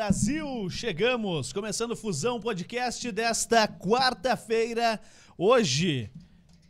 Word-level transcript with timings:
Brasil, 0.00 0.70
chegamos, 0.70 1.52
começando 1.52 1.90
o 1.90 1.96
Fusão 1.96 2.40
Podcast 2.40 3.12
desta 3.12 3.68
quarta-feira, 3.68 4.98
hoje, 5.36 6.10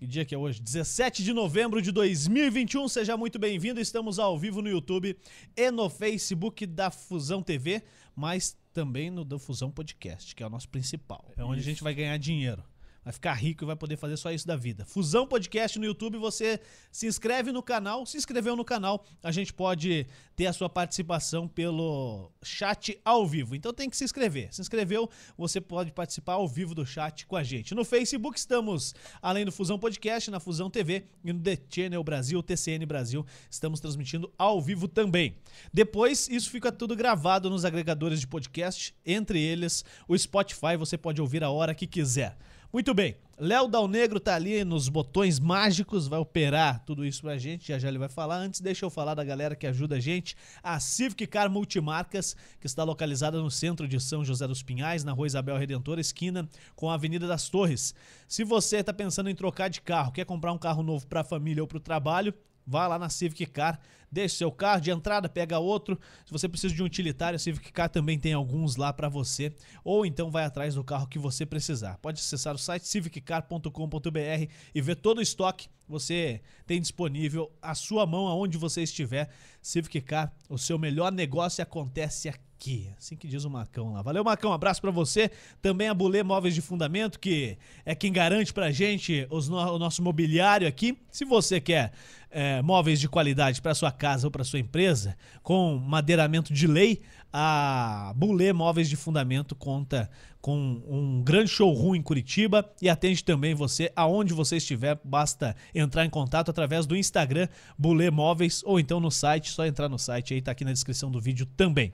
que 0.00 0.04
dia 0.04 0.24
que 0.24 0.34
é 0.34 0.38
hoje? 0.38 0.60
17 0.60 1.22
de 1.22 1.32
novembro 1.32 1.80
de 1.80 1.92
2021, 1.92 2.88
seja 2.88 3.16
muito 3.16 3.38
bem-vindo, 3.38 3.80
estamos 3.80 4.18
ao 4.18 4.36
vivo 4.36 4.60
no 4.60 4.68
YouTube 4.68 5.16
e 5.56 5.70
no 5.70 5.88
Facebook 5.88 6.66
da 6.66 6.90
Fusão 6.90 7.40
TV, 7.40 7.84
mas 8.16 8.58
também 8.72 9.12
no 9.12 9.24
do 9.24 9.38
Fusão 9.38 9.70
Podcast, 9.70 10.34
que 10.34 10.42
é 10.42 10.46
o 10.48 10.50
nosso 10.50 10.68
principal, 10.68 11.30
é 11.36 11.44
onde 11.44 11.60
a 11.60 11.64
gente 11.64 11.84
vai 11.84 11.94
ganhar 11.94 12.16
dinheiro 12.16 12.64
vai 13.02 13.12
ficar 13.12 13.34
rico 13.34 13.64
e 13.64 13.66
vai 13.66 13.76
poder 13.76 13.96
fazer 13.96 14.16
só 14.16 14.30
isso 14.30 14.46
da 14.46 14.56
vida. 14.56 14.84
Fusão 14.84 15.26
Podcast 15.26 15.78
no 15.78 15.84
YouTube, 15.84 16.18
você 16.18 16.60
se 16.90 17.06
inscreve 17.06 17.52
no 17.52 17.62
canal, 17.62 18.04
se 18.04 18.16
inscreveu 18.16 18.54
no 18.54 18.64
canal, 18.64 19.04
a 19.22 19.32
gente 19.32 19.52
pode 19.52 20.06
ter 20.36 20.46
a 20.46 20.52
sua 20.52 20.68
participação 20.68 21.46
pelo 21.46 22.30
chat 22.42 22.98
ao 23.04 23.26
vivo. 23.26 23.54
Então 23.54 23.72
tem 23.72 23.88
que 23.88 23.96
se 23.96 24.04
inscrever. 24.04 24.52
Se 24.52 24.60
inscreveu, 24.60 25.08
você 25.36 25.60
pode 25.60 25.92
participar 25.92 26.34
ao 26.34 26.48
vivo 26.48 26.74
do 26.74 26.84
chat 26.84 27.26
com 27.26 27.36
a 27.36 27.42
gente. 27.42 27.74
No 27.74 27.84
Facebook 27.84 28.38
estamos, 28.38 28.94
além 29.20 29.44
do 29.44 29.52
Fusão 29.52 29.78
Podcast, 29.78 30.30
na 30.30 30.40
Fusão 30.40 30.70
TV 30.70 31.04
e 31.24 31.32
no 31.32 31.40
The 31.40 31.58
Channel 31.68 32.02
Brasil, 32.02 32.42
TCN 32.42 32.86
Brasil, 32.86 33.24
estamos 33.50 33.80
transmitindo 33.80 34.32
ao 34.38 34.60
vivo 34.60 34.88
também. 34.88 35.36
Depois, 35.72 36.28
isso 36.28 36.50
fica 36.50 36.72
tudo 36.72 36.96
gravado 36.96 37.50
nos 37.50 37.64
agregadores 37.64 38.20
de 38.20 38.26
podcast, 38.26 38.94
entre 39.04 39.40
eles 39.40 39.84
o 40.08 40.16
Spotify, 40.16 40.76
você 40.78 40.96
pode 40.96 41.20
ouvir 41.20 41.44
a 41.44 41.50
hora 41.50 41.74
que 41.74 41.86
quiser. 41.86 42.36
Muito 42.72 42.94
bem. 42.94 43.16
Léo 43.36 43.66
Dal 43.66 43.88
Negro 43.88 44.20
tá 44.20 44.36
ali 44.36 44.62
nos 44.64 44.88
botões 44.88 45.40
mágicos, 45.40 46.06
vai 46.06 46.20
operar 46.20 46.84
tudo 46.84 47.04
isso 47.04 47.22
pra 47.22 47.36
gente, 47.36 47.66
já 47.66 47.78
já 47.80 47.88
ele 47.88 47.98
vai 47.98 48.08
falar. 48.08 48.36
Antes, 48.36 48.60
deixa 48.60 48.84
eu 48.84 48.90
falar 48.90 49.14
da 49.14 49.24
galera 49.24 49.56
que 49.56 49.66
ajuda 49.66 49.96
a 49.96 50.00
gente, 50.00 50.36
a 50.62 50.78
Civic 50.78 51.26
Car 51.26 51.50
Multimarcas, 51.50 52.36
que 52.60 52.66
está 52.66 52.84
localizada 52.84 53.40
no 53.40 53.50
centro 53.50 53.88
de 53.88 53.98
São 53.98 54.24
José 54.24 54.46
dos 54.46 54.62
Pinhais, 54.62 55.02
na 55.02 55.10
Rua 55.10 55.26
Isabel 55.26 55.56
Redentor, 55.56 55.98
esquina 55.98 56.48
com 56.76 56.88
a 56.88 56.94
Avenida 56.94 57.26
das 57.26 57.48
Torres. 57.48 57.92
Se 58.28 58.44
você 58.44 58.84
tá 58.84 58.92
pensando 58.92 59.28
em 59.28 59.34
trocar 59.34 59.68
de 59.68 59.80
carro, 59.80 60.12
quer 60.12 60.24
comprar 60.24 60.52
um 60.52 60.58
carro 60.58 60.84
novo 60.84 61.08
para 61.08 61.22
a 61.22 61.24
família 61.24 61.62
ou 61.62 61.66
para 61.66 61.78
o 61.78 61.80
trabalho, 61.80 62.32
vá 62.70 62.86
lá 62.86 62.98
na 63.00 63.08
Civic 63.08 63.44
Car, 63.46 63.80
deixe 64.10 64.36
seu 64.36 64.52
carro 64.52 64.80
de 64.80 64.92
entrada, 64.92 65.28
pega 65.28 65.58
outro. 65.58 65.98
Se 66.24 66.30
você 66.30 66.48
precisa 66.48 66.72
de 66.72 66.80
um 66.80 66.86
utilitário, 66.86 67.34
a 67.34 67.38
Civic 67.38 67.72
Car 67.72 67.90
também 67.90 68.16
tem 68.16 68.32
alguns 68.32 68.76
lá 68.76 68.92
para 68.92 69.08
você, 69.08 69.52
ou 69.82 70.06
então 70.06 70.30
vai 70.30 70.44
atrás 70.44 70.76
do 70.76 70.84
carro 70.84 71.08
que 71.08 71.18
você 71.18 71.44
precisar. 71.44 71.98
Pode 71.98 72.20
acessar 72.20 72.54
o 72.54 72.58
site 72.58 72.86
civiccar.com.br 72.86 74.48
e 74.72 74.80
ver 74.80 74.94
todo 74.94 75.18
o 75.18 75.22
estoque 75.22 75.68
você 75.88 76.40
tem 76.64 76.80
disponível 76.80 77.50
à 77.60 77.74
sua 77.74 78.06
mão 78.06 78.28
aonde 78.28 78.56
você 78.56 78.82
estiver. 78.82 79.28
Civic 79.60 80.00
Car, 80.02 80.32
o 80.48 80.56
seu 80.56 80.78
melhor 80.78 81.10
negócio 81.10 81.60
acontece 81.60 82.28
aqui. 82.28 82.49
Assim 82.98 83.16
que 83.16 83.26
diz 83.26 83.44
o 83.44 83.50
Macão 83.50 83.94
lá. 83.94 84.02
Valeu, 84.02 84.22
Macão. 84.22 84.52
Abraço 84.52 84.80
para 84.80 84.90
você. 84.90 85.30
Também 85.62 85.88
a 85.88 85.94
Bulê 85.94 86.22
Móveis 86.22 86.54
de 86.54 86.60
Fundamento, 86.60 87.18
que 87.18 87.56
é 87.86 87.94
quem 87.94 88.12
garante 88.12 88.52
pra 88.52 88.70
gente 88.70 89.26
os 89.30 89.48
no, 89.48 89.56
o 89.56 89.78
nosso 89.78 90.02
mobiliário 90.02 90.68
aqui. 90.68 90.98
Se 91.10 91.24
você 91.24 91.58
quer 91.60 91.92
é, 92.30 92.60
móveis 92.62 93.00
de 93.00 93.08
qualidade 93.08 93.60
para 93.62 93.74
sua 93.74 93.90
casa 93.90 94.26
ou 94.26 94.30
para 94.30 94.44
sua 94.44 94.58
empresa, 94.58 95.16
com 95.42 95.76
madeiramento 95.78 96.52
de 96.52 96.66
lei, 96.66 97.00
a 97.32 98.12
Bulê 98.16 98.52
Móveis 98.52 98.88
de 98.88 98.96
Fundamento 98.96 99.54
conta 99.54 100.10
com 100.40 100.82
um 100.88 101.22
grande 101.22 101.50
showroom 101.50 101.94
em 101.94 102.02
Curitiba 102.02 102.68
e 102.80 102.88
atende 102.88 103.22
também 103.22 103.54
você 103.54 103.92
aonde 103.94 104.32
você 104.32 104.56
estiver. 104.56 104.98
Basta 105.04 105.54
entrar 105.74 106.04
em 106.04 106.10
contato 106.10 106.50
através 106.50 106.86
do 106.86 106.96
Instagram 106.96 107.48
Bulê 107.78 108.10
Móveis 108.10 108.62
ou 108.64 108.80
então 108.80 108.98
no 109.00 109.10
site, 109.10 109.50
só 109.50 109.66
entrar 109.66 109.88
no 109.88 109.98
site 109.98 110.34
aí, 110.34 110.42
tá 110.42 110.52
aqui 110.52 110.64
na 110.64 110.72
descrição 110.72 111.10
do 111.10 111.20
vídeo 111.20 111.46
também. 111.56 111.92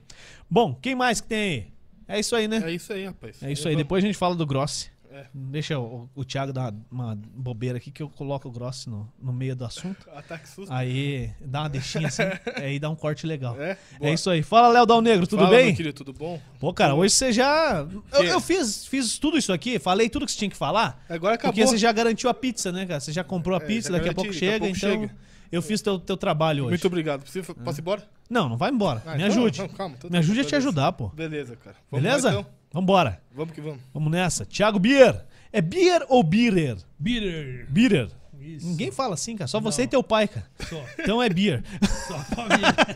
Bom, 0.49 0.73
quem 0.73 0.95
mais 0.95 1.21
que 1.21 1.27
tem 1.27 1.39
aí? 1.39 1.77
É 2.07 2.19
isso 2.19 2.35
aí, 2.35 2.47
né? 2.47 2.61
É 2.63 2.71
isso 2.71 2.93
aí, 2.93 3.05
rapaz. 3.05 3.43
É 3.43 3.51
isso 3.51 3.67
aí. 3.67 3.75
Depois 3.75 4.01
a 4.03 4.07
gente 4.07 4.17
fala 4.17 4.33
do 4.33 4.45
Grossi. 4.45 4.89
É. 5.17 5.25
Deixa 5.33 5.79
o, 5.79 6.07
o 6.13 6.23
Thiago 6.23 6.53
dar 6.53 6.71
uma, 6.91 7.05
uma, 7.07 7.15
bobeira 7.15 7.77
aqui 7.77 7.89
que 7.89 8.03
eu 8.03 8.09
coloco 8.09 8.47
o 8.47 8.51
Grossi 8.51 8.87
no, 8.87 9.11
no 9.19 9.33
meio 9.33 9.55
do 9.55 9.65
assunto. 9.65 10.07
Ataque 10.15 10.47
susto. 10.47 10.71
Aí 10.71 11.31
dá 11.41 11.61
uma 11.61 11.69
deixinha 11.69 12.07
assim, 12.07 12.21
aí 12.55 12.77
dá 12.79 12.87
um 12.87 12.95
corte 12.95 13.25
legal. 13.25 13.59
É, 13.59 13.77
é 13.99 14.13
isso 14.13 14.29
aí. 14.29 14.43
Fala, 14.43 14.67
Léo 14.67 14.85
Dal 14.85 15.01
Negro, 15.01 15.25
tudo 15.25 15.39
Fala, 15.39 15.55
bem? 15.55 15.67
Meu 15.67 15.75
querido, 15.75 15.93
tudo 15.95 16.13
bom? 16.13 16.39
Pô, 16.59 16.71
cara, 16.71 16.93
hoje 16.93 17.15
você 17.15 17.33
já. 17.33 17.87
Eu, 18.13 18.23
eu, 18.23 18.39
fiz, 18.39 18.85
fiz 18.85 19.17
tudo 19.17 19.39
isso 19.39 19.51
aqui, 19.51 19.79
falei 19.79 20.07
tudo 20.07 20.25
que 20.27 20.31
você 20.31 20.37
tinha 20.37 20.51
que 20.51 20.57
falar. 20.57 21.03
Agora 21.09 21.33
acabou. 21.33 21.53
Porque 21.53 21.65
você 21.65 21.77
já 21.77 21.91
garantiu 21.91 22.29
a 22.29 22.33
pizza, 22.33 22.71
né, 22.71 22.85
cara? 22.85 22.99
Você 22.99 23.11
já 23.11 23.23
comprou 23.23 23.57
a 23.57 23.59
pizza, 23.59 23.89
é, 23.89 23.93
daqui, 23.93 24.05
garanti, 24.05 24.19
a 24.19 24.23
pouco 24.23 24.33
chega, 24.33 24.55
a 24.55 24.59
pouco 24.59 24.77
então. 24.77 25.01
Chega. 25.01 25.27
Eu 25.51 25.61
fiz 25.61 25.81
teu, 25.81 25.97
teu 25.97 26.17
trabalho 26.17 26.65
hoje. 26.65 26.71
Muito 26.71 26.87
obrigado. 26.87 27.25
Você 27.25 27.41
posso 27.41 27.79
ir 27.79 27.81
embora? 27.81 28.03
Não, 28.29 28.49
não 28.49 28.57
vai 28.57 28.69
embora. 28.69 29.01
Ah, 29.05 29.11
Me 29.11 29.23
então, 29.23 29.27
ajude. 29.27 29.59
Não, 29.59 29.69
calma, 29.69 29.95
Me 30.09 30.17
ajude 30.17 30.41
a 30.41 30.43
te 30.43 30.55
ajudar, 30.55 30.91
pô. 30.91 31.07
Beleza, 31.09 31.55
cara. 31.55 31.75
Vamos 31.89 32.03
Beleza? 32.03 32.27
Lá, 32.27 32.39
então. 32.39 32.56
Vambora. 32.71 33.21
Vamos 33.33 33.53
que 33.53 33.61
vamos. 33.61 33.79
Vamos 33.93 34.11
nessa. 34.11 34.45
Thiago 34.45 34.79
Bier. 34.79 35.25
É 35.51 35.61
beer 35.61 36.05
ou 36.09 36.21
beer? 36.23 36.77
Beer. 36.99 37.65
Beer. 37.69 38.09
Isso. 38.39 38.67
Ninguém 38.67 38.91
fala 38.91 39.13
assim, 39.13 39.35
cara. 39.35 39.47
Só 39.47 39.59
Não. 39.59 39.71
você 39.71 39.83
e 39.83 39.87
teu 39.87 40.01
pai, 40.03 40.27
cara. 40.27 40.45
Só. 40.69 40.83
Então 40.99 41.21
é 41.21 41.29
beer. 41.29 41.63
Só. 42.07 42.17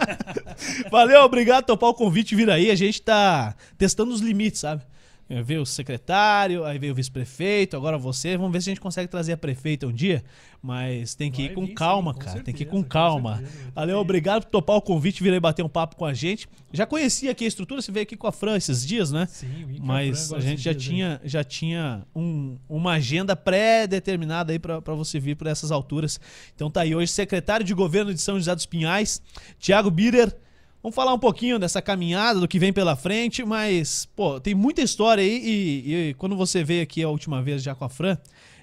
Valeu, 0.90 1.22
obrigado 1.24 1.64
por 1.66 1.74
topar 1.74 1.90
o 1.90 1.94
convite 1.94 2.36
vir 2.36 2.50
aí. 2.50 2.72
A 2.72 2.76
gente 2.76 3.02
tá 3.02 3.56
testando 3.78 4.14
os 4.14 4.22
limites, 4.22 4.62
sabe? 4.62 4.84
É, 5.32 5.42
veio 5.42 5.62
o 5.62 5.66
secretário, 5.66 6.66
aí 6.66 6.78
veio 6.78 6.92
o 6.92 6.96
vice-prefeito, 6.96 7.78
agora 7.78 7.98
você. 7.98 8.36
Vamos 8.36 8.52
ver 8.52 8.62
se 8.62 8.70
a 8.70 8.72
gente 8.72 8.82
consegue 8.82 9.08
trazer 9.08 9.32
a 9.32 9.38
prefeita 9.38 9.88
um 9.88 9.92
dia. 9.92 10.22
Mas 10.62 11.16
tem 11.16 11.32
que 11.32 11.44
Vai 11.44 11.52
ir 11.52 11.56
com 11.56 11.74
calma, 11.74 12.12
sim, 12.12 12.20
cara. 12.20 12.32
Certeza, 12.32 12.44
tem 12.44 12.54
que 12.54 12.64
ir 12.64 12.66
com 12.66 12.84
calma. 12.84 13.38
Com 13.38 13.72
Valeu, 13.74 13.98
obrigado 13.98 14.44
por 14.44 14.50
topar 14.50 14.76
o 14.76 14.82
convite, 14.82 15.24
vir 15.24 15.32
aí 15.32 15.40
bater 15.40 15.64
um 15.64 15.70
papo 15.70 15.96
com 15.96 16.04
a 16.04 16.14
gente. 16.14 16.50
Já 16.74 16.86
conhecia 16.86 17.32
aqui 17.32 17.46
a 17.46 17.48
estrutura, 17.48 17.82
você 17.82 17.94
veio 17.94 18.04
aqui 18.04 18.18
com 18.18 18.28
a 18.28 18.32
Fran 18.34 18.58
esses 18.58 18.86
dias, 18.86 19.10
né? 19.10 19.26
Sim, 19.32 19.80
Mas 19.80 20.34
a, 20.34 20.38
a 20.38 20.40
gente 20.42 20.62
já 20.62 20.74
tinha, 20.74 21.22
já 21.24 21.46
tinha 21.46 22.06
um, 22.14 22.58
uma 22.68 22.92
agenda 22.94 23.34
pré-determinada 23.34 24.52
aí 24.52 24.60
para 24.60 24.80
você 24.94 25.18
vir 25.18 25.38
por 25.38 25.48
essas 25.48 25.72
alturas. 25.72 26.20
Então 26.54 26.70
tá 26.70 26.82
aí 26.82 26.94
hoje, 26.94 27.10
secretário 27.10 27.66
de 27.66 27.74
governo 27.74 28.14
de 28.14 28.20
São 28.20 28.38
José 28.38 28.54
dos 28.54 28.66
Pinhais, 28.66 29.22
Tiago 29.58 29.90
Birer. 29.90 30.36
Vamos 30.82 30.96
falar 30.96 31.14
um 31.14 31.20
pouquinho 31.20 31.60
dessa 31.60 31.80
caminhada, 31.80 32.40
do 32.40 32.48
que 32.48 32.58
vem 32.58 32.74
pela 32.74 32.96
frente, 32.96 33.44
mas, 33.46 34.08
pô, 34.16 34.40
tem 34.40 34.56
muita 34.56 34.82
história 34.82 35.24
aí 35.24 35.38
e, 35.38 35.94
e, 36.10 36.14
quando 36.16 36.36
você 36.36 36.64
veio 36.64 36.82
aqui 36.82 37.04
a 37.04 37.10
última 37.10 37.42
vez 37.42 37.62
já 37.62 37.76
com 37.76 37.86
a 37.86 37.90
Fran, 37.90 38.18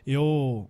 eu 0.05 0.69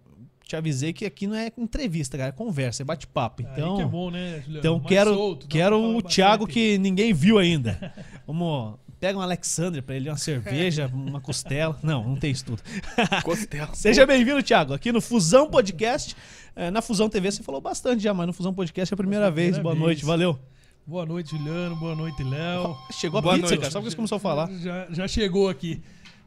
te 0.49 0.55
avisei 0.57 0.93
que 0.93 1.07
aqui 1.07 1.27
não 1.27 1.37
é 1.37 1.51
entrevista, 1.57 2.19
cara, 2.19 2.29
é 2.29 2.33
conversa, 2.33 2.83
é 2.83 2.85
bate-papo. 2.85 3.43
Então, 3.43 3.77
que 3.77 3.83
é 3.83 3.87
bom, 3.87 4.11
né, 4.11 4.41
Juliano? 4.41 4.59
Então 4.59 4.77
Mais 4.77 4.89
quero, 4.89 5.15
solto, 5.15 5.49
quero 5.49 5.97
o 5.97 6.03
Thiago 6.03 6.47
que 6.47 6.77
ninguém 6.77 7.15
viu 7.15 7.39
ainda. 7.39 7.95
Vamos, 8.27 8.75
pega 9.01 9.19
um 9.19 9.23
Alexandre 9.23 9.81
para 9.81 9.95
ele, 9.95 10.11
uma 10.11 10.19
cerveja, 10.19 10.91
uma 10.93 11.21
costela. 11.21 11.79
Não, 11.83 12.07
não 12.07 12.17
tem 12.17 12.31
isso 12.31 12.45
tudo. 12.45 12.63
Costela. 13.25 13.75
Seja 13.75 14.05
bem-vindo, 14.05 14.43
Thiago, 14.43 14.75
aqui 14.75 14.93
no 14.93 15.01
Fusão 15.01 15.49
Podcast. 15.49 16.15
É, 16.55 16.71
na 16.71 16.83
Fusão 16.83 17.09
TV 17.09 17.31
você 17.31 17.43
falou 17.43 17.61
bastante 17.61 18.03
já, 18.03 18.13
mas 18.13 18.27
no 18.27 18.35
Fusão 18.35 18.53
Podcast 18.53 18.93
é 18.93 18.95
a 18.95 18.99
primeira, 18.99 19.31
vez. 19.31 19.57
Boa 19.57 19.75
vez. 19.75 19.83
noite, 19.83 20.05
valeu. 20.05 20.39
Boa 20.88 21.04
noite, 21.04 21.37
Juliano. 21.37 21.76
Boa 21.76 21.94
noite, 21.94 22.25
Léo. 22.25 22.75
Chegou 22.93 23.19
a 23.19 23.21
Boa 23.21 23.34
pizza, 23.34 23.49
noite. 23.49 23.60
cara. 23.60 23.71
Só 23.71 23.78
que 23.78 23.91
você 23.91 23.94
começou 23.94 24.16
a 24.16 24.19
falar. 24.19 24.50
Já, 24.53 24.87
já 24.91 25.06
chegou 25.06 25.50
aqui. 25.50 25.82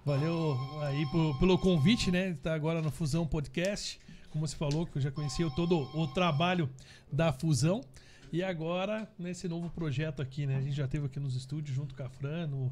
Valeu 0.05 0.55
aí 0.83 1.03
por, 1.07 1.39
pelo 1.39 1.57
convite, 1.57 2.11
né? 2.11 2.37
Tá 2.43 2.53
agora 2.53 2.79
no 2.79 2.91
Fusão 2.91 3.25
Podcast. 3.25 3.99
Como 4.29 4.47
você 4.47 4.55
falou, 4.55 4.85
que 4.85 4.99
eu 4.99 5.01
já 5.01 5.09
conhecia 5.09 5.49
todo 5.49 5.89
o 5.97 6.05
trabalho 6.05 6.69
da 7.11 7.33
Fusão. 7.33 7.81
E 8.31 8.43
agora, 8.43 9.11
nesse 9.17 9.47
novo 9.47 9.67
projeto 9.71 10.21
aqui, 10.21 10.45
né? 10.45 10.57
A 10.57 10.61
gente 10.61 10.75
já 10.75 10.87
teve 10.87 11.07
aqui 11.07 11.19
nos 11.19 11.35
estúdios 11.35 11.75
junto 11.75 11.95
com 11.95 12.03
a 12.03 12.09
Fran, 12.09 12.45
no, 12.45 12.71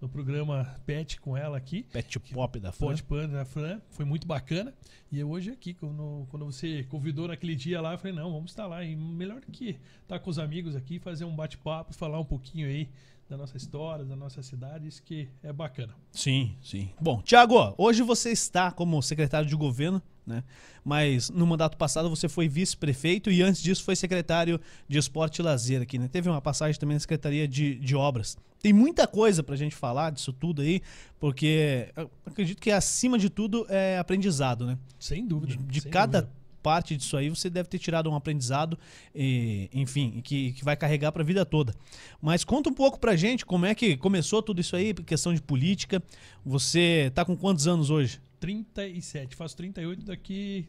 no 0.00 0.08
programa 0.08 0.76
Pet 0.84 1.20
com 1.20 1.36
ela 1.36 1.56
aqui. 1.56 1.84
Pet 1.84 2.18
Pop 2.20 2.58
da 2.60 2.72
Fran. 2.72 2.88
Pet 2.88 3.02
Pop 3.02 3.26
da 3.28 3.44
Fran. 3.44 3.80
Foi 3.90 4.04
muito 4.04 4.26
bacana. 4.26 4.74
E 5.10 5.22
hoje 5.22 5.50
aqui, 5.50 5.72
quando, 5.72 6.26
quando 6.30 6.44
você 6.44 6.84
convidou 6.84 7.28
naquele 7.28 7.54
dia 7.54 7.80
lá, 7.80 7.92
eu 7.92 7.98
falei, 7.98 8.14
não, 8.14 8.32
vamos 8.32 8.50
estar 8.50 8.66
lá. 8.66 8.84
E 8.84 8.94
melhor 8.94 9.40
do 9.40 9.50
que 9.50 9.78
estar 10.02 10.18
com 10.18 10.30
os 10.30 10.38
amigos 10.38 10.76
aqui, 10.76 10.98
fazer 10.98 11.24
um 11.24 11.34
bate-papo, 11.34 11.94
falar 11.94 12.20
um 12.20 12.24
pouquinho 12.24 12.66
aí 12.66 12.88
da 13.28 13.36
nossa 13.36 13.56
história, 13.56 14.04
da 14.04 14.14
nossa 14.14 14.42
cidade, 14.42 14.86
isso 14.86 15.02
que 15.02 15.28
é 15.42 15.52
bacana. 15.52 15.94
Sim, 16.12 16.56
sim. 16.62 16.90
Bom, 17.00 17.20
Tiago, 17.22 17.74
hoje 17.76 18.02
você 18.02 18.30
está 18.30 18.70
como 18.70 19.02
secretário 19.02 19.48
de 19.48 19.56
governo, 19.56 20.00
né? 20.26 20.42
Mas 20.84 21.30
no 21.30 21.46
mandato 21.46 21.76
passado 21.76 22.10
você 22.10 22.28
foi 22.28 22.48
vice-prefeito 22.48 23.30
e 23.30 23.42
antes 23.42 23.62
disso 23.62 23.84
foi 23.84 23.94
secretário 23.94 24.60
de 24.88 24.98
esporte 24.98 25.38
e 25.38 25.42
lazer 25.42 25.82
aqui, 25.82 25.98
né? 25.98 26.08
Teve 26.08 26.28
uma 26.28 26.40
passagem 26.40 26.78
também 26.78 26.94
na 26.94 27.00
Secretaria 27.00 27.46
de, 27.46 27.76
de 27.76 27.94
Obras. 27.94 28.36
Tem 28.60 28.72
muita 28.72 29.06
coisa 29.06 29.42
pra 29.42 29.54
gente 29.54 29.76
falar 29.76 30.10
disso 30.10 30.32
tudo 30.32 30.62
aí, 30.62 30.82
porque 31.20 31.88
acredito 32.24 32.60
que 32.60 32.70
acima 32.70 33.18
de 33.18 33.30
tudo 33.30 33.66
é 33.68 33.98
aprendizado, 33.98 34.66
né? 34.66 34.78
Sem 34.98 35.26
dúvida. 35.26 35.56
De, 35.56 35.62
de 35.62 35.80
sem 35.82 35.90
cada 35.90 36.22
dúvida 36.22 36.46
parte 36.66 36.96
disso 36.96 37.16
aí 37.16 37.30
você 37.30 37.48
deve 37.48 37.68
ter 37.68 37.78
tirado 37.78 38.10
um 38.10 38.16
aprendizado, 38.16 38.76
e, 39.14 39.70
enfim, 39.72 40.20
que, 40.24 40.50
que 40.50 40.64
vai 40.64 40.76
carregar 40.76 41.12
para 41.12 41.22
a 41.22 41.24
vida 41.24 41.46
toda. 41.46 41.72
Mas 42.20 42.42
conta 42.42 42.68
um 42.68 42.72
pouco 42.72 42.98
pra 42.98 43.14
gente 43.14 43.46
como 43.46 43.64
é 43.66 43.72
que 43.72 43.96
começou 43.96 44.42
tudo 44.42 44.60
isso 44.60 44.74
aí, 44.74 44.92
questão 44.92 45.32
de 45.32 45.40
política. 45.40 46.02
Você 46.44 47.12
tá 47.14 47.24
com 47.24 47.36
quantos 47.36 47.68
anos 47.68 47.88
hoje? 47.88 48.20
37, 48.40 49.34
faço 49.36 49.56
38 49.56 50.04
daqui 50.06 50.68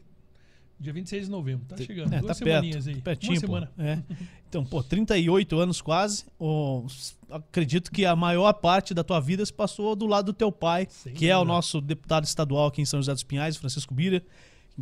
Dia 0.80 0.92
26 0.92 1.24
de 1.24 1.30
novembro. 1.32 1.66
Tá 1.66 1.76
chegando. 1.76 2.12
É, 2.14 2.20
Duas 2.20 2.26
tá 2.28 2.34
semaninhas 2.34 2.84
perto, 2.84 2.96
aí. 2.96 3.02
pertinho, 3.02 3.32
Uma 3.32 3.40
semana. 3.40 3.72
É. 3.76 3.98
Então, 4.48 4.64
pô, 4.64 4.80
38 4.80 5.58
anos 5.58 5.80
quase. 5.82 6.24
S- 6.86 7.14
acredito 7.28 7.90
que 7.90 8.06
a 8.06 8.14
maior 8.14 8.52
parte 8.52 8.94
da 8.94 9.02
tua 9.02 9.18
vida 9.18 9.44
se 9.44 9.52
passou 9.52 9.96
do 9.96 10.06
lado 10.06 10.26
do 10.26 10.32
teu 10.32 10.52
pai, 10.52 10.86
Sem 10.88 11.12
que 11.14 11.26
é 11.28 11.34
o 11.36 11.40
dúvida. 11.40 11.52
nosso 11.52 11.80
deputado 11.80 12.24
estadual 12.24 12.68
aqui 12.68 12.80
em 12.80 12.84
São 12.84 13.00
José 13.00 13.12
dos 13.12 13.24
Pinhais, 13.24 13.56
Francisco 13.56 13.92
Bira. 13.92 14.22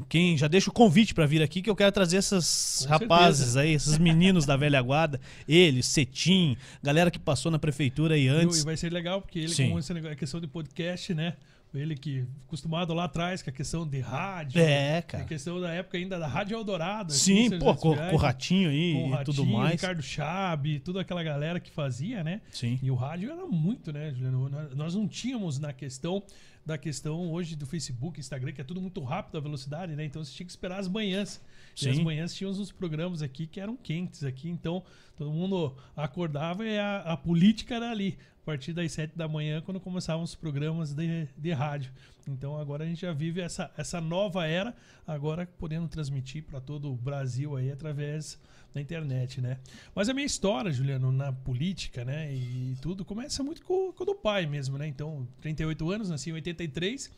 Quem 0.06 0.36
já 0.36 0.46
deixa 0.48 0.68
o 0.68 0.72
convite 0.74 1.14
pra 1.14 1.24
vir 1.24 1.40
aqui, 1.42 1.62
que 1.62 1.70
eu 1.70 1.74
quero 1.74 1.90
trazer 1.90 2.18
esses 2.18 2.80
Com 2.84 2.90
rapazes 2.90 3.38
certeza. 3.38 3.60
aí, 3.60 3.72
esses 3.72 3.96
meninos 3.96 4.44
da 4.44 4.54
velha 4.54 4.82
guarda, 4.82 5.18
ele, 5.48 5.82
Cetim, 5.82 6.58
galera 6.82 7.10
que 7.10 7.18
passou 7.18 7.50
na 7.50 7.58
prefeitura 7.58 8.16
aí 8.16 8.24
E 8.26 8.28
antes. 8.28 8.62
vai 8.62 8.76
ser 8.76 8.92
legal, 8.92 9.22
porque 9.22 9.38
ele, 9.38 9.48
Sim. 9.48 9.70
com 9.70 9.78
esse 9.78 9.94
negócio, 9.94 10.12
a 10.12 10.16
questão 10.16 10.38
de 10.42 10.46
podcast, 10.46 11.14
né? 11.14 11.34
Ele 11.74 11.94
que 11.94 12.24
acostumado 12.46 12.94
lá 12.94 13.04
atrás 13.04 13.42
com 13.42 13.50
a 13.50 13.52
questão 13.52 13.86
de 13.86 14.00
rádio. 14.00 14.60
É, 14.60 14.98
A 14.98 15.02
cara. 15.02 15.24
questão 15.24 15.60
da 15.60 15.70
época 15.74 15.98
ainda 15.98 16.18
da 16.18 16.26
Rádio 16.26 16.56
Eldorado. 16.56 17.12
aqui 17.12 17.32
em 17.32 17.50
Sim, 17.50 17.58
pô, 17.58 17.74
com, 17.74 17.94
com 17.94 18.14
o 18.14 18.16
ratinho 18.16 18.70
aí 18.70 18.92
com 18.94 19.10
o 19.10 19.20
e 19.20 19.24
tudo 19.24 19.42
Ratinho, 19.42 19.58
mais. 19.58 19.72
Ricardo 19.72 20.02
Chabe, 20.02 20.80
toda 20.80 21.02
aquela 21.02 21.22
galera 21.22 21.60
que 21.60 21.70
fazia, 21.70 22.24
né? 22.24 22.40
Sim. 22.50 22.78
E 22.82 22.90
o 22.90 22.94
rádio 22.94 23.30
era 23.30 23.44
muito, 23.46 23.92
né, 23.92 24.10
Juliano? 24.12 24.48
Nós- 24.48 24.74
Nós 24.74 24.94
não 24.94 25.06
tínhamos 25.06 25.58
na 25.58 25.72
questão 25.72 26.22
da 26.64 26.76
questão 26.78 27.30
hoje 27.30 27.54
do 27.54 27.64
Facebook, 27.66 28.18
Instagram, 28.18 28.52
que 28.52 28.60
é 28.60 28.64
tudo 28.64 28.80
muito 28.80 29.00
rápido 29.04 29.36
a 29.36 29.40
velocidade, 29.40 29.94
né? 29.94 30.04
Então 30.04 30.24
você 30.24 30.32
tinha 30.32 30.44
que 30.46 30.50
esperar 30.52 30.78
as 30.80 30.88
manhãs. 30.88 31.40
E 31.82 31.88
as 31.88 31.96
Sim. 31.96 32.05
manhãs 32.05 32.34
tínhamos 32.34 32.58
uns 32.58 32.73
programas 32.73 33.23
aqui 33.23 33.46
que 33.46 33.61
eram 33.61 33.76
quentes 33.76 34.25
aqui, 34.25 34.49
então 34.49 34.82
todo 35.17 35.31
mundo 35.31 35.76
acordava 35.94 36.64
e 36.64 36.78
a, 36.78 37.00
a 37.00 37.17
política 37.17 37.75
era 37.75 37.90
ali. 37.90 38.17
A 38.43 38.46
partir 38.46 38.73
das 38.73 38.93
sete 38.93 39.17
da 39.17 39.26
manhã, 39.26 39.61
quando 39.61 39.81
começavam 39.81 40.23
os 40.23 40.34
programas 40.34 40.94
de, 40.94 41.26
de 41.37 41.52
rádio. 41.52 41.90
Então 42.28 42.56
agora 42.56 42.84
a 42.84 42.87
gente 42.87 43.00
já 43.00 43.12
vive 43.12 43.40
essa, 43.40 43.70
essa 43.76 44.00
nova 44.00 44.46
era, 44.46 44.75
agora 45.06 45.46
podendo 45.58 45.88
transmitir 45.88 46.44
para 46.44 46.61
todo 46.61 46.93
o 46.93 46.96
Brasil 46.96 47.56
aí 47.56 47.70
através 47.70 48.38
da 48.73 48.81
internet, 48.81 49.40
né? 49.40 49.58
Mas 49.94 50.08
a 50.08 50.14
minha 50.14 50.26
história, 50.26 50.70
Juliano, 50.70 51.11
na 51.11 51.32
política, 51.32 52.05
né, 52.05 52.32
e 52.32 52.76
tudo, 52.81 53.05
começa 53.05 53.43
muito 53.43 53.62
com, 53.64 53.93
com 53.93 54.02
o 54.02 54.06
do 54.06 54.14
pai 54.14 54.46
mesmo, 54.46 54.76
né? 54.76 54.87
Então, 54.87 55.26
38 55.40 55.90
anos, 55.90 56.11
nasci 56.11 56.31
em 56.31 56.34
83. 56.34 57.11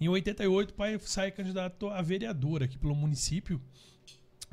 Em 0.00 0.08
88, 0.08 0.70
o 0.70 0.74
pai 0.74 0.98
sai 1.00 1.30
candidato 1.30 1.88
a 1.88 2.02
vereador 2.02 2.62
aqui 2.62 2.76
pelo 2.76 2.94
município. 2.94 3.60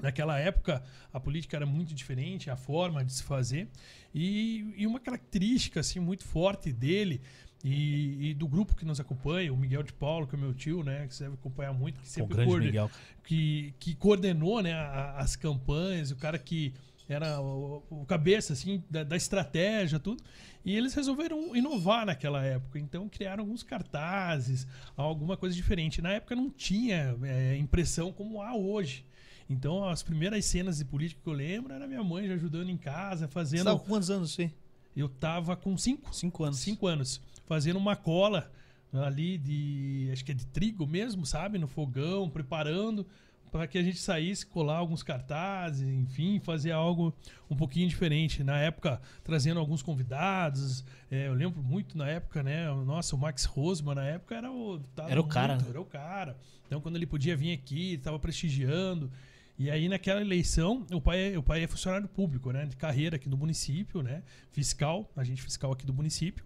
Naquela 0.02 0.38
época, 0.40 0.84
a 1.14 1.20
política 1.20 1.56
era 1.56 1.66
muito 1.66 1.94
diferente, 1.94 2.50
a 2.50 2.56
forma 2.58 3.04
de 3.06 3.14
se 3.14 3.24
fazer. 3.24 3.68
E, 4.14 4.74
e 4.78 4.86
uma 4.88 5.00
característica 5.00 5.80
assim, 5.80 6.00
muito 6.00 6.24
forte 6.26 6.72
dele 6.74 7.22
e, 7.64 8.30
e 8.32 8.34
do 8.34 8.48
grupo 8.48 8.76
que 8.76 8.84
nos 8.86 9.00
acompanha, 9.00 9.54
o 9.54 9.58
Miguel 9.58 9.84
de 9.84 9.94
Paulo, 9.94 10.28
que 10.28 10.36
é 10.36 10.38
meu 10.38 10.54
tio, 10.54 10.84
né? 10.84 11.08
Que 11.08 11.16
você 11.16 11.24
deve 11.24 11.36
acompanhar 11.36 11.74
muito, 11.74 12.00
que 12.02 12.06
O 12.08 12.10
sempre 12.10 12.36
grande 12.36 12.50
coorde- 12.52 12.66
Miguel. 12.68 12.92
que, 13.24 13.74
que 13.80 13.96
coordenou 13.96 14.62
né, 14.62 14.74
a- 14.74 15.16
as 15.20 15.36
campanhas, 15.36 16.12
o 16.12 16.16
cara 16.18 16.38
que 16.38 16.74
era 17.08 17.40
o, 17.42 17.84
o 17.90 18.06
cabeça 18.06 18.54
assim 18.54 18.84
da, 18.90 19.04
da 19.04 19.16
estratégia, 19.16 20.00
tudo. 20.00 20.22
E 20.66 20.76
eles 20.76 20.94
resolveram 20.94 21.56
inovar 21.56 22.06
naquela 22.06 22.44
época. 22.44 22.80
Então 22.80 23.08
criaram 23.08 23.44
alguns 23.44 23.62
cartazes, 23.64 24.66
alguma 24.98 25.38
coisa 25.38 25.56
diferente. 25.56 26.02
Na 26.02 26.12
época 26.14 26.36
não 26.36 26.50
tinha 26.50 27.16
é, 27.24 27.56
impressão 27.58 28.12
como 28.12 28.42
há 28.42 28.56
hoje. 28.56 29.06
Então 29.50 29.88
as 29.88 30.02
primeiras 30.04 30.46
cenas 30.46 30.78
de 30.78 30.86
política 30.86 31.22
que 31.24 31.30
eu 31.30 31.34
lembro 31.34 31.74
era 31.74 31.88
minha 31.88 32.04
mãe 32.04 32.28
já 32.28 32.34
ajudando 32.36 32.70
em 32.70 32.78
casa, 32.78 33.28
Você 33.28 33.32
fazendo. 33.34 33.66
tava 33.66 33.80
com 33.80 33.88
quantos 33.88 34.10
anos, 34.10 34.32
sim? 34.34 34.52
Eu 34.96 35.10
tava 35.10 35.56
com 35.56 35.78
cinco, 35.78 36.14
Cinco 36.14 36.44
anos. 36.44 36.60
Cinco 36.60 36.88
anos. 36.88 37.22
Fazendo 37.46 37.78
uma 37.78 37.96
cola 37.96 38.52
ali 38.94 39.38
de. 39.38 40.10
Acho 40.12 40.24
que 40.24 40.32
é 40.32 40.36
de 40.36 40.46
trigo 40.46 40.86
mesmo, 40.88 41.26
sabe? 41.26 41.58
No 41.58 41.68
fogão, 41.68 42.30
preparando 42.30 43.06
para 43.52 43.68
que 43.68 43.78
a 43.78 43.84
gente 43.84 44.00
saísse, 44.00 44.48
colar 44.48 44.78
alguns 44.78 45.04
cartazes, 45.04 45.88
enfim, 45.88 46.40
fazer 46.40 46.72
algo 46.72 47.14
um 47.48 47.56
pouquinho 47.56 47.88
diferente. 47.88 48.44
Na 48.44 48.58
época, 48.60 49.00
trazendo 49.24 49.60
alguns 49.60 49.84
convidados. 49.84 50.84
é, 51.12 51.28
eu 51.28 51.34
lembro 51.34 51.62
muito 51.62 51.96
na 51.98 52.08
época, 52.08 52.42
né? 52.42 52.68
Nossa, 52.84 53.16
o 53.16 53.20
Max 53.20 53.46
Rosman 53.46 53.94
na 53.96 54.06
época 54.06 54.36
era 54.36 54.52
o. 54.52 54.82
Era 55.08 55.22
o 55.22 55.24
cara, 55.28 55.54
muito- 55.56 55.66
né? 55.66 55.70
Era 55.72 55.82
o 55.82 55.86
cara. 55.86 56.38
Então, 56.66 56.82
quando 56.82 56.96
ele 56.96 57.06
podia 57.06 57.36
vir 57.36 57.52
aqui, 57.54 57.94
estava 57.94 58.18
prestigiando. 58.18 59.12
E 59.58 59.70
aí, 59.70 59.88
naquela 59.88 60.20
eleição, 60.22 60.86
o 60.92 61.00
pai, 61.00 61.34
é- 61.34 61.38
o 61.38 61.44
pai 61.44 61.64
é 61.64 61.68
funcionário 61.68 62.08
público, 62.08 62.52
né? 62.52 62.66
De 62.66 62.76
carreira 62.76 63.16
aqui 63.18 63.30
do 63.30 63.38
município, 63.38 64.02
né? 64.02 64.24
Fiscal, 64.52 65.12
agente 65.16 65.42
fiscal 65.42 65.72
aqui 65.72 65.86
do 65.86 65.94
município. 65.94 66.44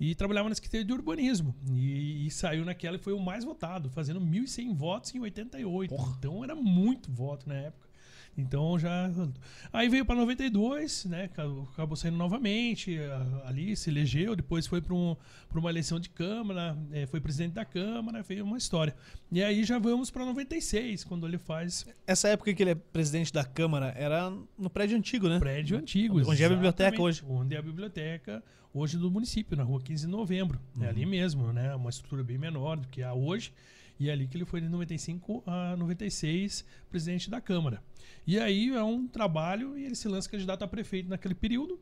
E 0.00 0.14
trabalhava 0.14 0.48
na 0.48 0.54
Secretaria 0.54 0.84
de 0.86 0.92
Urbanismo. 0.92 1.54
E, 1.70 2.26
e 2.26 2.30
saiu 2.30 2.64
naquela 2.64 2.96
e 2.96 3.00
foi 3.00 3.12
o 3.12 3.18
mais 3.20 3.44
votado, 3.44 3.90
fazendo 3.90 4.20
1.100 4.20 4.72
votos 4.74 5.14
em 5.14 5.18
88. 5.20 5.94
Porra. 5.94 6.14
Então 6.18 6.42
era 6.44 6.54
muito 6.54 7.10
voto 7.12 7.48
na 7.48 7.54
época. 7.54 7.87
Então 8.38 8.78
já. 8.78 9.10
Aí 9.72 9.88
veio 9.88 10.04
para 10.04 10.14
92, 10.14 11.06
né? 11.06 11.24
Acabou 11.72 11.96
saindo 11.96 12.16
novamente. 12.16 12.96
Ali 13.44 13.74
se 13.76 13.90
elegeu, 13.90 14.36
depois 14.36 14.66
foi 14.66 14.80
para 14.80 14.94
um, 14.94 15.16
uma 15.52 15.68
eleição 15.70 15.98
de 15.98 16.08
Câmara, 16.08 16.78
eh, 16.92 17.04
foi 17.06 17.20
presidente 17.20 17.54
da 17.54 17.64
Câmara, 17.64 18.22
veio 18.22 18.44
uma 18.44 18.56
história. 18.56 18.94
E 19.32 19.42
aí 19.42 19.64
já 19.64 19.78
vamos 19.80 20.08
para 20.10 20.24
96, 20.24 21.02
quando 21.02 21.26
ele 21.26 21.36
faz 21.36 21.84
Essa 22.06 22.28
época 22.28 22.54
que 22.54 22.62
ele 22.62 22.70
é 22.70 22.74
presidente 22.76 23.32
da 23.32 23.44
Câmara 23.44 23.92
era 23.96 24.32
no 24.56 24.70
prédio 24.70 24.96
antigo, 24.96 25.28
né? 25.28 25.40
prédio 25.40 25.76
antigo. 25.76 26.20
Onde 26.20 26.42
é 26.42 26.46
a 26.46 26.50
biblioteca 26.50 27.02
hoje. 27.02 27.24
Onde 27.28 27.56
é 27.56 27.58
a 27.58 27.62
biblioteca 27.62 28.42
hoje 28.72 28.96
do 28.96 29.10
município, 29.10 29.56
na 29.56 29.64
rua 29.64 29.80
15 29.80 30.06
de 30.06 30.12
novembro. 30.12 30.60
É 30.76 30.84
Uhum. 30.84 30.88
ali 30.88 31.06
mesmo, 31.06 31.52
né? 31.52 31.74
Uma 31.74 31.90
estrutura 31.90 32.22
bem 32.22 32.38
menor 32.38 32.76
do 32.76 32.86
que 32.86 33.02
há 33.02 33.12
hoje. 33.12 33.52
E 33.98 34.08
é 34.08 34.12
ali 34.12 34.28
que 34.28 34.36
ele 34.36 34.44
foi 34.44 34.60
de 34.60 34.68
95 34.68 35.42
a 35.46 35.76
96 35.76 36.64
presidente 36.88 37.28
da 37.28 37.40
Câmara. 37.40 37.82
E 38.26 38.38
aí 38.38 38.70
é 38.70 38.82
um 38.82 39.06
trabalho 39.08 39.76
e 39.76 39.84
ele 39.84 39.94
se 39.94 40.06
lança 40.08 40.28
candidato 40.28 40.62
a 40.62 40.68
prefeito 40.68 41.08
naquele 41.08 41.34
período. 41.34 41.80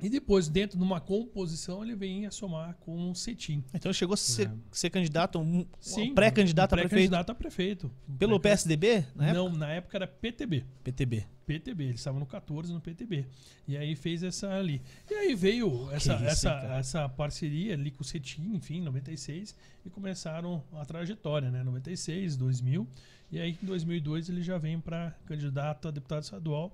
E 0.00 0.08
depois, 0.08 0.48
dentro 0.48 0.78
de 0.78 0.84
uma 0.84 1.00
composição, 1.00 1.82
ele 1.84 1.96
vem 1.96 2.24
a 2.24 2.30
somar 2.30 2.76
com 2.80 3.10
o 3.10 3.14
Cetim. 3.16 3.64
Então 3.74 3.92
chegou 3.92 4.14
a 4.14 4.16
ser, 4.16 4.46
É. 4.48 4.52
ser 4.70 4.90
candidato, 4.90 5.40
um, 5.40 5.66
Sim, 5.80 6.12
um 6.12 6.14
pré-candidato 6.14 6.72
um 6.72 6.74
a 6.74 6.78
prefeito. 6.78 6.90
Pré-candidato 6.90 7.30
a 7.30 7.34
prefeito. 7.34 7.90
Pelo 8.18 8.38
Pré- 8.38 8.50
PSDB, 8.52 9.04
na 9.16 9.24
época? 9.28 9.32
Não, 9.34 9.50
na 9.50 9.70
época 9.70 9.96
era 9.98 10.06
PTB. 10.06 10.64
PTB. 10.84 11.26
PTB, 11.44 11.84
ele 11.84 11.94
estava 11.94 12.18
no 12.18 12.26
14 12.26 12.72
no 12.72 12.80
PTB. 12.80 13.26
E 13.66 13.76
aí 13.76 13.96
fez 13.96 14.22
essa 14.22 14.48
ali. 14.52 14.80
E 15.10 15.14
aí 15.14 15.34
veio 15.34 15.90
essa, 15.90 16.14
isso, 16.14 16.24
essa, 16.24 16.50
cara? 16.50 16.76
essa 16.78 17.08
parceria 17.08 17.74
ali 17.74 17.90
com 17.90 18.02
o 18.02 18.04
Cetim, 18.04 18.54
enfim, 18.54 18.80
96, 18.82 19.56
e 19.84 19.90
começaram 19.90 20.62
a 20.74 20.84
trajetória, 20.84 21.50
né? 21.50 21.64
96, 21.64 22.36
2000. 22.36 22.86
E 23.32 23.40
aí 23.40 23.58
em 23.60 23.66
2002 23.66 24.28
ele 24.28 24.42
já 24.42 24.58
vem 24.58 24.78
para 24.78 25.10
candidato 25.26 25.88
a 25.88 25.90
deputado 25.90 26.22
estadual. 26.22 26.72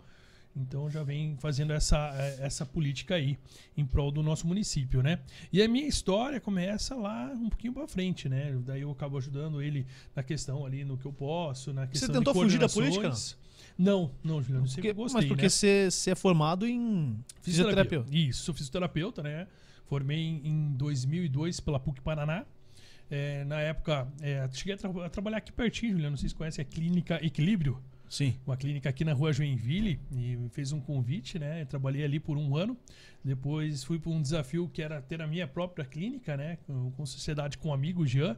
Então 0.56 0.88
já 0.88 1.02
vem 1.02 1.36
fazendo 1.38 1.72
essa, 1.72 2.12
eh, 2.16 2.38
essa 2.40 2.64
política 2.64 3.16
aí 3.16 3.36
em 3.76 3.84
prol 3.84 4.12
do 4.12 4.22
nosso 4.22 4.46
município, 4.46 5.02
né? 5.02 5.18
E 5.52 5.60
a 5.60 5.66
minha 5.68 5.86
história 5.86 6.40
começa 6.40 6.94
lá 6.94 7.26
um 7.34 7.48
pouquinho 7.48 7.72
para 7.72 7.88
frente, 7.88 8.28
né? 8.28 8.56
Daí 8.64 8.82
eu 8.82 8.90
acabo 8.92 9.18
ajudando 9.18 9.60
ele 9.60 9.84
na 10.14 10.22
questão 10.22 10.64
ali 10.64 10.84
no 10.84 10.96
que 10.96 11.06
eu 11.06 11.12
posso, 11.12 11.72
na 11.72 11.86
questão 11.88 12.08
de 12.08 12.14
tentou 12.18 12.32
fugir 12.34 12.58
da 12.60 12.68
política, 12.68 13.00
coordenações. 13.02 13.36
Não, 13.76 14.12
não, 14.22 14.40
Juliano, 14.40 14.68
Porque- 14.72 14.92
gostei, 14.92 15.20
mas 15.20 15.28
porque 15.28 15.42
né? 15.42 15.48
você 15.48 15.90
você 15.90 16.10
é 16.12 16.14
formado 16.14 16.64
em 16.66 17.18
fisioterapeuta. 17.42 18.08
Isso, 18.16 18.44
sou 18.44 18.54
fisioterapeuta, 18.54 19.22
né? 19.24 19.48
Formei 19.86 20.18
em, 20.18 20.46
em 20.48 20.72
2002 20.74 21.58
pela 21.58 21.80
PUC 21.80 22.00
Paraná. 22.00 22.44
É, 23.10 23.44
na 23.44 23.60
época, 23.60 24.08
é, 24.22 24.48
cheguei 24.52 24.74
a, 24.74 24.78
tra- 24.78 25.06
a 25.06 25.10
trabalhar 25.10 25.38
aqui 25.38 25.50
pertinho, 25.52 25.92
Juliano. 25.92 26.12
Não 26.12 26.16
sei 26.16 26.28
se 26.28 26.34
conhece 26.34 26.60
a 26.60 26.64
Clínica 26.64 27.18
Equilíbrio, 27.24 27.82
Sim. 28.08 28.38
uma 28.46 28.56
clínica 28.56 28.88
aqui 28.88 29.04
na 29.04 29.12
rua 29.12 29.32
Joinville. 29.32 29.98
E 30.12 30.38
fez 30.50 30.72
um 30.72 30.80
convite, 30.80 31.38
né? 31.38 31.62
Eu 31.62 31.66
trabalhei 31.66 32.04
ali 32.04 32.20
por 32.20 32.36
um 32.36 32.56
ano. 32.56 32.76
Depois 33.24 33.82
fui 33.84 33.98
para 33.98 34.10
um 34.10 34.20
desafio 34.20 34.68
que 34.68 34.82
era 34.82 35.00
ter 35.00 35.20
a 35.22 35.26
minha 35.26 35.46
própria 35.46 35.84
clínica, 35.84 36.36
né? 36.36 36.58
Com, 36.66 36.90
com 36.92 37.06
sociedade 37.06 37.58
com 37.58 37.70
o 37.70 37.72
amigo 37.72 38.06
Jean. 38.06 38.36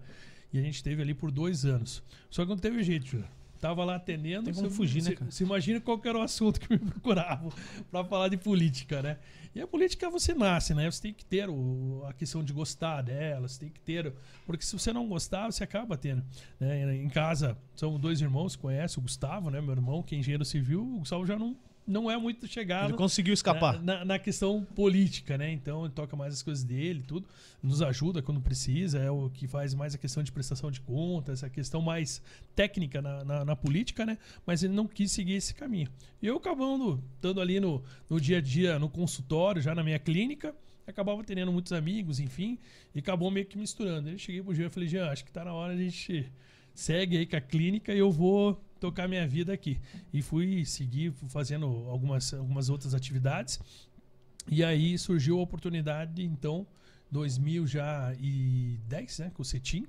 E 0.52 0.58
a 0.58 0.62
gente 0.62 0.82
teve 0.82 1.02
ali 1.02 1.14
por 1.14 1.30
dois 1.30 1.64
anos. 1.64 2.02
Só 2.30 2.44
que 2.44 2.48
não 2.48 2.56
teve 2.56 2.82
jeito, 2.82 3.06
Juliano. 3.06 3.32
Tava 3.60 3.84
lá 3.84 3.96
atendendo. 3.96 4.44
Tem 4.44 4.54
como 4.54 4.68
você- 4.68 4.76
fugir, 4.76 5.02
né, 5.02 5.12
cara? 5.12 5.30
Você 5.30 5.44
imagina 5.44 5.80
qual 5.80 6.00
era 6.04 6.18
o 6.18 6.22
assunto 6.22 6.60
que 6.60 6.68
me 6.72 6.78
procuravam 6.78 7.50
para 7.90 8.04
falar 8.04 8.28
de 8.28 8.36
política, 8.36 9.02
né? 9.02 9.18
E 9.54 9.60
a 9.60 9.66
política 9.66 10.10
você 10.10 10.34
nasce, 10.34 10.74
né? 10.74 10.90
Você 10.90 11.00
tem 11.00 11.14
que 11.14 11.24
ter 11.24 11.48
o- 11.48 12.04
a 12.06 12.12
questão 12.12 12.44
de 12.44 12.52
gostar 12.52 13.00
dela, 13.02 13.48
você 13.48 13.60
tem 13.60 13.70
que 13.70 13.80
ter. 13.80 14.12
Porque 14.44 14.64
se 14.64 14.72
você 14.78 14.92
não 14.92 15.08
gostar, 15.08 15.50
você 15.50 15.64
acaba 15.64 15.96
tendo. 15.96 16.22
né? 16.60 16.94
Em 16.96 17.08
casa, 17.08 17.56
são 17.74 17.98
dois 17.98 18.20
irmãos, 18.20 18.54
conhece 18.54 18.98
o 18.98 19.00
Gustavo, 19.02 19.48
né? 19.50 19.60
Meu 19.60 19.72
irmão, 19.72 20.02
que 20.02 20.14
é 20.14 20.18
engenheiro 20.18 20.44
civil, 20.44 20.82
o 20.82 20.98
Gustavo 20.98 21.24
já 21.24 21.38
não, 21.38 21.56
não 21.86 22.10
é 22.10 22.16
muito 22.16 22.46
chegado. 22.46 22.88
Ele 22.90 22.96
conseguiu 22.96 23.32
escapar. 23.32 23.74
Na, 23.82 23.98
na- 23.98 24.04
na 24.04 24.18
questão 24.18 24.64
política, 24.74 25.38
né? 25.38 25.52
Então 25.52 25.84
ele 25.84 25.94
toca 25.94 26.16
mais 26.16 26.34
as 26.34 26.42
coisas 26.42 26.64
dele, 26.64 27.04
tudo. 27.06 27.28
Nos 27.62 27.80
ajuda 27.82 28.20
quando 28.22 28.40
precisa, 28.40 28.98
é 28.98 29.10
o 29.10 29.30
que 29.30 29.46
faz 29.46 29.74
mais 29.74 29.94
a 29.94 29.98
questão 29.98 30.22
de 30.22 30.30
prestação 30.32 30.70
de 30.70 30.80
contas, 30.80 31.42
a 31.44 31.48
questão 31.50 31.80
mais 31.80 32.20
técnica 32.54 33.00
na, 33.00 33.24
na, 33.24 33.44
na 33.44 33.56
política, 33.56 34.04
né? 34.04 34.18
Mas 34.44 34.62
ele 34.62 34.74
não 34.74 34.86
quis 34.86 35.12
seguir 35.12 35.34
esse 35.34 35.54
caminho. 35.54 35.88
E 36.20 36.26
eu 36.26 36.36
acabando 36.36 37.02
estando 37.14 37.40
ali 37.40 37.60
no, 37.60 37.82
no 38.10 38.20
dia 38.20 38.38
a 38.38 38.40
dia, 38.40 38.78
no 38.78 38.88
consultório, 38.88 39.60
já 39.62 39.74
na 39.74 39.82
minha 39.82 39.98
clínica, 39.98 40.54
acabava 40.86 41.22
tendo 41.24 41.52
muitos 41.52 41.72
amigos, 41.72 42.20
enfim, 42.20 42.58
e 42.94 42.98
acabou 43.00 43.30
meio 43.30 43.46
que 43.46 43.58
misturando. 43.58 44.08
Eu 44.08 44.18
cheguei 44.18 44.42
pro 44.42 44.54
Jean 44.54 44.66
e 44.66 44.70
falei, 44.70 44.88
Jean, 44.88 45.08
acho 45.10 45.24
que 45.24 45.32
tá 45.32 45.44
na 45.44 45.52
hora 45.52 45.72
a 45.72 45.76
gente 45.76 46.30
segue 46.74 47.16
aí 47.16 47.26
com 47.26 47.36
a 47.36 47.40
clínica 47.40 47.92
e 47.94 47.98
eu 47.98 48.10
vou 48.12 48.60
tocar 48.86 49.08
minha 49.08 49.26
vida 49.26 49.52
aqui. 49.52 49.80
E 50.12 50.22
fui 50.22 50.64
seguir 50.64 51.12
fazendo 51.28 51.66
algumas, 51.88 52.32
algumas 52.32 52.68
outras 52.68 52.94
atividades. 52.94 53.58
E 54.48 54.62
aí 54.62 54.96
surgiu 54.96 55.40
a 55.40 55.42
oportunidade, 55.42 56.22
então, 56.22 56.64
2010, 57.10 59.18
né, 59.18 59.32
com 59.34 59.42
o 59.42 59.44
Cetim. 59.44 59.84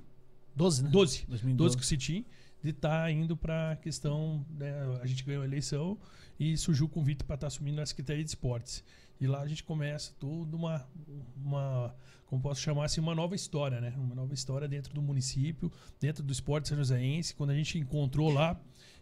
12, 0.55 0.83
né? 0.83 0.89
12. 0.89 1.25
2012. 1.27 1.57
12 1.57 1.77
com 1.77 1.83
o 1.83 1.85
Citim, 1.85 2.25
de 2.63 2.71
estar 2.71 3.03
tá 3.03 3.11
indo 3.11 3.37
para 3.37 3.73
a 3.73 3.75
questão. 3.75 4.43
Né, 4.49 4.73
a 5.01 5.05
gente 5.05 5.23
ganhou 5.23 5.43
a 5.43 5.45
eleição 5.45 5.95
e 6.39 6.57
surgiu 6.57 6.87
o 6.87 6.89
convite 6.89 7.23
para 7.23 7.35
estar 7.35 7.45
tá 7.45 7.47
assumindo 7.47 7.79
a 7.79 7.85
Secretaria 7.85 8.23
de 8.23 8.29
Esportes. 8.29 8.83
E 9.19 9.27
lá 9.27 9.41
a 9.41 9.47
gente 9.47 9.63
começa 9.63 10.13
toda 10.19 10.55
uma, 10.55 10.87
uma, 11.35 11.95
como 12.27 12.41
posso 12.41 12.61
chamar 12.61 12.85
assim, 12.85 13.01
uma 13.01 13.15
nova 13.15 13.35
história, 13.35 13.81
né? 13.81 13.93
Uma 13.97 14.13
nova 14.13 14.33
história 14.33 14.67
dentro 14.67 14.93
do 14.93 15.01
município, 15.01 15.71
dentro 15.99 16.23
do 16.23 16.31
esporte 16.31 16.67
são 16.67 16.77
Quando 17.35 17.49
a 17.49 17.55
gente 17.55 17.79
encontrou 17.79 18.31
lá, 18.31 18.59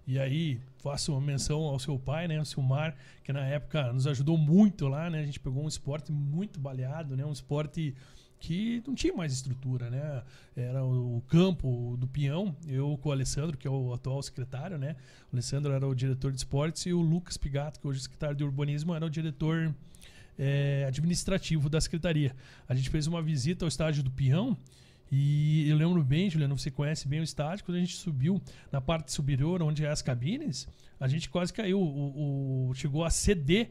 e 0.08 0.20
aí 0.20 0.60
faço 0.80 1.12
uma 1.12 1.22
menção 1.22 1.62
ao 1.62 1.80
seu 1.80 1.98
pai, 1.98 2.28
né, 2.28 2.40
o 2.40 2.46
Silmar, 2.46 2.96
que 3.24 3.34
na 3.34 3.46
época 3.46 3.92
nos 3.92 4.06
ajudou 4.06 4.38
muito 4.38 4.88
lá, 4.88 5.10
né? 5.10 5.20
A 5.20 5.26
gente 5.26 5.40
pegou 5.40 5.64
um 5.64 5.68
esporte 5.68 6.12
muito 6.12 6.60
baleado, 6.60 7.18
né? 7.18 7.26
Um 7.26 7.32
esporte 7.32 7.96
que 8.40 8.84
não 8.86 8.94
tinha 8.94 9.14
mais 9.14 9.34
estrutura, 9.34 9.90
né? 9.90 10.24
Era 10.56 10.86
o 10.86 11.24
campo 11.28 11.98
do 11.98 12.08
peão, 12.08 12.56
eu 12.68 12.98
com 13.02 13.10
o 13.10 13.12
Alessandro, 13.12 13.58
que 13.58 13.68
é 13.68 13.72
o 13.72 13.94
atual 13.94 14.22
secretário, 14.22 14.78
né? 14.78 14.96
O 15.32 15.36
Alessandro 15.36 15.74
era 15.74 15.88
o 15.88 15.96
diretor 15.96 16.32
de 16.32 16.38
esportes 16.38 16.86
e 16.86 16.94
o 16.94 17.02
Lucas 17.02 17.38
Pigato, 17.38 17.80
que 17.80 17.88
hoje 17.88 18.00
é 18.00 18.04
secretário 18.04 18.36
de 18.36 18.44
urbanismo, 18.44 18.94
era 18.94 19.06
o 19.06 19.10
diretor 19.10 19.74
é, 20.38 20.86
administrativo 20.88 21.68
da 21.70 21.82
secretaria. 21.82 22.36
A 22.68 22.76
gente 22.76 22.90
fez 22.92 23.08
uma 23.08 23.22
visita 23.22 23.66
ao 23.66 23.70
estádio 23.70 24.04
do 24.04 24.12
peão 24.12 24.56
e 25.16 25.70
eu 25.70 25.78
lembro 25.78 26.04
bem, 26.04 26.30
Juliano, 26.30 26.58
você 26.58 26.72
conhece 26.72 27.08
bem 27.08 27.20
o 27.20 27.24
estádio, 27.24 27.64
quando 27.64 27.78
a 27.78 27.80
gente 27.80 27.96
subiu 27.96 28.42
na 28.72 28.82
parte 28.82 29.12
superior, 29.12 29.62
onde 29.62 29.86
é 29.86 29.90
as 29.90 30.02
cabines, 30.02 30.68
a 31.00 31.08
gente 31.08 31.30
quase 31.30 31.54
caiu, 31.54 31.80
o, 31.80 32.70
o 32.70 32.74
chegou 32.74 33.04
a 33.04 33.10
ceder 33.10 33.70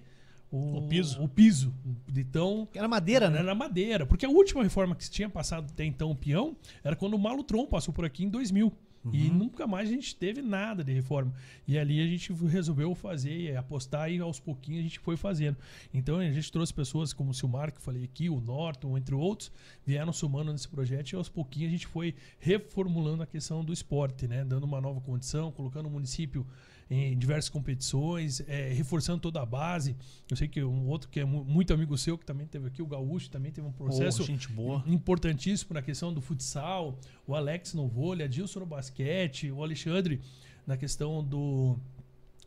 o, 0.54 0.78
O 0.78 0.88
piso. 0.88 1.20
O 1.20 1.28
piso. 1.28 1.74
Então, 2.16 2.68
Era 2.72 2.86
madeira, 2.86 3.28
né? 3.28 3.40
era 3.40 3.54
madeira. 3.56 4.06
Porque 4.06 4.24
a 4.24 4.28
última 4.28 4.62
reforma 4.62 4.94
que 4.94 5.04
se 5.04 5.10
tinha 5.10 5.28
passado 5.28 5.66
até 5.68 5.84
então 5.84 6.12
o 6.12 6.14
peão 6.14 6.56
era 6.84 6.94
quando 6.94 7.14
o 7.14 7.18
Malutron 7.18 7.66
passou 7.66 7.92
por 7.92 8.04
aqui 8.04 8.24
em 8.24 8.28
2000. 8.28 8.72
E 9.12 9.28
Uhum. 9.28 9.34
nunca 9.34 9.66
mais 9.66 9.88
a 9.88 9.92
gente 9.92 10.16
teve 10.16 10.40
nada 10.40 10.82
de 10.82 10.92
reforma. 10.92 11.32
E 11.66 11.78
ali 11.78 12.00
a 12.00 12.06
gente 12.06 12.32
resolveu 12.32 12.94
fazer, 12.94 13.56
apostar 13.56 14.10
e 14.10 14.18
aos 14.18 14.40
pouquinhos 14.40 14.80
a 14.80 14.82
gente 14.82 14.98
foi 14.98 15.16
fazendo. 15.16 15.56
Então 15.92 16.18
a 16.18 16.30
gente 16.30 16.50
trouxe 16.50 16.72
pessoas 16.72 17.12
como 17.12 17.30
o 17.30 17.34
Silmar, 17.34 17.70
que 17.70 17.78
eu 17.78 17.82
falei 17.82 18.04
aqui, 18.04 18.28
o 18.30 18.40
Norton, 18.40 18.96
entre 18.96 19.14
outros, 19.14 19.52
vieram 19.84 20.12
somando 20.12 20.52
nesse 20.52 20.68
projeto 20.68 21.10
e 21.10 21.16
aos 21.16 21.28
pouquinhos 21.28 21.68
a 21.68 21.72
gente 21.72 21.86
foi 21.86 22.14
reformulando 22.38 23.22
a 23.22 23.26
questão 23.26 23.64
do 23.64 23.72
esporte, 23.72 24.26
né? 24.26 24.44
Dando 24.44 24.64
uma 24.64 24.80
nova 24.80 25.00
condição, 25.00 25.52
colocando 25.52 25.86
o 25.86 25.90
município 25.90 26.46
em 26.90 27.16
diversas 27.16 27.48
competições, 27.48 28.40
é, 28.46 28.72
reforçando 28.72 29.18
toda 29.20 29.40
a 29.40 29.46
base. 29.46 29.96
Eu 30.30 30.36
sei 30.36 30.46
que 30.46 30.62
um 30.62 30.86
outro 30.88 31.08
que 31.08 31.20
é 31.20 31.24
mu- 31.24 31.44
muito 31.44 31.72
amigo 31.72 31.96
seu, 31.96 32.18
que 32.18 32.26
também 32.26 32.46
teve 32.46 32.66
aqui, 32.68 32.82
o 32.82 32.86
Gaúcho, 32.86 33.30
também 33.30 33.50
teve 33.50 33.66
um 33.66 33.72
processo 33.72 34.22
boa. 34.52 34.82
importantíssimo 34.86 35.72
na 35.74 35.80
questão 35.82 36.12
do 36.12 36.20
futsal, 36.20 36.98
o 37.26 37.34
Alex 37.34 37.72
no 37.74 37.88
vôlei, 37.88 38.26
Adilson 38.26 38.60
no 38.60 38.66
basquete, 38.66 39.50
o 39.50 39.62
Alexandre 39.62 40.20
na 40.66 40.76
questão 40.76 41.24
do 41.24 41.78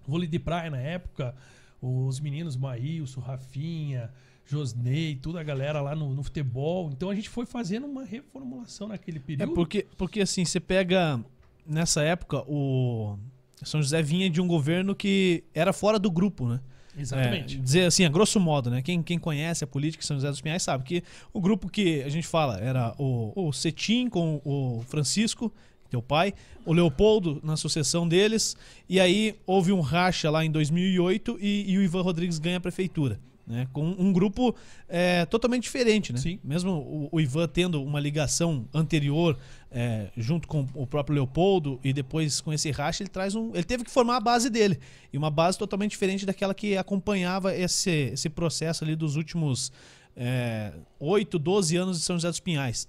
vôlei 0.07 0.27
de 0.27 0.39
praia 0.39 0.69
na 0.69 0.77
época, 0.79 1.35
os 1.81 2.19
meninos 2.19 2.55
Maílson, 2.55 3.19
Rafinha, 3.21 4.11
Josney, 4.45 5.15
toda 5.15 5.39
a 5.41 5.43
galera 5.43 5.81
lá 5.81 5.95
no, 5.95 6.13
no 6.13 6.23
futebol. 6.23 6.89
Então 6.91 7.09
a 7.09 7.15
gente 7.15 7.27
foi 7.27 7.45
fazendo 7.45 7.85
uma 7.85 8.05
reformulação 8.05 8.87
naquele 8.87 9.17
É 9.17 9.21
período. 9.21 9.53
porque, 9.53 9.85
porque 9.97 10.21
assim, 10.21 10.45
você 10.45 10.59
pega 10.59 11.19
nessa 11.65 12.01
época 12.01 12.43
o 12.47 13.17
São 13.63 13.81
José 13.81 14.01
vinha 14.01 14.29
de 14.29 14.39
um 14.39 14.47
governo 14.47 14.95
que 14.95 15.43
era 15.53 15.73
fora 15.73 15.97
do 15.97 16.11
grupo, 16.11 16.47
né? 16.47 16.59
Exatamente. 16.97 17.57
É, 17.57 17.59
dizer 17.59 17.85
assim, 17.85 18.05
a 18.05 18.09
grosso 18.09 18.39
modo, 18.39 18.71
né? 18.71 18.81
Quem, 18.81 19.03
quem 19.03 19.19
conhece 19.19 19.63
a 19.63 19.67
política 19.67 20.01
de 20.01 20.07
São 20.07 20.17
José 20.17 20.29
dos 20.29 20.41
Pinhais 20.41 20.63
sabe 20.63 20.83
que 20.83 21.03
o 21.31 21.39
grupo 21.39 21.69
que 21.69 22.01
a 22.01 22.09
gente 22.09 22.27
fala 22.27 22.59
era 22.59 22.95
o, 22.97 23.31
o 23.35 23.53
Cetim 23.53 24.09
com 24.09 24.41
o 24.43 24.83
Francisco, 24.87 25.53
teu 25.89 26.01
pai, 26.01 26.33
o 26.65 26.73
Leopoldo 26.73 27.39
na 27.43 27.55
sucessão 27.55 28.07
deles, 28.07 28.57
e 28.89 28.99
aí 28.99 29.35
houve 29.45 29.71
um 29.71 29.79
racha 29.79 30.29
lá 30.29 30.43
em 30.43 30.51
2008 30.51 31.37
e, 31.39 31.71
e 31.71 31.77
o 31.77 31.81
Ivan 31.81 32.01
Rodrigues 32.01 32.39
ganha 32.39 32.57
a 32.57 32.61
prefeitura. 32.61 33.19
Né, 33.47 33.65
com 33.71 33.81
um 33.81 34.11
grupo 34.11 34.53
é, 34.89 35.25
totalmente 35.25 35.63
diferente, 35.63 36.11
né? 36.11 36.19
Sim. 36.19 36.37
Mesmo 36.43 36.71
o, 36.71 37.07
o 37.13 37.21
Ivan 37.21 37.47
tendo 37.47 37.81
uma 37.81 37.97
ligação 37.97 38.67
anterior 38.73 39.37
é, 39.71 40.09
junto 40.17 40.49
com 40.49 40.67
o 40.73 40.85
próprio 40.85 41.15
Leopoldo 41.15 41.79
e 41.81 41.93
depois 41.93 42.41
com 42.41 42.51
esse 42.51 42.69
racha, 42.71 43.03
ele 43.03 43.09
traz 43.09 43.35
um. 43.35 43.51
Ele 43.53 43.63
teve 43.63 43.85
que 43.85 43.89
formar 43.89 44.17
a 44.17 44.19
base 44.19 44.49
dele. 44.49 44.77
E 45.13 45.17
uma 45.17 45.31
base 45.31 45.57
totalmente 45.57 45.91
diferente 45.91 46.25
daquela 46.25 46.53
que 46.53 46.75
acompanhava 46.75 47.55
esse, 47.55 47.89
esse 47.89 48.29
processo 48.29 48.83
ali 48.83 48.97
dos 48.97 49.15
últimos 49.15 49.71
é, 50.13 50.73
8, 50.99 51.39
12 51.39 51.77
anos 51.77 51.99
de 51.99 52.03
São 52.03 52.17
José 52.17 52.27
dos 52.27 52.41
Pinhais. 52.41 52.85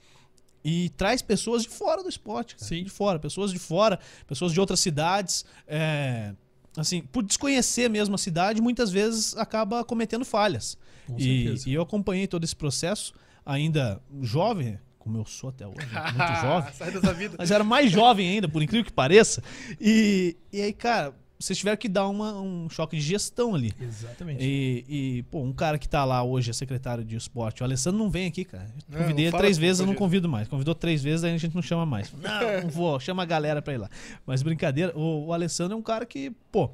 E 0.64 0.88
traz 0.96 1.22
pessoas 1.22 1.62
de 1.62 1.68
fora 1.68 2.02
do 2.02 2.08
esporte, 2.08 2.56
cara. 2.56 2.66
Sim. 2.66 2.82
De 2.82 2.90
fora, 2.90 3.20
pessoas 3.20 3.52
de 3.52 3.60
fora, 3.60 4.00
pessoas 4.26 4.52
de 4.52 4.58
outras 4.58 4.80
cidades. 4.80 5.44
é, 5.68 6.34
assim, 6.76 7.02
por 7.02 7.22
desconhecer 7.22 7.88
mesmo 7.88 8.14
a 8.14 8.18
cidade, 8.18 8.60
muitas 8.60 8.90
vezes 8.90 9.36
acaba 9.36 9.84
cometendo 9.84 10.24
falhas. 10.24 10.76
Com 11.06 11.16
E, 11.18 11.44
certeza. 11.44 11.68
e 11.70 11.74
eu 11.74 11.82
acompanhei 11.82 12.26
todo 12.26 12.44
esse 12.44 12.54
processo, 12.56 13.12
ainda 13.44 14.00
jovem, 14.20 14.78
como 14.98 15.16
eu 15.18 15.24
sou 15.24 15.50
até 15.50 15.66
hoje, 15.66 15.76
muito 15.78 16.34
jovem. 16.42 16.72
Sai 16.74 16.90
dessa 16.90 17.14
vida. 17.14 17.36
Mas 17.38 17.50
era 17.50 17.64
mais 17.64 17.90
jovem 17.90 18.28
ainda, 18.28 18.48
por 18.48 18.62
incrível 18.62 18.84
que 18.84 18.92
pareça. 18.92 19.42
E, 19.80 20.36
e 20.52 20.60
aí, 20.60 20.72
cara, 20.72 21.14
vocês 21.38 21.56
tiveram 21.58 21.76
que 21.76 21.88
dar 21.88 22.08
uma- 22.08 22.40
um 22.40 22.68
choque 22.68 22.96
de 22.96 23.02
gestão 23.02 23.54
ali. 23.54 23.72
Exatamente. 23.80 24.42
E, 24.44 24.84
e, 24.88 25.22
pô, 25.24 25.40
um 25.42 25.52
cara 25.52 25.78
que 25.78 25.88
tá 25.88 26.04
lá 26.04 26.22
hoje 26.22 26.50
é 26.50 26.52
secretário 26.52 27.04
de 27.04 27.14
esporte. 27.16 27.62
O 27.62 27.64
Alessandro 27.64 27.98
não 27.98 28.10
vem 28.10 28.26
aqui, 28.26 28.44
cara. 28.44 28.64
Eu 28.64 28.82
Não, 28.88 28.98
Convidei 29.02 29.14
não 29.14 29.20
ele 29.22 29.30
fala 29.30 29.42
três 29.42 29.56
vezes, 29.58 29.80
eu 29.80 29.86
não 29.86 29.94
convido 29.94 30.28
mais. 30.28 30.48
Convidou 30.48 30.74
três 30.74 31.02
vezes, 31.02 31.22
aí 31.24 31.32
a 31.34 31.38
gente 31.38 31.54
não 31.54 31.62
chama 31.62 31.86
mais. 31.86 32.12
Não, 32.12 32.62
não 32.62 32.68
vou, 32.70 32.98
chama 32.98 33.22
a 33.22 33.26
galera 33.26 33.62
pra 33.62 33.72
ir 33.74 33.78
lá. 33.78 33.88
Mas 34.26 34.42
brincadeira, 34.42 34.92
o, 34.98 35.26
o 35.26 35.32
Alessandro 35.32 35.74
é 35.74 35.76
um 35.76 35.82
cara 35.82 36.04
que, 36.04 36.30
pô, 36.50 36.70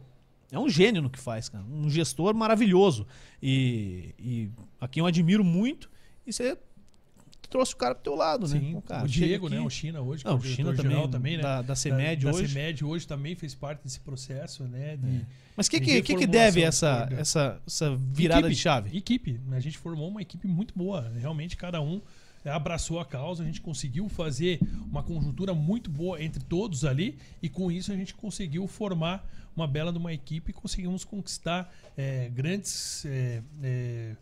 é 0.51 0.59
um 0.59 0.69
gênio 0.69 1.03
no 1.03 1.11
que 1.11 1.19
faz, 1.19 1.49
cara. 1.49 1.65
Um 1.65 1.91
gestor 1.91 2.35
maravilhoso. 2.35 3.07
E, 3.43 4.15
e 4.19 4.51
a 4.81 4.89
quem 4.89 5.01
eu 5.01 5.07
admiro 5.07 5.45
muito. 5.45 5.91
E 6.27 6.33
você 6.33 6.57
trouxe 7.49 7.75
o 7.75 7.77
cara 7.77 7.95
pro 7.95 8.05
teu 8.05 8.15
lado, 8.15 8.47
né? 8.47 8.59
Sim, 8.59 8.73
Pô, 8.73 8.83
cara, 8.83 9.05
o 9.05 9.09
Diego, 9.09 9.49
né? 9.49 9.61
O 9.61 9.71
China 9.71 10.01
hoje, 10.01 10.23
que 10.23 10.29
Não, 10.29 10.37
é 10.37 10.41
o 10.41 10.43
China 10.43 10.71
diretor-geral 10.71 11.09
também, 11.09 11.37
né? 11.37 11.43
da, 11.43 11.63
da 11.63 11.77
CEMED 11.77 12.25
da, 12.25 12.31
hoje. 12.31 12.43
Da 12.43 12.49
CEMED 12.49 12.85
hoje 12.85 13.07
também 13.07 13.35
fez 13.35 13.55
parte 13.55 13.83
desse 13.83 14.01
processo, 14.01 14.65
né? 14.65 14.97
De, 14.97 15.27
Mas 15.57 15.67
o 15.67 15.71
que, 15.71 15.81
que, 15.81 16.03
que, 16.03 16.27
deve 16.27 16.63
essa, 16.63 17.09
essa, 17.13 17.61
essa 17.67 17.97
virada 17.97 18.41
Equipe, 18.41 18.55
de 18.55 18.61
chave? 18.61 18.97
Equipe. 18.97 19.41
A 19.53 19.61
gente 19.61 19.79
formou 19.79 20.09
uma 20.09 20.23
equipe 20.23 20.47
muito 20.47 20.75
boa. 20.77 21.11
Realmente, 21.19 21.57
cada 21.57 21.81
um 21.81 22.01
abraçou 22.45 23.01
a 23.01 23.05
causa. 23.05 23.43
A 23.43 23.47
gente 23.47 23.61
conseguiu 23.61 24.09
fazer 24.09 24.61
uma 24.91 25.03
conjuntura 25.03 25.55
muito 25.55 25.91
boa 25.91 26.23
entre 26.23 26.43
todos 26.45 26.85
ali. 26.85 27.17
E 27.43 27.49
com 27.49 27.71
isso, 27.71 27.93
a 27.93 27.97
gente 27.97 28.15
conseguiu 28.15 28.67
formar 28.67 29.27
uma 29.57 29.67
bela 29.67 29.93
de 29.93 29.99
uma 29.99 30.13
equipe 30.13 30.51
e 30.51 30.55
conseguimos 30.55 31.05
conquistar 31.05 31.73
eh, 31.97 32.31
grandes. 32.35 33.05
eh, 33.07 34.17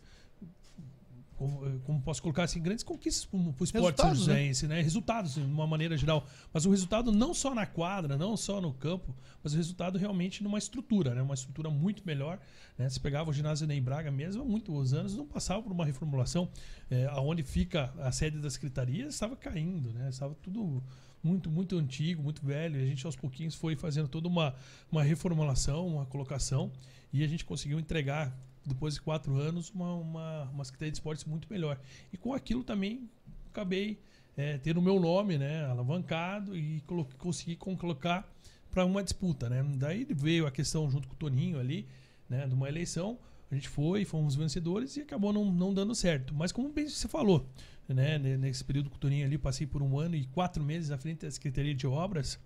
como, 1.35 1.79
como 1.81 2.01
posso 2.01 2.21
colocar 2.21 2.43
assim, 2.43 2.61
grandes 2.61 2.83
conquistas 2.83 3.25
para 3.25 3.37
o 3.37 3.63
esporte 3.63 4.01
Resultados, 4.01 4.27
né? 4.27 4.67
né? 4.67 4.81
Resultados, 4.81 5.33
de 5.35 5.41
uma 5.41 5.67
maneira 5.67 5.97
geral. 5.97 6.25
Mas 6.53 6.65
o 6.65 6.71
resultado 6.71 7.11
não 7.11 7.33
só 7.33 7.53
na 7.53 7.65
quadra, 7.65 8.17
não 8.17 8.37
só 8.37 8.61
no 8.61 8.73
campo, 8.73 9.15
mas 9.43 9.53
o 9.53 9.57
resultado 9.57 9.97
realmente 9.97 10.43
numa 10.43 10.57
estrutura, 10.57 11.13
né? 11.13 11.21
Uma 11.21 11.33
estrutura 11.33 11.69
muito 11.69 12.05
melhor. 12.05 12.39
Né? 12.77 12.89
Se 12.89 12.99
pegava 12.99 13.29
o 13.29 13.33
ginásio 13.33 13.69
em 13.71 13.81
Braga 13.81 14.11
mesmo, 14.11 14.41
há 14.41 14.45
muitos 14.45 14.93
anos 14.93 15.15
não 15.15 15.25
passava 15.25 15.61
por 15.61 15.71
uma 15.71 15.85
reformulação. 15.85 16.49
É, 16.89 17.05
aonde 17.07 17.43
fica 17.43 17.93
a 17.99 18.11
sede 18.11 18.39
da 18.39 18.49
secretaria 18.49 19.07
estava 19.07 19.35
caindo, 19.35 19.91
né? 19.91 20.09
Estava 20.09 20.35
tudo 20.35 20.83
muito, 21.23 21.49
muito 21.49 21.77
antigo, 21.77 22.21
muito 22.21 22.45
velho. 22.45 22.79
E 22.79 22.83
a 22.83 22.85
gente 22.85 23.05
aos 23.05 23.15
pouquinhos 23.15 23.55
foi 23.55 23.75
fazendo 23.75 24.07
toda 24.07 24.27
uma, 24.27 24.53
uma 24.91 25.01
reformulação, 25.01 25.87
uma 25.87 26.05
colocação. 26.05 26.71
E 27.11 27.23
a 27.23 27.27
gente 27.27 27.45
conseguiu 27.45 27.79
entregar, 27.79 28.35
depois 28.65 28.93
de 28.95 29.01
quatro 29.01 29.35
anos, 29.37 29.69
uma, 29.71 29.93
uma, 29.95 30.43
uma 30.45 30.63
Secretaria 30.63 30.91
de 30.91 30.97
Esportes 30.97 31.25
muito 31.25 31.47
melhor. 31.49 31.79
E 32.11 32.17
com 32.17 32.33
aquilo 32.33 32.63
também 32.63 33.09
acabei 33.51 33.99
é, 34.35 34.57
tendo 34.57 34.77
o 34.79 34.81
meu 34.81 34.99
nome 34.99 35.37
né, 35.37 35.65
alavancado 35.65 36.57
e 36.57 36.81
colo- 36.81 37.07
consegui 37.17 37.55
colocar 37.55 38.27
para 38.71 38.85
uma 38.85 39.03
disputa. 39.03 39.49
Né? 39.49 39.63
Daí 39.77 40.05
veio 40.09 40.47
a 40.47 40.51
questão 40.51 40.89
junto 40.89 41.07
com 41.07 41.13
o 41.13 41.17
Toninho 41.17 41.59
ali, 41.59 41.87
né, 42.29 42.47
de 42.47 42.53
uma 42.53 42.67
eleição. 42.67 43.17
A 43.51 43.55
gente 43.55 43.69
foi, 43.69 44.03
fomos 44.03 44.33
vencedores 44.35 44.97
e 44.97 45.01
acabou 45.01 45.31
não, 45.31 45.51
não 45.51 45.71
dando 45.73 45.93
certo. 45.93 46.33
Mas 46.33 46.51
como 46.51 46.69
bem 46.69 46.89
você 46.89 47.07
falou, 47.07 47.47
né, 47.87 48.17
ne- 48.17 48.37
nesse 48.37 48.63
período 48.63 48.89
com 48.89 48.95
o 48.95 48.99
Toninho 48.99 49.25
ali, 49.27 49.37
passei 49.37 49.67
por 49.67 49.83
um 49.83 49.99
ano 49.99 50.15
e 50.15 50.25
quatro 50.25 50.63
meses 50.63 50.89
à 50.89 50.97
frente 50.97 51.23
da 51.25 51.29
Secretaria 51.31 51.75
de 51.75 51.85
Obras. 51.85 52.39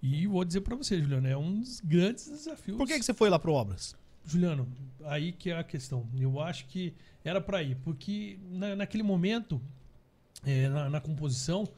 E 0.00 0.26
vou 0.28 0.44
dizer 0.44 0.60
para 0.60 0.76
você, 0.76 1.00
Juliano, 1.00 1.26
é 1.26 1.36
um 1.36 1.58
dos 1.60 1.80
grandes 1.80 2.28
desafios. 2.28 2.76
Por 2.76 2.86
que, 2.86 2.98
que 2.98 3.04
você 3.04 3.14
foi 3.14 3.28
lá 3.30 3.38
pro 3.38 3.52
Obras? 3.54 3.96
Juliano, 4.26 4.68
aí 5.04 5.32
que 5.32 5.50
é 5.50 5.58
a 5.58 5.64
questão. 5.64 6.08
Eu 6.18 6.40
acho 6.40 6.66
que 6.66 6.94
era 7.24 7.40
para 7.40 7.62
ir, 7.62 7.76
porque 7.84 8.38
na, 8.50 8.74
naquele 8.76 9.02
momento, 9.02 9.60
é, 10.44 10.68
na, 10.68 10.88
na 10.90 11.00
composição, 11.00 11.68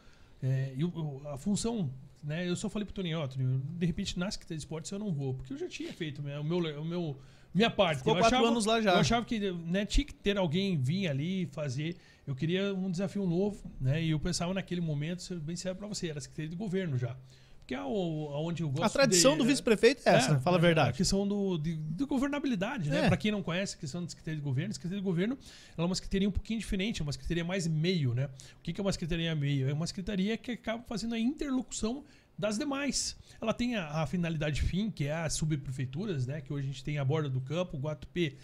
é, 0.43 0.73
eu- 0.77 0.93
eu- 0.95 1.29
a 1.29 1.39
função 1.39 1.91
né? 2.23 2.49
Eu 2.49 2.57
só 2.57 2.69
falei 2.69 2.85
pro 2.85 2.93
Toninho, 2.95 3.21
ó, 3.21 3.29
Toninho, 3.29 3.63
de 3.79 3.87
repente 3.87 4.19
na 4.19 4.29
Secretaria 4.29 4.57
de 4.57 4.63
Esportes 4.63 4.91
eu 4.91 4.99
não 4.99 5.13
vou, 5.13 5.35
porque 5.35 5.53
eu 5.53 5.57
já 5.59 5.69
tinha 5.69 5.93
feito 5.93 6.21
né, 6.23 6.37
o 6.41 6.43
meu, 6.43 6.59
o 6.81 6.85
meu, 6.85 7.17
minha 7.55 7.71
parte. 7.71 7.99
Ficou 7.99 8.15
eu 8.15 8.19
quatro 8.19 8.37
achava, 8.39 8.51
anos 8.51 8.65
lá 8.65 8.81
já. 8.81 8.95
Eu 8.95 8.99
achava 8.99 9.25
que 9.25 9.39
né, 9.53 9.87
tinha 9.87 10.05
que 10.05 10.13
ter 10.13 10.37
alguém 10.37 10.77
vir 10.77 11.07
ali 11.07 11.47
fazer. 11.53 11.95
Eu 12.27 12.35
queria 12.35 12.75
um 12.75 12.91
desafio 12.91 13.25
novo, 13.27 13.71
né? 13.81 14.03
E 14.03 14.11
eu 14.11 14.19
pensava 14.19 14.53
naquele 14.53 14.81
momento, 14.81 15.39
bem 15.41 15.55
sério 15.55 15.79
pra 15.79 15.87
você, 15.87 16.09
era 16.09 16.21
Secretaria 16.21 16.51
de 16.51 16.57
Governo 16.57 16.99
já. 16.99 17.17
Que 17.67 17.75
é 17.75 17.83
o, 17.83 18.29
onde 18.47 18.63
eu 18.63 18.69
gosto 18.71 18.85
A 18.85 18.89
tradição 18.89 19.33
de, 19.33 19.39
do 19.39 19.45
vice-prefeito 19.45 20.01
é 20.09 20.15
essa, 20.15 20.39
fala 20.39 20.57
a 20.57 20.59
A 20.59 20.63
verdade. 20.63 20.97
questão 20.97 21.27
do, 21.27 21.59
de, 21.59 21.77
de 21.77 22.05
governabilidade, 22.05 22.89
né? 22.89 23.07
É. 23.07 23.09
Pra 23.09 23.17
quem 23.17 23.33
não 23.33 23.43
conhece 23.43 23.75
a 23.75 23.79
questão 23.79 24.03
da 24.03 24.09
Secretaria 24.09 24.39
de 24.39 24.45
Governo, 24.45 24.71
a 24.71 24.75
Secretaria 24.75 25.01
de 25.01 25.05
Governo 25.05 25.37
é 25.77 25.83
uma 25.83 25.95
secretaria 25.95 26.29
um 26.29 26.33
pouquinho 26.33 26.61
diferente, 26.61 27.01
é 27.01 27.03
uma 27.03 27.13
secretaria 27.13 27.45
mais 27.45 27.67
meio, 27.67 28.15
né? 28.15 28.29
O 28.59 28.63
que 28.63 28.81
é 28.81 28.83
uma 28.83 28.93
secretaria 28.93 29.35
meio? 29.35 29.69
É 29.69 29.73
uma 29.73 29.87
secretaria 29.87 30.37
que 30.37 30.53
acaba 30.53 30.85
fazendo 30.87 31.15
a 31.15 31.19
interlocução 31.19 32.05
das 32.39 32.57
demais. 32.57 33.17
Ela 33.41 33.53
tem 33.53 33.75
a, 33.77 34.03
a 34.03 34.07
finalidade 34.07 34.63
fim, 34.63 34.89
que 34.91 35.07
é 35.07 35.13
as 35.13 35.35
subprefeituras, 35.35 36.25
né? 36.25 36.41
Que 36.41 36.53
hoje 36.53 36.69
a 36.69 36.71
gente 36.71 36.85
tem 36.85 36.99
a 36.99 37.05
Borda 37.05 37.29
do 37.29 37.41
Campo, 37.41 37.77
o 37.77 37.81
Guatupê 37.81 38.37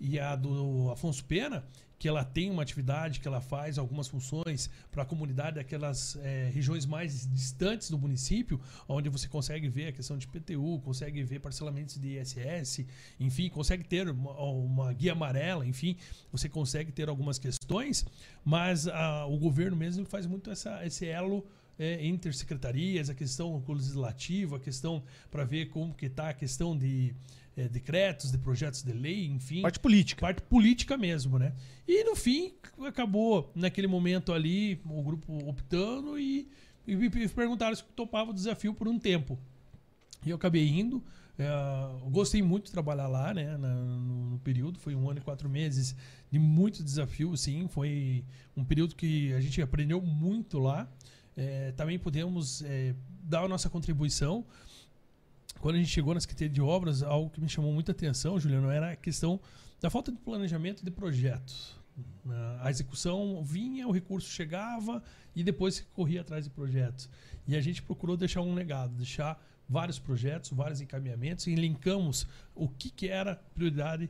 e 0.00 0.18
a 0.18 0.36
do 0.36 0.90
Afonso 0.90 1.24
Pena, 1.24 1.64
que 1.98 2.06
ela 2.06 2.24
tem 2.24 2.50
uma 2.50 2.62
atividade, 2.62 3.20
que 3.20 3.26
ela 3.26 3.40
faz 3.40 3.76
algumas 3.76 4.06
funções 4.06 4.70
para 4.90 5.02
a 5.02 5.06
comunidade 5.06 5.56
daquelas 5.56 6.16
eh, 6.22 6.50
regiões 6.54 6.86
mais 6.86 7.26
distantes 7.32 7.90
do 7.90 7.98
município, 7.98 8.60
onde 8.88 9.08
você 9.08 9.28
consegue 9.28 9.68
ver 9.68 9.88
a 9.88 9.92
questão 9.92 10.16
de 10.16 10.26
PTU, 10.28 10.80
consegue 10.84 11.22
ver 11.22 11.40
parcelamentos 11.40 11.98
de 11.98 12.18
ISS, 12.18 12.86
enfim, 13.18 13.48
consegue 13.48 13.82
ter 13.82 14.08
uma, 14.08 14.32
uma 14.40 14.92
guia 14.92 15.12
amarela, 15.12 15.66
enfim, 15.66 15.96
você 16.30 16.48
consegue 16.48 16.92
ter 16.92 17.08
algumas 17.08 17.38
questões, 17.38 18.06
mas 18.44 18.86
ah, 18.86 19.26
o 19.26 19.36
governo 19.36 19.76
mesmo 19.76 20.04
faz 20.04 20.26
muito 20.26 20.50
essa, 20.50 20.84
esse 20.86 21.06
elo 21.06 21.44
é, 21.78 22.04
entre 22.04 22.32
secretarias, 22.32 23.08
a 23.08 23.14
questão 23.14 23.62
legislativa, 23.68 24.56
a 24.56 24.60
questão 24.60 25.02
para 25.30 25.44
ver 25.44 25.66
como 25.66 25.94
que 25.94 26.06
está 26.06 26.30
a 26.30 26.34
questão 26.34 26.76
de 26.76 27.14
é, 27.58 27.68
decretos, 27.68 28.30
de 28.30 28.38
projetos 28.38 28.82
de 28.82 28.92
lei, 28.92 29.26
enfim. 29.26 29.62
Parte 29.62 29.80
política. 29.80 30.20
Parte 30.20 30.42
política 30.42 30.96
mesmo, 30.96 31.38
né? 31.38 31.52
E 31.86 32.04
no 32.04 32.14
fim, 32.14 32.52
acabou 32.86 33.50
naquele 33.54 33.86
momento 33.86 34.32
ali, 34.32 34.80
o 34.88 35.02
grupo 35.02 35.32
optando 35.48 36.18
e, 36.18 36.48
e 36.86 36.94
me 36.96 37.10
perguntaram 37.10 37.74
se 37.74 37.82
topava 37.96 38.30
o 38.30 38.34
desafio 38.34 38.72
por 38.72 38.86
um 38.88 38.98
tempo. 38.98 39.38
E 40.24 40.30
eu 40.30 40.36
acabei 40.36 40.68
indo. 40.68 41.02
é, 41.38 41.46
eu 42.04 42.10
gostei 42.10 42.42
muito 42.42 42.66
de 42.66 42.72
trabalhar 42.72 43.06
lá, 43.08 43.32
né? 43.34 43.56
na- 43.56 43.74
no, 43.74 44.30
no 44.30 44.38
período. 44.38 44.78
Foi 44.78 44.94
um 44.94 45.08
ano 45.10 45.18
e 45.18 45.22
quatro 45.22 45.48
meses 45.48 45.94
de 46.30 46.38
muito 46.38 46.82
desafio, 46.82 47.36
sim. 47.36 47.66
Foi 47.68 48.24
um 48.56 48.64
período 48.64 48.94
que 48.94 49.32
a 49.32 49.40
gente 49.40 49.60
aprendeu 49.62 50.00
muito 50.00 50.58
lá. 50.58 50.88
É, 51.36 51.72
também 51.72 51.98
pudemos 51.98 52.62
é, 52.62 52.94
dar 53.22 53.44
a 53.44 53.48
nossa 53.48 53.68
contribuição. 53.70 54.44
Quando 55.60 55.74
a 55.74 55.78
gente 55.78 55.90
chegou 55.90 56.14
na 56.14 56.20
Secretaria 56.20 56.52
de 56.52 56.60
Obras, 56.60 57.02
algo 57.02 57.30
que 57.30 57.40
me 57.40 57.48
chamou 57.48 57.72
muita 57.72 57.92
atenção, 57.92 58.38
Juliano, 58.38 58.70
era 58.70 58.92
a 58.92 58.96
questão 58.96 59.40
da 59.80 59.90
falta 59.90 60.12
de 60.12 60.18
planejamento 60.18 60.84
de 60.84 60.90
projetos. 60.90 61.76
A 62.60 62.70
execução 62.70 63.42
vinha, 63.42 63.88
o 63.88 63.90
recurso 63.90 64.30
chegava 64.30 65.02
e 65.34 65.42
depois 65.42 65.74
se 65.74 65.82
corria 65.94 66.20
atrás 66.20 66.44
de 66.44 66.50
projetos. 66.50 67.10
E 67.46 67.56
a 67.56 67.60
gente 67.60 67.82
procurou 67.82 68.16
deixar 68.16 68.42
um 68.42 68.54
legado, 68.54 68.94
deixar 68.94 69.42
vários 69.68 69.98
projetos, 69.98 70.50
vários 70.50 70.80
encaminhamentos 70.80 71.46
e 71.48 71.54
linkamos 71.54 72.26
o 72.54 72.68
que, 72.68 72.90
que 72.90 73.08
era 73.08 73.36
prioridade 73.54 74.08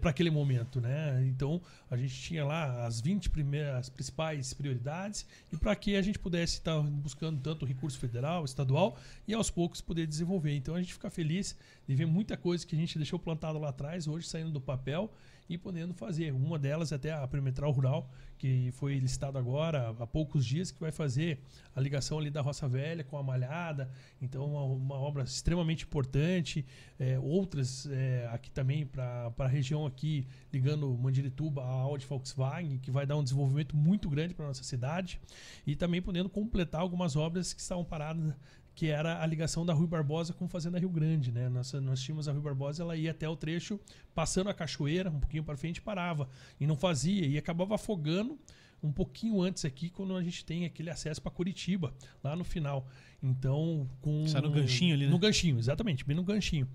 para 0.00 0.10
aquele 0.10 0.30
momento, 0.30 0.80
né? 0.80 1.24
Então 1.26 1.60
a 1.90 1.96
gente 1.96 2.14
tinha 2.14 2.44
lá 2.44 2.86
as 2.86 3.00
20 3.00 3.30
primeiras 3.30 3.76
as 3.76 3.88
principais 3.88 4.54
prioridades 4.54 5.26
e 5.52 5.56
para 5.56 5.74
que 5.74 5.96
a 5.96 6.02
gente 6.02 6.18
pudesse 6.18 6.54
estar 6.54 6.80
buscando 6.80 7.40
tanto 7.40 7.66
recurso 7.66 7.98
federal, 7.98 8.44
estadual 8.44 8.96
e 9.26 9.34
aos 9.34 9.50
poucos 9.50 9.80
poder 9.80 10.06
desenvolver. 10.06 10.54
Então 10.54 10.74
a 10.74 10.80
gente 10.80 10.92
fica 10.92 11.10
feliz 11.10 11.56
de 11.86 11.94
ver 11.94 12.06
muita 12.06 12.36
coisa 12.36 12.66
que 12.66 12.76
a 12.76 12.78
gente 12.78 12.96
deixou 12.96 13.18
plantado 13.18 13.58
lá 13.58 13.70
atrás 13.70 14.06
hoje 14.06 14.28
saindo 14.28 14.50
do 14.50 14.60
papel 14.60 15.12
e 15.48 15.56
podendo 15.56 15.94
fazer. 15.94 16.32
Uma 16.32 16.58
delas 16.58 16.92
até 16.92 17.12
a 17.12 17.26
Perimetral 17.26 17.70
Rural, 17.70 18.10
que 18.38 18.70
foi 18.72 18.98
listado 18.98 19.38
agora 19.38 19.94
há 19.98 20.06
poucos 20.06 20.44
dias, 20.44 20.70
que 20.70 20.80
vai 20.80 20.90
fazer 20.90 21.40
a 21.74 21.80
ligação 21.80 22.18
ali 22.18 22.30
da 22.30 22.40
Roça 22.40 22.68
Velha 22.68 23.04
com 23.04 23.16
a 23.16 23.22
Malhada. 23.22 23.90
Então, 24.20 24.44
uma, 24.44 24.62
uma 24.62 24.94
obra 24.96 25.24
extremamente 25.24 25.84
importante. 25.84 26.64
É, 26.98 27.18
outras 27.18 27.86
é, 27.86 28.28
aqui 28.32 28.50
também 28.50 28.86
para 28.86 29.32
a 29.38 29.46
região 29.46 29.86
aqui, 29.86 30.26
ligando 30.52 30.96
Mandirituba 30.96 31.62
a 31.62 31.70
Audi 31.70 32.06
Volkswagen, 32.06 32.78
que 32.78 32.90
vai 32.90 33.06
dar 33.06 33.16
um 33.16 33.22
desenvolvimento 33.22 33.76
muito 33.76 34.08
grande 34.08 34.34
para 34.34 34.46
nossa 34.46 34.64
cidade. 34.64 35.20
E 35.66 35.76
também 35.76 36.02
podendo 36.02 36.28
completar 36.28 36.80
algumas 36.80 37.16
obras 37.16 37.52
que 37.52 37.60
estavam 37.60 37.84
paradas 37.84 38.34
que 38.76 38.88
era 38.88 39.22
a 39.22 39.26
ligação 39.26 39.64
da 39.64 39.72
Rui 39.72 39.86
Barbosa 39.86 40.34
com 40.34 40.46
Fazenda 40.46 40.78
Rio 40.78 40.90
Grande, 40.90 41.32
né? 41.32 41.48
Nós, 41.48 41.72
nós 41.72 41.98
tínhamos 41.98 42.28
a 42.28 42.32
Rui 42.32 42.42
Barbosa, 42.42 42.82
ela 42.82 42.94
ia 42.94 43.10
até 43.10 43.26
o 43.26 43.34
trecho, 43.34 43.80
passando 44.14 44.50
a 44.50 44.54
cachoeira, 44.54 45.08
um 45.08 45.18
pouquinho 45.18 45.42
para 45.42 45.56
frente, 45.56 45.80
parava. 45.80 46.28
E 46.60 46.66
não 46.66 46.76
fazia, 46.76 47.26
e 47.26 47.38
acabava 47.38 47.74
afogando 47.74 48.38
um 48.82 48.92
pouquinho 48.92 49.40
antes 49.40 49.64
aqui, 49.64 49.88
quando 49.88 50.14
a 50.14 50.22
gente 50.22 50.44
tem 50.44 50.66
aquele 50.66 50.90
acesso 50.90 51.22
para 51.22 51.32
Curitiba, 51.32 51.94
lá 52.22 52.36
no 52.36 52.44
final. 52.44 52.86
Então, 53.22 53.88
com. 54.02 54.26
Sai 54.28 54.42
no 54.42 54.50
ganchinho 54.50 54.94
ali, 54.94 55.06
né? 55.06 55.10
No 55.10 55.18
ganchinho, 55.18 55.58
exatamente, 55.58 56.04
bem 56.04 56.14
no 56.14 56.22
ganchinho. 56.22 56.68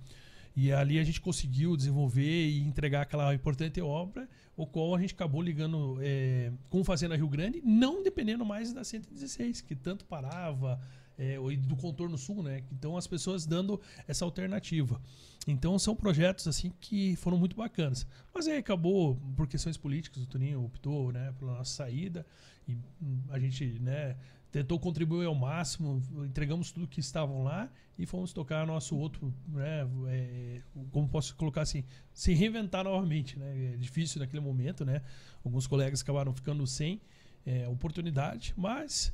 E 0.56 0.72
ali 0.72 0.98
a 0.98 1.04
gente 1.04 1.22
conseguiu 1.22 1.78
desenvolver 1.78 2.50
e 2.50 2.62
entregar 2.62 3.04
aquela 3.04 3.32
importante 3.34 3.80
obra, 3.80 4.28
o 4.58 4.66
qual 4.66 4.96
a 4.96 5.00
gente 5.00 5.14
acabou 5.14 5.42
ligando 5.42 6.00
é, 6.02 6.52
com 6.68 6.84
Fazenda 6.84 7.16
Rio 7.16 7.30
Grande, 7.30 7.62
não 7.64 8.02
dependendo 8.02 8.44
mais 8.44 8.74
da 8.74 8.84
116, 8.84 9.62
que 9.62 9.76
tanto 9.76 10.04
parava, 10.04 10.82
é, 11.22 11.38
do 11.58 11.76
contorno 11.76 12.18
sul, 12.18 12.42
né? 12.42 12.64
Então 12.72 12.98
as 12.98 13.06
pessoas 13.06 13.46
dando 13.46 13.80
essa 14.08 14.26
alternativa. 14.26 15.00
Então 15.48 15.78
são 15.78 15.96
projetos 15.96 16.48
assim 16.48 16.72
que 16.82 17.16
foram 17.16 17.38
muito 17.38 17.56
bacanas. 17.56 18.08
Mas 18.34 18.48
aí 18.48 18.58
acabou 18.58 19.16
por 19.36 19.48
questões 19.48 19.78
políticas, 19.78 20.24
o 20.24 20.26
Toninho 20.26 20.66
optou, 20.66 21.12
né, 21.12 21.32
pela 21.38 21.54
nossa 21.54 21.76
saída 21.76 22.26
e 22.68 22.76
hum, 23.02 23.22
a 23.30 23.38
gente, 23.38 23.66
né, 23.80 24.18
tentou 24.52 24.80
contribuir 24.80 25.26
ao 25.26 25.36
máximo, 25.36 26.02
entregamos 26.26 26.72
tudo 26.72 26.88
que 26.88 27.00
estavam 27.00 27.44
lá 27.44 27.70
e 27.98 28.06
fomos 28.06 28.34
tocar 28.34 28.66
nosso 28.66 28.98
outro, 28.98 29.32
né, 29.48 29.88
é, 30.08 30.62
como 30.90 31.08
posso 31.08 31.36
colocar 31.36 31.62
assim, 31.62 31.84
se 32.14 32.34
reinventar 32.34 32.84
novamente, 32.84 33.38
né? 33.38 33.74
É 33.74 33.78
difícil 33.78 34.20
naquele 34.20 34.42
momento, 34.42 34.84
né? 34.84 35.02
Alguns 35.46 35.68
colegas 35.68 36.02
acabaram 36.02 36.34
ficando 36.34 36.66
sem 36.66 37.00
é, 37.46 37.68
oportunidade, 37.68 38.54
mas 38.58 39.14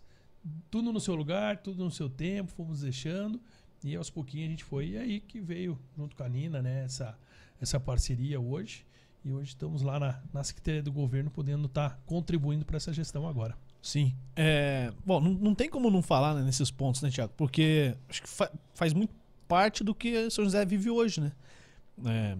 tudo 0.69 0.91
no 0.93 0.99
seu 0.99 1.15
lugar, 1.15 1.57
tudo 1.57 1.83
no 1.83 1.91
seu 1.91 2.09
tempo, 2.09 2.51
fomos 2.51 2.81
deixando 2.81 3.39
e 3.83 3.95
aos 3.95 4.09
pouquinhos 4.09 4.47
a 4.47 4.49
gente 4.51 4.63
foi. 4.63 4.89
E 4.89 4.97
aí 4.97 5.19
que 5.19 5.39
veio, 5.39 5.77
junto 5.95 6.15
com 6.15 6.23
a 6.23 6.29
Nina, 6.29 6.61
né, 6.61 6.83
essa, 6.85 7.17
essa 7.61 7.79
parceria 7.79 8.39
hoje. 8.39 8.85
E 9.25 9.31
hoje 9.31 9.49
estamos 9.49 9.81
lá 9.81 9.99
na, 9.99 10.21
na 10.33 10.43
Secretaria 10.43 10.81
do 10.81 10.91
Governo 10.91 11.29
podendo 11.29 11.65
estar 11.65 11.99
contribuindo 12.05 12.63
para 12.65 12.77
essa 12.77 12.93
gestão 12.93 13.27
agora. 13.27 13.57
Sim. 13.81 14.13
É, 14.35 14.91
bom, 15.05 15.19
não, 15.19 15.33
não 15.33 15.55
tem 15.55 15.69
como 15.69 15.89
não 15.91 16.01
falar 16.01 16.33
né, 16.33 16.43
nesses 16.43 16.71
pontos, 16.71 17.01
né, 17.01 17.09
Tiago? 17.09 17.33
Porque 17.35 17.95
acho 18.07 18.21
que 18.21 18.29
fa- 18.29 18.51
faz 18.73 18.93
muito 18.93 19.13
parte 19.47 19.83
do 19.83 19.93
que 19.93 20.29
São 20.29 20.43
José 20.45 20.65
vive 20.65 20.89
hoje, 20.89 21.19
né? 21.21 21.31
É, 22.05 22.37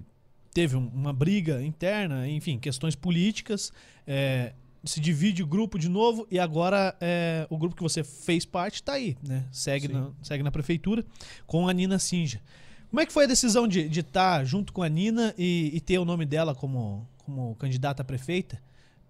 teve 0.54 0.76
um- 0.76 0.88
uma 0.88 1.12
briga 1.14 1.62
interna, 1.64 2.28
enfim, 2.28 2.58
questões 2.58 2.96
políticas. 2.96 3.72
é, 4.06 4.54
se 4.88 5.00
divide 5.00 5.44
o 5.44 5.48
grupo 5.48 5.78
de 5.78 5.90
novo 5.90 6.28
e 6.32 6.40
agora 6.40 6.96
é, 7.00 7.46
o 7.50 7.58
grupo 7.58 7.76
que 7.76 7.84
você 7.84 8.04
fez 8.04 8.46
parte 8.46 8.76
está 8.76 8.94
aí, 8.94 9.18
né? 9.22 9.46
Segue 9.52 9.88
Sim. 9.88 9.94
na, 9.94 10.12
segue 10.24 10.44
na 10.44 10.52
prefeitura 10.52 11.06
com 11.46 11.68
a 11.68 11.74
Nina 11.74 12.00
Sinja. 12.00 12.42
Como 12.90 13.02
é 13.02 13.06
que 13.06 13.12
foi 13.12 13.26
a 13.26 13.28
decisão 13.28 13.68
de 13.68 13.88
estar 14.00 14.46
junto 14.46 14.72
com 14.72 14.82
a 14.82 14.90
Nina 14.90 15.34
e, 15.38 15.72
e 15.74 15.82
ter 15.82 16.00
o 16.00 16.06
nome 16.06 16.26
dela 16.26 16.56
como, 16.56 17.08
como 17.18 17.56
candidata 17.56 18.02
a 18.02 18.06
prefeita? 18.06 18.62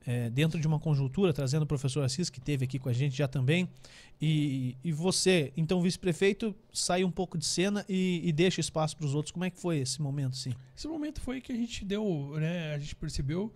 é, 0.07 0.29
dentro 0.29 0.57
de 0.57 0.65
uma 0.65 0.79
conjuntura, 0.79 1.33
trazendo 1.33 1.63
o 1.63 1.65
professor 1.65 2.01
Assis, 2.01 2.29
que 2.29 2.39
esteve 2.39 2.63
aqui 2.63 2.79
com 2.79 2.87
a 2.87 2.93
gente 2.93 3.15
já 3.15 3.27
também. 3.27 3.67
E, 4.21 4.77
e 4.81 4.93
você, 4.93 5.51
então 5.57 5.81
vice-prefeito, 5.81 6.55
sai 6.71 7.03
um 7.03 7.11
pouco 7.11 7.37
de 7.37 7.45
cena 7.45 7.85
e, 7.89 8.21
e 8.23 8.31
deixa 8.31 8.61
espaço 8.61 8.95
para 8.95 9.05
os 9.05 9.13
outros. 9.13 9.33
Como 9.33 9.43
é 9.43 9.49
que 9.49 9.59
foi 9.59 9.79
esse 9.79 10.01
momento, 10.01 10.37
sim? 10.37 10.53
Esse 10.75 10.87
momento 10.87 11.19
foi 11.19 11.41
que 11.41 11.51
a 11.51 11.55
gente 11.55 11.83
deu, 11.83 12.33
né, 12.37 12.73
a 12.73 12.79
gente 12.79 12.95
percebeu 12.95 13.53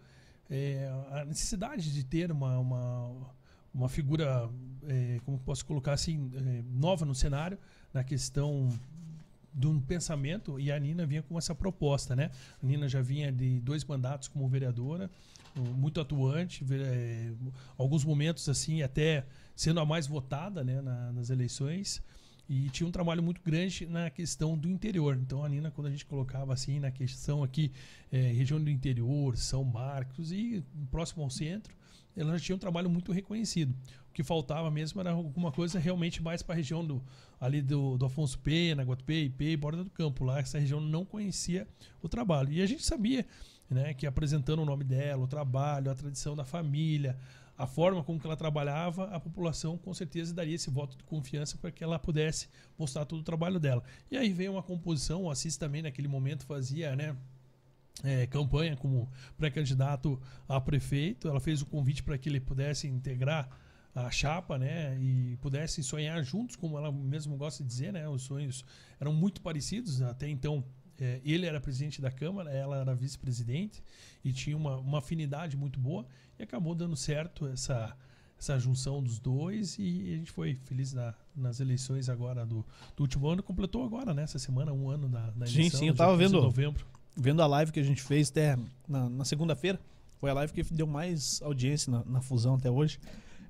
é, 0.52 0.92
a 1.12 1.26
necessidade 1.26 1.92
de 1.94 2.04
ter 2.04 2.32
uma, 2.32 2.60
uma, 2.60 3.12
uma 3.74 3.88
figura, 3.90 4.50
é, 4.88 5.20
como 5.26 5.40
posso 5.40 5.66
colocar 5.66 5.94
assim, 5.94 6.30
é, 6.36 6.62
nova 6.74 7.06
no 7.06 7.16
cenário, 7.16 7.58
na 7.94 8.04
questão 8.04 8.68
de 9.54 9.68
um 9.68 9.80
pensamento, 9.82 10.60
e 10.60 10.72
a 10.72 10.78
Nina 10.80 11.06
vinha 11.06 11.22
com 11.24 11.38
essa 11.38 11.54
proposta, 11.56 12.16
né? 12.16 12.32
A 12.62 12.66
Nina 12.66 12.88
já 12.88 13.02
vinha 13.02 13.32
de 13.32 13.60
dois 13.60 13.84
mandatos 13.84 14.28
como 14.30 14.48
vereadora, 14.48 15.10
muito 15.56 16.00
atuante, 16.00 16.66
é, 16.72 17.32
alguns 17.78 18.06
momentos 18.06 18.48
assim 18.48 18.82
até 18.82 19.26
sendo 19.56 19.80
a 19.82 19.86
mais 19.86 20.08
votada 20.08 20.64
né, 20.64 20.80
na- 20.82 21.12
nas 21.12 21.30
eleições 21.30 22.02
E 22.54 22.70
tinha 22.70 22.86
um 22.86 22.92
trabalho 22.92 23.24
muito 23.24 23.42
grande 23.42 23.86
na 23.86 24.10
questão 24.10 24.58
do 24.58 24.68
interior. 24.68 25.18
Então 25.18 25.42
a 25.42 25.48
Nina, 25.48 25.72
quando 25.72 25.88
a 25.88 25.90
gente 25.90 26.06
colocava 26.06 26.52
assim 26.52 26.82
na 26.82 26.92
questão 26.92 27.42
aqui, 27.42 27.72
é, 28.12 28.18
região 28.34 28.62
do 28.62 28.70
interior, 28.70 29.38
São 29.38 29.64
Marcos 29.64 30.34
e 30.34 30.62
próximo 30.92 31.24
ao 31.24 31.30
centro, 31.30 31.74
ela 32.14 32.38
já 32.38 32.44
tinha 32.44 32.56
um 32.58 32.60
trabalho 32.60 32.90
muito 32.90 33.14
reconhecido. 33.14 33.74
O 34.10 34.12
que 34.12 34.22
faltava 34.22 34.70
mesmo 34.70 35.00
era 35.00 35.12
alguma 35.12 35.50
coisa 35.50 35.80
realmente 35.80 36.22
mais 36.22 36.42
para 36.42 36.54
a 36.54 36.58
região 36.58 36.86
do, 36.86 37.02
ali 37.40 37.62
do, 37.62 37.98
do 37.98 38.06
Afonso 38.06 38.38
Pena, 38.40 38.84
Guatupê, 38.84 39.24
IP, 39.24 39.56
Borda 39.56 39.86
do 39.86 39.90
Campo. 39.90 40.26
Lá 40.26 40.40
essa 40.40 40.60
região 40.60 40.82
não 40.82 41.06
conhecia 41.06 41.66
o 42.02 42.10
trabalho. 42.10 42.52
E 42.52 42.62
a 42.62 42.66
gente 42.66 42.84
sabia 42.84 43.26
né, 43.70 43.94
que 43.94 44.06
apresentando 44.06 44.62
o 44.62 44.66
nome 44.66 44.84
dela, 44.84 45.24
o 45.24 45.28
trabalho, 45.28 45.90
a 45.90 45.96
tradição 45.96 46.36
da 46.36 46.44
família, 46.44 47.18
a 47.62 47.67
forma 47.67 48.04
como 48.04 48.19
que 48.19 48.26
ela 48.26 48.36
trabalhava, 48.36 49.06
a 49.15 49.19
população 49.19 49.78
com 49.78 49.93
certeza 49.93 50.34
daria 50.34 50.56
esse 50.56 50.71
voto 50.71 50.97
de 50.97 51.04
confiança 51.04 51.60
para 51.60 51.71
que 51.71 51.84
ela 51.84 52.00
pudesse 52.00 52.50
mostrar 52.76 53.06
todo 53.06 53.19
o 53.19 53.24
trabalho 53.24 53.60
dela. 53.60 53.84
E 54.10 54.17
aí 54.17 54.34
veio 54.34 54.54
uma 54.54 54.63
composição, 54.63 55.26
o 55.26 55.30
Assis 55.30 55.58
também 55.58 55.84
naquele 55.84 56.08
momento 56.08 56.43
fazia, 56.43 56.95
né, 56.95 57.15
é, 58.04 58.26
campanha 58.26 58.76
como 58.76 59.08
pré-candidato 59.38 60.19
a 60.50 60.60
prefeito. 60.60 61.28
Ela 61.28 61.39
fez 61.39 61.62
o 61.62 61.67
convite 61.67 62.02
para 62.02 62.17
que 62.17 62.30
ele 62.30 62.39
pudesse 62.39 62.88
integrar 62.88 63.47
a 63.93 64.10
chapa, 64.10 64.58
né, 64.58 64.97
e 65.00 65.38
pudessem 65.38 65.84
sonhar 65.84 66.24
juntos, 66.24 66.56
como 66.56 66.80
ela 66.80 66.91
mesmo 66.91 67.38
gosta 67.38 67.62
de 67.62 67.69
dizer, 67.69 67.93
né, 67.93 68.10
os 68.10 68.24
sonhos 68.24 68.65
eram 69.00 69.13
muito 69.13 69.39
parecidos 69.39 70.02
até 70.02 70.28
então. 70.28 70.63
É, 70.99 71.19
ele 71.23 71.45
era 71.45 71.60
presidente 71.60 72.01
da 72.01 72.12
Câmara, 72.12 72.51
ela 72.51 72.77
era 72.77 72.93
vice-presidente 72.93 73.84
e 74.23 74.32
tinha 74.32 74.56
uma, 74.56 74.77
uma 74.77 74.99
afinidade 74.99 75.58
muito 75.58 75.80
boa 75.80 76.06
e 76.38 76.43
acabou 76.43 76.75
dando 76.75 76.95
certo 76.95 77.47
essa, 77.47 77.95
essa 78.38 78.60
junção 78.60 79.01
dos 79.01 79.19
dois 79.19 79.77
e 79.80 80.13
a 80.13 80.17
gente 80.17 80.32
foi 80.32 80.56
feliz 80.65 80.93
na, 80.93 81.13
nas 81.36 81.60
eleições 81.60 82.10
agora 82.10 82.45
do, 82.45 82.65
do 82.95 83.01
último 83.04 83.27
ano. 83.27 83.41
Completou 83.41 83.84
agora, 83.84 84.13
né? 84.13 84.23
Essa 84.23 84.38
semana, 84.39 84.71
um 84.73 84.89
ano 84.89 85.10
da, 85.10 85.30
da 85.32 85.47
Sim, 85.47 85.60
eleição. 85.60 85.80
sim, 85.80 85.88
eu 85.88 85.93
dia 85.93 85.97
tava 86.06 86.17
15 86.17 86.23
de 86.25 86.32
vendo. 86.34 86.43
novembro. 86.43 86.86
Vendo 87.15 87.41
a 87.41 87.47
live 87.47 87.71
que 87.71 87.80
a 87.80 87.84
gente 87.84 88.01
fez 88.01 88.30
até 88.30 88.58
na, 88.88 89.10
na 89.10 89.25
segunda-feira. 89.25 89.80
Foi 90.17 90.30
a 90.30 90.34
live 90.34 90.54
que 90.54 90.63
deu 90.73 90.86
mais 90.86 91.41
audiência 91.41 91.91
na, 91.91 92.06
na 92.06 92.21
fusão 92.21 92.56
até 92.56 92.69
hoje. 92.69 92.99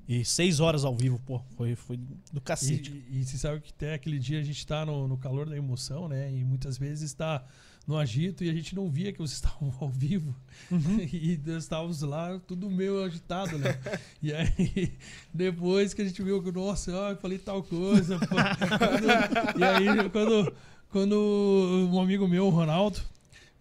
E 0.08 0.26
seis 0.26 0.60
horas 0.60 0.84
ao 0.84 0.96
vivo, 0.96 1.20
pô. 1.26 1.42
Foi, 1.56 1.76
foi 1.76 2.00
do 2.32 2.42
cacete. 2.42 2.92
E, 2.92 3.18
e, 3.18 3.22
e 3.22 3.26
você 3.26 3.38
sabe 3.38 3.62
que 3.62 3.72
até 3.72 3.94
aquele 3.94 4.20
dia 4.20 4.40
a 4.40 4.44
gente 4.44 4.66
tá 4.66 4.86
no, 4.86 5.08
no 5.08 5.18
calor 5.18 5.50
da 5.50 5.56
emoção, 5.56 6.08
né? 6.08 6.32
E 6.34 6.44
muitas 6.44 6.78
vezes 6.78 7.04
está 7.04 7.46
no 7.88 7.98
agito 7.98 8.44
e 8.44 8.50
a 8.50 8.54
gente 8.54 8.76
não 8.76 8.90
via 8.90 9.12
que 9.12 9.20
vocês 9.20 9.38
estavam 9.44 9.74
ao 9.80 9.90
vivo. 9.90 10.36
E 10.72 11.40
nós 11.46 11.64
estávamos 11.64 12.02
lá, 12.02 12.40
tudo 12.48 12.70
meio 12.70 13.04
agitado, 13.04 13.58
né? 13.58 13.80
E 14.22 14.34
aí, 14.34 14.98
depois 15.34 15.94
que 15.94 16.02
a 16.02 16.06
gente 16.06 16.22
viu 16.22 16.42
que, 16.42 16.52
nossa, 16.52 16.92
eu 16.92 17.18
falei 17.18 17.38
tal 17.38 17.64
coisa. 17.64 18.20
e 19.58 19.64
aí, 19.64 20.10
quando, 20.10 20.54
quando 20.90 21.90
um 21.92 22.00
amigo 22.00 22.28
meu, 22.28 22.48
o 22.48 22.50
Ronaldo, 22.50 23.02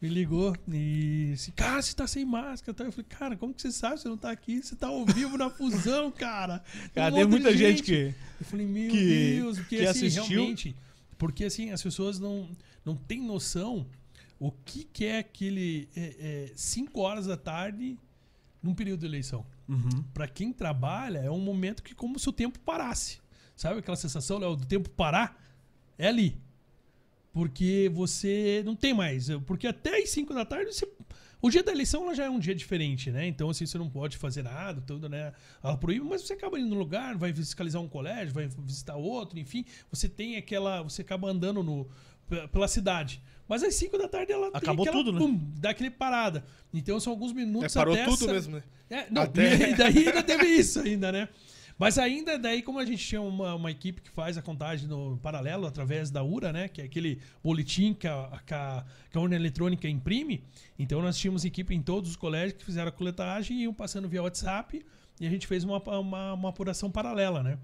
me 0.00 0.08
ligou 0.08 0.56
e 0.68 1.30
disse, 1.32 1.52
cara, 1.52 1.80
você 1.82 1.94
tá 1.94 2.06
sem 2.06 2.24
máscara. 2.24 2.72
tá? 2.74 2.84
Eu 2.84 2.92
falei, 2.92 3.06
cara, 3.08 3.36
como 3.36 3.52
que 3.52 3.60
você 3.60 3.70
sabe 3.70 3.96
que 3.96 4.00
você 4.02 4.08
não 4.08 4.16
tá 4.16 4.30
aqui? 4.30 4.62
Você 4.62 4.74
tá 4.74 4.86
ao 4.86 5.04
vivo 5.04 5.36
na 5.36 5.50
fusão, 5.50 6.10
cara. 6.12 6.62
Cara, 6.94 7.14
tem 7.14 7.26
muita 7.26 7.54
gente 7.56 7.82
que. 7.82 8.14
eu 8.40 8.46
falei, 8.46 8.66
meu 8.66 8.90
que- 8.90 9.34
Deus, 9.36 9.58
porque 9.58 9.76
que 9.78 9.86
assim, 9.86 10.06
assistiu. 10.06 10.24
realmente. 10.38 10.76
Porque 11.18 11.44
assim, 11.44 11.70
as 11.70 11.82
pessoas 11.82 12.18
não, 12.18 12.48
não 12.84 12.96
têm 12.96 13.20
noção 13.22 13.86
o 14.38 14.50
que, 14.50 14.84
que 14.84 15.04
é 15.04 15.18
aquele 15.18 15.86
5 16.56 16.98
horas 16.98 17.26
da 17.26 17.36
tarde 17.36 17.98
num 18.62 18.74
período 18.74 19.00
de 19.00 19.06
eleição. 19.06 19.44
Uhum. 19.68 20.02
Para 20.14 20.26
quem 20.26 20.50
trabalha, 20.50 21.18
é 21.18 21.30
um 21.30 21.38
momento 21.40 21.82
que 21.82 21.94
como 21.94 22.18
se 22.18 22.26
o 22.26 22.32
tempo 22.32 22.58
parasse. 22.60 23.18
Sabe 23.54 23.80
aquela 23.80 23.96
sensação, 23.98 24.38
Léo, 24.38 24.56
do 24.56 24.64
tempo 24.64 24.88
parar? 24.88 25.38
É 25.98 26.08
ali. 26.08 26.40
Porque 27.32 27.90
você 27.94 28.62
não 28.64 28.74
tem 28.74 28.92
mais. 28.92 29.28
Porque 29.46 29.66
até 29.66 29.98
as 30.02 30.10
5 30.10 30.34
da 30.34 30.44
tarde 30.44 30.72
você. 30.74 30.88
O 31.42 31.48
dia 31.48 31.62
da 31.62 31.72
eleição 31.72 32.02
ela 32.02 32.14
já 32.14 32.24
é 32.26 32.30
um 32.30 32.38
dia 32.38 32.54
diferente, 32.54 33.10
né? 33.10 33.26
Então, 33.26 33.48
assim, 33.48 33.64
você 33.64 33.78
não 33.78 33.88
pode 33.88 34.18
fazer 34.18 34.42
nada, 34.42 34.82
tudo, 34.82 35.08
né? 35.08 35.32
Ela 35.64 35.74
proíbe, 35.74 36.04
mas 36.04 36.20
você 36.20 36.34
acaba 36.34 36.58
indo 36.60 36.68
no 36.68 36.74
lugar, 36.78 37.16
vai 37.16 37.32
fiscalizar 37.32 37.80
um 37.80 37.88
colégio, 37.88 38.34
vai 38.34 38.46
visitar 38.46 38.96
outro, 38.96 39.38
enfim. 39.38 39.64
Você 39.90 40.06
tem 40.06 40.36
aquela. 40.36 40.82
Você 40.82 41.00
acaba 41.00 41.30
andando 41.30 41.62
no, 41.62 41.88
pe- 42.28 42.46
pela 42.48 42.68
cidade. 42.68 43.22
Mas 43.48 43.62
às 43.62 43.74
5 43.74 43.96
da 43.96 44.06
tarde 44.06 44.32
ela 44.32 44.48
Acabou 44.52 44.86
aquela, 44.86 45.02
tudo, 45.02 45.12
né? 45.12 45.18
pum, 45.18 45.40
dá 45.58 45.70
aquele 45.70 45.90
parada. 45.90 46.44
Então 46.74 47.00
são 47.00 47.12
alguns 47.12 47.30
É, 47.30 47.34
minutos 47.34 47.72
parou 47.74 47.94
até 47.94 48.04
tudo 48.04 48.24
essa- 48.24 48.32
mesmo, 48.32 48.56
né? 48.56 48.62
é, 48.90 49.06
não, 49.10 49.22
Até- 49.22 49.70
e 49.70 49.74
daí 49.74 50.08
ainda 50.08 50.22
teve 50.22 50.46
isso 50.46 50.78
ainda, 50.80 51.10
né? 51.10 51.28
Mas 51.80 51.96
ainda 51.96 52.38
daí, 52.38 52.60
como 52.60 52.78
a 52.78 52.84
gente 52.84 53.02
tinha 53.02 53.22
uma, 53.22 53.54
uma 53.54 53.70
equipe 53.70 54.02
que 54.02 54.10
faz 54.10 54.36
a 54.36 54.42
contagem 54.42 54.86
no 54.86 55.16
paralelo 55.16 55.66
através 55.66 56.10
da 56.10 56.22
URA, 56.22 56.52
né? 56.52 56.68
Que 56.68 56.82
é 56.82 56.84
aquele 56.84 57.22
boletim 57.42 57.94
que 57.94 58.06
a, 58.06 58.38
que 58.44 58.52
a, 58.52 58.84
que 59.10 59.16
a 59.16 59.20
urna 59.22 59.34
eletrônica 59.34 59.88
imprime. 59.88 60.44
Então 60.78 61.00
nós 61.00 61.16
tínhamos 61.16 61.42
equipe 61.42 61.74
em 61.74 61.80
todos 61.80 62.10
os 62.10 62.16
colégios 62.16 62.58
que 62.58 62.66
fizeram 62.66 62.90
a 62.90 62.92
coletagem 62.92 63.56
e 63.56 63.62
iam 63.62 63.72
passando 63.72 64.10
via 64.10 64.22
WhatsApp 64.22 64.84
e 65.18 65.26
a 65.26 65.30
gente 65.30 65.46
fez 65.46 65.64
uma, 65.64 65.78
uma, 65.78 66.34
uma 66.34 66.48
apuração 66.50 66.90
paralela, 66.90 67.42
né? 67.42 67.58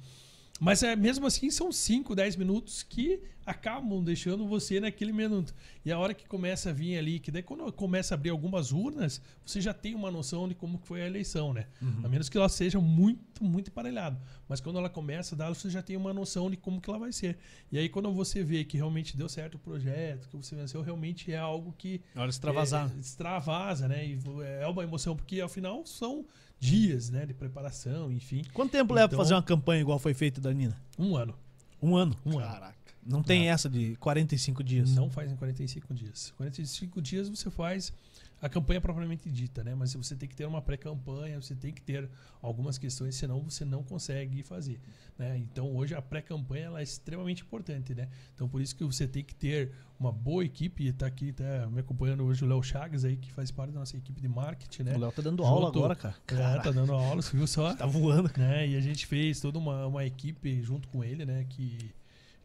Mas 0.59 0.83
é, 0.83 0.97
mesmo 0.97 1.27
assim 1.27 1.51
são 1.51 1.71
5, 1.71 2.15
10 2.15 2.37
minutos 2.37 2.83
que 2.83 3.21
acabam 3.45 4.03
deixando 4.03 4.47
você 4.47 4.81
naquele 4.81 5.13
minuto. 5.13 5.55
E 5.85 5.93
a 5.93 5.99
hora 5.99 6.13
que 6.13 6.27
começa 6.27 6.71
a 6.71 6.73
vir 6.73 6.99
ali, 6.99 7.21
que 7.21 7.31
daí 7.31 7.43
quando 7.43 7.71
começa 7.73 8.15
a 8.15 8.17
abrir 8.17 8.31
algumas 8.31 8.73
urnas, 8.73 9.21
você 9.45 9.61
já 9.61 9.73
tem 9.73 9.95
uma 9.95 10.11
noção 10.11 10.49
de 10.49 10.55
como 10.55 10.79
foi 10.79 11.03
a 11.03 11.07
eleição, 11.07 11.53
né? 11.53 11.67
A 12.03 12.09
menos 12.09 12.29
que 12.29 12.37
ela 12.37 12.49
seja 12.49 12.81
muito, 12.81 13.45
muito 13.45 13.69
emparelhada. 13.69 14.21
Mas 14.49 14.61
quando 14.61 14.79
ela 14.79 14.89
começa 14.89 15.35
a 15.35 15.39
dar, 15.39 15.49
você 15.51 15.71
já 15.71 15.81
tem 15.83 15.97
uma 15.97 16.13
noção 16.13 16.51
de 16.51 16.57
como 16.57 16.81
que 16.81 16.91
ela 16.91 16.99
vai 16.99 17.13
ser. 17.13 17.39
E 17.71 17.79
aí 17.79 17.89
quando 17.89 18.13
você 18.13 18.43
vê 18.43 18.65
que 18.65 18.77
realmente 18.77 19.17
deu 19.17 19.29
certo 19.29 19.57
o 19.57 19.59
projeto, 19.59 20.29
que 20.29 20.37
você 20.37 20.57
venceu, 20.57 20.83
realmente 20.83 21.31
é 21.31 21.39
algo 21.39 21.73
que 21.77 22.01
Hora 22.17 22.27
de 22.27 22.35
extravasar. 22.35 22.91
é, 22.97 22.99
extravasa, 22.99 23.87
né? 23.87 24.05
E 24.07 24.19
é 24.61 24.67
uma 24.67 24.83
emoção, 24.83 25.15
porque 25.15 25.41
afinal 25.41 25.87
são 25.87 26.25
dias, 26.59 27.11
né, 27.11 27.27
de 27.27 27.35
preparação, 27.35 28.11
enfim. 28.13 28.43
Quanto 28.53 28.71
tempo 28.73 28.93
leva 28.95 29.09
pra 29.09 29.15
Então- 29.17 29.25
fazer 29.25 29.35
uma 29.35 29.43
campanha 29.43 29.81
igual 29.81 29.99
foi 29.99 30.15
feita 30.15 30.41
da 30.41 30.53
Nina? 30.53 30.77
Um 30.99 31.17
ano. 31.17 31.35
Um 31.83 31.97
ano. 31.97 32.17
Um 32.25 32.39
ano. 32.39 32.49
Caraca. 32.53 32.77
Não 33.05 33.23
tem 33.23 33.49
essa 33.51 33.69
de 33.71 33.95
45 33.97 34.65
dias. 34.65 34.93
Não 34.95 35.09
faz 35.09 35.31
em 35.31 35.37
45 35.37 35.95
dias. 35.95 36.33
45 36.37 37.01
dias 37.01 37.29
você 37.29 37.49
faz 37.51 37.93
a 38.41 38.49
campanha 38.49 38.81
propriamente 38.81 39.31
dita, 39.31 39.65
né? 39.65 39.75
Mas 39.75 39.95
você 39.95 40.15
tem 40.15 40.29
que 40.29 40.37
ter 40.37 40.45
uma 40.47 40.61
pré-campanha, 40.61 41.41
você 41.41 41.55
tem 41.55 41.73
que 41.73 41.81
ter 41.81 42.09
algumas 42.43 42.77
questões, 42.77 43.15
senão 43.15 43.41
você 43.43 43.65
não 43.65 43.83
consegue 43.83 44.43
fazer. 44.43 44.79
Né? 45.19 45.39
Então 45.39 45.75
hoje 45.75 45.95
a 45.95 46.03
pré-campanha 46.03 46.67
ela 46.67 46.81
é 46.81 46.83
extremamente 46.83 47.43
importante, 47.43 47.95
né? 47.95 48.09
Então 48.35 48.47
por 48.49 48.61
isso 48.61 48.77
que 48.77 48.85
você 48.85 49.09
tem 49.09 49.25
que 49.25 49.35
ter 49.35 49.73
uma 49.99 50.13
boa 50.13 50.45
equipe, 50.45 50.93
tá 50.93 51.07
aqui 51.07 51.33
tá 51.33 51.67
me 51.71 51.81
acompanhando 51.81 52.25
hoje 52.25 52.45
o 52.45 52.49
Léo 52.49 52.63
Chagas 52.63 53.05
aí, 53.07 53.17
que 53.17 53.33
faz 53.33 53.51
parte 53.51 53.73
da 53.73 53.81
nossa 53.81 53.97
equipe 53.97 54.21
de 54.21 54.29
marketing, 54.29 54.83
né? 54.83 54.95
O 54.97 54.99
Léo 54.99 55.13
tá 55.13 55.23
dando 55.23 55.43
Junto- 55.43 55.55
aula 55.55 55.69
agora, 55.69 55.95
cara. 55.97 56.15
É, 56.19 56.21
Caraca, 56.27 56.63
tá 56.65 56.71
dando 56.73 56.93
aula, 56.93 57.23
você 57.23 57.35
viu 57.35 57.47
só? 57.47 57.75
tá 57.75 57.87
voando. 57.87 58.31
né? 58.37 58.69
E 58.69 58.77
a 58.77 58.81
gente 58.81 59.07
fez 59.07 59.41
toda 59.41 59.59
uma, 59.59 59.87
uma 59.87 60.05
equipe 60.05 60.61
junto 60.63 60.87
com 60.89 61.03
ele, 61.03 61.25
né? 61.25 61.47
Que, 61.49 61.91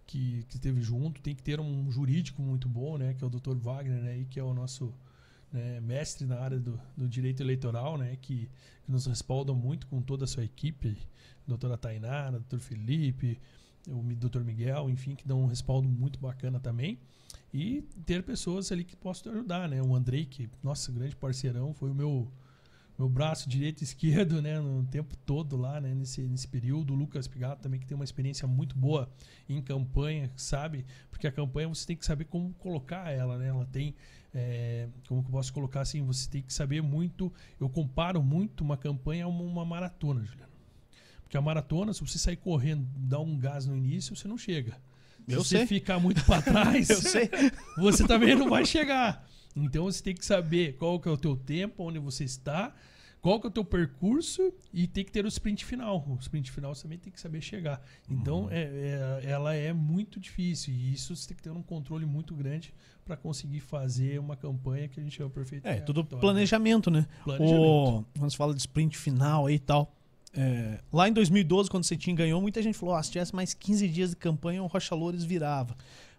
que, 0.08 0.43
que 0.47 0.56
esteve 0.56 0.82
junto. 0.82 1.21
Tem 1.21 1.36
que 1.36 1.43
ter 1.43 1.60
um 1.60 1.91
jurídico 1.91 2.41
muito 2.41 2.69
bom, 2.69 2.97
né? 2.97 3.13
Que 3.13 3.23
é 3.25 3.27
o 3.27 3.30
Dr. 3.30 3.56
Wagner, 3.58 4.01
né? 4.01 4.19
E 4.19 4.25
que 4.25 4.39
é 4.39 4.43
o 4.43 4.54
nosso 4.54 4.93
né, 5.51 5.79
mestre 5.81 6.25
na 6.25 6.39
área 6.39 6.59
do, 6.59 6.79
do 6.95 7.07
direito 7.07 7.41
eleitoral, 7.41 7.97
né? 7.97 8.17
Que, 8.21 8.49
que 8.83 8.91
nos 8.91 9.05
respalda 9.05 9.53
muito 9.53 9.87
com 9.87 10.01
toda 10.01 10.25
a 10.25 10.27
sua 10.27 10.43
equipe. 10.43 10.97
Doutora 11.47 11.77
Tainara, 11.77 12.39
Dr. 12.39 12.59
Felipe, 12.59 13.39
o 13.87 14.01
Dr. 14.15 14.41
Miguel, 14.41 14.89
enfim, 14.89 15.15
que 15.15 15.27
dão 15.27 15.41
um 15.43 15.47
respaldo 15.47 15.87
muito 15.87 16.19
bacana 16.19 16.59
também. 16.59 16.99
E 17.53 17.81
ter 18.05 18.23
pessoas 18.23 18.71
ali 18.71 18.83
que 18.83 18.95
possam 18.95 19.23
te 19.23 19.35
ajudar, 19.37 19.67
né? 19.67 19.81
O 19.81 19.95
Andrei, 19.95 20.25
que, 20.25 20.49
nossa, 20.63 20.91
grande 20.91 21.15
parceirão, 21.15 21.73
foi 21.73 21.89
o 21.89 21.95
meu 21.95 22.31
meu 23.01 23.09
braço 23.09 23.49
direito 23.49 23.81
e 23.81 23.83
esquerdo, 23.85 24.41
né, 24.41 24.59
no 24.59 24.85
tempo 24.85 25.15
todo 25.25 25.57
lá, 25.57 25.81
né, 25.81 25.93
nesse, 25.93 26.21
nesse 26.21 26.47
período. 26.47 26.93
O 26.93 26.95
Lucas 26.95 27.27
Pigato 27.27 27.61
também 27.61 27.79
que 27.79 27.85
tem 27.85 27.95
uma 27.95 28.03
experiência 28.03 28.47
muito 28.47 28.77
boa 28.77 29.11
em 29.49 29.61
campanha, 29.61 30.31
sabe? 30.35 30.85
Porque 31.09 31.25
a 31.25 31.31
campanha 31.31 31.67
você 31.67 31.85
tem 31.87 31.97
que 31.97 32.05
saber 32.05 32.25
como 32.25 32.53
colocar 32.55 33.09
ela, 33.11 33.37
né? 33.37 33.47
Ela 33.47 33.65
tem, 33.65 33.95
é, 34.34 34.88
como 35.08 35.22
que 35.22 35.28
eu 35.28 35.32
posso 35.32 35.52
colocar 35.54 35.82
assim, 35.82 36.02
você 36.04 36.30
tem 36.30 36.41
que 36.41 36.54
saber 36.54 36.82
muito. 36.82 37.32
Eu 37.60 37.70
comparo 37.70 38.22
muito 38.24 38.63
uma 38.63 38.78
campanha 38.78 39.26
a 39.26 39.28
uma, 39.28 39.44
uma 39.44 39.65
maratona, 39.65 40.24
Juliano. 40.24 40.52
Porque 41.24 41.38
a 41.38 41.41
maratona, 41.41 41.94
se 41.94 42.02
você 42.02 42.17
sair 42.17 42.38
correndo, 42.38 42.86
dar 42.96 43.20
um 43.20 43.38
gás 43.38 43.65
no 43.65 43.76
início, 43.76 44.15
você 44.15 44.28
não 44.28 44.38
chega. 44.38 44.74
Se 45.28 45.34
Eu 45.34 45.44
você 45.44 45.60
sei. 45.60 45.67
ficar 45.67 46.00
muito 46.00 46.24
para 46.26 46.41
trás, 46.44 46.88
você 47.78 48.08
também 48.08 48.36
não 48.36 48.50
vai 48.50 48.65
chegar. 48.65 49.26
Então 49.56 49.86
você 49.86 50.02
tem 50.02 50.15
que 50.15 50.26
saber 50.26 50.76
qual 50.78 51.00
que 51.00 51.08
é 51.08 51.12
o 51.12 51.17
teu 51.17 51.36
tempo, 51.36 51.84
onde 51.84 52.00
você 52.00 52.24
está, 52.24 52.74
qual 53.21 53.39
que 53.39 53.45
é 53.45 53.49
o 53.49 53.51
teu 53.51 53.63
percurso 53.63 54.51
e 54.73 54.88
tem 54.88 55.03
que 55.05 55.12
ter 55.12 55.23
o 55.25 55.27
sprint 55.27 55.63
final. 55.63 56.03
O 56.10 56.17
sprint 56.19 56.51
final 56.51 56.73
você 56.73 56.84
também 56.84 56.97
tem 56.97 57.12
que 57.13 57.19
saber 57.21 57.39
chegar. 57.41 57.81
Então 58.10 58.47
é, 58.49 59.21
é- 59.23 59.29
ela 59.29 59.53
é 59.53 59.71
muito 59.71 60.19
difícil 60.19 60.73
e 60.73 60.93
isso 60.93 61.15
você 61.15 61.27
tem 61.27 61.38
que 61.38 61.43
ter 61.43 61.51
um 61.51 61.62
controle 61.62 62.05
muito 62.05 62.34
grande 62.36 62.73
para 63.05 63.15
conseguir 63.17 63.60
fazer 63.60 64.19
uma 64.19 64.36
campanha 64.36 64.88
que 64.88 64.99
a 64.99 65.03
gente 65.03 65.15
chama 65.17 65.29
perfeito. 65.29 65.65
É, 65.67 65.75
tudo 65.81 66.01
vitória, 66.03 66.17
né? 66.17 66.21
planejamento, 66.21 66.89
né? 66.89 67.07
Planejamento. 67.23 67.62
O, 67.63 68.05
quando 68.17 68.31
se 68.31 68.38
fala 68.38 68.53
de 68.53 68.60
sprint 68.62 68.97
final 68.97 69.45
aí 69.47 69.55
e 69.55 69.60
tal, 69.60 69.93
é, 70.34 70.79
lá 70.93 71.07
em 71.10 71.13
2012, 71.13 71.69
quando 71.69 71.84
você 71.84 71.97
tinha 71.97 72.15
ganhou, 72.15 72.41
muita 72.41 72.62
gente 72.63 72.77
falou: 72.77 72.95
ah, 72.95 73.03
se 73.03 73.12
tivesse 73.12 73.36
mais 73.36 73.53
15 73.53 73.88
dias 73.88 74.10
de 74.12 74.15
campanha, 74.15 74.63
o 74.63 74.67
Rocha 74.67 74.95
Loures 74.95 75.23
virava. 75.23 75.75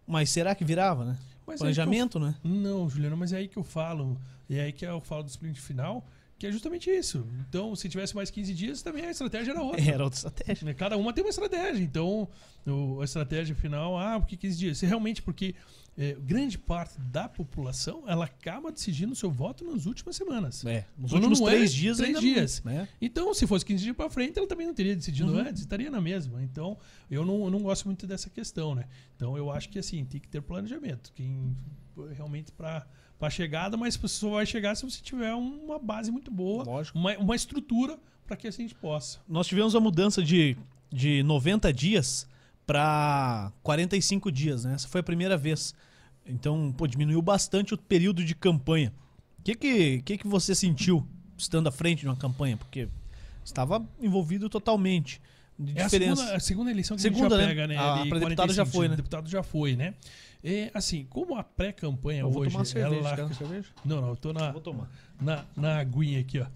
Mas 0.07 0.31
será 0.31 0.55
que 0.55 0.65
virava, 0.65 1.05
né? 1.05 1.19
Mas 1.47 1.57
é 1.57 1.59
Planejamento, 1.59 2.21
né? 2.21 2.35
eu- 2.45 2.51
Não, 2.51 2.89
Juliano, 2.91 3.17
mas 3.17 3.33
é 3.33 3.39
aí 3.39 3.49
que 3.49 3.57
eu 3.57 3.65
falo. 3.65 4.17
E 4.51 4.57
é 4.57 4.65
aí 4.65 4.73
que 4.73 4.85
eu 4.85 5.01
falo 5.01 5.23
do 5.23 5.29
sprint 5.31 5.61
final, 5.61 6.05
que 6.43 6.47
é 6.49 6.51
justamente 6.53 6.91
isso. 6.91 7.25
Então, 7.49 7.75
se 7.77 7.89
tivesse 7.89 8.17
mais 8.17 8.29
15 8.29 8.53
dias, 8.53 8.83
também 8.83 9.07
a 9.07 9.11
estratégia 9.13 9.53
era 9.53 9.63
outra. 9.63 9.81
Era 9.95 10.03
outra 10.03 10.17
estratégia. 10.19 10.65
Né? 10.67 10.75
Cada 10.75 10.97
uma 10.97 11.13
tem 11.13 11.23
uma 11.23 11.31
estratégia. 11.31 11.81
Então, 11.85 12.29
o- 12.67 13.01
a 13.01 13.05
estratégia 13.05 13.55
final, 13.55 13.97
ah, 13.97 14.19
por 14.19 14.27
que 14.27 14.37
15 14.37 14.59
dias? 14.59 14.79
Se 14.79 14.85
realmente 14.87 15.23
porque 15.23 15.55
é, 15.97 16.15
grande 16.15 16.57
parte 16.59 16.99
da 17.01 17.29
população 17.29 18.03
ela 18.09 18.25
acaba 18.25 18.73
decidindo 18.73 19.13
o 19.13 19.15
seu 19.15 19.31
voto 19.31 19.63
nas 19.65 19.85
últimas 19.87 20.17
semanas. 20.17 20.65
É, 20.65 20.85
nos 20.99 21.13
Quando 21.13 21.25
últimos 21.29 21.41
é, 21.49 21.55
três 21.55 21.73
dias 21.73 21.99
três 21.99 22.19
dias. 22.19 22.63
Não, 22.65 22.73
né? 22.73 22.89
Então, 23.01 23.33
se 23.35 23.47
fosse 23.47 23.65
15 23.65 23.85
dias 23.85 23.97
para 23.97 24.11
frente, 24.11 24.37
ela 24.39 24.49
também 24.49 24.67
não 24.67 24.75
teria 24.75 24.97
decidido 24.97 25.31
Uhum. 25.31 25.39
antes, 25.39 25.61
estaria 25.63 25.91
na 25.91 26.01
mesma. 26.01 26.43
Então, 26.43 26.77
eu 27.11 27.25
não, 27.25 27.45
eu 27.45 27.51
não 27.51 27.61
gosto 27.63 27.85
muito 27.85 28.05
dessa 28.07 28.29
questão, 28.29 28.75
né? 28.75 28.87
Então, 29.15 29.37
eu 29.37 29.49
acho 29.51 29.69
que 29.69 29.79
assim, 29.79 30.05
tem 30.05 30.21
que 30.21 30.29
ter 30.29 30.41
planejamento. 30.43 31.13
Quem 31.15 31.55
realmente 32.17 32.51
para 32.51 32.85
a 33.29 33.31
chegada, 33.31 33.77
mas 33.77 33.97
você 33.97 34.09
só 34.09 34.31
vai 34.31 34.47
chegar 34.47 34.75
se 34.75 34.85
você 34.85 35.01
tiver 35.03 35.33
uma 35.35 35.79
base 35.79 36.11
muito 36.11 36.31
boa, 36.31 36.65
Lógico. 36.65 36.99
uma, 36.99 37.17
uma 37.19 37.37
estrutura 37.37 37.99
para 38.27 38.37
que 38.37 38.49
assim 38.49 38.65
a 38.65 38.69
gente 38.69 38.79
possa. 38.79 39.19
Nós 39.29 39.47
tivemos 39.47 39.75
a 39.75 39.81
mudança 39.81 40.23
de, 40.23 40.57
de 40.91 41.23
90 41.23 41.73
dias 41.73 42.27
para 42.67 43.53
45 43.63 44.31
dias, 44.31 44.65
né? 44.65 44.75
Essa 44.75 44.89
foi 44.89 45.01
a 45.01 45.05
primeira 45.05 45.37
vez. 45.37 45.75
Então, 46.27 46.73
pô, 46.77 46.87
diminuiu 46.87 47.21
bastante 47.21 47.75
o 47.75 47.79
período 47.79 48.25
de 48.25 48.35
campanha. 48.35 48.93
O 49.39 49.43
que 49.43 49.55
que, 49.55 50.03
que 50.03 50.19
que 50.19 50.27
você 50.27 50.55
sentiu 50.55 51.07
estando 51.37 51.67
à 51.67 51.73
frente 51.73 52.01
de 52.01 52.07
uma 52.07 52.17
campanha? 52.17 52.57
Porque 52.57 52.89
estava 53.45 53.85
envolvido 54.01 54.49
totalmente. 54.49 55.21
De 55.59 55.79
É 55.79 55.83
a 55.83 55.89
segunda, 55.89 56.37
a 56.37 56.41
segunda 56.41 56.71
eleição 56.71 56.97
que 56.97 57.03
Segunda, 57.03 57.35
a 57.35 57.39
né? 57.39 57.45
gente 57.49 57.57
já 57.57 57.63
pega, 57.63 57.67
né? 57.67 57.77
A 57.79 58.03
de 58.03 58.09
pra 58.09 58.19
deputado 58.19 58.53
já 58.53 58.65
45 58.65 58.71
foi, 58.73 58.89
né? 58.89 58.97
Deputado 58.97 59.31
já 59.31 59.43
foi, 59.43 59.77
né? 59.77 59.95
É, 60.45 60.71
assim, 60.75 61.07
como 61.09 61.37
a 61.37 61.45
pré-campanha 61.45 62.23
Eu 62.23 62.31
vou 62.31 62.43
hoje, 62.43 62.51
tomar 62.51 62.61
uma 62.61 62.65
cerveja. 62.65 62.97
ela... 62.97 63.15
Quer 63.17 63.25
uma 63.25 63.35
cerveja? 63.35 63.69
Não, 63.85 64.01
não, 64.01 64.09
eu 64.09 64.17
tô 64.17 64.33
na, 64.33 64.51
Vou 64.51 64.61
tomar. 64.61 64.91
na, 65.21 65.45
na 65.57 65.79
aguinha 65.79 66.21
aqui, 66.21 66.41
ó. 66.41 66.47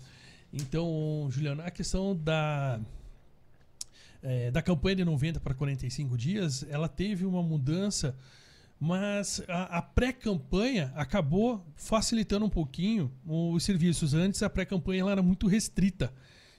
Então, 0.52 1.28
Juliano, 1.30 1.62
a 1.62 1.70
questão 1.70 2.16
da 2.16 2.80
é, 4.22 4.50
da 4.50 4.60
campanha 4.60 4.96
de 4.96 5.04
90 5.04 5.38
para 5.38 5.54
45 5.54 6.16
dias, 6.16 6.66
ela 6.68 6.88
teve 6.88 7.24
uma 7.24 7.42
mudança, 7.42 8.16
mas 8.80 9.40
a, 9.46 9.78
a 9.78 9.82
pré-campanha 9.82 10.92
acabou 10.96 11.64
facilitando 11.76 12.44
um 12.44 12.50
pouquinho 12.50 13.12
os 13.24 13.62
serviços. 13.62 14.14
Antes 14.14 14.42
a 14.42 14.50
pré-campanha 14.50 15.04
era 15.08 15.22
muito 15.22 15.46
restrita. 15.46 16.12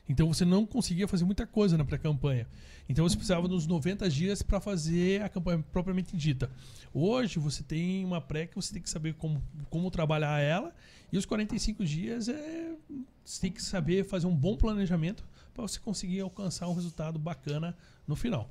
Então 0.10 0.34
você 0.34 0.46
não 0.46 0.66
conseguia 0.66 1.08
fazer 1.08 1.26
muita 1.26 1.46
coisa 1.46 1.78
na 1.78 1.84
pré-campanha. 1.84 2.48
Então 2.88 3.08
você 3.08 3.16
precisava 3.16 3.48
dos 3.48 3.68
90 3.68 4.10
dias 4.10 4.42
para 4.42 4.60
fazer 4.60 5.22
a 5.22 5.30
campanha 5.30 5.64
propriamente 5.72 6.16
dita. 6.16 6.50
Hoje 6.94 7.40
você 7.40 7.62
tem 7.62 8.06
uma 8.06 8.22
pré 8.22 8.48
que 8.48 8.56
você 8.56 8.74
tem 8.74 8.82
que 8.82 8.90
saber 8.90 9.14
como, 9.16 9.44
como 9.70 9.92
trabalhar 9.92 10.40
ela. 10.40 10.74
E 11.12 11.18
os 11.18 11.26
45 11.26 11.84
dias 11.86 12.30
é, 12.30 12.72
você 13.24 13.42
tem 13.42 13.52
que 13.52 13.62
saber 13.62 14.06
fazer 14.06 14.28
um 14.28 14.36
bom 14.36 14.56
planejamento 14.56 15.26
para 15.54 15.62
você 15.64 15.80
conseguir 15.80 16.22
alcançar 16.22 16.68
um 16.68 16.74
resultado 16.74 17.20
bacana 17.20 17.76
no 18.08 18.16
final. 18.16 18.50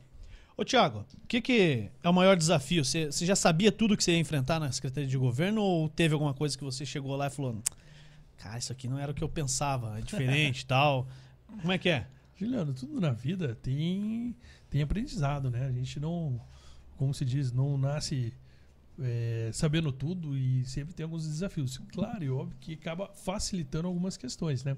Ô, 0.59 0.64
Tiago, 0.64 1.05
o 1.23 1.27
que, 1.27 1.40
que 1.40 1.90
é 2.03 2.09
o 2.09 2.14
maior 2.14 2.35
desafio? 2.35 2.83
Você, 2.83 3.07
você 3.07 3.27
já 3.27 3.37
sabia 3.37 3.71
tudo 3.71 3.97
que 3.97 4.03
você 4.03 4.12
ia 4.12 4.19
enfrentar 4.19 4.59
na 4.59 4.73
Secretaria 4.73 5.09
de 5.09 5.16
Governo 5.16 5.62
ou 5.62 5.88
teve 5.88 6.14
alguma 6.14 6.33
coisa 6.33 6.57
que 6.57 6.64
você 6.64 6.87
chegou 6.87 7.14
lá 7.14 7.27
e 7.27 7.31
falou: 7.31 7.62
Cara, 8.38 8.57
isso 8.57 8.73
aqui 8.73 8.88
não 8.88 8.99
era 8.99 9.12
o 9.12 9.14
que 9.14 9.23
eu 9.23 9.29
pensava, 9.29 9.99
é 9.99 10.01
diferente 10.01 10.61
e 10.61 10.64
tal? 10.66 11.07
Como 11.47 11.73
é 11.73 11.79
que 11.79 11.89
é? 11.89 12.07
Juliano, 12.37 12.75
tudo 12.75 13.01
na 13.01 13.13
vida 13.13 13.55
tem, 13.63 14.37
tem 14.69 14.83
aprendizado, 14.83 15.51
né? 15.51 15.67
A 15.67 15.73
gente 15.73 15.99
não, 15.99 16.41
como 16.97 17.15
se 17.15 17.25
diz, 17.25 17.51
não 17.51 17.79
nasce 17.79 18.33
é, 19.01 19.51
sabendo 19.53 19.93
tudo 19.93 20.37
e 20.37 20.65
sempre 20.65 20.95
tem 20.95 21.05
alguns 21.05 21.27
desafios. 21.27 21.79
Claro 21.93 22.25
e 22.25 22.31
óbvio 22.31 22.57
que 22.61 22.75
acaba 22.75 23.09
facilitando 23.15 23.89
algumas 23.89 24.17
questões, 24.17 24.65
né? 24.65 24.77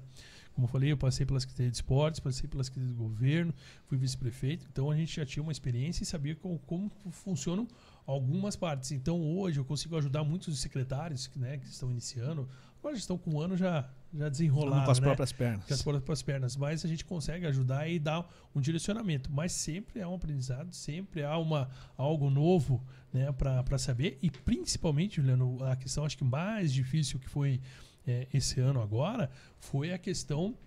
Como 0.53 0.67
eu 0.67 0.71
falei, 0.71 0.91
eu 0.91 0.97
passei 0.97 1.25
pela 1.25 1.39
Secretaria 1.39 1.71
de 1.71 1.77
Esportes, 1.77 2.19
passei 2.19 2.49
pela 2.49 2.63
Secretaria 2.63 2.93
de 2.93 2.99
Governo, 2.99 3.53
fui 3.85 3.97
vice-prefeito, 3.97 4.67
então 4.69 4.91
a 4.91 4.95
gente 4.95 5.15
já 5.15 5.25
tinha 5.25 5.41
uma 5.41 5.53
experiência 5.53 6.03
e 6.03 6.05
sabia 6.05 6.35
como, 6.35 6.59
como 6.59 6.91
funcionam 7.11 7.65
algumas 8.05 8.55
partes. 8.57 8.91
Então 8.91 9.21
hoje 9.21 9.59
eu 9.59 9.63
consigo 9.63 9.95
ajudar 9.97 10.23
muitos 10.23 10.59
secretários 10.59 11.29
né, 11.35 11.57
que 11.57 11.67
estão 11.67 11.89
iniciando, 11.89 12.49
agora 12.79 12.95
estão 12.95 13.17
com 13.17 13.31
um 13.31 13.41
ano 13.41 13.55
já, 13.55 13.87
já 14.13 14.29
desenrolado. 14.29 14.85
com 14.85 14.91
as 14.91 14.99
né? 14.99 15.05
próprias 15.05 15.31
pernas. 15.31 15.65
com 15.65 15.73
as 15.73 15.81
próprias 15.81 16.21
pernas, 16.21 16.55
mas 16.55 16.83
a 16.83 16.87
gente 16.87 17.05
consegue 17.05 17.45
ajudar 17.45 17.87
e 17.87 17.99
dar 17.99 18.27
um 18.55 18.61
direcionamento. 18.61 19.31
Mas 19.31 19.51
sempre 19.51 20.01
há 20.01 20.09
um 20.09 20.15
aprendizado, 20.15 20.73
sempre 20.73 21.23
há 21.23 21.37
uma, 21.37 21.69
algo 21.97 22.29
novo 22.29 22.83
né, 23.13 23.31
para 23.31 23.77
saber. 23.77 24.17
E 24.21 24.31
principalmente, 24.31 25.17
Juliano, 25.17 25.63
a 25.63 25.75
questão 25.75 26.05
acho 26.05 26.17
que 26.17 26.23
mais 26.23 26.73
difícil 26.73 27.19
que 27.19 27.29
foi 27.29 27.61
é, 28.07 28.27
esse 28.33 28.59
ano 28.59 28.81
agora 28.81 29.29
foi 29.59 29.93
a 29.93 29.97
questão 29.97 30.57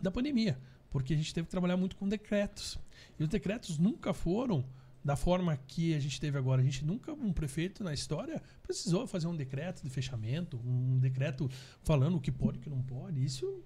da 0.00 0.10
pandemia. 0.10 0.58
Porque 0.90 1.14
a 1.14 1.16
gente 1.16 1.32
teve 1.32 1.46
que 1.46 1.50
trabalhar 1.50 1.76
muito 1.76 1.96
com 1.96 2.08
decretos. 2.08 2.78
E 3.18 3.22
os 3.22 3.28
decretos 3.28 3.78
nunca 3.78 4.12
foram 4.12 4.64
da 5.04 5.16
forma 5.16 5.56
que 5.56 5.94
a 5.94 5.98
gente 5.98 6.20
teve 6.20 6.36
agora. 6.36 6.60
A 6.60 6.64
gente 6.64 6.84
nunca, 6.84 7.12
um 7.12 7.32
prefeito 7.32 7.82
na 7.82 7.92
história, 7.92 8.42
precisou 8.62 9.06
fazer 9.06 9.26
um 9.26 9.36
decreto 9.36 9.82
de 9.82 9.90
fechamento, 9.90 10.60
um 10.64 10.98
decreto 10.98 11.50
falando 11.82 12.16
o 12.16 12.20
que 12.20 12.32
pode 12.32 12.58
e 12.58 12.60
o 12.60 12.62
que 12.62 12.70
não 12.70 12.82
pode. 12.82 13.24
Isso 13.24 13.62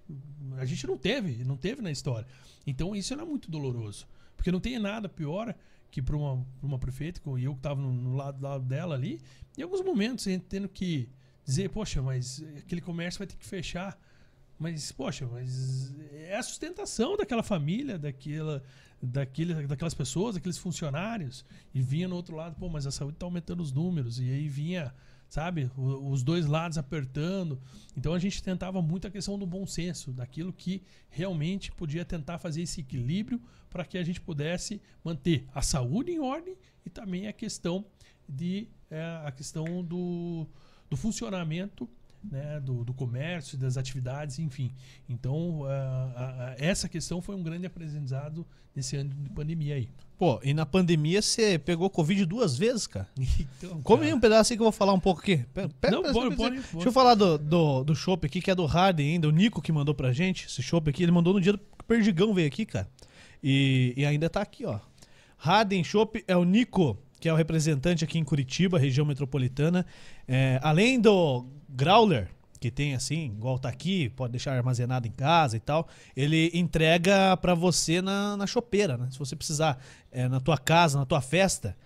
a 0.56 0.64
gente 0.64 0.86
não 0.86 0.96
teve, 0.96 1.44
não 1.44 1.56
teve 1.56 1.82
na 1.82 1.90
história. 1.90 2.26
Então 2.66 2.94
isso 2.94 3.12
era 3.12 3.24
muito 3.24 3.50
doloroso. 3.50 4.06
Porque 4.36 4.50
não 4.50 4.60
tem 4.60 4.78
nada 4.78 5.08
pior 5.08 5.54
que 5.90 6.00
para 6.00 6.16
uma, 6.16 6.46
uma 6.62 6.78
prefeita, 6.78 7.20
como 7.20 7.38
eu 7.38 7.52
que 7.52 7.58
estava 7.58 7.80
no, 7.80 7.92
no 7.92 8.14
lado, 8.14 8.42
lado 8.42 8.64
dela 8.64 8.94
ali, 8.94 9.20
em 9.56 9.62
alguns 9.62 9.82
momentos 9.82 10.26
a 10.26 10.30
gente 10.30 10.46
tendo 10.48 10.68
que 10.68 11.08
dizer, 11.44 11.68
poxa, 11.70 12.00
mas 12.00 12.42
aquele 12.56 12.80
comércio 12.80 13.18
vai 13.18 13.26
ter 13.26 13.36
que 13.36 13.46
fechar. 13.46 13.98
Mas, 14.62 14.92
poxa, 14.92 15.27
mas 15.27 15.92
é 16.12 16.37
a 16.37 16.42
sustentação 16.42 17.16
daquela 17.16 17.42
família, 17.42 17.98
daquela, 17.98 18.62
daquele, 19.03 19.66
daquelas 19.66 19.92
pessoas, 19.92 20.37
daqueles 20.37 20.57
funcionários. 20.57 21.44
E 21.75 21.83
vinha 21.83 22.07
no 22.07 22.14
outro 22.14 22.37
lado, 22.37 22.55
pô, 22.55 22.68
mas 22.68 22.87
a 22.87 22.92
saúde 22.92 23.16
está 23.16 23.27
aumentando 23.27 23.61
os 23.61 23.72
números. 23.72 24.20
E 24.20 24.31
aí 24.31 24.48
vinha, 24.48 24.94
sabe, 25.29 25.68
os 25.77 26.22
dois 26.22 26.46
lados 26.46 26.79
apertando. 26.79 27.61
Então 27.96 28.14
a 28.14 28.20
gente 28.20 28.40
tentava 28.40 28.81
muito 28.81 29.09
a 29.09 29.11
questão 29.11 29.37
do 29.37 29.44
bom 29.44 29.66
senso, 29.66 30.12
daquilo 30.12 30.53
que 30.53 30.85
realmente 31.11 31.72
podia 31.72 32.05
tentar 32.05 32.38
fazer 32.38 32.62
esse 32.62 32.83
equilíbrio 32.83 33.42
para 33.68 33.85
que 33.85 33.98
a 33.98 34.05
gente 34.05 34.20
pudesse 34.20 34.81
manter 35.03 35.44
a 35.53 35.61
saúde 35.61 36.12
em 36.12 36.20
ordem 36.20 36.57
e 36.87 36.88
também 36.88 37.27
a 37.27 37.33
questão 37.33 37.85
de 38.29 38.68
é, 38.88 39.03
a 39.25 39.33
questão 39.33 39.83
do, 39.83 40.46
do 40.88 40.96
funcionamento 40.96 41.90
né, 42.30 42.61
do, 42.61 42.85
do 42.85 42.92
comércio, 42.94 43.58
das 43.58 43.76
atividades, 43.76 44.38
enfim. 44.38 44.70
Então, 45.08 45.64
a- 45.64 46.12
a- 46.16 46.54
essa 46.58 46.88
questão 46.88 47.20
foi 47.20 47.35
um 47.35 47.42
grande 47.42 47.66
aprendizado 47.66 48.46
nesse 48.74 48.96
ano 48.96 49.11
de 49.11 49.28
pandemia 49.30 49.74
aí. 49.74 49.88
Pô, 50.18 50.40
e 50.42 50.54
na 50.54 50.64
pandemia 50.64 51.20
você 51.20 51.58
pegou 51.58 51.90
Covid 51.90 52.24
duas 52.24 52.56
vezes, 52.56 52.87
cara? 52.87 53.08
Então, 53.58 53.82
Come 53.82 54.02
aí 54.02 54.08
cara, 54.08 54.16
um 54.16 54.20
pedaço 54.20 54.52
aí 54.52 54.56
que 54.56 54.62
eu 54.62 54.64
vou 54.66 54.72
falar 54.72 54.92
um 54.92 55.00
pouco 55.00 55.20
aqui. 55.20 55.44
Pega, 55.52 55.68
pega 55.80 55.96
Não, 55.96 56.02
pode, 56.12 56.37
pode, 56.37 56.56
você. 56.56 56.62
pode. 56.62 56.72
Deixa 56.74 56.88
eu 56.88 56.92
falar 56.92 57.14
do, 57.14 57.37
do, 57.38 57.85
do 57.85 57.94
chopp 57.94 58.24
aqui, 58.26 58.40
que 58.40 58.50
é 58.50 58.54
do 58.54 58.64
Harden 58.66 59.14
ainda, 59.14 59.28
o 59.28 59.32
Nico 59.32 59.61
que 59.61 59.72
mandou 59.72 59.94
pra 59.94 60.12
gente, 60.12 60.46
esse 60.46 60.62
chopp 60.62 60.88
aqui. 60.88 61.02
Ele 61.02 61.12
mandou 61.12 61.35
no 61.35 61.40
dia 61.40 61.52
do 61.52 61.61
Perdigão 61.87 62.32
veio 62.32 62.46
aqui, 62.46 62.64
cara. 62.64 62.88
E, 63.42 63.92
e 63.96 64.06
ainda 64.06 64.30
tá 64.30 64.40
aqui, 64.40 64.64
ó. 64.64 64.78
Harden 65.37 65.82
Chopp 65.82 66.22
é 66.28 66.37
o 66.37 66.44
Nico, 66.44 66.96
que 67.22 67.28
é 67.28 67.32
o 67.32 67.37
representante 67.37 68.02
aqui 68.02 68.18
em 68.18 68.24
Curitiba, 68.24 68.80
região 68.80 69.06
metropolitana. 69.06 69.87
É, 70.26 70.58
além 70.61 71.00
do 71.00 71.46
Growler, 71.68 72.28
que 72.58 72.68
tem 72.68 72.96
assim, 72.96 73.26
igual 73.26 73.61
tá 73.61 73.68
aqui, 73.68 74.08
pode 74.08 74.32
deixar 74.32 74.56
armazenado 74.56 75.06
em 75.06 75.12
casa 75.12 75.56
e 75.56 75.61
tal, 75.61 75.87
ele 76.16 76.50
entrega 76.52 77.37
pra 77.37 77.54
você 77.54 78.02
na, 78.02 78.37
na 78.37 78.44
chopeira, 78.44 78.96
né? 78.96 79.06
Se 79.12 79.20
você 79.20 79.37
precisar 79.37 79.80
é, 80.11 80.26
na 80.26 80.40
tua 80.40 80.58
casa, 80.58 80.98
na 80.98 81.06
tua 81.06 81.20
festa, 81.20 81.76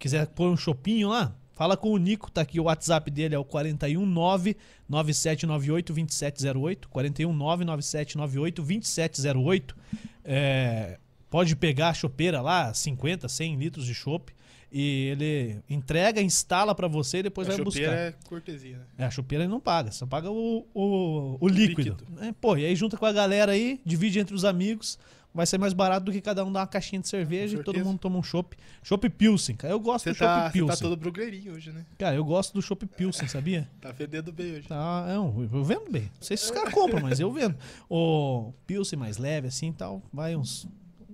quiser 0.00 0.26
pôr 0.26 0.50
um 0.50 0.56
chopinho 0.56 1.10
lá, 1.10 1.32
fala 1.52 1.76
com 1.76 1.92
o 1.92 1.96
Nico, 1.96 2.28
tá 2.28 2.40
aqui 2.40 2.58
o 2.58 2.64
WhatsApp 2.64 3.08
dele 3.08 3.36
é 3.36 3.38
o 3.38 3.44
419 3.44 4.56
9798 4.88 5.92
2708, 5.92 6.88
419 6.88 7.64
9798 7.64 8.62
2708. 8.62 9.76
É, 10.24 10.98
pode 11.30 11.54
pegar 11.54 11.90
a 11.90 11.94
chopeira 11.94 12.40
lá, 12.40 12.74
50, 12.74 13.28
100 13.28 13.54
litros 13.54 13.86
de 13.86 13.94
chopp 13.94 14.34
e 14.70 15.08
ele 15.08 15.58
entrega, 15.68 16.20
instala 16.20 16.74
pra 16.74 16.88
você 16.88 17.18
e 17.18 17.22
depois 17.24 17.48
a 17.48 17.52
vai 17.54 17.64
buscar. 17.64 17.92
é 17.92 18.14
cortesia, 18.28 18.78
né? 18.78 18.84
É, 18.98 19.04
a 19.04 19.10
chopeira 19.10 19.44
ele 19.44 19.50
não 19.50 19.60
paga, 19.60 19.90
só 19.90 20.06
paga 20.06 20.30
o, 20.30 20.66
o, 20.74 21.36
o 21.40 21.48
líquido. 21.48 21.96
Líquido. 21.96 22.24
É, 22.24 22.32
pô, 22.32 22.56
e 22.56 22.64
aí 22.64 22.74
junta 22.74 22.96
com 22.96 23.06
a 23.06 23.12
galera 23.12 23.52
aí, 23.52 23.80
divide 23.84 24.18
entre 24.18 24.34
os 24.34 24.44
amigos, 24.44 24.98
vai 25.36 25.46
ser 25.46 25.58
mais 25.58 25.72
barato 25.74 26.06
do 26.06 26.12
que 26.12 26.20
cada 26.20 26.44
um 26.44 26.50
dar 26.50 26.60
uma 26.60 26.66
caixinha 26.66 27.00
de 27.00 27.08
cerveja 27.08 27.58
e 27.58 27.62
todo 27.62 27.78
mundo 27.84 27.98
toma 27.98 28.18
um 28.18 28.22
chopp. 28.22 28.56
Chopp 28.82 29.08
Pilsen, 29.10 29.54
cara. 29.56 29.72
Eu 29.74 29.78
gosto 29.78 30.04
Você 30.04 30.10
do 30.10 30.16
chopp 30.16 30.28
tá, 30.28 30.46
você 30.46 30.52
Pilsen. 30.52 30.76
tá 30.76 30.82
todo 30.82 30.96
brugleirinho 30.96 31.54
hoje, 31.54 31.70
né? 31.70 31.84
Cara, 31.98 32.16
eu 32.16 32.24
gosto 32.24 32.54
do 32.54 32.62
chopp 32.62 32.86
Pilsen, 32.86 33.28
sabia? 33.28 33.68
Tá 33.80 33.92
fedendo 33.92 34.32
bem 34.32 34.52
hoje. 34.52 34.66
Tá, 34.66 35.06
não, 35.08 35.48
eu 35.52 35.62
vendo 35.62 35.90
bem. 35.90 36.02
Não 36.02 36.22
sei 36.22 36.36
se 36.36 36.44
os 36.44 36.50
caras 36.50 36.72
compram, 36.72 37.00
mas 37.00 37.20
eu 37.20 37.30
vendo. 37.30 37.54
O 37.88 38.52
Pilsen 38.66 38.98
mais 38.98 39.18
leve 39.18 39.46
assim 39.48 39.68
e 39.68 39.72
tal, 39.72 40.02
vai 40.12 40.34
uns 40.34 40.66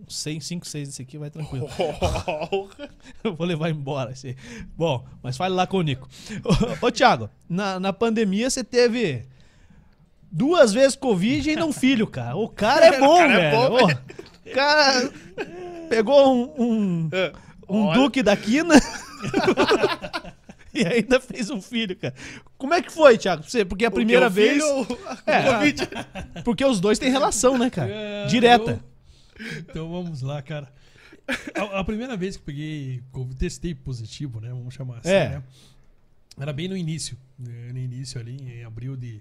6, 0.08 0.44
5, 0.46 0.66
6 0.66 0.88
desse 0.88 1.02
aqui, 1.02 1.18
vai 1.18 1.30
tranquilo. 1.30 1.68
Eu 3.24 3.34
vou 3.34 3.46
levar 3.46 3.70
embora 3.70 4.12
esse. 4.12 4.36
Bom, 4.76 5.04
mas 5.22 5.36
fale 5.36 5.54
lá 5.54 5.66
com 5.66 5.78
o 5.78 5.82
Nico. 5.82 6.08
Ô, 6.82 6.86
ô 6.86 6.90
Thiago, 6.90 7.28
na, 7.48 7.78
na 7.80 7.92
pandemia 7.92 8.48
você 8.50 8.62
teve 8.64 9.24
duas 10.30 10.72
vezes 10.72 10.96
Covid 10.96 11.46
e 11.46 11.50
ainda 11.50 11.66
um 11.66 11.72
filho, 11.72 12.06
cara. 12.06 12.36
O 12.36 12.48
cara 12.48 12.86
é 12.86 12.98
bom, 13.00 13.16
cara 13.18 13.32
é 13.32 13.50
velho. 13.50 13.56
bom, 13.70 13.82
Ô, 13.84 13.86
o 13.86 14.54
cara 14.54 15.12
pegou 15.88 16.34
um, 16.34 16.52
um, 16.58 17.08
É. 17.12 17.32
um 17.68 17.86
Olha. 17.86 18.00
duque 18.00 18.22
da 18.22 18.36
quina 18.36 18.74
e 20.74 20.84
ainda 20.86 21.20
fez 21.20 21.50
um 21.50 21.60
filho, 21.60 21.94
cara. 21.96 22.14
Como 22.56 22.72
é 22.74 22.80
que 22.82 22.90
foi, 22.90 23.18
Thiago? 23.18 23.42
Você, 23.42 23.64
porque 23.64 23.84
a 23.84 23.90
primeira 23.90 24.28
vez. 24.28 24.62
filho 24.62 24.98
É. 25.26 25.42
Covid? 25.52 25.88
Porque 26.44 26.64
os 26.64 26.80
dois 26.80 26.98
têm 26.98 27.10
relação, 27.10 27.58
né, 27.58 27.68
cara? 27.70 27.90
É, 27.90 28.26
Direta. 28.26 28.80
Então 29.60 29.90
vamos 29.90 30.22
lá, 30.22 30.40
cara. 30.42 30.72
A, 31.54 31.80
a 31.80 31.84
primeira 31.84 32.16
vez 32.16 32.36
que 32.36 32.42
peguei, 32.42 33.02
testei 33.38 33.74
positivo, 33.74 34.40
né? 34.40 34.48
Vamos 34.50 34.74
chamar 34.74 34.98
assim, 34.98 35.08
É. 35.10 35.28
né? 35.30 35.42
Era 36.38 36.52
bem 36.52 36.68
no 36.68 36.76
início. 36.76 37.16
né, 37.38 37.72
No 37.72 37.78
início 37.78 38.20
ali, 38.20 38.36
em 38.36 38.64
abril 38.64 38.96
de 38.96 39.20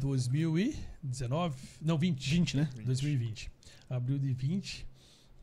2019. 0.00 1.56
Não, 1.82 1.98
20. 1.98 2.30
20, 2.30 2.56
né? 2.56 2.68
2020. 2.84 3.50
Abril 3.88 4.18
de 4.18 4.32
20. 4.32 4.86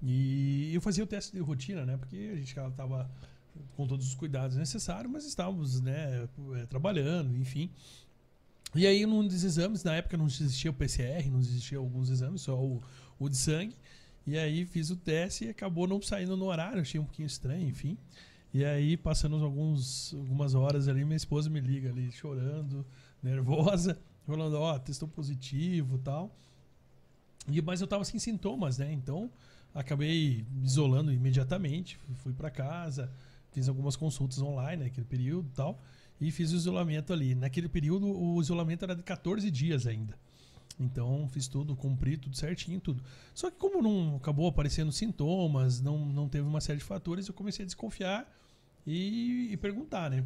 E 0.01 0.71
eu 0.73 0.81
fazia 0.81 1.03
o 1.03 1.07
teste 1.07 1.31
de 1.33 1.39
rotina, 1.41 1.85
né? 1.85 1.97
Porque 1.97 2.31
a 2.33 2.35
gente 2.35 2.53
tava 2.75 3.09
com 3.75 3.85
todos 3.87 4.07
os 4.07 4.15
cuidados 4.15 4.57
necessários, 4.57 5.11
mas 5.11 5.25
estávamos, 5.25 5.79
né, 5.79 6.27
eh, 6.55 6.65
trabalhando, 6.65 7.37
enfim. 7.37 7.69
E 8.73 8.87
aí, 8.87 9.05
num 9.05 9.25
dos 9.27 9.43
exames, 9.43 9.83
na 9.83 9.93
época 9.95 10.17
não 10.17 10.25
existia 10.25 10.71
o 10.71 10.73
PCR, 10.73 11.29
não 11.29 11.39
existia 11.39 11.77
alguns 11.77 12.09
exames, 12.09 12.41
só 12.41 12.59
o, 12.59 12.81
o 13.19 13.29
de 13.29 13.37
sangue. 13.37 13.75
E 14.25 14.37
aí 14.37 14.65
fiz 14.65 14.89
o 14.89 14.95
teste 14.95 15.45
e 15.45 15.49
acabou 15.49 15.87
não 15.87 16.01
saindo 16.01 16.37
no 16.37 16.45
horário, 16.45 16.81
achei 16.81 16.99
um 16.99 17.03
pouquinho 17.05 17.25
estranho, 17.25 17.67
enfim. 17.67 17.97
E 18.53 18.63
aí, 18.63 18.95
passando 18.95 19.43
alguns, 19.43 20.13
algumas 20.13 20.53
horas 20.53 20.87
ali, 20.87 21.03
minha 21.03 21.17
esposa 21.17 21.49
me 21.49 21.59
liga 21.59 21.89
ali, 21.89 22.11
chorando, 22.11 22.85
nervosa, 23.21 23.99
falando, 24.25 24.53
ó, 24.55 24.77
testou 24.77 25.07
positivo 25.07 25.97
tal. 25.97 26.31
E, 27.49 27.61
mas 27.61 27.81
eu 27.81 27.87
tava 27.87 28.05
sem 28.05 28.19
sintomas, 28.19 28.77
né? 28.77 28.91
Então, 28.93 29.29
acabei 29.73 30.45
me 30.51 30.65
isolando 30.65 31.11
imediatamente, 31.11 31.97
fui- 32.15 32.31
para 32.33 32.49
casa, 32.49 33.11
fiz 33.51 33.67
algumas 33.67 33.95
consultas 33.95 34.39
online 34.39 34.83
naquele 34.83 35.05
período 35.05 35.49
tal, 35.55 35.81
e 36.21 36.31
fiz 36.31 36.51
o 36.53 36.55
isolamento 36.55 37.11
ali. 37.11 37.35
Naquele 37.35 37.67
período, 37.67 38.07
o 38.07 38.39
isolamento 38.39 38.83
era 38.83 38.95
de 38.95 39.03
14 39.03 39.49
dias 39.51 39.85
ainda. 39.87 40.17
Então, 40.79 41.27
fiz 41.29 41.47
tudo, 41.47 41.75
cumpri 41.75 42.17
tudo 42.17 42.35
certinho, 42.35 42.79
tudo. 42.79 43.03
Só 43.33 43.49
que 43.49 43.57
como 43.57 43.81
não 43.81 44.15
acabou 44.15 44.47
aparecendo 44.47 44.91
sintomas, 44.91 45.81
não, 45.81 46.05
não 46.05 46.27
teve 46.27 46.47
uma 46.47 46.61
série 46.61 46.79
de 46.79 46.85
fatores, 46.85 47.27
eu 47.27 47.33
comecei 47.33 47.63
a 47.63 47.65
desconfiar 47.65 48.31
e, 48.85 49.49
e 49.51 49.57
perguntar, 49.57 50.09
né? 50.09 50.25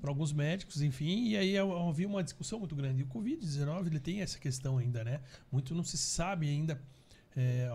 Para 0.00 0.10
alguns 0.10 0.32
médicos, 0.32 0.80
enfim, 0.80 1.28
e 1.28 1.36
aí 1.36 1.58
havia 1.58 2.08
uma 2.08 2.22
discussão 2.22 2.58
muito 2.58 2.74
grande. 2.74 3.00
E 3.00 3.04
o 3.04 3.06
Covid-19, 3.06 3.86
ele 3.86 4.00
tem 4.00 4.22
essa 4.22 4.38
questão 4.38 4.78
ainda, 4.78 5.04
né? 5.04 5.20
Muito 5.52 5.74
não 5.74 5.84
se 5.84 5.98
sabe 5.98 6.48
ainda 6.48 6.80
é, 7.36 7.68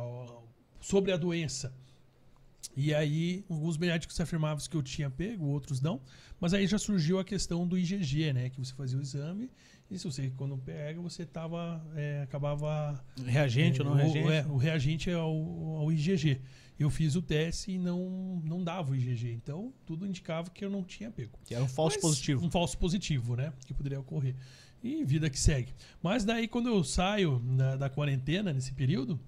sobre 0.79 1.11
a 1.11 1.17
doença. 1.17 1.73
E 2.75 2.93
aí, 2.93 3.45
alguns 3.49 3.77
médicos 3.77 4.19
afirmavam 4.19 4.65
que 4.67 4.75
eu 4.75 4.81
tinha 4.81 5.09
pego, 5.09 5.45
outros 5.45 5.79
não. 5.81 6.01
Mas 6.39 6.53
aí 6.53 6.65
já 6.65 6.79
surgiu 6.79 7.19
a 7.19 7.23
questão 7.23 7.67
do 7.67 7.77
IgG, 7.77 8.33
né? 8.33 8.49
Que 8.49 8.59
você 8.59 8.73
fazia 8.73 8.97
o 8.97 9.01
exame 9.01 9.51
e 9.89 9.97
se 9.99 10.05
você, 10.05 10.31
quando 10.35 10.57
pega, 10.57 10.99
você 10.99 11.25
tava, 11.25 11.85
é, 11.95 12.21
acabava 12.23 13.03
Reagente 13.25 13.81
ou 13.81 13.85
não 13.87 13.93
o- 13.93 13.97
reagente? 13.97 14.31
é, 14.31 14.45
o 14.47 14.57
reagente 14.57 15.09
é 15.09 15.13
ao, 15.13 15.77
ao 15.77 15.91
IgG. 15.91 16.41
Eu 16.77 16.89
fiz 16.89 17.15
o 17.15 17.21
teste 17.21 17.71
e 17.71 17.77
não, 17.77 18.41
não 18.43 18.63
dava 18.63 18.91
o 18.91 18.95
IgG. 18.95 19.31
Então, 19.31 19.71
tudo 19.85 20.05
indicava 20.05 20.49
que 20.49 20.65
eu 20.65 20.69
não 20.69 20.83
tinha 20.83 21.09
pego. 21.11 21.37
Que 21.45 21.55
era 21.55 21.63
um 21.63 21.67
falso 21.69 21.95
Mas- 21.97 22.01
positivo. 22.01 22.45
Um 22.45 22.51
falso 22.51 22.77
positivo, 22.77 23.35
né? 23.35 23.53
Que 23.65 23.73
poderia 23.73 23.99
ocorrer. 23.99 24.35
E 24.83 25.03
vida 25.05 25.29
que 25.29 25.39
segue. 25.39 25.73
Mas 26.03 26.25
daí, 26.25 26.47
quando 26.47 26.67
eu 26.69 26.83
saio 26.83 27.39
da, 27.39 27.75
da 27.77 27.89
quarentena, 27.89 28.51
nesse 28.51 28.73
período, 28.73 29.19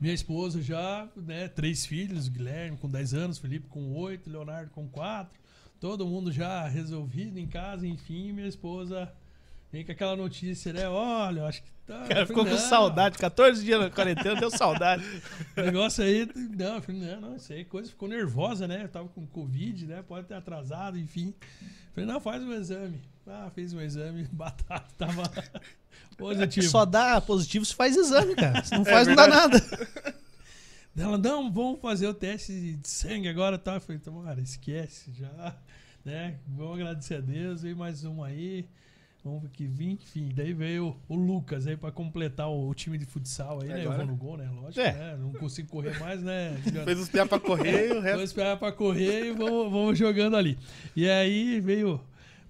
minha 0.00 0.12
esposa 0.14 0.60
já, 0.62 1.08
né? 1.16 1.46
Três 1.48 1.84
filhos, 1.86 2.26
Guilherme 2.28 2.76
com 2.76 2.88
10 2.88 3.14
anos, 3.14 3.38
Felipe 3.38 3.68
com 3.68 3.92
8, 3.94 4.28
Leonardo 4.30 4.70
com 4.70 4.88
4. 4.88 5.38
Todo 5.80 6.06
mundo 6.06 6.30
já 6.30 6.68
resolvido 6.68 7.38
em 7.38 7.46
casa, 7.46 7.86
enfim, 7.86 8.32
minha 8.32 8.46
esposa 8.46 9.10
vem 9.72 9.84
com 9.84 9.92
aquela 9.92 10.14
notícia, 10.14 10.72
né? 10.72 10.86
Olha, 10.88 11.40
eu 11.40 11.46
acho 11.46 11.62
que 11.62 11.70
tá. 11.86 12.04
O 12.04 12.08
cara 12.08 12.20
Eu 12.20 12.26
ficou 12.26 12.44
com 12.44 12.50
"Não, 12.50 12.58
saudade. 12.58 13.16
14 13.16 13.64
dias 13.64 13.80
na 13.80 13.88
quarentena, 13.90 14.38
deu 14.38 14.50
saudade. 14.50 15.02
o 15.56 15.60
negócio 15.62 16.04
aí, 16.04 16.28
não, 16.36 16.74
eu 16.76 16.82
falei, 16.82 17.00
não, 17.00 17.20
não, 17.20 17.36
isso 17.36 17.52
aí, 17.52 17.64
coisa 17.64 17.88
ficou 17.88 18.08
nervosa, 18.08 18.68
né? 18.68 18.82
Eu 18.84 18.88
tava 18.88 19.08
com 19.08 19.26
Covid, 19.26 19.86
né? 19.86 20.04
Pode 20.06 20.26
ter 20.26 20.34
atrasado, 20.34 20.98
enfim. 20.98 21.32
Falei, 21.94 22.08
não, 22.08 22.20
faz 22.20 22.42
um 22.42 22.52
exame. 22.52 23.00
Ah, 23.26 23.50
fez 23.54 23.72
um 23.72 23.80
exame, 23.80 24.24
batata, 24.32 24.86
tava 24.98 25.22
positivo. 26.18 26.68
Só 26.68 26.84
dá 26.84 27.20
positivo 27.22 27.64
se 27.64 27.74
faz 27.74 27.96
exame, 27.96 28.34
cara. 28.34 28.62
Se 28.64 28.76
não 28.76 28.84
faz, 28.84 29.08
não 29.08 29.14
dá 29.14 29.26
nada. 29.26 29.58
Ela, 30.96 31.16
não, 31.16 31.50
vamos 31.52 31.80
fazer 31.80 32.06
o 32.08 32.14
teste 32.14 32.52
de 32.76 32.88
sangue 32.88 33.28
agora, 33.28 33.56
tá? 33.58 33.74
Eu 33.74 33.80
falei, 33.80 33.98
então, 34.02 34.22
cara, 34.22 34.40
esquece 34.40 35.12
já, 35.12 35.56
né? 36.04 36.38
Vamos 36.46 36.74
agradecer 36.74 37.14
a 37.16 37.20
Deus, 37.20 37.62
veio 37.62 37.76
mais 37.76 38.04
um 38.04 38.22
aí. 38.22 38.66
Vamos 39.22 39.42
ver 39.42 39.50
que 39.50 39.66
vim, 39.66 39.92
enfim. 39.92 40.30
Daí 40.34 40.52
veio 40.54 40.96
o 41.06 41.14
Lucas 41.14 41.66
aí 41.66 41.76
pra 41.76 41.92
completar 41.92 42.50
o, 42.50 42.72
time 42.74 42.96
de 42.96 43.04
futsal 43.04 43.60
aí, 43.62 43.68
né? 43.68 43.84
Eu 43.84 43.92
Agora? 43.92 43.98
vou 43.98 44.06
no 44.06 44.16
gol, 44.16 44.36
né? 44.38 44.48
Lógico, 44.50 44.80
É. 44.80 44.92
né? 44.94 45.16
Não 45.20 45.32
consigo 45.34 45.68
correr 45.68 45.98
mais, 46.00 46.22
né? 46.22 46.58
Fez 46.84 46.98
os 46.98 47.08
pés 47.10 47.28
pra 47.28 47.38
correr 47.38 47.88
e 47.90 47.92
o 47.92 48.00
resto. 48.02 48.22
esperar 48.22 48.58
pra 48.58 48.72
correr 48.72 49.26
e 49.26 49.32
vamos, 49.32 49.70
vamos 49.70 49.98
jogando 49.98 50.36
ali. 50.36 50.58
E 50.96 51.08
aí 51.08 51.60
veio. 51.60 52.00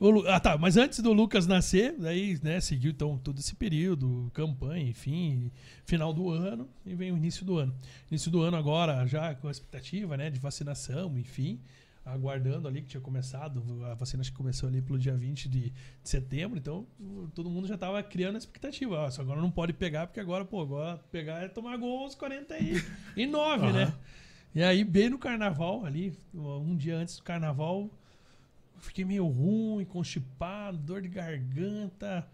O 0.01 0.27
ah, 0.27 0.41
tá. 0.41 0.57
Mas 0.57 0.79
antes 0.79 1.01
do 1.01 1.13
Lucas 1.13 1.47
nascer, 1.47 1.95
daí, 1.99 2.41
né, 2.43 2.59
seguiu 2.59 2.91
então 2.91 3.19
todo 3.19 3.39
esse 3.39 3.55
período, 3.55 4.31
campanha, 4.33 4.89
enfim, 4.89 5.53
final 5.85 6.13
do 6.13 6.31
ano, 6.31 6.67
e 6.87 6.95
vem 6.95 7.13
o 7.13 7.17
início 7.19 7.45
do 7.45 7.59
ano. 7.59 7.75
Início 8.11 8.31
do 8.31 8.41
ano 8.41 8.57
agora, 8.57 9.07
já 9.07 9.35
com 9.35 9.49
a 9.49 9.51
expectativa, 9.51 10.17
né, 10.17 10.31
de 10.31 10.41
vacinação, 10.41 11.19
enfim, 11.19 11.61
aguardando 12.03 12.67
ali 12.67 12.81
que 12.81 12.89
tinha 12.89 13.01
começado, 13.01 13.63
a 13.85 13.95
vacina 13.95 14.23
acho 14.23 14.31
que 14.31 14.37
começou 14.39 14.71
ali 14.71 14.81
pelo 14.81 14.99
dia 14.99 15.15
20 15.15 15.49
de, 15.51 15.71
de 15.71 15.75
setembro, 16.03 16.59
então 16.59 16.87
todo 17.35 17.51
mundo 17.51 17.69
já 17.69 17.77
tava 17.77 18.03
criando 18.03 18.37
a 18.37 18.39
expectativa. 18.39 19.01
Ó, 19.01 19.11
só 19.11 19.21
agora 19.21 19.41
não 19.41 19.51
pode 19.51 19.75
pegar, 19.75 20.07
porque 20.07 20.19
agora, 20.19 20.47
pô, 20.47 20.63
agora 20.63 20.97
pegar 21.13 21.43
é 21.43 21.49
tomar 21.49 21.77
gol 21.77 22.05
aos 22.05 22.15
49, 22.15 23.73
né? 23.73 23.93
E 24.55 24.63
aí, 24.63 24.83
bem 24.83 25.11
no 25.11 25.19
carnaval 25.19 25.85
ali, 25.85 26.17
um 26.35 26.75
dia 26.75 26.97
antes 26.97 27.19
do 27.19 27.23
carnaval, 27.23 27.89
fiquei 28.81 29.05
meio 29.05 29.27
ruim, 29.27 29.85
constipado, 29.85 30.79
dor 30.79 31.03
de 31.03 31.09
garganta, 31.09 32.27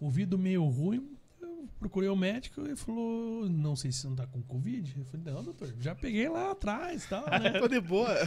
ouvido 0.00 0.38
meio 0.38 0.64
ruim. 0.64 1.16
Eu 1.40 1.68
procurei 1.78 2.08
o 2.08 2.16
médico 2.16 2.66
e 2.66 2.76
falou: 2.76 3.48
Não 3.48 3.74
sei 3.74 3.90
se 3.92 4.00
você 4.00 4.08
não 4.08 4.16
tá 4.16 4.26
com 4.26 4.42
Covid. 4.42 4.94
Eu 4.96 5.04
falei: 5.04 5.32
Não, 5.32 5.42
doutor, 5.42 5.74
já 5.80 5.94
peguei 5.94 6.28
lá 6.28 6.52
atrás 6.52 7.06
tal, 7.06 7.24
né? 7.40 7.58
Tô 7.58 7.68
de 7.68 7.80
boa. 7.80 8.10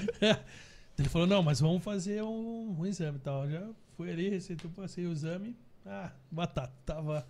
Ele 0.98 1.10
falou, 1.10 1.28
não, 1.28 1.44
mas 1.44 1.60
vamos 1.60 1.84
fazer 1.84 2.24
um, 2.24 2.76
um 2.80 2.86
exame 2.86 3.18
e 3.18 3.22
tal. 3.22 3.48
Já 3.48 3.70
fui 3.96 4.10
ali, 4.10 4.30
receitou, 4.30 4.72
passei 4.72 5.06
o 5.06 5.12
exame. 5.12 5.56
Ah, 5.86 6.12
batata, 6.32 6.74
tava... 6.86 7.26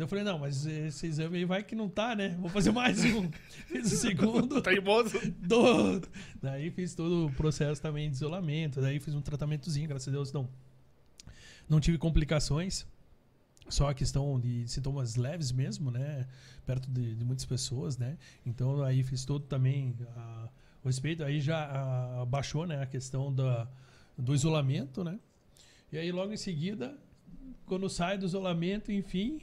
Eu 0.00 0.08
falei, 0.08 0.24
não, 0.24 0.38
mas 0.38 0.64
esse 0.64 1.06
exame 1.06 1.36
aí 1.36 1.44
vai 1.44 1.62
que 1.62 1.74
não 1.74 1.86
tá, 1.86 2.16
né? 2.16 2.30
Vou 2.40 2.48
fazer 2.48 2.70
mais 2.70 3.04
um. 3.04 3.30
Fiz 3.68 3.92
o 3.92 3.96
segundo. 3.96 4.62
Teimoso. 4.62 5.18
do... 5.32 6.00
Daí 6.40 6.70
fiz 6.70 6.94
todo 6.94 7.26
o 7.26 7.32
processo 7.32 7.82
também 7.82 8.08
de 8.08 8.16
isolamento. 8.16 8.80
Daí 8.80 8.98
fiz 8.98 9.14
um 9.14 9.20
tratamentozinho, 9.20 9.86
graças 9.86 10.08
a 10.08 10.10
Deus 10.10 10.32
não, 10.32 10.48
não 11.68 11.78
tive 11.80 11.98
complicações. 11.98 12.86
Só 13.68 13.90
a 13.90 13.94
questão 13.94 14.40
de 14.40 14.66
sintomas 14.66 15.16
leves 15.16 15.52
mesmo, 15.52 15.90
né? 15.90 16.26
Perto 16.64 16.90
de, 16.90 17.14
de 17.14 17.22
muitas 17.22 17.44
pessoas, 17.44 17.98
né? 17.98 18.16
Então 18.46 18.82
aí 18.82 19.02
fiz 19.02 19.26
todo 19.26 19.44
também 19.44 19.94
a, 20.16 20.48
o 20.82 20.88
respeito. 20.88 21.22
Aí 21.22 21.40
já 21.42 22.20
a, 22.22 22.24
baixou, 22.24 22.66
né? 22.66 22.82
A 22.82 22.86
questão 22.86 23.30
da, 23.30 23.68
do 24.16 24.34
isolamento, 24.34 25.04
né? 25.04 25.20
E 25.92 25.98
aí 25.98 26.10
logo 26.10 26.32
em 26.32 26.38
seguida, 26.38 26.98
quando 27.66 27.86
sai 27.90 28.16
do 28.16 28.24
isolamento, 28.24 28.90
enfim, 28.90 29.42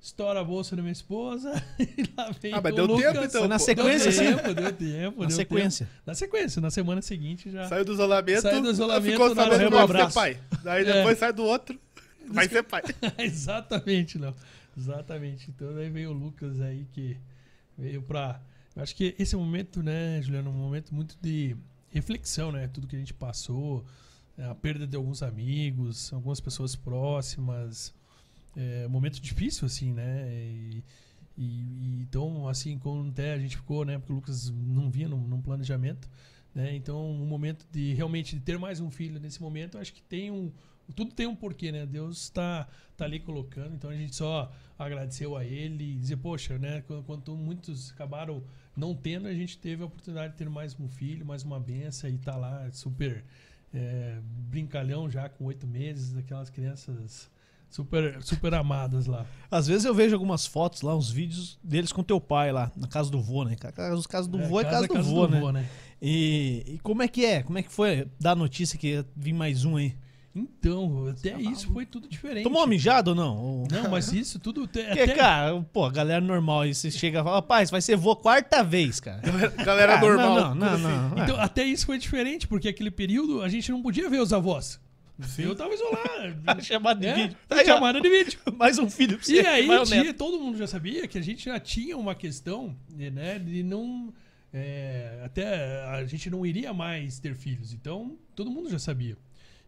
estoura 0.00 0.40
a 0.40 0.44
bolsa 0.44 0.76
da 0.76 0.82
minha 0.82 0.92
esposa 0.92 1.50
e 1.80 2.04
lá 2.16 2.30
vem 2.40 2.52
Ah, 2.52 2.60
mas 2.62 2.72
o 2.72 2.76
deu 2.76 2.86
Lucas. 2.86 3.12
tempo, 3.12 3.24
então, 3.24 3.40
Foi 3.40 3.48
na 3.48 3.58
sequência, 3.58 4.10
deu 4.12 4.36
tempo, 4.36 4.54
deu 4.54 4.72
tempo, 4.72 5.20
Na 5.22 5.26
deu 5.28 5.36
sequência. 5.36 5.86
tempo. 5.86 6.00
Na 6.06 6.14
sequência, 6.14 6.60
na 6.62 6.70
semana 6.70 7.02
seguinte 7.02 7.50
já. 7.50 7.66
Saiu 7.68 7.84
do 7.84 7.92
isolamento. 7.92 8.42
Saiu 8.42 8.62
do 8.62 8.70
isolamento, 8.70 9.10
Ficou 9.12 9.34
sabendo 9.34 9.58
que 9.58 9.64
do 9.64 9.70
vai 9.70 9.82
abraço. 9.84 10.08
ser 10.10 10.14
pai. 10.14 10.40
Daí 10.62 10.82
É. 10.88 10.92
depois 10.92 11.18
sai 11.18 11.32
do 11.32 11.42
outro. 11.44 11.78
Vai 12.28 12.48
ser 12.48 12.62
pai. 12.62 12.82
Exatamente, 13.18 14.18
não. 14.18 14.34
Exatamente. 14.76 15.50
Então 15.50 15.76
aí 15.76 15.88
veio 15.90 16.10
o 16.10 16.12
Lucas 16.12 16.60
aí 16.60 16.86
que 16.92 17.16
Veio 17.78 18.00
pra. 18.00 18.40
Eu 18.74 18.82
acho 18.82 18.96
que 18.96 19.14
esse 19.18 19.34
é 19.34 19.38
um 19.38 19.42
momento, 19.44 19.82
né, 19.82 20.20
Juliano, 20.22 20.48
um 20.48 20.52
momento 20.54 20.94
muito 20.94 21.14
de 21.20 21.54
reflexão, 21.90 22.50
né? 22.50 22.68
Tudo 22.68 22.86
que 22.86 22.96
a 22.96 22.98
gente 22.98 23.12
passou, 23.12 23.84
a 24.38 24.54
perda 24.54 24.86
de 24.86 24.96
alguns 24.96 25.22
amigos, 25.22 26.10
algumas 26.12 26.40
pessoas 26.40 26.74
próximas. 26.74 27.92
É 28.56 28.88
momento 28.88 29.20
difícil, 29.20 29.66
assim, 29.66 29.92
né? 29.92 30.26
E, 30.32 30.82
e- 31.36 32.00
então, 32.02 32.48
assim, 32.48 32.78
quando 32.78 33.10
até 33.10 33.34
a 33.34 33.38
gente 33.38 33.56
ficou, 33.56 33.84
né? 33.84 33.98
Porque 33.98 34.12
o 34.12 34.16
Lucas 34.16 34.50
não 34.50 34.90
vinha 34.90 35.08
num, 35.08 35.20
num 35.20 35.42
planejamento, 35.42 36.08
né? 36.54 36.74
Então, 36.74 37.10
um 37.10 37.26
momento 37.26 37.66
de 37.70 37.92
realmente 37.94 38.34
de 38.36 38.40
ter 38.42 38.58
mais 38.58 38.80
um 38.80 38.90
filho 38.90 39.20
nesse 39.20 39.40
momento, 39.42 39.78
acho 39.78 39.92
que 39.92 40.02
tem 40.02 40.30
um. 40.30 40.50
Tudo 40.94 41.12
tem 41.12 41.26
um 41.26 41.34
porquê, 41.36 41.70
né? 41.72 41.84
Deus 41.84 42.22
está 42.22 42.66
tá 42.96 43.04
ali 43.04 43.18
colocando, 43.20 43.74
então 43.74 43.90
a 43.90 43.96
gente 43.96 44.14
só 44.16 44.50
agradeceu 44.78 45.36
a 45.36 45.44
ele 45.44 45.92
e 45.94 45.96
dizer, 45.96 46.16
poxa, 46.16 46.58
né? 46.58 46.80
Quando, 46.86 47.02
quando 47.04 47.36
muitos 47.36 47.90
acabaram 47.92 48.42
não 48.76 48.94
tendo, 48.94 49.26
a 49.26 49.34
gente 49.34 49.58
teve 49.58 49.82
a 49.82 49.86
oportunidade 49.86 50.32
de 50.32 50.38
ter 50.38 50.48
mais 50.48 50.78
um 50.78 50.88
filho, 50.88 51.26
mais 51.26 51.42
uma 51.42 51.58
benção 51.60 52.08
e 52.08 52.16
tá 52.18 52.36
lá 52.36 52.70
super 52.72 53.24
é, 53.74 54.20
brincalhão 54.48 55.10
já 55.10 55.28
com 55.28 55.44
oito 55.46 55.66
meses, 55.66 56.16
aquelas 56.16 56.48
crianças 56.50 57.28
super, 57.70 58.22
super 58.22 58.54
amadas 58.54 59.06
lá. 59.06 59.26
Às 59.50 59.66
vezes 59.66 59.84
eu 59.84 59.94
vejo 59.94 60.14
algumas 60.14 60.46
fotos 60.46 60.82
lá, 60.82 60.96
uns 60.96 61.10
vídeos 61.10 61.58
deles 61.62 61.92
com 61.92 62.02
teu 62.02 62.20
pai 62.20 62.52
lá, 62.52 62.70
na 62.76 62.88
casa 62.88 63.10
do 63.10 63.20
vô, 63.20 63.44
né? 63.44 63.54
Casa- 63.56 63.94
Os 63.94 64.06
casas 64.06 64.26
do 64.28 64.38
vô 64.38 64.60
é 64.60 64.64
casa, 64.64 64.86
do 64.88 65.02
vô, 65.02 65.26
né? 65.28 65.40
né? 65.52 65.66
E, 66.00 66.64
e 66.74 66.78
como 66.82 67.02
é 67.02 67.08
que 67.08 67.24
é? 67.24 67.42
Como 67.42 67.58
é 67.58 67.62
que 67.62 67.72
foi 67.72 68.06
dar 68.20 68.32
a 68.32 68.36
notícia 68.36 68.78
que 68.78 68.88
ia 68.88 69.06
vir 69.16 69.32
mais 69.32 69.64
um 69.64 69.76
aí? 69.76 69.94
Então, 70.38 71.06
até 71.08 71.34
isso 71.40 71.72
foi 71.72 71.86
tudo 71.86 72.06
diferente. 72.06 72.44
Tomou 72.44 72.60
uma 72.60 72.66
mijada 72.66 73.08
ou 73.12 73.16
não? 73.16 73.66
Não, 73.70 73.90
mas 73.90 74.12
isso 74.12 74.38
tudo. 74.38 74.66
te- 74.66 74.82
Porque, 74.84 75.00
até- 75.00 75.14
cara, 75.14 75.62
pô, 75.72 75.86
a 75.86 75.90
galera 75.90 76.20
normal 76.20 76.60
aí, 76.60 76.74
você 76.74 76.90
chega 76.90 77.20
e 77.20 77.24
fala, 77.24 77.36
rapaz, 77.36 77.70
vai 77.70 77.80
ser 77.80 77.96
vô 77.96 78.14
quarta 78.14 78.62
vez, 78.62 79.00
cara. 79.00 79.22
Galera 79.64 79.94
Ah, 79.96 80.00
normal. 80.02 80.54
Não, 80.54 80.54
não, 80.54 80.78
não. 80.78 81.08
não. 81.08 81.22
Então, 81.24 81.40
até 81.40 81.64
isso 81.64 81.86
foi 81.86 81.98
diferente, 81.98 82.46
porque 82.46 82.68
aquele 82.68 82.90
período 82.90 83.40
a 83.40 83.48
gente 83.48 83.72
não 83.72 83.80
podia 83.80 84.10
ver 84.10 84.20
os 84.20 84.30
avós. 84.34 84.78
Eu 85.38 85.54
tava 85.56 85.72
isolado. 85.74 86.60
Chamado 86.62 87.00
de 87.00 87.06
É, 87.06 87.14
vídeo. 87.14 87.36
tá 87.48 87.56
Aí, 87.56 87.64
chamada 87.66 88.00
de 88.00 88.08
vídeo. 88.08 88.38
Mais 88.56 88.78
um 88.78 88.88
filho 88.90 89.16
pra 89.16 89.24
você. 89.26 89.40
E 89.40 89.46
aí, 89.46 89.66
neto. 89.66 90.14
todo 90.18 90.38
mundo 90.38 90.58
já 90.58 90.66
sabia 90.66 91.06
que 91.08 91.16
a 91.18 91.22
gente 91.22 91.44
já 91.46 91.58
tinha 91.58 91.96
uma 91.96 92.14
questão, 92.14 92.76
né, 92.90 93.38
de 93.38 93.62
não. 93.62 94.12
é, 94.52 95.22
até 95.24 95.84
a 95.86 96.04
gente 96.04 96.28
não 96.30 96.44
iria 96.44 96.72
mais 96.74 97.18
ter 97.18 97.34
filhos. 97.34 97.72
Então, 97.72 98.18
todo 98.34 98.50
mundo 98.50 98.68
já 98.70 98.78
sabia. 98.78 99.16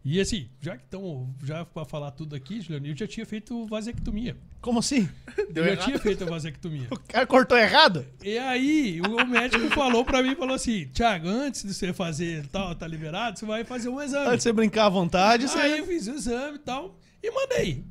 E 0.04 0.20
assim, 0.20 0.48
já 0.60 0.76
que 0.76 0.84
estão, 0.84 1.28
já 1.44 1.64
pra 1.64 1.84
falar 1.84 2.12
tudo 2.12 2.34
aqui, 2.34 2.60
Juliano, 2.60 2.86
eu 2.86 2.96
já 2.96 3.06
tinha 3.06 3.26
feito 3.26 3.66
vasectomia. 3.66 4.36
Como 4.60 4.78
assim? 4.78 5.08
Deu 5.50 5.64
eu 5.64 5.70
já 5.70 5.72
errado. 5.72 5.84
tinha 5.84 5.98
feito 5.98 6.24
a 6.24 6.26
vasectomia. 6.26 6.88
O 6.92 6.98
cara 6.98 7.26
cortou 7.26 7.58
errado? 7.58 8.06
E 8.22 8.38
aí, 8.38 9.00
o 9.02 9.26
médico 9.26 9.68
falou 9.70 10.04
pra 10.04 10.22
mim, 10.22 10.34
falou 10.34 10.54
assim, 10.54 10.86
Thiago, 10.88 11.28
antes 11.28 11.62
de 11.62 11.74
você 11.74 11.92
fazer 11.92 12.46
tal, 12.48 12.74
tá 12.74 12.86
liberado, 12.86 13.38
você 13.38 13.44
vai 13.44 13.64
fazer 13.64 13.88
um 13.88 14.00
exame. 14.00 14.26
Antes 14.28 14.38
de 14.38 14.42
você 14.44 14.52
brincar 14.52 14.86
à 14.86 14.88
vontade, 14.88 15.48
você... 15.48 15.58
Aí 15.58 15.78
eu 15.78 15.86
fiz 15.86 16.06
o 16.06 16.14
exame 16.14 16.56
e 16.56 16.60
tal, 16.60 16.98
e 17.22 17.30
mandei. 17.30 17.84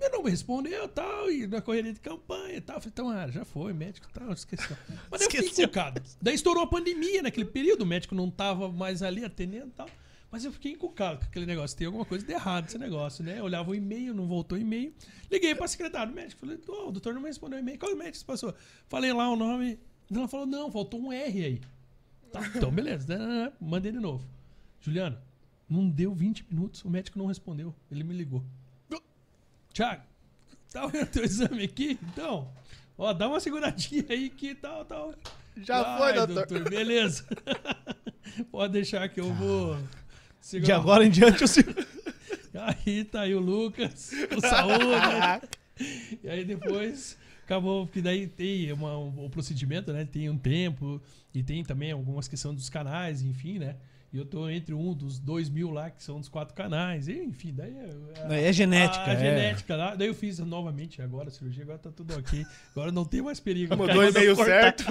Ele 0.00 0.10
não 0.10 0.22
me 0.24 0.30
respondeu 0.30 0.86
tal, 0.88 1.30
e 1.30 1.46
na 1.46 1.60
correria 1.60 1.92
de 1.92 2.00
campanha 2.00 2.54
e 2.56 2.60
tal. 2.60 2.76
Falei, 2.80 2.92
então, 2.92 3.10
ah, 3.10 3.28
já 3.30 3.44
foi, 3.44 3.72
médico 3.72 4.08
e 4.10 4.12
tal, 4.18 4.32
esqueceu. 4.32 4.76
Mas 5.10 5.20
eu 5.22 5.30
fiquei 5.30 5.46
Esqueceu. 5.46 5.64
encucado. 5.64 6.02
Daí 6.20 6.34
estourou 6.34 6.62
a 6.62 6.66
pandemia 6.66 7.22
naquele 7.22 7.46
período, 7.46 7.82
o 7.82 7.86
médico 7.86 8.14
não 8.14 8.30
tava 8.30 8.70
mais 8.70 9.02
ali 9.02 9.24
atendendo 9.24 9.68
e 9.68 9.70
tal. 9.70 9.88
Mas 10.30 10.44
eu 10.44 10.52
fiquei 10.52 10.72
encucado 10.72 11.18
com 11.20 11.24
aquele 11.24 11.46
negócio. 11.46 11.76
Tem 11.76 11.86
alguma 11.86 12.04
coisa 12.04 12.26
de 12.26 12.32
errado 12.32 12.64
nesse 12.64 12.78
negócio, 12.78 13.24
né? 13.24 13.38
Eu 13.38 13.44
olhava 13.44 13.70
o 13.70 13.74
e-mail, 13.74 14.12
não 14.12 14.26
voltou 14.26 14.58
o 14.58 14.60
e-mail. 14.60 14.92
Liguei 15.30 15.54
pra 15.54 15.68
secretária 15.68 16.08
do 16.08 16.14
médico. 16.14 16.40
Falei, 16.40 16.58
"Ô, 16.68 16.88
o 16.88 16.92
doutor 16.92 17.14
não 17.14 17.20
me 17.20 17.28
respondeu 17.28 17.58
o 17.58 17.62
e-mail. 17.62 17.78
Qual 17.78 17.94
médico 17.96 18.18
você 18.18 18.24
passou? 18.24 18.54
Falei 18.88 19.12
lá 19.12 19.30
o 19.30 19.36
nome. 19.36 19.78
Ela 20.12 20.28
falou, 20.28 20.46
não, 20.46 20.70
faltou 20.70 21.00
um 21.00 21.12
R 21.12 21.44
aí. 21.44 21.60
Tá, 22.32 22.40
então, 22.54 22.70
beleza. 22.70 23.16
né, 23.16 23.52
Mandei 23.60 23.90
de 23.92 23.98
novo. 23.98 24.24
Juliano, 24.80 25.18
não 25.68 25.88
deu 25.88 26.14
20 26.14 26.44
minutos, 26.50 26.84
o 26.84 26.90
médico 26.90 27.18
não 27.18 27.26
respondeu. 27.26 27.74
Ele 27.90 28.04
me 28.04 28.14
ligou. 28.14 28.44
Tiago, 29.72 30.02
tá 30.72 30.86
o 30.86 30.90
teu 31.06 31.24
exame 31.24 31.64
aqui? 31.64 31.98
Então, 32.02 32.50
ó, 32.96 33.12
dá 33.12 33.28
uma 33.28 33.40
seguradinha 33.40 34.04
aí 34.08 34.30
que 34.30 34.54
tal, 34.54 34.84
tal. 34.84 35.14
Já 35.56 35.98
foi, 35.98 36.12
Vai, 36.14 36.26
doutor. 36.26 36.68
Beleza. 36.68 37.26
Pode 38.50 38.72
deixar 38.72 39.08
que 39.08 39.20
eu 39.20 39.32
vou. 39.34 39.76
De 40.46 40.50
segurar. 40.50 40.76
agora 40.76 41.04
em 41.04 41.10
diante 41.10 41.42
o 41.44 41.48
senhor... 41.48 41.74
Aí 42.58 43.04
tá 43.04 43.20
aí 43.22 43.34
o 43.34 43.40
Lucas, 43.40 44.12
o 44.34 44.40
saúde. 44.40 45.46
E 46.24 46.26
aí 46.26 46.42
depois 46.42 47.18
acabou, 47.44 47.86
porque 47.86 48.00
daí 48.00 48.26
tem 48.26 48.72
uma, 48.72 48.96
um, 48.96 49.26
o 49.26 49.28
procedimento, 49.28 49.92
né? 49.92 50.06
Tem 50.06 50.30
um 50.30 50.38
tempo 50.38 51.00
e 51.34 51.42
tem 51.42 51.62
também 51.62 51.92
algumas 51.92 52.26
questões 52.26 52.56
dos 52.56 52.70
canais, 52.70 53.20
enfim, 53.22 53.58
né? 53.58 53.76
E 54.16 54.18
eu 54.18 54.24
tô 54.24 54.48
entre 54.48 54.72
um 54.72 54.94
dos 54.94 55.18
dois 55.18 55.50
mil 55.50 55.70
lá, 55.70 55.90
que 55.90 56.02
são 56.02 56.18
dos 56.18 56.26
quatro 56.26 56.54
canais. 56.54 57.06
E, 57.06 57.22
enfim, 57.22 57.52
daí 57.54 57.76
é, 58.30 58.48
É 58.48 58.50
genética, 58.50 59.04
a, 59.04 59.12
é. 59.12 59.18
genética 59.18 59.76
lá. 59.76 59.94
Daí 59.94 60.08
eu 60.08 60.14
fiz 60.14 60.38
novamente 60.38 61.02
agora 61.02 61.28
a 61.28 61.30
cirurgia, 61.30 61.64
agora 61.64 61.78
tá 61.78 61.90
tudo 61.90 62.16
ok. 62.16 62.46
Agora 62.70 62.90
não 62.90 63.04
tem 63.04 63.20
mais 63.20 63.40
perigo. 63.40 63.76
Mandou 63.76 64.02
e-mail 64.02 64.34
certo. 64.34 64.86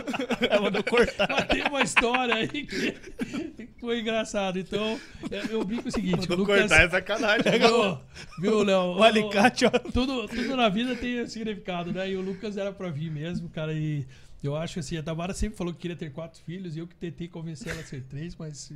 Ela 0.48 0.62
mandou 0.70 0.84
cortar. 0.84 1.28
Mas 1.28 1.46
tem 1.48 1.64
uma 1.64 1.82
história 1.82 2.36
aí 2.36 2.48
que 2.48 2.96
foi 3.82 4.02
engraçado. 4.02 4.60
Então, 4.60 5.00
eu, 5.32 5.42
eu 5.46 5.66
brinco 5.66 5.88
o 5.88 5.92
seguinte, 5.92 6.28
o 6.28 6.30
Mandou 6.30 6.38
Lucas... 6.38 6.60
cortar 6.60 6.84
é 6.84 6.90
sacanagem. 6.92 7.46
Viu, 7.58 8.52
viu, 8.52 8.64
Léo? 8.64 8.98
O 8.98 9.02
alicate, 9.02 9.66
ó. 9.66 9.72
Tudo, 9.72 10.28
tudo 10.28 10.56
na 10.56 10.70
vida 10.70 10.96
tem 10.96 11.26
significado, 11.26 11.92
né? 11.92 12.12
E 12.12 12.16
o 12.16 12.22
Lucas 12.22 12.58
era 12.58 12.72
pra 12.72 12.90
vir 12.90 13.10
mesmo, 13.10 13.50
cara. 13.50 13.74
E 13.74 14.06
eu 14.46 14.56
acho 14.56 14.80
assim, 14.80 14.98
a 14.98 15.04
Tamara 15.04 15.34
sempre 15.34 15.58
falou 15.58 15.74
que 15.74 15.80
queria 15.80 15.96
ter 15.98 16.12
quatro 16.12 16.42
filhos 16.42 16.76
e 16.76 16.80
eu 16.80 16.88
que 16.88 16.96
tentei 16.96 17.28
convencer 17.28 17.72
ela 17.72 17.82
a 17.82 17.84
ser 17.86 18.02
três, 18.04 18.36
mas 18.36 18.72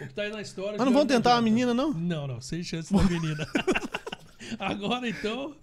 o 0.00 0.06
que 0.06 0.14
tá 0.14 0.22
aí 0.22 0.30
na 0.30 0.40
história. 0.42 0.76
Mas 0.78 0.86
não 0.86 0.92
vão 0.92 1.06
tentar 1.06 1.34
uma 1.34 1.42
menina, 1.42 1.72
não? 1.74 1.92
Não, 1.92 2.26
não, 2.26 2.40
sem 2.40 2.62
chance 2.62 2.92
da 2.92 3.02
menina. 3.02 3.46
Agora 4.58 5.08
então. 5.08 5.54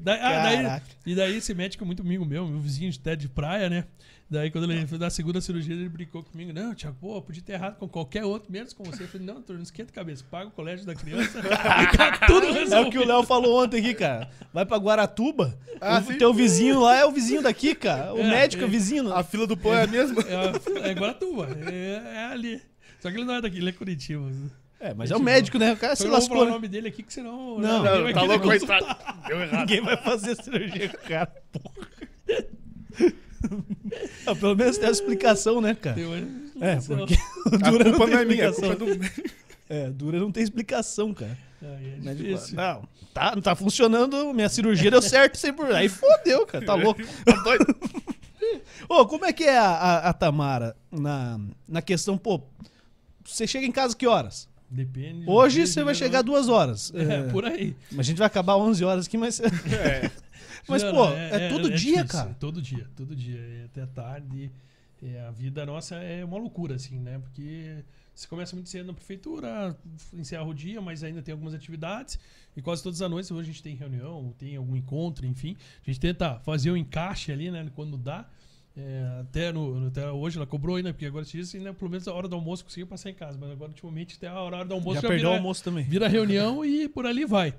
Daí, 0.00 0.18
ah, 0.20 0.42
daí- 0.42 0.82
e 1.06 1.14
daí 1.14 1.36
esse 1.36 1.54
médico 1.54 1.84
é 1.84 1.86
muito 1.86 2.02
amigo 2.02 2.24
meu, 2.24 2.46
meu 2.46 2.58
vizinho 2.58 2.90
de 2.90 2.98
até 2.98 3.14
de 3.16 3.28
praia, 3.28 3.70
né? 3.70 3.84
Daí 4.28 4.50
quando 4.50 4.70
ele 4.70 4.86
foi 4.86 4.98
na 4.98 5.10
segunda 5.10 5.40
cirurgia, 5.40 5.74
ele 5.74 5.88
brincou 5.88 6.22
comigo. 6.22 6.52
Não, 6.52 6.72
Tiago, 6.74 6.96
pô, 7.00 7.20
podia 7.22 7.42
ter 7.42 7.54
errado 7.54 7.76
com 7.78 7.88
qualquer 7.88 8.24
outro, 8.24 8.50
menos 8.50 8.72
com 8.72 8.84
você. 8.84 9.02
Eu 9.04 9.08
falei, 9.08 9.26
não, 9.26 9.42
não 9.48 9.62
esquenta 9.62 9.90
a 9.90 9.94
cabeça, 9.94 10.24
paga 10.30 10.48
o 10.48 10.50
colégio 10.52 10.86
da 10.86 10.94
criança 10.94 11.38
e 11.40 11.42
tá 11.96 12.26
tudo 12.26 12.46
É 12.46 12.50
o 12.50 12.52
resolvido. 12.52 12.90
que 12.92 12.98
o 12.98 13.06
Léo 13.06 13.22
falou 13.24 13.64
ontem 13.64 13.78
aqui, 13.80 13.94
cara. 13.94 14.30
Vai 14.52 14.64
pra 14.66 14.76
Guaratuba. 14.76 15.58
Ah, 15.82 15.98
o 15.98 16.12
sim. 16.12 16.18
teu 16.18 16.34
vizinho 16.34 16.80
lá 16.80 16.96
é 16.96 17.04
o 17.06 17.10
vizinho 17.10 17.42
daqui, 17.42 17.74
cara. 17.74 18.12
O 18.14 18.18
É, 18.20 18.28
médico 18.30 18.62
é, 18.62 18.66
é. 18.66 18.68
vizinho. 18.70 19.12
A 19.14 19.24
fila 19.24 19.46
do 19.46 19.56
pão 19.56 19.74
é 19.74 19.84
a 19.84 19.86
mesma? 19.86 20.22
É, 20.22 20.90
é 20.90 20.94
Guaratuba, 20.94 21.48
é, 21.72 22.02
é 22.16 22.24
ali. 22.32 22.60
Só 23.00 23.10
que 23.10 23.16
ele 23.16 23.24
não 23.24 23.34
é 23.34 23.40
daqui, 23.40 23.56
ele 23.58 23.70
é 23.70 23.72
Curitiba. 23.72 24.30
É, 24.78 24.92
mas 24.94 25.10
é 25.10 25.16
o 25.16 25.20
médico, 25.20 25.58
né? 25.58 25.72
O 25.72 25.76
cara 25.76 25.96
se 25.96 26.04
Eu 26.04 26.10
não 26.10 26.18
vou 26.18 26.28
falar 26.28 26.40
lascou. 26.40 26.42
o 26.42 26.44
né? 26.46 26.50
nome 26.52 26.68
dele 26.68 26.88
aqui, 26.88 27.02
que 27.02 27.12
senão. 27.12 27.58
Não, 27.58 27.82
Não, 27.82 28.02
vai 28.02 28.12
tá 28.12 28.22
louco, 28.22 28.44
coitado. 28.46 28.86
Deu 29.26 29.40
errado. 29.40 29.60
Ninguém 29.60 29.80
vai 29.82 29.96
fazer 29.96 30.36
cirurgia 30.42 30.88
com 30.88 30.96
o 30.96 31.00
cara, 31.08 31.32
porra. 31.52 31.76
Pelo 34.38 34.54
menos 34.56 34.78
tem 34.78 34.88
a 34.88 34.92
explicação, 34.92 35.60
né, 35.60 35.74
cara? 35.74 35.96
Tem 35.96 36.04
uma 36.06 36.16
É, 36.66 36.76
explicação. 36.76 36.96
porque 36.98 37.14
o 37.14 37.54
A 37.66 37.70
Dura 37.70 37.84
culpa 37.84 37.98
não 38.06 38.12
não 38.12 38.18
é 38.18 38.24
minha, 38.24 38.48
a 38.48 38.52
culpa 38.52 38.66
é 38.72 38.76
do 38.76 38.86
É, 39.68 39.90
Dura 39.90 40.18
não 40.18 40.30
tem 40.32 40.42
explicação, 40.42 41.12
cara. 41.14 41.36
É 41.62 41.96
Mas, 42.02 42.16
tipo, 42.16 42.28
difícil. 42.28 42.56
não, 42.56 42.88
tá, 43.12 43.34
não 43.34 43.42
tá 43.42 43.54
funcionando, 43.54 44.32
minha 44.32 44.48
cirurgia 44.48 44.90
deu 44.90 45.02
certo 45.02 45.36
sempre. 45.36 45.66
Aí 45.74 45.88
fodeu, 45.88 46.46
cara, 46.46 46.64
tá 46.64 46.74
louco. 46.74 47.00
Tá. 47.24 47.56
Ô, 48.88 49.06
como 49.06 49.24
é 49.26 49.32
que 49.32 49.44
é 49.44 49.56
a, 49.58 49.68
a- 49.70 50.08
a 50.08 50.12
Tamara 50.12 50.74
na, 50.90 51.38
na 51.68 51.82
questão, 51.82 52.16
pô, 52.16 52.40
você 53.24 53.46
chega 53.46 53.66
em 53.66 53.70
casa 53.72 53.94
que 53.94 54.06
horas? 54.06 54.48
Depende. 54.68 55.24
Hoje 55.28 55.66
você 55.66 55.84
vai 55.84 55.94
chegar 55.94 56.18
não. 56.18 56.24
duas 56.32 56.48
horas. 56.48 56.92
É, 56.94 57.02
É, 57.14 57.22
por 57.24 57.44
aí. 57.44 57.76
A 57.98 58.02
gente 58.02 58.16
vai 58.18 58.26
acabar 58.26 58.56
11 58.56 58.84
horas 58.84 59.06
aqui, 59.06 59.18
mas... 59.18 59.40
É. 59.40 60.10
Mas, 60.68 60.82
Não, 60.84 60.92
pô, 60.92 61.06
não, 61.08 61.16
é 61.16 61.48
todo 61.48 61.70
dia, 61.70 62.04
cara. 62.04 62.36
Todo 62.38 62.60
dia, 62.62 62.86
todo 62.94 63.16
dia. 63.16 63.40
É 63.40 63.64
até 63.64 63.86
tarde. 63.86 64.52
É, 65.02 65.20
a 65.26 65.30
vida 65.30 65.64
nossa 65.66 65.96
é 65.96 66.22
uma 66.24 66.36
loucura, 66.38 66.74
assim, 66.76 66.98
né? 67.00 67.18
Porque 67.18 67.76
você 68.20 68.28
começa 68.28 68.54
muito 68.54 68.68
cedo 68.68 68.86
na 68.86 68.92
prefeitura, 68.92 69.76
encerra 70.12 70.44
o 70.44 70.52
dia, 70.52 70.80
mas 70.80 71.02
ainda 71.02 71.22
tem 71.22 71.32
algumas 71.32 71.54
atividades. 71.54 72.18
E 72.56 72.60
quase 72.60 72.82
todas 72.82 73.00
as 73.00 73.10
noites, 73.10 73.30
hoje 73.30 73.48
a 73.48 73.52
gente 73.52 73.62
tem 73.62 73.74
reunião, 73.74 74.34
tem 74.38 74.56
algum 74.56 74.76
encontro, 74.76 75.24
enfim. 75.26 75.56
A 75.86 75.90
gente 75.90 75.98
tenta 76.00 76.38
fazer 76.40 76.70
o 76.70 76.76
encaixe 76.76 77.32
ali, 77.32 77.50
né? 77.50 77.70
Quando 77.74 77.96
dá. 77.96 78.28
É, 78.76 79.20
até, 79.20 79.50
no, 79.52 79.86
até 79.88 80.10
hoje 80.10 80.36
ela 80.36 80.46
cobrou 80.46 80.76
ainda, 80.76 80.92
porque 80.92 81.04
agora 81.06 81.26
isso, 81.26 81.58
né, 81.58 81.72
pelo 81.72 81.90
menos 81.90 82.06
a 82.06 82.14
hora 82.14 82.28
do 82.28 82.36
almoço 82.36 82.62
conseguiu 82.64 82.86
passar 82.86 83.10
em 83.10 83.14
casa. 83.14 83.36
Mas 83.40 83.50
agora, 83.50 83.70
ultimamente, 83.70 84.16
até 84.16 84.28
a 84.28 84.38
hora 84.38 84.64
do 84.64 84.74
almoço 84.74 84.96
Já 84.96 85.00
já, 85.02 85.08
perdeu 85.08 85.28
o 85.28 85.30
vira- 85.30 85.40
almoço 85.40 85.64
também. 85.64 85.84
vira 85.84 86.06
reunião 86.08 86.64
e 86.64 86.88
por 86.88 87.06
ali 87.06 87.24
vai. 87.24 87.54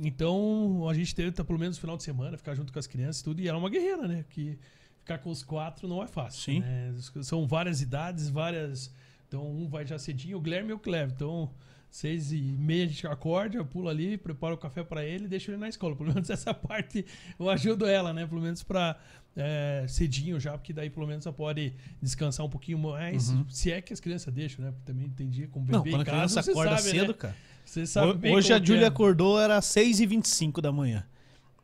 Então, 0.00 0.88
a 0.88 0.94
gente 0.94 1.14
tenta, 1.14 1.44
pelo 1.44 1.58
menos 1.58 1.76
no 1.76 1.80
final 1.80 1.96
de 1.96 2.02
semana, 2.02 2.36
ficar 2.36 2.54
junto 2.54 2.72
com 2.72 2.78
as 2.78 2.86
crianças 2.86 3.20
e 3.20 3.24
tudo. 3.24 3.40
E 3.40 3.48
ela 3.48 3.58
é 3.58 3.60
uma 3.60 3.70
guerreira, 3.70 4.06
né? 4.08 4.24
Que 4.30 4.58
ficar 5.00 5.18
com 5.18 5.30
os 5.30 5.42
quatro 5.42 5.88
não 5.88 6.02
é 6.02 6.06
fácil. 6.06 6.40
Sim. 6.54 6.60
né? 6.60 6.94
São 7.22 7.46
várias 7.46 7.82
idades, 7.82 8.28
várias. 8.28 8.92
Então, 9.28 9.46
um 9.46 9.68
vai 9.68 9.86
já 9.86 9.98
cedinho, 9.98 10.38
o 10.38 10.40
Guilherme 10.40 10.70
e 10.70 10.72
o 10.72 10.78
Cleve. 10.78 11.12
Então, 11.12 11.52
Seis 11.90 12.32
e 12.32 12.40
meia 12.40 12.84
a 12.84 12.86
gente 12.86 13.06
acorda, 13.06 13.64
pula 13.64 13.90
ali, 13.90 14.18
prepara 14.18 14.54
o 14.54 14.58
café 14.58 14.84
pra 14.84 15.04
ele 15.04 15.24
e 15.24 15.28
deixa 15.28 15.50
ele 15.50 15.58
na 15.58 15.68
escola. 15.68 15.96
Pelo 15.96 16.12
menos 16.12 16.28
essa 16.30 16.52
parte 16.52 17.04
eu 17.38 17.48
ajudo 17.48 17.86
ela, 17.86 18.12
né? 18.12 18.26
Pelo 18.26 18.42
menos 18.42 18.62
pra 18.62 18.98
é, 19.34 19.86
cedinho 19.88 20.38
já, 20.38 20.52
porque 20.52 20.72
daí 20.72 20.90
pelo 20.90 21.06
menos 21.06 21.24
ela 21.24 21.34
pode 21.34 21.72
descansar 22.00 22.44
um 22.44 22.50
pouquinho 22.50 22.78
mais. 22.78 23.32
Se 23.48 23.72
é 23.72 23.80
que 23.80 23.92
as 23.92 24.00
crianças 24.00 24.32
deixam, 24.32 24.64
né? 24.64 24.70
Porque 24.70 24.84
também 24.84 25.08
tem 25.08 25.30
dia 25.30 25.48
com 25.48 25.60
bebê 25.60 25.72
Não, 25.72 25.82
quando 25.82 25.96
em 25.96 26.02
a 26.02 26.04
casa, 26.04 26.16
criança 26.16 26.42
você 26.42 26.50
acorda 26.50 26.76
sabe, 26.76 26.90
cedo, 26.90 27.08
né? 27.08 27.14
cara. 27.14 27.36
Você 27.64 27.86
sabe 27.86 28.14
bem 28.14 28.34
Hoje 28.34 28.48
como 28.48 28.60
a 28.60 28.64
Júlia 28.64 28.84
é. 28.84 28.88
acordou, 28.88 29.40
era 29.40 29.58
6h25 29.58 30.60
da 30.60 30.70
manhã. 30.70 31.06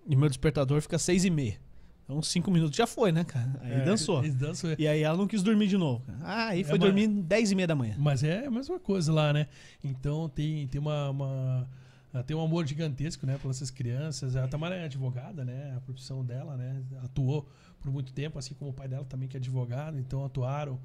E 0.06 0.16
meu 0.16 0.28
despertador 0.28 0.80
fica 0.80 0.96
6h30. 0.96 1.56
Então, 2.04 2.20
5 2.22 2.50
minutos 2.50 2.76
já 2.76 2.86
foi, 2.86 3.10
né, 3.12 3.24
cara? 3.24 3.58
Aí 3.62 3.72
É, 3.72 3.80
dançou. 3.84 4.22
Dançam, 4.30 4.74
E 4.78 4.86
aí 4.86 5.02
ela 5.02 5.16
não 5.16 5.26
quis 5.26 5.42
dormir 5.42 5.66
de 5.68 5.76
novo. 5.78 6.04
cara. 6.04 6.18
Ah, 6.22 6.46
aí 6.48 6.62
foi 6.62 6.74
É 6.74 6.78
dormir 6.78 7.08
10h30 7.08 7.66
da 7.66 7.74
manhã. 7.74 7.94
Mas 7.98 8.22
é 8.22 8.46
a 8.46 8.50
mesma 8.50 8.78
coisa 8.78 9.10
lá, 9.12 9.32
né? 9.32 9.46
Então 9.82 10.28
tem, 10.28 10.66
tem 10.68 10.78
uma, 10.80 11.08
uma- 11.10 11.68
ela 12.12 12.22
tem 12.22 12.36
um 12.36 12.42
amor 12.42 12.66
gigantesco, 12.66 13.26
né, 13.26 13.38
pelas 13.38 13.56
essas 13.56 13.70
crianças. 13.70 14.36
Ela 14.36 14.46
também 14.48 14.70
é 14.72 14.84
advogada, 14.84 15.44
né? 15.44 15.74
A 15.76 15.80
profissão 15.80 16.22
dela, 16.24 16.56
né? 16.58 16.82
Atuou 17.02 17.48
por 17.80 17.90
muito 17.90 18.12
tempo, 18.12 18.38
assim 18.38 18.54
como 18.54 18.70
o 18.70 18.74
pai 18.74 18.86
dela 18.86 19.04
também 19.06 19.26
que 19.28 19.36
é 19.36 19.40
advogado. 19.40 19.98
Então 19.98 20.24
atuaram 20.24 20.78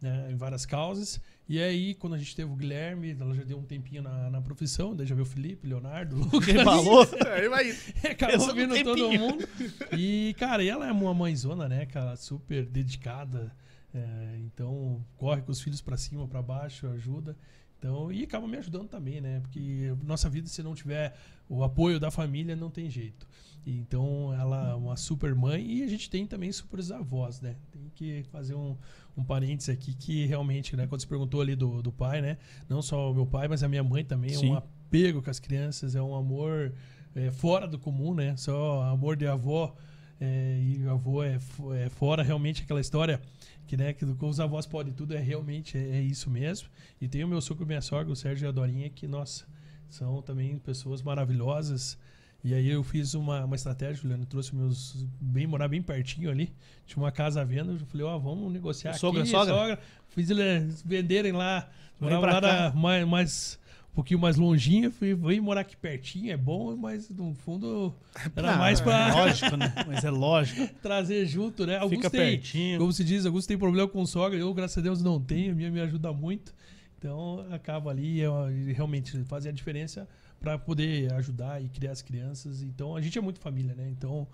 né, 0.00 0.28
em 0.30 0.36
várias 0.36 0.66
causas. 0.66 1.20
E 1.48 1.60
aí, 1.60 1.94
quando 1.94 2.14
a 2.14 2.18
gente 2.18 2.34
teve 2.34 2.50
o 2.50 2.56
Guilherme, 2.56 3.16
ela 3.18 3.34
já 3.34 3.44
deu 3.44 3.58
um 3.58 3.62
tempinho 3.62 4.02
na, 4.02 4.30
na 4.30 4.40
profissão. 4.40 4.96
Daí 4.96 5.06
já 5.06 5.14
veio 5.14 5.24
o 5.24 5.28
Felipe, 5.28 5.66
Leonardo, 5.68 6.16
Lucas. 6.16 6.62
Falou? 6.62 7.06
Aí 7.32 7.48
vai. 7.48 7.70
Acabou 8.10 8.54
vindo 8.54 8.82
todo 8.82 9.08
tempinho. 9.08 9.20
mundo. 9.20 9.48
E, 9.96 10.34
cara, 10.38 10.62
e 10.62 10.68
ela 10.68 10.88
é 10.88 10.92
uma 10.92 11.14
mãezona, 11.14 11.68
né, 11.68 11.86
cara? 11.86 12.16
Super 12.16 12.66
dedicada. 12.66 13.54
É, 13.94 14.38
então, 14.40 15.04
corre 15.16 15.40
com 15.42 15.52
os 15.52 15.60
filhos 15.60 15.80
pra 15.80 15.96
cima, 15.96 16.26
pra 16.26 16.42
baixo, 16.42 16.88
ajuda. 16.88 17.36
Então, 17.78 18.10
e 18.10 18.24
acaba 18.24 18.48
me 18.48 18.56
ajudando 18.56 18.88
também, 18.88 19.20
né? 19.20 19.40
Porque 19.40 19.94
nossa 20.02 20.28
vida, 20.28 20.48
se 20.48 20.62
não 20.62 20.74
tiver 20.74 21.14
o 21.48 21.62
apoio 21.62 22.00
da 22.00 22.10
família, 22.10 22.56
não 22.56 22.70
tem 22.70 22.90
jeito. 22.90 23.26
Então, 23.66 24.32
ela 24.32 24.70
é 24.70 24.74
uma 24.74 24.96
super 24.96 25.34
mãe 25.34 25.66
e 25.66 25.82
a 25.82 25.88
gente 25.88 26.08
tem 26.08 26.24
também 26.24 26.52
super 26.52 26.78
avós, 26.92 27.40
né? 27.40 27.56
Tem 27.72 27.90
que 27.94 28.22
fazer 28.30 28.54
um, 28.54 28.76
um 29.16 29.24
parênteses 29.24 29.70
aqui 29.70 29.92
que 29.92 30.24
realmente, 30.26 30.76
né? 30.76 30.86
Quando 30.86 31.00
você 31.00 31.06
perguntou 31.06 31.40
ali 31.40 31.56
do, 31.56 31.82
do 31.82 31.90
pai, 31.90 32.22
né? 32.22 32.38
Não 32.68 32.80
só 32.80 33.10
o 33.10 33.14
meu 33.14 33.26
pai, 33.26 33.48
mas 33.48 33.64
a 33.64 33.68
minha 33.68 33.82
mãe 33.82 34.04
também 34.04 34.30
é 34.30 34.34
Sim. 34.34 34.50
um 34.50 34.54
apego 34.54 35.20
com 35.20 35.30
as 35.30 35.40
crianças, 35.40 35.96
é 35.96 36.02
um 36.02 36.14
amor 36.14 36.72
é, 37.14 37.32
fora 37.32 37.66
do 37.66 37.76
comum, 37.76 38.14
né? 38.14 38.36
Só 38.36 38.82
amor 38.82 39.16
de 39.16 39.26
avó 39.26 39.74
é, 40.20 40.60
e 40.62 40.86
avô 40.88 41.24
é, 41.24 41.38
é 41.74 41.88
fora 41.88 42.22
realmente 42.22 42.62
aquela 42.62 42.80
história 42.80 43.20
que, 43.66 43.76
né, 43.76 43.92
que 43.92 44.04
os 44.04 44.40
avós 44.40 44.64
podem 44.64 44.92
tudo, 44.92 45.14
é 45.14 45.18
realmente 45.18 45.76
é, 45.76 45.98
é 45.98 46.00
isso 46.00 46.30
mesmo. 46.30 46.68
E 47.00 47.08
tem 47.08 47.24
o 47.24 47.28
meu 47.28 47.40
sogro 47.40 47.64
e 47.64 47.66
minha 47.66 47.80
sogra, 47.80 48.12
o 48.12 48.16
Sérgio 48.16 48.46
e 48.46 48.48
a 48.48 48.52
Dorinha, 48.52 48.88
que, 48.88 49.08
nossa, 49.08 49.44
são 49.88 50.22
também 50.22 50.56
pessoas 50.58 51.02
maravilhosas. 51.02 51.98
E 52.44 52.54
aí 52.54 52.68
eu 52.68 52.82
fiz 52.84 53.14
uma, 53.14 53.44
uma 53.44 53.56
estratégia, 53.56 53.94
Juliano, 54.02 54.24
trouxe 54.24 54.54
meus 54.54 55.04
bem 55.20 55.46
morar 55.46 55.66
bem 55.66 55.82
pertinho 55.82 56.30
ali, 56.30 56.52
tinha 56.86 57.02
uma 57.02 57.10
casa 57.10 57.40
à 57.40 57.44
venda, 57.44 57.72
eu 57.72 57.78
falei, 57.86 58.06
ó, 58.06 58.16
vamos 58.18 58.52
negociar 58.52 58.92
aqui, 58.92 59.00
Sogra, 59.00 59.24
sogra? 59.26 59.78
Fiz 60.10 60.30
eles 60.30 60.80
venderem 60.82 61.32
lá, 61.32 61.68
morava 62.00 62.20
pra 62.22 62.32
lá 62.34 62.40
na- 62.40 62.72
mais, 62.72 63.06
mais 63.08 63.58
um 63.90 63.94
pouquinho 63.96 64.20
mais 64.20 64.36
longinho, 64.36 64.92
fui, 64.92 65.12
vim 65.14 65.40
morar 65.40 65.62
aqui 65.62 65.76
pertinho, 65.76 66.30
é 66.30 66.36
bom, 66.36 66.76
mas 66.76 67.10
no 67.10 67.34
fundo 67.34 67.92
era 68.36 68.54
Ah, 68.54 68.58
mais 68.58 68.80
pra 68.80 69.08
É 69.08 69.12
lógico, 69.12 69.56
né? 69.56 69.72
Mas 69.88 70.04
é 70.04 70.10
lógico. 70.10 70.68
trazer 70.80 71.26
junto, 71.26 71.66
né? 71.66 71.78
Alguns 71.78 71.96
Fica 71.96 72.10
têm, 72.10 72.20
pertinho. 72.38 72.78
como 72.78 72.92
se 72.92 73.02
diz, 73.02 73.26
alguns 73.26 73.46
têm 73.46 73.58
problema 73.58 73.88
com 73.88 74.06
sogra, 74.06 74.38
eu, 74.38 74.52
graças 74.54 74.78
a 74.78 74.80
Deus, 74.82 75.02
não 75.02 75.20
tenho, 75.20 75.50
a 75.52 75.54
minha 75.56 75.70
me 75.70 75.80
ajuda 75.80 76.12
muito. 76.12 76.54
Então, 76.98 77.44
acaba 77.50 77.90
ali, 77.90 78.20
eu, 78.20 78.32
realmente, 78.74 79.18
fazer 79.24 79.48
a 79.48 79.52
diferença 79.52 80.06
para 80.40 80.58
poder 80.58 81.12
ajudar 81.14 81.62
e 81.62 81.68
criar 81.68 81.92
as 81.92 82.02
crianças. 82.02 82.62
Então, 82.62 82.96
a 82.96 83.00
gente 83.00 83.18
é 83.18 83.20
muito 83.20 83.40
família, 83.40 83.74
né? 83.74 83.88
Então, 83.90 84.26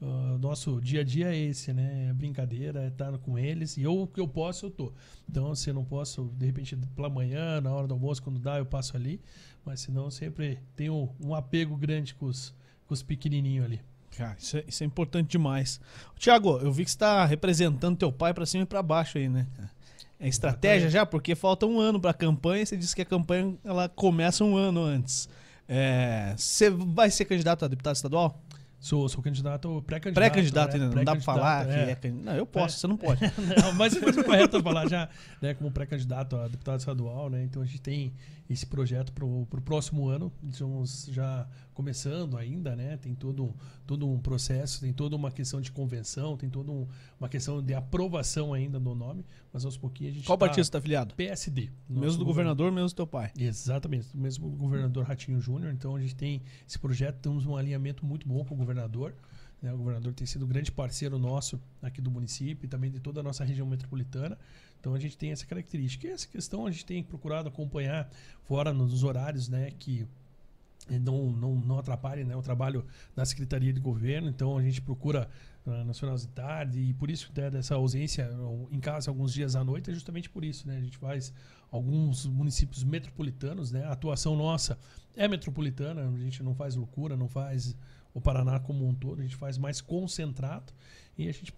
ah, 0.00 0.36
nosso 0.40 0.80
dia 0.80 1.00
a 1.00 1.04
dia 1.04 1.34
é 1.34 1.36
esse, 1.36 1.72
né? 1.72 2.08
É 2.10 2.12
brincadeira, 2.12 2.84
é 2.84 2.88
estar 2.88 3.16
com 3.18 3.38
eles. 3.38 3.76
E 3.76 3.82
eu, 3.82 4.02
o 4.02 4.06
que 4.06 4.20
eu 4.20 4.28
posso, 4.28 4.66
eu 4.66 4.70
tô. 4.70 4.92
Então, 5.28 5.54
se 5.54 5.70
eu 5.70 5.74
não 5.74 5.84
posso, 5.84 6.30
de 6.36 6.46
repente, 6.46 6.76
pela 6.94 7.08
manhã, 7.08 7.60
na 7.60 7.72
hora 7.72 7.86
do 7.86 7.94
almoço, 7.94 8.22
quando 8.22 8.38
dá, 8.38 8.58
eu 8.58 8.66
passo 8.66 8.96
ali. 8.96 9.20
Mas, 9.64 9.80
senão, 9.80 10.10
sempre 10.10 10.58
tenho 10.74 11.10
um 11.20 11.34
apego 11.34 11.76
grande 11.76 12.14
com 12.14 12.26
os, 12.26 12.54
com 12.86 12.94
os 12.94 13.02
pequenininhos 13.02 13.64
ali. 13.64 13.80
Cara, 14.16 14.36
isso 14.38 14.56
é, 14.56 14.64
isso 14.66 14.82
é 14.82 14.86
importante 14.86 15.28
demais. 15.28 15.80
Tiago, 16.16 16.58
eu 16.58 16.72
vi 16.72 16.84
que 16.84 16.90
você 16.90 16.98
tá 16.98 17.24
representando 17.24 17.98
teu 17.98 18.10
pai 18.10 18.32
pra 18.32 18.46
cima 18.46 18.62
e 18.62 18.66
pra 18.66 18.82
baixo 18.82 19.18
aí, 19.18 19.28
né? 19.28 19.46
É 20.18 20.26
estratégia 20.26 20.88
já, 20.88 21.04
porque 21.04 21.34
falta 21.34 21.66
um 21.66 21.78
ano 21.78 22.00
pra 22.00 22.14
campanha. 22.14 22.64
Você 22.64 22.76
disse 22.76 22.96
que 22.96 23.02
a 23.02 23.06
campanha 23.06 23.54
ela 23.62 23.88
começa 23.88 24.42
um 24.42 24.56
ano 24.56 24.82
antes. 24.82 25.28
É, 25.68 26.34
Você 26.36 26.70
vai 26.70 27.10
ser 27.10 27.24
candidato 27.24 27.64
a 27.64 27.68
deputado 27.68 27.96
estadual? 27.96 28.42
Sou, 28.78 29.08
sou 29.08 29.22
candidato, 29.22 29.82
pré-candidato. 29.86 30.14
Pré-candidato 30.14 30.76
né? 30.76 30.84
ainda, 30.84 30.96
não 30.96 31.04
dá 31.04 31.12
pra 31.12 31.20
falar 31.20 31.64
que 31.64 31.72
Pré-candidato, 31.72 31.98
é 31.98 32.08
candidato. 32.08 32.24
Não, 32.24 32.36
eu 32.36 32.46
posso, 32.46 32.78
você 32.78 32.86
não 32.86 32.96
pode. 32.96 33.20
Não, 33.60 33.72
mas 33.72 33.96
foi 33.96 34.12
correto 34.22 34.62
falar 34.62 34.86
já, 34.86 35.08
né, 35.40 35.54
como 35.54 35.70
pré-candidato 35.70 36.36
a 36.36 36.46
deputado 36.46 36.78
estadual, 36.78 37.30
né? 37.30 37.42
Então 37.42 37.62
a 37.62 37.64
gente 37.64 37.80
tem 37.80 38.12
esse 38.48 38.64
projeto 38.66 39.12
pro, 39.12 39.46
pro 39.46 39.60
próximo 39.60 40.08
ano, 40.08 40.32
estamos 40.48 41.06
já 41.10 41.48
começando 41.74 42.36
ainda, 42.36 42.74
né? 42.76 42.96
Tem 42.96 43.14
todo, 43.14 43.54
todo 43.86 44.08
um 44.08 44.18
processo, 44.20 44.80
tem 44.80 44.92
toda 44.92 45.14
uma 45.16 45.30
questão 45.30 45.60
de 45.60 45.70
convenção, 45.72 46.36
tem 46.36 46.48
toda 46.48 46.70
um- 46.70 46.86
uma 47.18 47.28
questão 47.28 47.60
de 47.62 47.74
aprovação 47.74 48.54
ainda 48.54 48.78
do 48.80 48.94
nome, 48.94 49.24
mas 49.52 49.64
aos 49.64 49.76
pouquinhos 49.76 50.12
a 50.12 50.16
gente 50.16 50.26
Qual 50.26 50.38
tá- 50.38 50.46
partido 50.46 50.64
você 50.64 50.70
tá 50.70 50.78
afiliado? 50.78 51.14
PSD. 51.14 51.70
Mesmo 51.88 52.18
do 52.20 52.24
governador, 52.24 52.70
mesmo 52.72 52.88
do 52.88 52.94
teu 52.94 53.06
pai. 53.06 53.32
Exatamente, 53.36 54.08
o 54.14 54.18
mesmo 54.18 54.48
governador 54.50 55.04
Ratinho 55.04 55.40
Júnior. 55.40 55.72
Então 55.72 55.96
a 55.96 56.00
gente 56.00 56.14
tem 56.14 56.40
esse 56.68 56.78
projeto, 56.78 57.16
temos 57.20 57.44
um 57.46 57.56
alinhamento 57.56 58.06
muito 58.06 58.26
bom 58.28 58.44
com 58.44 58.54
o 58.54 58.58
governador. 58.58 59.14
né? 59.62 59.72
O 59.72 59.78
governador 59.78 60.12
tem 60.12 60.26
sido 60.26 60.44
um 60.44 60.48
grande 60.48 60.70
parceiro 60.70 61.18
nosso 61.18 61.58
aqui 61.80 61.98
do 62.02 62.10
município 62.10 62.66
e 62.66 62.68
também 62.68 62.90
de 62.90 63.00
toda 63.00 63.20
a 63.20 63.22
nossa 63.22 63.42
região 63.42 63.66
metropolitana. 63.66 64.36
Então 64.86 64.94
a 64.94 65.00
gente 65.00 65.18
tem 65.18 65.32
essa 65.32 65.44
característica. 65.44 66.06
E 66.06 66.10
essa 66.12 66.28
questão 66.28 66.64
a 66.64 66.70
gente 66.70 66.86
tem 66.86 67.02
procurado 67.02 67.48
acompanhar 67.48 68.08
fora 68.44 68.72
nos 68.72 69.02
horários 69.02 69.48
né, 69.48 69.72
que 69.76 70.06
não, 70.88 71.32
não, 71.32 71.56
não 71.56 71.78
atrapalhem 71.80 72.24
né, 72.24 72.36
o 72.36 72.40
trabalho 72.40 72.86
da 73.12 73.24
Secretaria 73.24 73.72
de 73.72 73.80
Governo. 73.80 74.28
Então 74.28 74.56
a 74.56 74.62
gente 74.62 74.80
procura 74.80 75.28
ah, 75.66 75.82
nas 75.82 75.98
de 75.98 76.28
tarde 76.28 76.78
e 76.78 76.94
por 76.94 77.10
isso 77.10 77.32
né, 77.34 77.50
dessa 77.50 77.74
ausência 77.74 78.30
em 78.70 78.78
casa 78.78 79.10
alguns 79.10 79.32
dias 79.32 79.56
à 79.56 79.64
noite 79.64 79.90
é 79.90 79.92
justamente 79.92 80.30
por 80.30 80.44
isso. 80.44 80.68
Né? 80.68 80.76
A 80.76 80.80
gente 80.80 80.98
faz 80.98 81.32
alguns 81.68 82.24
municípios 82.24 82.84
metropolitanos, 82.84 83.72
né? 83.72 83.82
A 83.86 83.90
atuação 83.90 84.36
nossa 84.36 84.78
é 85.16 85.26
metropolitana, 85.26 86.08
a 86.08 86.18
gente 86.20 86.44
não 86.44 86.54
faz 86.54 86.76
loucura, 86.76 87.16
não 87.16 87.28
faz 87.28 87.76
o 88.14 88.20
Paraná 88.20 88.60
como 88.60 88.86
um 88.86 88.94
todo, 88.94 89.18
a 89.18 89.22
gente 89.24 89.34
faz 89.34 89.58
mais 89.58 89.80
concentrado 89.80 90.72
e 91.18 91.28
a 91.28 91.32
gente 91.32 91.52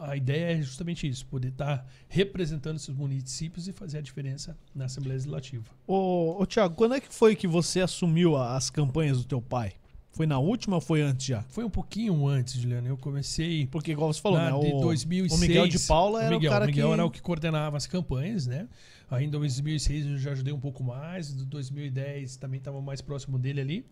a 0.00 0.16
ideia 0.16 0.58
é 0.58 0.62
justamente 0.62 1.08
isso, 1.08 1.26
poder 1.26 1.48
estar 1.48 1.86
representando 2.08 2.76
esses 2.76 2.94
municípios 2.94 3.68
e 3.68 3.72
fazer 3.72 3.98
a 3.98 4.00
diferença 4.00 4.56
na 4.74 4.86
Assembleia 4.86 5.14
Legislativa. 5.14 5.64
Ô, 5.86 6.36
ô 6.40 6.46
Tiago, 6.46 6.74
quando 6.74 6.94
é 6.94 7.00
que 7.00 7.12
foi 7.12 7.34
que 7.34 7.46
você 7.46 7.80
assumiu 7.80 8.36
as 8.36 8.70
campanhas 8.70 9.18
do 9.18 9.24
teu 9.24 9.40
pai? 9.42 9.74
Foi 10.10 10.26
na 10.26 10.38
última 10.38 10.76
ou 10.76 10.80
foi 10.80 11.00
antes 11.00 11.26
já? 11.26 11.42
Foi 11.48 11.64
um 11.64 11.70
pouquinho 11.70 12.26
antes, 12.26 12.54
Juliano. 12.54 12.88
Eu 12.88 12.96
comecei 12.96 13.66
Porque, 13.66 13.92
igual 13.92 14.12
você 14.12 14.20
falou, 14.20 14.38
na, 14.38 14.50
né? 14.50 14.58
de 14.58 14.74
O, 14.74 14.80
2006. 14.80 15.32
o 15.32 15.40
Miguel 15.40 15.68
de 15.68 15.78
Paula 15.80 16.24
era 16.24 16.34
o 16.34 16.38
Miguel, 16.38 16.50
o 16.50 16.52
cara 16.52 16.66
Miguel 16.66 16.86
que... 16.88 16.92
era 16.92 17.04
o 17.04 17.10
que 17.10 17.22
coordenava 17.22 17.76
as 17.76 17.86
campanhas, 17.86 18.46
né? 18.46 18.66
Aí 19.10 19.24
em 19.26 19.30
2006 19.30 20.06
eu 20.06 20.18
já 20.18 20.32
ajudei 20.32 20.52
um 20.52 20.58
pouco 20.58 20.82
mais. 20.82 21.30
Em 21.30 21.44
2010 21.44 22.36
também 22.36 22.58
estava 22.58 22.80
mais 22.80 23.00
próximo 23.00 23.38
dele 23.38 23.60
ali. 23.60 23.86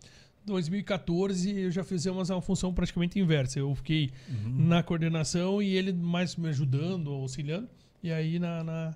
2014 0.53 1.51
eu 1.59 1.71
já 1.71 1.83
fizemos 1.83 2.29
uma 2.29 2.41
função 2.41 2.73
praticamente 2.73 3.19
inversa. 3.19 3.59
Eu 3.59 3.73
fiquei 3.75 4.11
Uhum. 4.29 4.65
na 4.67 4.81
coordenação 4.83 5.61
e 5.61 5.75
ele 5.75 5.93
mais 5.93 6.35
me 6.35 6.49
ajudando, 6.49 7.11
auxiliando. 7.11 7.67
E 8.01 8.11
aí 8.11 8.39
na, 8.39 8.63
na, 8.63 8.95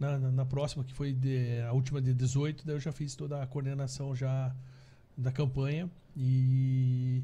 na, 0.00 0.18
na- 0.18 0.44
próxima, 0.46 0.82
que 0.84 0.92
foi 0.92 1.12
de- 1.12 1.60
a 1.68 1.72
última 1.72 2.00
de 2.00 2.12
18, 2.14 2.64
daí 2.66 2.76
eu 2.76 2.80
já 2.80 2.92
fiz 2.92 3.14
toda 3.14 3.42
a 3.42 3.46
coordenação 3.46 4.14
já 4.14 4.54
da 5.16 5.30
campanha. 5.32 5.88
E, 6.16 7.22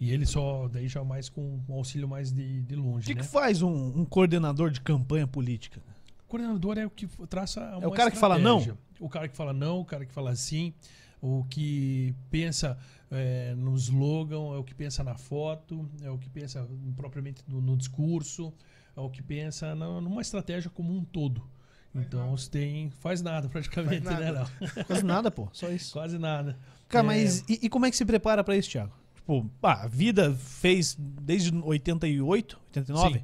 e 0.00 0.10
ele 0.10 0.24
só, 0.26 0.68
daí 0.68 0.88
já 0.88 1.04
mais 1.04 1.28
com 1.28 1.60
um 1.68 1.74
auxílio 1.74 2.08
mais 2.08 2.32
de, 2.32 2.62
de 2.62 2.74
O 2.74 2.80
longe, 2.82 3.06
que, 3.06 3.14
né? 3.14 3.20
que 3.20 3.26
faz 3.26 3.62
um, 3.62 4.00
um 4.00 4.04
coordenador 4.04 4.70
de 4.70 4.80
campanha 4.80 5.26
política? 5.26 5.80
O 6.26 6.28
coordenador 6.32 6.78
é 6.78 6.86
o 6.86 6.90
que 6.90 7.06
traça 7.28 7.60
É 7.80 7.86
o 7.86 7.90
cara 7.90 8.10
que 8.10 8.16
fala 8.16 8.38
não? 8.38 8.58
estratégia. 8.58 8.82
O 8.98 9.08
cara 9.08 9.28
que 9.28 9.36
fala 9.36 9.52
não, 9.52 9.80
o 9.80 9.84
cara 9.84 10.06
que 10.06 10.12
fala 10.12 10.34
sim, 10.34 10.72
o 11.22 11.44
que 11.44 12.14
pensa 12.30 12.76
é, 13.10 13.54
no 13.54 13.74
slogan, 13.76 14.54
é 14.54 14.58
o 14.58 14.64
que 14.64 14.74
pensa 14.74 15.02
na 15.04 15.14
foto, 15.16 15.88
é 16.02 16.10
o 16.10 16.18
que 16.18 16.28
pensa 16.28 16.68
propriamente 16.96 17.42
no, 17.48 17.60
no 17.60 17.76
discurso, 17.76 18.52
é 18.94 19.00
o 19.00 19.08
que 19.08 19.22
pensa 19.22 19.74
na- 19.74 20.00
numa 20.00 20.20
estratégia 20.20 20.68
como 20.68 20.92
um 20.94 21.02
todo. 21.04 21.42
Então 21.94 22.30
você 22.36 22.50
tem. 22.50 22.90
Faz 22.90 23.20
nada 23.22 23.48
praticamente, 23.48 24.02
Faz 24.04 24.18
né? 24.18 24.32
nada. 24.32 24.50
Não? 24.60 24.84
Quase 24.84 25.04
nada, 25.04 25.30
pô. 25.30 25.48
Só 25.52 25.68
isso. 25.68 25.92
Quase 25.92 26.18
nada. 26.18 26.58
Cara, 26.88 27.04
É. 27.04 27.06
mas 27.06 27.44
e, 27.48 27.60
e 27.62 27.68
como 27.68 27.86
é 27.86 27.90
que 27.90 27.96
se 27.96 28.04
prepara 28.04 28.42
pra 28.42 28.56
isso, 28.56 28.70
Thiago? 28.70 28.92
Tipo, 29.14 29.48
pá, 29.60 29.82
a 29.84 29.86
vida 29.86 30.34
fez 30.34 30.96
desde 30.98 31.54
88, 31.54 32.58
89? 32.68 33.22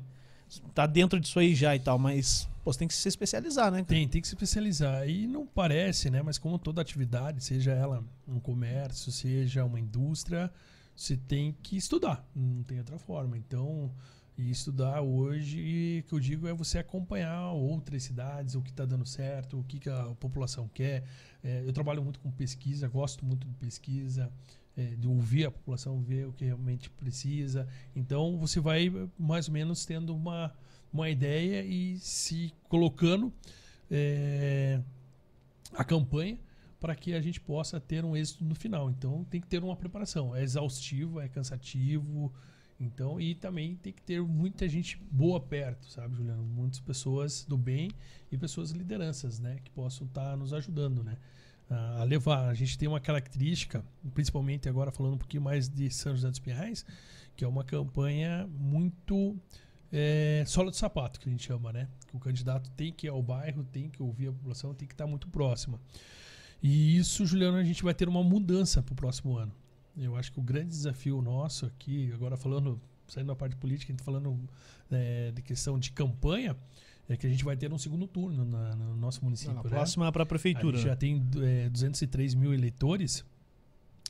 Tá 0.74 0.86
dentro 0.86 1.18
disso 1.18 1.38
aí 1.38 1.55
já 1.55 1.74
e 1.74 1.80
tal, 1.80 1.99
mas, 1.99 2.49
Pô, 2.68 2.72
você 2.74 2.80
tem 2.80 2.88
que 2.88 2.94
se 2.94 3.08
especializar, 3.08 3.72
né? 3.72 3.82
Tem, 3.82 4.06
tem 4.06 4.20
que 4.20 4.28
se 4.28 4.34
especializar. 4.34 5.08
E 5.08 5.26
não 5.26 5.46
parece, 5.46 6.10
né? 6.10 6.20
Mas 6.20 6.36
como 6.36 6.58
toda 6.58 6.82
atividade, 6.82 7.42
seja 7.42 7.72
ela 7.72 8.04
um 8.26 8.38
comércio, 8.38 9.10
seja 9.10 9.64
uma 9.64 9.80
indústria, 9.80 10.52
você 10.94 11.16
tem 11.16 11.56
que 11.62 11.78
estudar. 11.78 12.28
Não 12.36 12.62
tem 12.62 12.76
outra 12.76 12.98
forma. 12.98 13.38
Então, 13.38 13.90
e 14.36 14.50
estudar 14.50 15.00
hoje, 15.00 16.04
que 16.06 16.14
eu 16.14 16.20
digo 16.20 16.46
é 16.46 16.52
você 16.52 16.76
acompanhar 16.76 17.52
outras 17.52 18.02
cidades, 18.02 18.54
o 18.54 18.60
que 18.60 18.68
está 18.68 18.84
dando 18.84 19.06
certo, 19.06 19.58
o 19.58 19.64
que, 19.64 19.78
que 19.78 19.88
a 19.88 20.14
população 20.20 20.68
quer. 20.68 21.04
É, 21.42 21.62
eu 21.64 21.72
trabalho 21.72 22.02
muito 22.02 22.20
com 22.20 22.30
pesquisa, 22.30 22.86
gosto 22.86 23.24
muito 23.24 23.48
de 23.48 23.54
pesquisa, 23.54 24.30
é, 24.76 24.94
de 24.94 25.08
ouvir 25.08 25.46
a 25.46 25.50
população, 25.50 26.02
ver 26.02 26.26
o 26.26 26.34
que 26.34 26.44
realmente 26.44 26.90
precisa. 26.90 27.66
Então, 27.96 28.36
você 28.36 28.60
vai 28.60 28.92
mais 29.18 29.48
ou 29.48 29.54
menos 29.54 29.86
tendo 29.86 30.14
uma, 30.14 30.52
uma 30.93 31.11
ideia 31.11 31.62
e 31.64 31.99
se 31.99 32.53
colocando 32.68 33.32
é, 33.91 34.80
a 35.74 35.84
campanha 35.84 36.39
para 36.80 36.95
que 36.95 37.12
a 37.14 37.20
gente 37.20 37.41
possa 37.41 37.80
ter 37.80 38.05
um 38.05 38.16
êxito 38.16 38.45
no 38.45 38.55
final. 38.55 38.91
Então 38.91 39.24
tem 39.24 39.41
que 39.41 39.47
ter 39.47 39.62
uma 39.62 39.76
preparação. 39.76 40.34
É 40.34 40.43
exaustivo, 40.43 41.20
é 41.20 41.28
cansativo. 41.28 42.32
Então, 42.80 43.20
e 43.20 43.34
também 43.34 43.74
tem 43.74 43.93
que 43.93 44.03
ter 44.03 44.22
muita 44.22 44.68
gente 44.68 45.03
boa 45.11 45.41
perto, 45.41 45.91
sabe, 45.91 46.14
Juliano? 46.14 46.45
Muitas 46.45 46.78
pessoas 46.78 47.45
do 47.45 47.59
bem 47.59 47.91
e 48.30 48.39
pessoas 48.39 48.70
lideranças, 48.70 49.41
né? 49.41 49.59
Que 49.64 49.70
possam 49.70 50.07
estar 50.07 50.36
nos 50.36 50.53
ajudando, 50.53 51.03
né? 51.03 51.18
A 51.68 52.05
levar. 52.05 52.49
A 52.49 52.55
gente 52.55 52.78
tem 52.78 52.89
uma 52.89 53.01
característica, 53.01 53.84
principalmente 54.14 54.68
agora 54.68 54.93
falando 54.93 55.14
um 55.14 55.18
pouquinho 55.18 55.43
mais 55.43 55.68
de 55.68 55.91
São 55.91 56.14
José 56.14 56.30
dos 56.30 56.39
Pinhais, 56.39 56.86
que 57.34 57.45
é 57.45 57.49
uma 57.49 57.64
campanha 57.64 58.47
muito 58.47 59.36
é, 59.93 60.45
sola 60.47 60.70
de 60.70 60.76
sapato, 60.76 61.18
que 61.20 61.28
a 61.28 61.32
gente 61.32 61.45
chama, 61.47 61.72
né? 61.72 61.89
Que 62.07 62.16
o 62.16 62.20
candidato 62.20 62.70
tem 62.70 62.93
que 62.93 63.07
ir 63.07 63.11
ao 63.11 63.22
bairro, 63.22 63.64
tem 63.64 63.89
que 63.89 64.03
ouvir 64.03 64.28
a 64.28 64.32
população, 64.32 64.74
tem 64.74 64.86
que 64.86 64.95
estar 64.95 65.07
muito 65.07 65.28
próxima. 65.28 65.80
E 66.62 66.97
isso, 66.97 67.24
Juliano, 67.24 67.57
a 67.57 67.64
gente 67.64 67.82
vai 67.82 67.95
ter 67.95 68.09
uma 68.09 68.22
mudança 68.22 68.82
para 68.82 68.93
o 68.93 68.97
próximo 68.97 69.36
ano. 69.36 69.53
Eu 69.97 70.16
acho 70.16 70.32
que 70.32 70.39
o 70.39 70.43
grande 70.43 70.68
desafio 70.68 71.20
nosso 71.22 71.66
aqui, 71.66 72.11
agora 72.12 72.36
falando, 72.36 72.80
saindo 73.07 73.28
da 73.28 73.36
parte 73.36 73.57
política, 73.57 73.91
a 73.91 73.93
gente 73.93 73.99
tá 74.01 74.05
falando 74.05 74.39
é, 74.91 75.30
de 75.32 75.43
questão 75.43 75.78
de 75.78 75.91
campanha, 75.93 76.57
é 77.09 77.16
que 77.16 77.26
a 77.26 77.30
gente 77.30 77.45
vai 77.45 77.57
ter 77.57 77.72
um 77.72 77.78
segundo 77.78 78.07
turno 78.07 78.45
na- 78.45 78.74
no 78.76 78.95
nosso 78.97 79.24
município. 79.24 79.55
Na 79.55 79.62
né? 79.62 79.68
próxima 79.70 80.11
para 80.12 80.22
a 80.22 80.24
A 80.24 80.26
prefeitura. 80.26 80.76
gente 80.76 80.86
já 80.86 80.95
tem 80.97 81.26
é, 81.43 81.68
203 81.70 82.34
mil 82.34 82.53
eleitores 82.53 83.24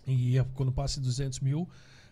e 0.07 0.39
a- 0.39 0.45
quando 0.45 0.73
passa 0.73 1.01
de 1.01 1.07
200 1.07 1.41
mil, 1.41 1.69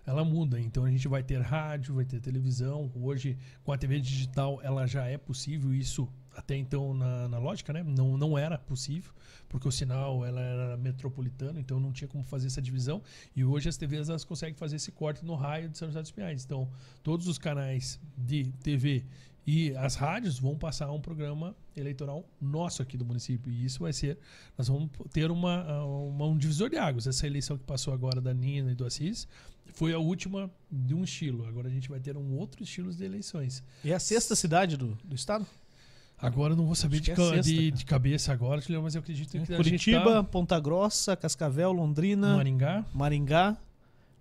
ela 0.07 0.25
muda. 0.25 0.61
Então 0.61 0.85
a 0.85 0.91
gente 0.91 1.09
vai 1.09 1.23
ter 1.23 1.41
rádio, 1.41 1.95
vai 1.97 2.05
ter 2.05 2.21
televisão. 2.21 2.91
Hoje, 2.95 3.37
com 3.65 3.73
a 3.73 3.79
TV 3.79 4.01
digital, 4.01 4.61
ela 4.63 4.87
já 4.87 5.05
é 5.07 5.19
possível. 5.19 5.75
Isso 5.75 6.09
até 6.35 6.55
então, 6.55 6.93
na, 6.95 7.29
na 7.29 7.39
lógica, 7.39 7.73
né? 7.73 7.83
Não, 7.83 8.17
não 8.19 8.37
era 8.37 8.59
possível, 8.59 9.11
porque 9.49 9.67
o 9.67 9.73
sinal 9.73 10.23
ela 10.25 10.41
era 10.41 10.77
metropolitano, 10.77 11.59
então 11.59 11.81
não 11.81 11.93
tinha 11.93 12.07
como 12.07 12.23
fazer 12.23 12.47
essa 12.49 12.61
divisão. 12.61 13.03
E 13.35 13.43
hoje 13.43 13.69
as 13.71 13.77
TVs 13.79 14.09
elas 14.11 14.23
conseguem 14.25 14.55
fazer 14.55 14.77
esse 14.77 14.93
corte 14.93 15.25
no 15.25 15.35
raio 15.35 15.69
de 15.71 15.79
São 15.79 15.89
José 15.89 16.03
dos 16.03 16.11
Pinhais. 16.11 16.45
Então, 16.45 16.69
todos 17.03 17.27
os 17.27 17.39
canais 17.39 17.99
de 18.19 18.53
TV 18.63 19.05
e 19.47 19.75
as 19.77 19.95
rádios 19.95 20.39
vão 20.39 20.59
passar 20.59 20.91
um 20.91 21.01
programa 21.01 21.57
eleitoral 21.75 22.29
nosso 22.41 22.83
aqui 22.83 22.99
do 22.99 23.05
município. 23.05 23.51
E 23.51 23.65
isso 23.65 23.81
vai 23.81 23.93
ser. 23.93 24.19
Nós 24.59 24.69
vamos 24.69 24.91
ter 25.13 25.31
uma, 25.31 25.85
uma- 25.85 26.27
um 26.27 26.37
divisor 26.37 26.69
de 26.69 26.77
águas. 26.77 27.07
Essa 27.07 27.27
eleição 27.27 27.57
que 27.57 27.65
passou 27.65 27.95
agora 27.95 28.21
da 28.21 28.35
Nina 28.35 28.73
e 28.73 28.75
do 28.75 28.85
Assis 28.85 29.27
foi 29.75 29.93
a 29.93 29.99
última 29.99 30.51
de 30.71 30.95
um 30.95 31.05
estilo. 31.05 31.47
Agora 31.47 31.69
a 31.69 31.71
gente 31.71 31.89
vai 31.89 32.01
ter 32.01 32.17
um 32.17 32.35
outro 32.35 32.63
estilo 32.63 32.93
de 32.93 33.05
eleições. 33.05 33.63
E 33.85 33.91
é 33.93 33.95
a 33.95 34.01
sexta 34.01 34.35
cidade 34.35 34.77
do, 34.77 34.97
do 35.05 35.15
estado? 35.15 35.47
Agora 36.19 36.55
eu 36.55 36.57
não 36.57 36.65
vou 36.65 36.75
saber 36.75 37.01
de, 37.01 37.13
que 37.13 37.21
é 37.21 37.25
sexta, 37.25 37.43
de, 37.43 37.71
de 37.71 37.85
cabeça 37.85 38.33
agora, 38.33 38.63
mas 38.83 38.95
eu 38.95 39.01
acredito 39.01 39.31
que 39.31 39.37
a 39.37 39.41
gente 39.41 39.57
Curitiba, 39.57 40.13
tá 40.15 40.25
Ponta 40.25 40.59
Grossa, 40.59 41.15
Cascavel, 41.15 41.73
Londrina, 41.73 42.37
Maringá. 42.37 42.85
Maringá, 42.95 43.57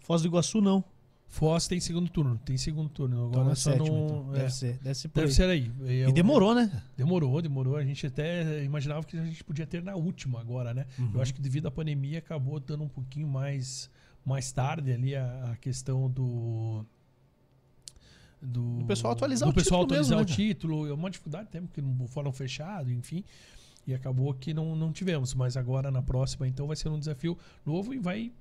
Foz 0.02 0.22
do 0.22 0.28
Iguaçu 0.28 0.60
não. 0.60 0.84
Foz 1.28 1.68
tem 1.68 1.80
segundo 1.80 2.10
turno. 2.10 2.40
Tem 2.46 2.58
segundo 2.58 2.90
turno. 2.90 3.16
Então 3.16 3.28
Agora 3.28 3.50
na 3.50 3.56
só 3.56 3.72
sétima, 3.72 3.90
não. 3.90 4.06
então. 4.06 4.36
é, 4.36 4.38
Deve 4.40 4.54
ser, 4.54 4.78
deve 4.82 4.96
ser 4.96 5.08
deve 5.10 5.28
aí. 5.28 5.34
ser 5.34 5.50
aí. 5.50 5.72
E 6.08 6.12
demorou, 6.14 6.54
né? 6.54 6.82
Demorou, 6.96 7.42
demorou. 7.42 7.76
A 7.76 7.84
gente 7.84 8.08
até 8.08 8.64
imaginava 8.64 9.04
que 9.04 9.18
a 9.18 9.26
gente 9.26 9.44
podia 9.44 9.66
ter 9.66 9.84
na 9.84 9.96
última 9.96 10.40
agora, 10.40 10.74
né? 10.74 10.86
Uhum. 10.98 11.12
Eu 11.16 11.22
acho 11.22 11.34
que 11.34 11.42
devido 11.42 11.68
à 11.68 11.72
pandemia 11.72 12.20
acabou 12.20 12.60
dando 12.60 12.84
um 12.84 12.88
pouquinho 12.88 13.28
mais, 13.28 13.90
mais 14.26 14.52
tarde 14.52 14.92
ali 14.92 15.16
a, 15.16 15.52
a 15.52 15.56
questão 15.58 16.10
do. 16.10 16.84
Do 18.42 18.80
Do 18.80 18.86
pessoal 18.86 19.14
atualizar 19.14 19.48
do 19.48 19.52
o 19.52 19.56
pessoal 19.56 19.82
título 19.82 20.00
atualizar 20.00 20.18
mesmo, 20.18 20.28
né, 20.28 20.34
o 20.34 20.36
título. 20.50 20.88
É 20.88 20.94
uma 20.94 21.10
dificuldade 21.10 21.48
até, 21.48 21.62
porque 21.62 21.82
não 21.82 22.08
foram 22.08 22.32
fechados, 22.32 22.92
enfim. 22.92 23.24
E 23.88 23.94
acabou 23.94 24.34
que 24.34 24.54
não, 24.54 24.76
não 24.76 24.92
tivemos. 24.92 25.34
Mas 25.34 25.56
agora 25.56 25.92
na 25.92 26.02
próxima, 26.02 26.48
então, 26.48 26.68
vai 26.68 26.76
ser 26.76 26.90
um 26.90 27.00
desafio 27.00 27.38
novo 27.66 27.94
e 27.94 28.00
vai 28.00 28.32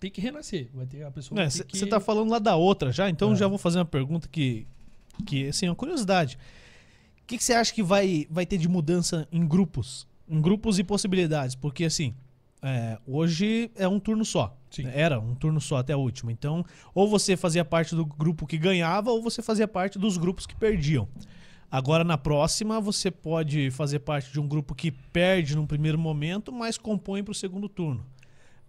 ter 0.00 0.10
que 0.10 0.20
renascer. 0.20 0.70
Vai 0.72 0.86
ter 0.86 1.02
a 1.04 1.10
pessoa. 1.10 1.40
ter 1.42 1.50
Você 1.50 1.64
que... 1.64 1.86
tá 1.86 1.98
falando 2.00 2.30
lá 2.30 2.38
da 2.38 2.56
outra 2.56 2.92
já, 2.92 3.10
então 3.10 3.32
É. 3.32 3.36
já 3.36 3.48
vou 3.48 3.58
fazer 3.58 3.78
uma 3.78 3.84
pergunta 3.84 4.28
que, 4.28 4.66
que 5.26 5.48
assim, 5.48 5.66
é 5.66 5.70
uma 5.70 5.76
curiosidade. 5.76 6.38
O 7.22 7.26
que, 7.26 7.38
que 7.38 7.44
você 7.44 7.54
acha 7.54 7.72
que 7.72 7.82
vai, 7.82 8.26
vai 8.30 8.44
ter 8.46 8.58
de 8.58 8.68
mudança 8.68 9.26
em 9.32 9.46
grupos? 9.46 10.06
Em 10.28 10.40
grupos 10.40 10.78
e 10.78 10.84
possibilidades? 10.84 11.54
Porque, 11.54 11.84
assim, 11.84 12.14
é, 12.66 12.98
hoje 13.06 13.70
é 13.76 13.86
um 13.86 14.00
turno 14.00 14.24
só. 14.24 14.56
Sim. 14.70 14.88
Era 14.92 15.20
um 15.20 15.34
turno 15.34 15.60
só 15.60 15.76
até 15.76 15.92
a 15.92 15.98
última. 15.98 16.32
Então, 16.32 16.64
ou 16.94 17.06
você 17.06 17.36
fazia 17.36 17.64
parte 17.64 17.94
do 17.94 18.06
grupo 18.06 18.46
que 18.46 18.56
ganhava, 18.56 19.10
ou 19.10 19.22
você 19.22 19.42
fazia 19.42 19.68
parte 19.68 19.98
dos 19.98 20.16
grupos 20.16 20.46
que 20.46 20.56
perdiam. 20.56 21.06
Agora, 21.70 22.04
na 22.04 22.16
próxima, 22.16 22.80
você 22.80 23.10
pode 23.10 23.70
fazer 23.70 23.98
parte 23.98 24.32
de 24.32 24.40
um 24.40 24.48
grupo 24.48 24.74
que 24.74 24.90
perde 24.90 25.54
num 25.54 25.66
primeiro 25.66 25.98
momento, 25.98 26.50
mas 26.50 26.78
compõe 26.78 27.22
para 27.22 27.32
o 27.32 27.34
segundo 27.34 27.68
turno. 27.68 28.06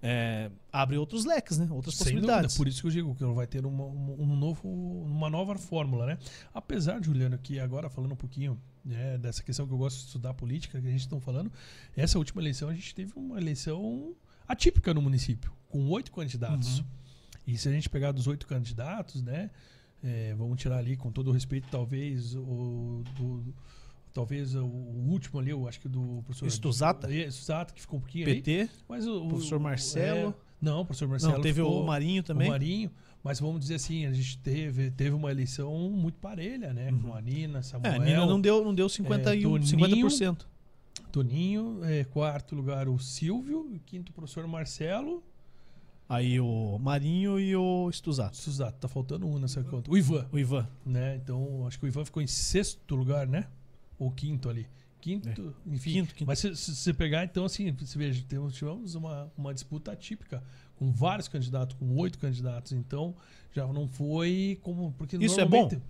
É, 0.02 0.52
abre 0.72 0.98
outros 0.98 1.26
leques, 1.26 1.58
né? 1.58 1.68
Outras 1.72 1.96
Sem 1.96 2.06
dúvida, 2.06 2.22
possibilidades. 2.22 2.58
por 2.58 2.68
isso 2.68 2.82
que 2.82 2.88
eu 2.88 2.92
digo 2.92 3.16
que 3.16 3.24
vai 3.26 3.48
ter 3.48 3.66
uma, 3.66 3.86
um 3.86 4.16
um 4.20 4.36
novo, 4.36 4.68
uma 4.68 5.30
nova 5.30 5.56
fórmula, 5.58 6.06
né? 6.06 6.18
Apesar, 6.54 7.04
Juliano, 7.04 7.38
que 7.38 7.60
agora 7.60 7.90
falando 7.90 8.12
um 8.12 8.18
pouquinho 8.18 8.60
né, 8.84 9.18
dessa 9.18 9.42
questão 9.42 9.66
que 9.66 9.74
eu 9.74 9.78
gosto 9.78 9.98
de 9.98 10.06
estudar 10.06 10.34
política, 10.34 10.80
que 10.80 10.88
a 10.88 10.92
gente 10.92 11.02
está 11.02 11.20
falando, 11.20 11.52
essa 11.96 12.20
última 12.20 12.42
eleição 12.42 12.70
a 12.70 12.74
gente 12.74 12.94
teve 12.94 13.14
uma 13.16 13.38
eleição 13.38 14.14
atípica 14.48 14.94
no 14.94 15.02
município, 15.02 15.52
com 15.68 15.90
oito 15.90 16.12
candidatos. 16.12 16.80
Uhum. 16.80 16.86
E 17.48 17.58
se 17.58 17.68
a 17.68 17.72
gente 17.72 17.90
pegar 17.90 18.12
dos 18.12 18.28
oito 18.28 18.46
candidatos, 18.46 19.24
né? 19.24 19.50
é, 20.06 20.36
vamos 20.36 20.62
tirar 20.62 20.78
ali, 20.78 20.96
com 20.96 21.12
todo 21.12 21.30
o 21.30 21.32
respeito, 21.32 21.68
talvez 21.72 22.36
o 22.36 23.04
do, 23.16 23.56
talvez 24.16 24.56
o 24.56 24.64
último 24.66 25.40
ali, 25.40 25.52
eu 25.52 25.68
acho 25.68 25.80
que 25.80 25.90
do 25.90 26.24
professor 26.26 26.48
Estuzata? 26.48 27.14
É, 27.14 27.28
Estuzata, 27.28 27.74
que 27.74 27.82
ficou 27.82 27.98
um 28.00 28.02
pouquinho. 28.02 28.26
PT, 28.26 28.70
Mas 28.90 29.06
o, 29.06 29.26
o- 29.26 29.28
Professor 29.28 29.60
Marcelo. 29.60 30.30
é, 30.30 30.34
não, 30.62 30.82
o 30.82 30.86
professor 30.86 31.08
Marcelo. 31.10 31.34
não, 31.34 31.42
teve 31.42 31.62
ficou, 31.62 31.84
o 31.84 31.86
Marinho 31.86 32.24
também. 32.24 32.48
o 32.48 32.52
Marinho. 32.52 32.92
Mas 33.22 33.40
vamos 33.40 33.60
dizer 33.60 33.76
assim, 33.76 34.06
a 34.06 34.14
gente 34.14 34.38
teve, 34.38 34.90
teve 34.92 35.10
uma 35.12 35.30
eleição 35.32 35.74
muito 35.90 36.18
parelha, 36.20 36.74
né? 36.74 36.92
Uhum. 36.92 37.00
Com 37.02 37.14
a 37.14 37.22
Nina, 37.22 37.60
É, 37.60 37.62
Samuel, 37.62 37.94
a 38.02 38.06
Nina 38.06 38.26
não 38.26 38.40
deu, 38.40 38.64
não 38.64 38.74
deu 38.74 38.88
50 38.88 39.36
é, 39.36 39.42
Toninho. 39.42 39.60
50%. 39.62 40.46
Toninho, 41.12 41.84
é, 41.84 42.04
quarto 42.06 42.56
lugar 42.56 42.88
o 42.88 42.98
Silvio, 43.00 43.80
quinto 43.86 44.12
o 44.12 44.16
professor 44.16 44.48
Marcelo. 44.48 45.24
Aí 46.08 46.40
o 46.40 46.78
Marinho 46.80 47.40
e 47.40 47.56
o 47.56 47.92
Stuzato. 47.92 48.38
Suzato, 48.38 48.78
tá 48.80 48.88
faltando 48.88 49.26
um 49.28 49.40
nessa 49.40 49.64
conta. 49.64 49.90
O 49.90 49.98
Ivan, 49.98 50.28
O 50.32 50.38
Ivan. 50.38 50.68
né? 50.86 51.16
Então, 51.16 51.66
acho 51.68 51.80
que 51.80 51.86
o 51.86 51.88
Ivan 51.88 52.06
ficou 52.06 52.22
em 52.22 52.28
sexto 52.28 52.96
lugar, 52.96 53.28
né? 53.28 53.48
Ou 54.00 54.12
quinto 54.12 54.50
ali. 54.50 54.68
Quinto, 55.02 55.56
enfim. 55.68 55.92
É. 55.92 55.94
Quinto, 55.94 56.16
quinto. 56.16 56.28
Mas 56.28 56.40
se, 56.40 56.56
se 56.56 56.76
você 56.76 56.94
pegar, 56.94 57.24
então, 57.24 57.46
assim, 57.46 57.72
você 57.72 57.98
veja, 57.98 58.24
tivemos 58.52 58.96
uma, 58.96 59.32
uma 59.38 59.54
disputa 59.54 59.92
atípica, 59.92 60.44
com 60.78 60.92
vários 60.92 61.28
candidatos, 61.28 61.78
com 61.78 61.96
oito 61.98 62.18
candidatos. 62.18 62.72
Então, 62.72 63.16
já 63.54 63.68
não 63.68 63.88
foi 63.88 64.60
como. 64.64 64.92
Porque 64.98 65.16
Isso 65.18 65.40
é 65.40 65.46
normalmente- 65.46 65.82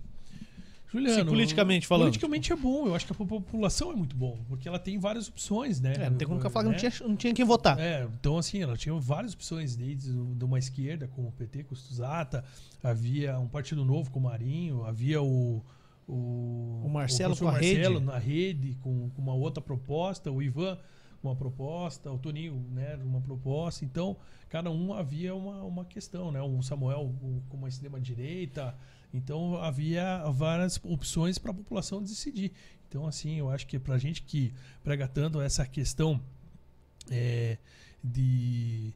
Juliano, 0.88 1.14
Sim, 1.24 1.26
politicamente 1.26 1.84
falando. 1.86 2.06
Politicamente 2.06 2.52
é 2.52 2.56
bom, 2.56 2.86
eu 2.86 2.94
acho 2.94 3.04
que 3.06 3.12
a 3.12 3.14
população 3.16 3.90
é 3.90 3.96
muito 3.96 4.14
bom, 4.14 4.38
porque 4.48 4.68
ela 4.68 4.78
tem 4.78 4.98
várias 4.98 5.28
opções, 5.28 5.80
né? 5.80 5.94
É, 5.96 6.08
não 6.08 6.16
tem 6.16 6.28
como 6.28 6.38
falar 6.40 6.64
que 6.64 6.64
não 6.64 6.70
Né? 6.70 6.78
tinha, 6.90 7.08
não 7.08 7.16
tinha 7.16 7.34
quem 7.34 7.44
votar. 7.44 7.76
É, 7.78 8.08
então 8.20 8.38
assim, 8.38 8.62
ela 8.62 8.76
tinha 8.76 8.94
várias 8.94 9.34
opções 9.34 9.74
desde 9.74 10.12
de 10.12 10.44
uma 10.44 10.60
esquerda 10.60 11.08
com 11.08 11.26
o 11.26 11.32
PT, 11.32 11.64
com 11.64 11.74
o 11.74 11.76
Stuzata, 11.76 12.44
havia 12.80 13.36
um 13.38 13.48
partido 13.48 13.84
novo 13.84 14.12
com 14.12 14.20
o 14.20 14.22
Marinho, 14.22 14.84
havia 14.84 15.20
o 15.20 15.60
o, 16.08 16.82
O 16.84 16.88
Marcelo 16.88 17.36
professor 17.36 17.44
com 17.44 17.48
a 17.48 17.52
Marcelo 17.60 17.94
rede. 17.94 18.06
na 18.06 18.18
rede 18.18 18.74
com, 18.82 19.10
com 19.10 19.22
uma 19.22 19.34
outra 19.34 19.60
proposta, 19.62 20.30
o 20.30 20.42
Ivan 20.42 20.78
com 21.22 21.28
uma 21.28 21.36
proposta, 21.36 22.12
o 22.12 22.18
Toninho, 22.18 22.54
né, 22.72 22.96
uma 23.02 23.20
proposta. 23.20 23.84
Então, 23.84 24.16
cada 24.48 24.70
um 24.70 24.92
havia 24.92 25.34
uma, 25.34 25.62
uma 25.62 25.84
questão, 25.84 26.30
né? 26.30 26.40
O 26.42 26.62
Samuel 26.62 27.06
o- 27.22 27.42
com 27.48 27.56
uma 27.56 27.68
extrema 27.68 27.98
direita. 28.00 28.74
Então, 29.12 29.56
havia 29.56 30.22
várias 30.30 30.78
opções 30.84 31.38
para 31.38 31.50
a 31.50 31.54
população 31.54 32.02
decidir. 32.02 32.52
Então, 32.88 33.06
assim, 33.06 33.36
eu 33.38 33.50
acho 33.50 33.66
que 33.66 33.78
para 33.78 33.96
gente 33.98 34.22
que 34.22 34.52
prega 34.84 35.08
tanto 35.08 35.40
essa 35.40 35.66
questão 35.66 36.20
é, 37.10 37.56
de, 38.04 38.92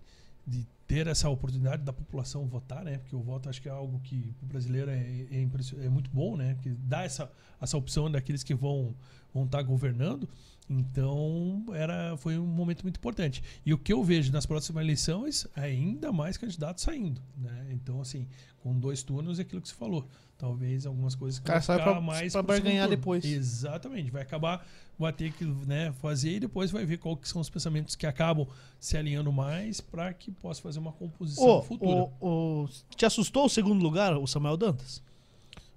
de 0.46 0.66
ter 0.90 1.06
essa 1.06 1.28
oportunidade 1.28 1.84
da 1.84 1.92
população 1.92 2.48
votar, 2.48 2.82
né? 2.82 2.98
Porque 2.98 3.14
o 3.14 3.20
voto 3.22 3.48
acho 3.48 3.62
que 3.62 3.68
é 3.68 3.70
algo 3.70 4.00
que 4.00 4.34
o 4.42 4.46
brasileiro 4.46 4.90
é, 4.90 5.26
é, 5.30 5.40
impression- 5.40 5.80
é 5.80 5.88
muito 5.88 6.10
bom, 6.10 6.36
né? 6.36 6.56
Que 6.60 6.70
dá 6.70 7.04
essa, 7.04 7.30
essa 7.60 7.76
opção 7.78 8.10
daqueles 8.10 8.42
que 8.42 8.54
vão 8.56 8.92
vão 9.32 9.44
estar 9.44 9.62
governando. 9.62 10.28
Então 10.68 11.64
era 11.72 12.16
foi 12.16 12.36
um 12.36 12.44
momento 12.46 12.82
muito 12.82 12.96
importante. 12.96 13.40
E 13.64 13.72
o 13.72 13.78
que 13.78 13.92
eu 13.92 14.02
vejo 14.02 14.32
nas 14.32 14.46
próximas 14.46 14.82
eleições, 14.82 15.46
ainda 15.54 16.10
mais 16.10 16.36
candidatos 16.36 16.82
saindo, 16.82 17.22
né? 17.36 17.68
Então 17.70 18.00
assim, 18.00 18.26
com 18.60 18.76
dois 18.76 19.00
turnos 19.04 19.38
é 19.38 19.42
aquilo 19.42 19.62
que 19.62 19.68
você 19.68 19.74
falou. 19.76 20.08
Talvez 20.40 20.86
algumas 20.86 21.14
coisas 21.14 21.38
que 21.38 21.44
cara 21.46 21.60
vão 21.60 21.76
ficar 21.78 21.84
pra- 21.92 22.00
mais 22.00 22.32
segundo 22.32 22.46
barganhar 22.46 22.88
depois. 22.88 23.24
Exatamente, 23.24 24.10
vai 24.10 24.22
acabar, 24.22 24.66
vai 24.98 25.12
ter 25.12 25.30
que 25.32 25.44
né, 25.44 25.92
fazer 26.00 26.36
e 26.36 26.40
depois 26.40 26.70
vai 26.70 26.84
ver 26.86 26.96
qual 26.96 27.14
que 27.16 27.28
são 27.28 27.40
os 27.40 27.50
pensamentos 27.50 27.94
que 27.94 28.06
acabam 28.06 28.46
se 28.78 28.96
alinhando 28.96 29.30
mais 29.30 29.80
para 29.80 30.12
que 30.14 30.30
possa 30.30 30.62
fazer 30.62 30.78
uma 30.78 30.92
composição 30.92 31.44
Ô, 31.46 31.62
futura. 31.62 32.08
ô, 32.20 32.64
ô, 32.64 32.68
te 32.96 33.04
assustou 33.04 33.44
o 33.44 33.48
segundo 33.50 33.82
lugar, 33.82 34.16
o 34.16 34.26
Samuel 34.26 34.56
Dantas? 34.56 35.02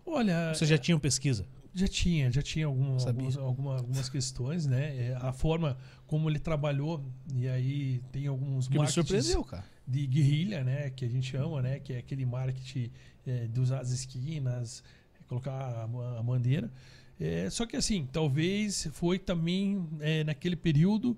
Olha, 0.06 0.54
Vocês 0.54 0.70
já 0.70 0.78
tinham 0.78 1.00
pesquisa? 1.00 1.46
Já 1.76 1.88
tinha, 1.88 2.32
já 2.32 2.42
tinha 2.42 2.68
algum, 2.68 2.98
alguns- 3.00 3.38
alguma- 3.38 3.76
algumas 3.78 4.08
questões, 4.08 4.66
né? 4.68 4.96
É, 5.10 5.18
a 5.20 5.34
forma 5.34 5.76
como 6.06 6.30
ele 6.30 6.38
trabalhou, 6.40 7.04
e 7.34 7.48
aí 7.48 8.00
tem 8.12 8.28
alguns 8.28 8.68
Que 8.68 8.78
me 8.78 8.88
surpreendeu, 8.88 9.44
cara. 9.44 9.64
De 9.88 10.08
guerrilha, 10.08 10.64
né? 10.64 10.90
Que 10.90 11.06
a 11.06 11.10
gente 11.10 11.30
chama, 11.32 11.62
né? 11.62 11.80
Que 11.80 11.94
é 11.94 11.98
aquele 11.98 12.26
marketing 12.26 12.90
é, 13.26 13.48
de 13.48 13.60
usar 13.60 13.80
as 13.80 13.92
esquinas, 13.92 14.84
colocar 15.28 15.84
a, 15.84 16.24
bandeira. 16.24 16.72
É, 17.20 17.50
só 17.50 17.66
que 17.66 17.76
assim, 17.76 18.08
talvez 18.12 18.88
foi 18.94 19.20
também 19.20 19.88
é, 20.00 20.24
naquele 20.24 20.56
período, 20.56 21.16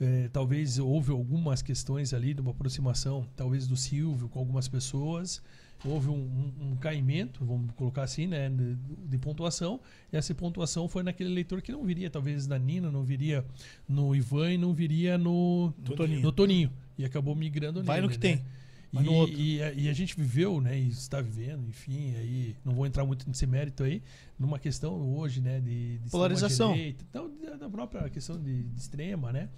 é, 0.00 0.28
talvez 0.32 0.78
houve 0.78 1.10
algumas 1.10 1.62
questões 1.62 2.14
ali 2.14 2.32
de 2.34 2.40
uma 2.40 2.50
aproximação, 2.52 3.26
talvez 3.36 3.66
do 3.66 3.76
Silvio 3.76 4.28
com 4.28 4.38
algumas 4.38 4.68
pessoas. 4.68 5.42
Houve 5.84 6.08
um, 6.10 6.14
um- 6.14 6.70
um 6.72 6.76
caimento, 6.76 7.44
vamos 7.44 7.72
colocar 7.74 8.04
assim, 8.04 8.28
né, 8.28 8.48
de, 8.48 8.76
de 9.08 9.18
pontuação. 9.18 9.80
E 10.12 10.16
essa 10.16 10.32
pontuação 10.32 10.86
foi 10.88 11.02
naquele 11.02 11.30
eleitor 11.30 11.60
que 11.60 11.72
não 11.72 11.82
viria, 11.84 12.08
talvez, 12.08 12.46
na 12.46 12.56
Nina, 12.56 12.88
não 12.88 13.02
viria 13.02 13.44
no 13.88 14.14
Ivan 14.14 14.52
e 14.52 14.58
não 14.58 14.72
viria 14.72 15.18
no, 15.18 15.74
No 15.76 15.96
Toninho. 15.96 16.22
no 16.22 16.30
Toninho. 16.32 16.72
E 16.98 17.04
acabou 17.04 17.34
migrando 17.34 17.82
Vai 17.82 17.96
nele, 18.00 18.06
no 18.06 18.18
que 18.18 18.26
né? 18.28 18.36
tem. 18.36 18.44
Vai 18.92 19.02
E, 19.02 19.06
no 19.06 19.12
outro. 19.14 19.34
e 19.34 19.62
a- 19.62 19.72
e 19.72 19.88
a 19.88 19.92
gente 19.94 20.14
viveu, 20.14 20.60
né, 20.60 20.78
e 20.78 20.88
está 20.88 21.20
vivendo, 21.20 21.66
enfim, 21.66 22.14
aí 22.16 22.54
não 22.62 22.74
vou 22.74 22.86
entrar 22.86 23.06
muito 23.06 23.26
nesse 23.26 23.46
mérito 23.46 23.82
aí, 23.84 24.02
numa 24.38 24.58
questão 24.58 25.16
hoje, 25.16 25.40
né, 25.40 25.60
de, 25.60 25.96
de 25.98 26.10
Polarização. 26.10 26.76
então, 26.76 27.30
da- 27.58 27.70
própria 27.70 28.08
questão 28.10 28.38
de, 28.38 28.64
de 28.64 28.78
extrema, 28.78 29.32
né? 29.32 29.48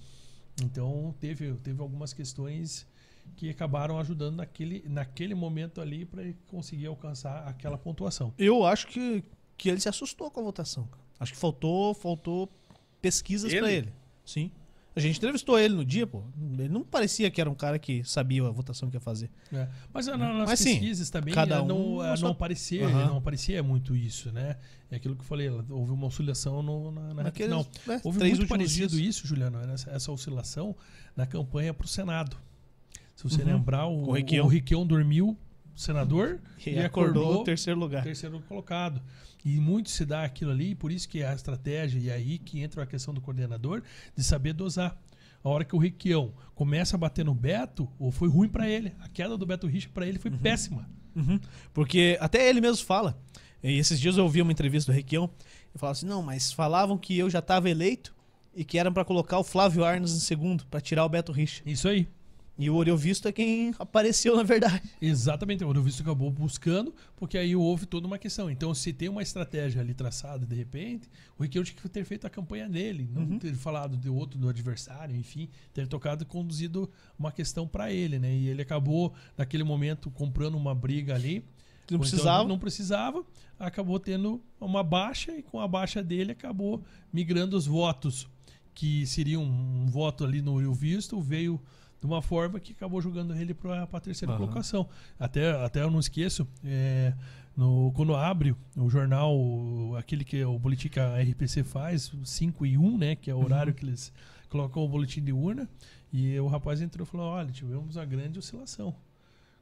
Então 0.62 1.12
teve, 1.18 1.53
teve 1.55 1.80
algumas 1.80 2.12
questões 2.12 2.87
que 3.37 3.51
acabaram 3.51 3.99
ajudando 3.99 4.37
naquele, 4.37 4.85
naquele 4.89 5.35
momento 5.35 5.80
ali 5.80 6.05
para 6.05 6.22
conseguir 6.47 6.87
alcançar 6.87 7.49
aquela 7.49 7.76
pontuação. 7.76 8.32
Eu 8.39 8.64
acho 8.64 8.87
que, 8.87 9.24
que 9.57 9.68
ele 9.68 9.80
se 9.80 9.89
assustou 9.89 10.30
com 10.30 10.41
a 10.41 10.43
votação. 10.45 10.89
Acho 11.18 11.32
que 11.32 11.39
faltou, 11.39 11.93
faltou 11.95 12.49
pesquisas 13.03 13.53
pra 13.53 13.72
ele. 13.72 13.93
Sim. 14.24 14.53
A 14.97 15.01
gente 15.01 15.16
entrevistou 15.18 15.59
ele 15.59 15.74
no 15.74 15.84
dia, 15.84 16.07
pô. 16.07 16.22
Ele 16.57 16.68
não 16.68 16.84
parecia 16.84 17.28
que 17.30 17.40
era 17.40 17.51
um 17.51 17.55
cara 17.55 17.78
que 17.80 18.05
sabia 18.05 18.47
a 18.47 18.51
votação 18.51 18.88
que 18.88 18.97
ia 18.97 19.01
fazer. 19.01 19.28
É. 19.53 19.66
Mas 19.92 20.07
na- 20.07 20.16
nas 20.16 20.49
Mas, 20.51 20.61
sim, 20.61 20.70
pesquisas 20.74 21.11
também 21.11 21.34
cada 21.34 21.57
eh, 21.57 21.61
um 21.62 21.66
não, 21.66 22.05
eh, 22.05 22.16
sua- 22.16 22.26
não 22.28 22.32
aparecia, 22.32 22.86
Aham. 22.86 23.07
não 23.07 23.16
aparecia 23.16 23.61
muito 23.62 23.97
isso, 23.97 24.30
né? 24.30 24.57
É 24.90 24.97
aquilo 24.97 25.16
que 25.16 25.22
eu 25.22 25.26
falei, 25.26 25.51
houve 25.51 25.90
uma 25.92 26.07
oscilação 26.07 26.62
no, 26.62 26.92
na, 26.92 27.12
na 27.14 27.22
Naqueles, 27.24 27.51
final. 27.53 27.66
né, 27.88 28.01
Houve 28.05 28.18
três 28.20 28.38
muito 28.38 28.49
parecido 28.49 28.97
dias. 28.97 29.16
isso, 29.16 29.26
Juliano, 29.26 29.59
essa, 29.72 29.90
essa 29.90 30.12
oscilação 30.12 30.76
na 31.16 31.26
campanha 31.26 31.74
para 31.74 31.84
o 31.86 31.88
Senado. 31.88 32.36
Se 33.16 33.24
você 33.24 33.42
Uhum. 33.42 33.49
lembrar, 33.49 33.86
o, 33.86 34.09
o 34.11 34.12
Requião. 34.12 34.47
o 34.47 34.49
Requião 34.49 34.86
dormiu 34.86 35.36
senador 35.74 36.38
E, 36.64 36.70
e 36.70 36.78
acordou 36.78 37.22
acordou 37.24 37.45
terceiro 37.45 37.80
lugar. 37.80 38.05
terceiro 38.05 38.40
colocado. 38.49 39.03
E 39.45 39.61
muito 39.61 39.90
se 39.90 40.07
dá 40.07 40.24
aquilo 40.24 40.51
ali, 40.51 40.70
e 40.70 40.74
por 40.74 40.90
isso 40.90 41.09
que 41.09 41.22
a 41.22 41.34
estratégia, 41.34 41.99
e 41.99 42.11
aí 42.11 42.38
que 42.38 42.61
entra 42.61 42.82
a 42.82 42.86
questão 42.86 43.12
do 43.12 43.20
coordenador, 43.20 43.82
de 44.16 44.24
saber 44.24 44.55
dosar. 44.55 44.99
A 45.42 45.49
hora 45.51 45.64
que 45.64 45.76
o 45.76 45.78
Requião 45.78 46.32
começa 46.55 46.97
a 46.97 46.99
bater 46.99 47.22
no 47.22 47.34
Beto, 47.34 47.86
ou 47.99 48.11
foi 48.11 48.28
ruim 48.28 48.49
para 48.49 48.66
ele. 48.66 48.95
A 49.01 49.09
queda 49.09 49.36
do 49.36 49.45
Beto 49.45 49.66
Richa 49.66 49.90
para 49.92 50.07
ele 50.07 50.18
foi 50.18 50.30
péssima. 50.30 50.88
Uhum. 51.14 51.38
Porque 51.74 52.16
até 52.18 52.49
ele 52.49 52.62
mesmo 52.62 52.84
fala. 52.86 53.20
E 53.62 53.78
esses 53.78 54.01
dias 54.01 54.16
eu 54.16 54.24
ouvi 54.24 54.40
uma 54.40 54.53
entrevista 54.53 54.90
do 54.90 54.97
Requião. 54.97 55.30
Eu 55.72 55.78
falava 55.78 55.92
assim: 55.92 56.07
não, 56.07 56.22
mas 56.22 56.51
falavam 56.51 56.97
que 56.97 57.18
eu 57.18 57.28
já 57.28 57.40
estava 57.40 57.68
eleito 57.68 58.14
e 58.55 58.64
que 58.64 58.78
era 58.78 58.90
pra 58.90 59.05
colocar 59.05 59.38
o 59.38 59.45
Flávio 59.45 59.84
Arnes 59.84 60.12
em 60.12 60.20
segundo, 60.20 60.64
pra 60.66 60.80
tirar 60.80 61.05
o 61.05 61.09
Beto 61.09 61.32
Richa. 61.32 61.62
Isso 61.66 61.88
aí. 61.88 62.09
E 62.57 62.70
o 62.70 62.76
Oreu 62.76 62.96
Visto 62.96 63.26
é 63.26 63.32
quem 63.32 63.74
apareceu 63.80 64.36
na 64.36 64.44
verdade. 64.44 64.82
Exatamente, 65.02 65.64
o 65.64 65.68
Eurovisto 65.68 66.02
acabou 66.02 66.30
buscando, 66.30 66.94
porque 67.16 67.36
aí 67.36 67.57
houve 67.57 67.84
toda 67.84 68.07
uma 68.07 68.16
questão. 68.16 68.48
Então, 68.48 68.72
se 68.72 68.92
tem 68.92 69.09
uma 69.09 69.22
estratégia 69.22 69.80
ali 69.80 69.92
traçada 69.92 70.46
de 70.46 70.55
repente, 70.55 71.09
o 71.36 71.42
Riquelme 71.42 71.66
tinha 71.66 71.76
que 71.82 71.88
ter 71.88 72.05
feito 72.05 72.26
a 72.26 72.30
campanha 72.30 72.68
dele, 72.68 73.09
não 73.12 73.22
Uhum. 73.22 73.38
ter 73.40 73.55
falado 73.55 73.96
de 73.96 74.09
outro, 74.09 74.38
do 74.38 74.48
adversário, 74.48 75.16
enfim, 75.16 75.48
ter 75.72 75.88
tocado 75.88 76.22
e 76.22 76.26
conduzido 76.26 76.88
uma 77.18 77.32
questão 77.32 77.66
para 77.66 77.92
ele, 77.92 78.20
né? 78.20 78.32
E 78.32 78.46
ele 78.48 78.62
acabou, 78.62 79.12
naquele 79.36 79.64
momento, 79.64 80.09
comprando 80.11 80.55
uma 80.57 80.74
briga 80.76 81.14
ali. 81.14 81.40
Não 81.90 81.98
Ou 81.98 81.98
então 81.98 81.98
precisava. 81.98 82.48
não 82.48 82.59
precisava, 82.59 83.24
acabou 83.59 83.98
tendo 83.98 84.40
uma 84.61 84.82
baixa 84.82 85.32
e 85.36 85.42
com 85.42 85.59
a 85.61 85.66
baixa 85.68 86.02
dele 86.02 86.30
acabou 86.32 86.82
migrando 87.12 87.57
os 87.57 87.66
votos, 87.66 88.26
que 88.72 89.05
seriam 89.07 89.42
um 89.42 89.86
voto 89.86 90.24
ali 90.24 90.40
no 90.40 90.57
Rio 90.59 90.72
Visto, 90.72 91.20
veio 91.20 91.61
de 92.01 92.07
uma 92.07 92.20
forma 92.22 92.61
que 92.61 92.72
acabou 92.72 93.01
jogando 93.01 93.34
ele 93.34 93.55
para 93.55 93.82
a 93.90 94.01
terceira 94.01 94.32
Aham. 94.34 94.42
colocação. 94.42 94.88
Até, 95.18 95.51
até 95.64 95.82
eu 95.82 95.90
não 95.90 95.99
esqueço, 96.01 96.47
é, 96.64 97.14
no, 97.57 97.92
quando 97.95 98.14
abre 98.14 98.55
o 98.76 98.90
jornal, 98.90 99.34
o- 99.36 99.97
aquele 99.97 100.24
que 100.24 100.45
o 100.45 100.59
boletim 100.59 100.88
que 100.88 101.01
a 101.01 101.16
RPC 101.20 101.62
faz, 101.64 102.12
5 102.24 102.66
e 102.66 102.76
1, 102.76 102.99
né, 102.99 103.14
que 103.16 103.30
é 103.30 103.34
o 103.34 103.42
horário 103.42 103.70
Uhum. 103.72 103.76
que 103.78 103.84
eles 103.86 104.12
colocam 104.51 104.82
o 104.84 104.88
boletim 104.88 105.22
de 105.22 105.32
urna, 105.32 105.68
e 106.12 106.38
o 106.38 106.47
rapaz 106.47 106.80
entrou 106.80 107.05
e 107.07 107.11
falou: 107.11 107.26
olha, 107.26 107.51
tivemos 107.51 107.97
uma 107.97 108.05
grande 108.05 108.38
oscilação. 108.38 108.95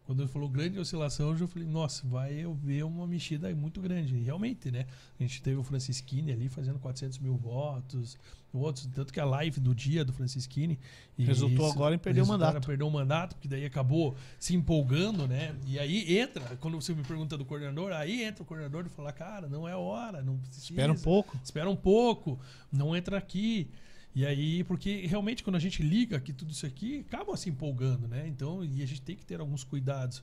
Quando 0.05 0.21
ele 0.21 0.29
falou 0.29 0.49
grande 0.49 0.79
oscilação, 0.81 1.31
eu 1.31 1.37
já 1.37 1.47
falei, 1.47 1.67
nossa, 1.69 2.07
vai 2.07 2.43
haver 2.43 2.85
uma 2.85 3.07
mexida 3.07 3.55
muito 3.55 3.81
grande. 3.81 4.17
E 4.17 4.23
realmente, 4.23 4.71
né? 4.71 4.85
A 5.19 5.23
gente 5.23 5.41
teve 5.41 5.57
o 5.57 5.63
Francisquini 5.63 6.33
ali 6.33 6.49
fazendo 6.49 6.79
400 6.81 7.19
mil 7.21 7.37
votos, 7.37 8.19
outros, 8.53 8.85
tanto 8.93 9.13
que 9.13 9.21
a 9.21 9.25
live 9.25 9.61
do 9.61 9.73
dia 9.75 10.05
do 10.05 10.13
Francisquini. 10.13 10.77
Resultou 11.17 11.67
isso- 11.69 11.77
agora 11.77 11.95
em 11.95 11.99
perder 11.99 12.21
o 12.23 12.27
mandato. 12.27 12.67
Perdeu 12.67 12.87
o 12.89 12.91
mandato, 12.91 13.37
porque 13.37 13.47
daí 13.47 13.65
acabou 13.65 14.17
se 14.41 14.57
empolgando, 14.57 15.27
né? 15.29 15.55
E 15.67 15.79
aí 15.79 16.19
entra, 16.19 16.57
quando 16.57 16.81
você 16.81 16.93
me 16.93 17.05
pergunta 17.05 17.39
do 17.39 17.45
coordenador, 17.45 17.93
aí 17.93 18.25
entra 18.25 18.43
o 18.43 18.47
coordenador 18.47 18.85
e 18.85 18.89
fala, 18.89 19.13
cara, 19.13 19.49
não 19.49 19.69
é 19.69 19.77
hora, 19.77 20.21
não 20.21 20.37
precisa. 20.37 20.73
Espera 20.73 20.93
um 20.93 20.97
pouco. 20.99 21.39
Espera 21.45 21.71
um 21.71 21.77
pouco, 21.77 22.39
não 22.73 22.95
entra 22.97 23.17
aqui. 23.17 23.71
E 24.15 24.27
aí, 24.27 24.63
porque 24.65 25.07
realmente 25.07 25.43
quando 25.43 25.57
a 25.57 25.59
gente 25.61 25.83
liga 25.83 26.17
aqui 26.19 26.33
tudo 26.33 26.51
isso 26.51 26.67
aqui, 26.67 27.01
acaba 27.09 27.37
se 27.37 27.49
empolgando, 27.49 28.07
né? 28.07 28.27
Então, 28.29 28.63
e 28.65 28.83
a 28.83 28.87
gente 28.87 29.01
tem 29.01 29.17
que 29.17 29.25
ter 29.25 29.41
alguns 29.41 29.65
cuidados. 29.65 30.23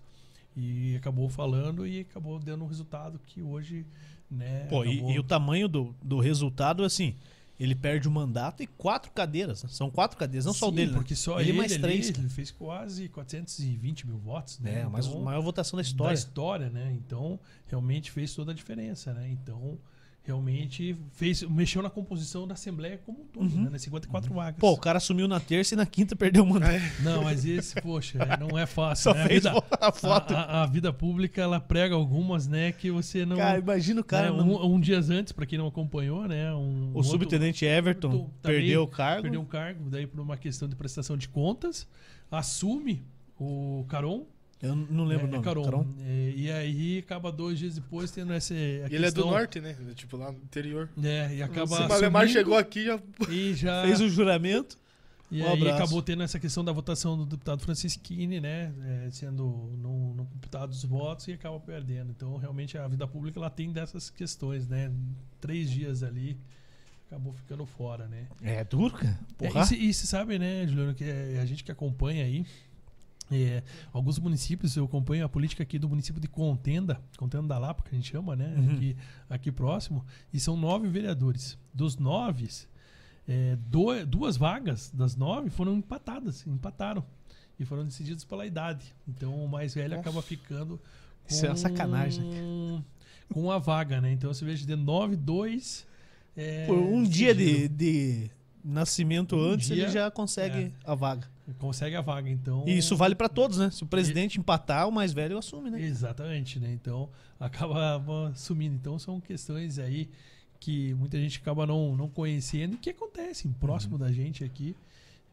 E 0.56 0.96
acabou 0.96 1.30
falando 1.30 1.88
e 1.88 2.02
acabou 2.02 2.38
dando 2.40 2.64
um 2.64 2.68
resultado 2.68 3.20
que 3.26 3.42
hoje, 3.42 3.86
né? 4.30 4.66
Pô, 4.70 4.84
e, 4.86 4.94
acabou- 4.94 5.12
e 5.12 5.20
o 5.20 5.24
tamanho 5.24 5.68
do, 5.68 5.96
do 6.04 6.20
resultado, 6.20 6.84
assim, 6.84 7.16
ele 7.60 7.74
perde 7.76 8.08
o 8.08 8.12
mandato 8.12 8.62
e 8.62 8.68
quatro 8.68 9.12
cadeiras. 9.12 9.64
né? 9.64 9.70
São 9.72 9.90
quatro 9.90 10.18
cadeiras, 10.18 10.46
não 10.46 10.54
só 10.54 10.68
o 10.68 10.70
Sim, 10.70 10.76
dele, 10.76 10.92
né? 10.92 10.98
porque 10.98 11.16
só 11.16 11.40
Ele 11.40 11.50
ele, 11.50 11.58
mais 11.58 11.76
três, 11.78 12.10
ele 12.10 12.30
fez 12.30 12.52
quase 12.52 13.10
420 13.10 14.06
mil 14.08 14.18
votos, 14.18 14.60
né? 14.60 14.82
É, 14.82 14.86
mas 14.88 15.06
a 15.06 15.10
Então, 15.10 15.22
maior 15.22 15.42
votação 15.42 15.78
da 15.78 15.82
da 15.84 15.88
história. 15.88 16.14
história, 16.16 16.70
né? 16.70 16.92
Então, 16.94 17.40
realmente 17.68 18.12
fez 18.12 18.34
toda 18.36 18.52
a 18.52 18.56
diferença, 18.56 19.14
né? 19.14 19.30
Então, 19.32 19.78
realmente 20.24 20.96
fez, 21.14 21.42
mexeu 21.44 21.82
na 21.82 21.90
composição 21.90 22.48
da 22.48 22.54
Assembleia 22.54 23.00
como 23.06 23.22
um 23.22 23.26
todo, 23.26 23.52
Uhum. 23.56 23.64
né? 23.64 23.70
Nas 23.72 23.82
54 23.82 24.32
vagas. 24.34 24.60
Pô, 24.60 24.72
o 24.74 24.78
cara 24.78 25.00
sumiu 25.00 25.28
na 25.28 25.40
terça 25.40 25.74
e 25.74 25.78
na 25.78 25.86
quinta 25.86 26.16
perdeu 26.16 26.44
o 26.44 26.48
mandato. 26.48 26.80
Não, 27.02 27.24
mas 27.24 27.46
esse, 27.46 27.82
poxa, 27.82 28.20
é, 28.22 28.38
não 28.38 28.58
é 28.58 28.66
fácil, 28.66 29.04
Só 29.06 29.14
né? 29.14 29.24
A 29.24 29.28
fez 29.28 29.44
vida, 29.44 29.64
a 29.82 29.92
foto. 29.92 30.34
a, 30.36 30.64
a- 30.64 30.66
vida 30.68 30.94
pública, 30.94 31.42
ela 31.42 31.60
prega 31.60 31.96
algumas, 31.96 32.48
né, 32.48 32.72
que 32.72 32.92
você 32.92 33.26
não... 33.26 33.38
Cara, 33.38 33.58
imagina 33.58 34.02
o 34.02 34.04
cara. 34.04 34.32
né, 34.32 34.38
não- 34.38 34.48
um, 34.50 34.76
um 34.76 34.80
dias 34.80 35.10
antes, 35.10 35.32
pra 35.34 35.46
quem 35.46 35.58
não 35.58 35.68
acompanhou, 35.68 36.28
né? 36.28 36.54
Um, 36.54 36.92
o 36.92 36.98
outro- 36.98 37.04
subtenente 37.12 37.66
Everton 37.66 38.12
outro 38.12 38.32
perdeu 38.42 38.84
o 38.84 38.88
cargo. 38.88 39.22
perdeu 39.24 39.42
um 39.42 39.46
cargo, 39.46 39.90
daí 39.90 40.06
por 40.06 40.20
uma 40.20 40.38
questão 40.38 40.68
de 40.68 40.76
prestação 40.76 41.18
de 41.18 41.28
contas, 41.28 41.88
assume 42.30 43.04
o 43.40 43.84
Caron. 43.90 44.26
Eu 44.62 44.76
não 44.76 45.06
lembro 45.06 45.26
o 45.26 45.30
é, 45.30 45.32
nome. 45.32 45.44
Caron. 45.44 45.64
Caron? 45.64 45.88
É, 46.02 46.34
e 46.36 46.52
aí 46.52 46.98
acaba 47.00 47.32
dois 47.32 47.58
dias 47.58 47.76
depois 47.76 48.12
tendo 48.12 48.34
essa. 48.34 48.54
a 48.54 48.58
E 48.58 48.96
ele 48.96 49.06
é 49.06 49.12
do 49.12 49.26
norte, 49.26 49.62
né? 49.62 49.76
Tipo, 49.96 50.18
lá 50.18 50.32
no 50.32 50.38
interior. 50.40 50.90
É, 51.02 51.36
e 51.36 51.42
acaba. 51.42 51.78
Se 51.78 51.84
o 51.84 51.88
Malemar 51.88 52.28
chegou 52.28 52.58
aqui, 52.58 52.86
já. 52.86 53.00
e 53.30 53.54
já. 53.54 53.84
Fez 53.88 54.02
o 54.02 54.10
juramento. 54.10 54.78
E 55.32 55.42
Um 55.44 55.48
aí 55.48 55.54
abraço. 55.54 55.76
acabou 55.76 56.02
tendo 56.02 56.24
essa 56.24 56.40
questão 56.40 56.66
da 56.66 56.72
votação 56.72 57.16
do 57.16 57.26
deputado 57.26 57.62
Francisquini, 57.62 58.40
né? 58.40 58.74
é, 59.06 59.12
sendo 59.12 59.72
não, 59.78 60.14
não 60.16 60.26
computados 60.26 60.84
os 60.84 60.90
votos 60.90 61.28
e 61.28 61.34
acaba 61.34 61.60
perdendo. 61.60 62.10
Então, 62.10 62.36
realmente, 62.38 62.78
a 62.78 62.88
vida 62.88 63.08
pública 63.08 63.40
ela 63.40 63.50
tem 63.50 63.72
dessas 63.72 64.10
questões, 64.10 64.68
né? 64.68 64.92
Três 65.40 65.70
dias 65.70 66.02
ali, 66.02 66.36
acabou 67.06 67.32
ficando 67.32 67.64
fora, 67.66 68.08
né? 68.08 68.28
É 68.42 68.64
duro, 68.64 68.96
cara. 68.96 69.20
É, 69.40 69.48
Porra. 69.50 69.62
e, 69.62 69.68
se, 69.68 69.76
e 69.76 69.94
se 69.94 70.08
sabe, 70.08 70.40
né, 70.40 70.66
Juliano, 70.68 70.96
que 70.96 71.04
é 71.04 71.40
a 71.40 71.46
gente 71.46 71.64
que 71.64 71.72
acompanha 71.72 72.26
aí, 72.26 72.44
É, 73.32 73.62
alguns 73.94 74.18
municípios, 74.18 74.76
eu 74.76 74.86
acompanho 74.86 75.24
a 75.24 75.30
política 75.30 75.62
aqui 75.62 75.78
do 75.78 75.88
município 75.88 76.20
de 76.20 76.28
Contenda, 76.28 77.00
Contenda 77.18 77.48
da 77.48 77.60
Lapa, 77.60 77.84
que 77.84 77.90
a 77.90 77.96
gente 77.96 78.10
chama, 78.12 78.36
né? 78.36 78.54
Uhum. 78.58 78.74
Aqui, 78.76 78.98
aqui 79.30 79.52
próximo, 79.52 80.04
e 80.34 80.40
são 80.40 80.58
nove 80.58 80.88
vereadores. 80.88 81.58
Dos 81.74 81.96
nove, 81.98 82.50
é, 83.28 83.56
do- 83.56 84.06
duas 84.06 84.36
vagas 84.36 84.90
das 84.92 85.16
nove 85.16 85.50
foram 85.52 85.76
empatadas, 85.78 86.46
empataram. 86.48 87.06
E 87.60 87.66
foram 87.66 87.84
decididas 87.86 88.24
pela 88.24 88.46
idade. 88.46 88.96
Então 89.08 89.36
o 89.44 89.48
mais 89.48 89.74
velho 89.76 89.90
Nossa. 89.90 90.02
acaba 90.02 90.22
ficando 90.22 90.78
com, 91.24 91.30
Isso 91.30 91.46
é 91.46 91.50
uma 91.50 91.56
sacanagem, 91.58 92.24
com 93.34 93.52
a 93.52 93.60
vaga, 93.60 94.00
né? 94.02 94.12
Então 94.14 94.34
você 94.34 94.44
veja 94.46 94.66
de 94.66 94.76
nove, 94.76 95.16
dois. 95.18 95.86
é, 96.38 96.66
Por 96.66 96.78
um 96.78 97.04
dia 97.04 97.36
de, 97.36 97.68
de 97.68 98.32
nascimento 98.64 99.36
Um 99.36 99.52
antes, 99.52 99.68
dia, 99.68 99.84
ele 99.84 99.92
já 99.92 100.10
consegue 100.12 100.74
a 100.84 100.96
vaga. 100.96 101.28
Consegue 101.58 101.96
a 101.96 102.02
vaga, 102.02 102.30
então. 102.30 102.64
E 102.68 102.78
isso 102.78 102.96
vale 102.96 103.16
pra 103.16 103.28
todos, 103.28 103.58
né? 103.58 103.72
Se 103.72 103.84
o 103.84 103.88
presidente 103.88 104.40
empatar, 104.40 104.88
o 104.88 104.92
mais 104.92 105.12
velho 105.14 105.38
assume, 105.38 105.70
né? 105.72 105.82
Exatamente, 105.82 106.60
né? 106.60 106.72
Então 106.72 107.10
acaba 107.40 108.02
sumindo. 108.36 108.76
Então 108.76 109.00
são 109.00 109.20
questões 109.20 109.80
aí 109.80 110.10
que 110.60 110.94
muita 110.94 111.18
gente 111.18 111.40
acaba 111.40 111.66
não, 111.66 111.96
não 111.96 112.08
conhecendo 112.10 112.76
e 112.76 112.78
que 112.78 112.90
acontecem 112.92 113.52
próximo 113.54 113.94
Uhum. 113.94 114.00
da 114.00 114.12
gente 114.12 114.44
aqui 114.44 114.76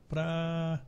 pra, 0.09 0.81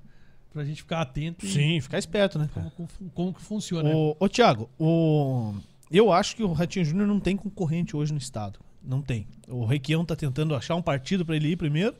pra 0.52 0.64
gente 0.64 0.82
ficar 0.82 1.00
atento 1.02 1.44
e 1.44 1.50
Sim, 1.50 1.80
ficar 1.80 1.98
esperto, 1.98 2.38
né? 2.38 2.48
como, 2.54 2.70
como, 2.70 2.88
como 3.14 3.34
que 3.34 3.42
funciona. 3.42 3.90
Ô, 3.94 4.16
ô 4.18 4.28
Thiago, 4.28 4.70
o... 4.78 5.54
eu 5.90 6.12
acho 6.12 6.36
que 6.36 6.42
o 6.42 6.52
Ratinho 6.52 6.84
Júnior 6.84 7.06
não 7.06 7.20
tem 7.20 7.36
concorrente 7.36 7.96
hoje 7.96 8.12
no 8.12 8.18
estado. 8.18 8.60
Não 8.82 9.02
tem. 9.02 9.26
O 9.48 9.64
Requião 9.66 10.04
tá 10.04 10.14
tentando 10.16 10.54
achar 10.54 10.74
um 10.76 10.82
partido 10.82 11.26
pra 11.26 11.36
ele 11.36 11.48
ir 11.48 11.56
primeiro 11.56 11.96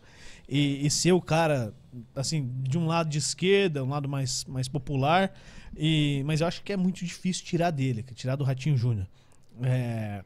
e, 0.49 0.87
e 0.87 0.91
ser 0.91 1.13
o 1.13 1.21
cara, 1.21 1.75
assim, 2.15 2.51
de 2.63 2.79
um 2.79 2.87
lado 2.87 3.09
de 3.11 3.19
esquerda, 3.19 3.85
um 3.85 3.89
lado 3.91 4.09
mais, 4.09 4.45
mais 4.47 4.67
popular. 4.69 5.33
E, 5.77 6.23
mas 6.25 6.41
eu 6.41 6.47
acho 6.47 6.63
que 6.63 6.73
é 6.73 6.77
muito 6.77 7.05
difícil 7.05 7.45
tirar 7.45 7.71
dele, 7.71 8.05
é 8.09 8.15
tirar 8.15 8.37
do 8.37 8.45
Ratinho 8.45 8.77
Júnior. 8.77 9.07
É, 9.63 10.25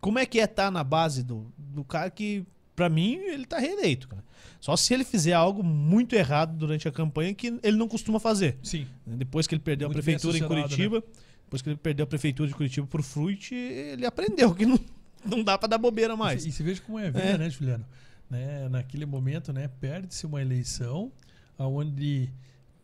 como 0.00 0.18
é 0.18 0.26
que 0.26 0.38
é 0.38 0.44
estar 0.44 0.70
na 0.70 0.84
base 0.84 1.22
do, 1.22 1.46
do 1.56 1.82
cara 1.82 2.10
que, 2.10 2.44
pra 2.76 2.88
mim, 2.88 3.14
ele 3.14 3.46
tá 3.46 3.58
reeleito, 3.58 4.08
cara. 4.08 4.22
Só 4.60 4.76
se 4.76 4.92
ele 4.94 5.04
fizer 5.04 5.32
algo 5.32 5.62
muito 5.62 6.14
errado 6.14 6.56
durante 6.56 6.86
a 6.88 6.92
campanha 6.92 7.34
que 7.34 7.58
ele 7.62 7.76
não 7.76 7.88
costuma 7.88 8.18
fazer. 8.20 8.58
Sim, 8.62 8.86
Depois 9.06 9.46
que 9.46 9.54
ele 9.54 9.62
perdeu 9.62 9.88
Muito 9.88 9.98
a 9.98 10.02
prefeitura 10.02 10.36
em 10.36 10.40
assessorado, 10.40 10.68
Curitiba, 10.68 11.04
depois 11.44 11.62
que 11.62 11.68
ele 11.68 11.76
perdeu 11.76 12.04
a 12.04 12.06
prefeitura 12.06 12.48
de 12.48 12.54
Curitiba 12.54 12.86
por 12.86 13.02
Fruit, 13.02 13.54
ele 13.54 14.06
aprendeu 14.06 14.54
que 14.54 14.64
não, 14.64 14.78
não 15.24 15.42
dá 15.42 15.58
pra 15.58 15.68
dar 15.68 15.78
bobeira 15.78 16.16
mais. 16.16 16.46
E 16.46 16.52
se 16.52 16.62
veja 16.62 16.80
como 16.82 16.98
é 16.98 17.10
vida, 17.10 17.20
É. 17.20 17.38
né, 17.38 17.50
Juliano? 17.50 17.84
Né, 18.30 18.68
naquele 18.68 19.06
momento, 19.06 19.52
né, 19.52 19.68
perde-se 19.80 20.26
uma 20.26 20.40
eleição 20.40 21.12
onde 21.58 22.28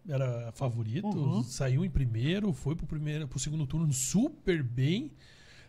era 0.08 0.52
favorito, 0.52 1.06
Uhum. 1.08 1.42
saiu 1.42 1.84
em 1.84 1.90
primeiro, 1.90 2.52
foi 2.52 2.74
pro 2.76 2.86
primeiro, 2.86 3.26
pro 3.26 3.38
segundo 3.38 3.66
turno 3.66 3.92
super 3.92 4.62
bem, 4.62 5.10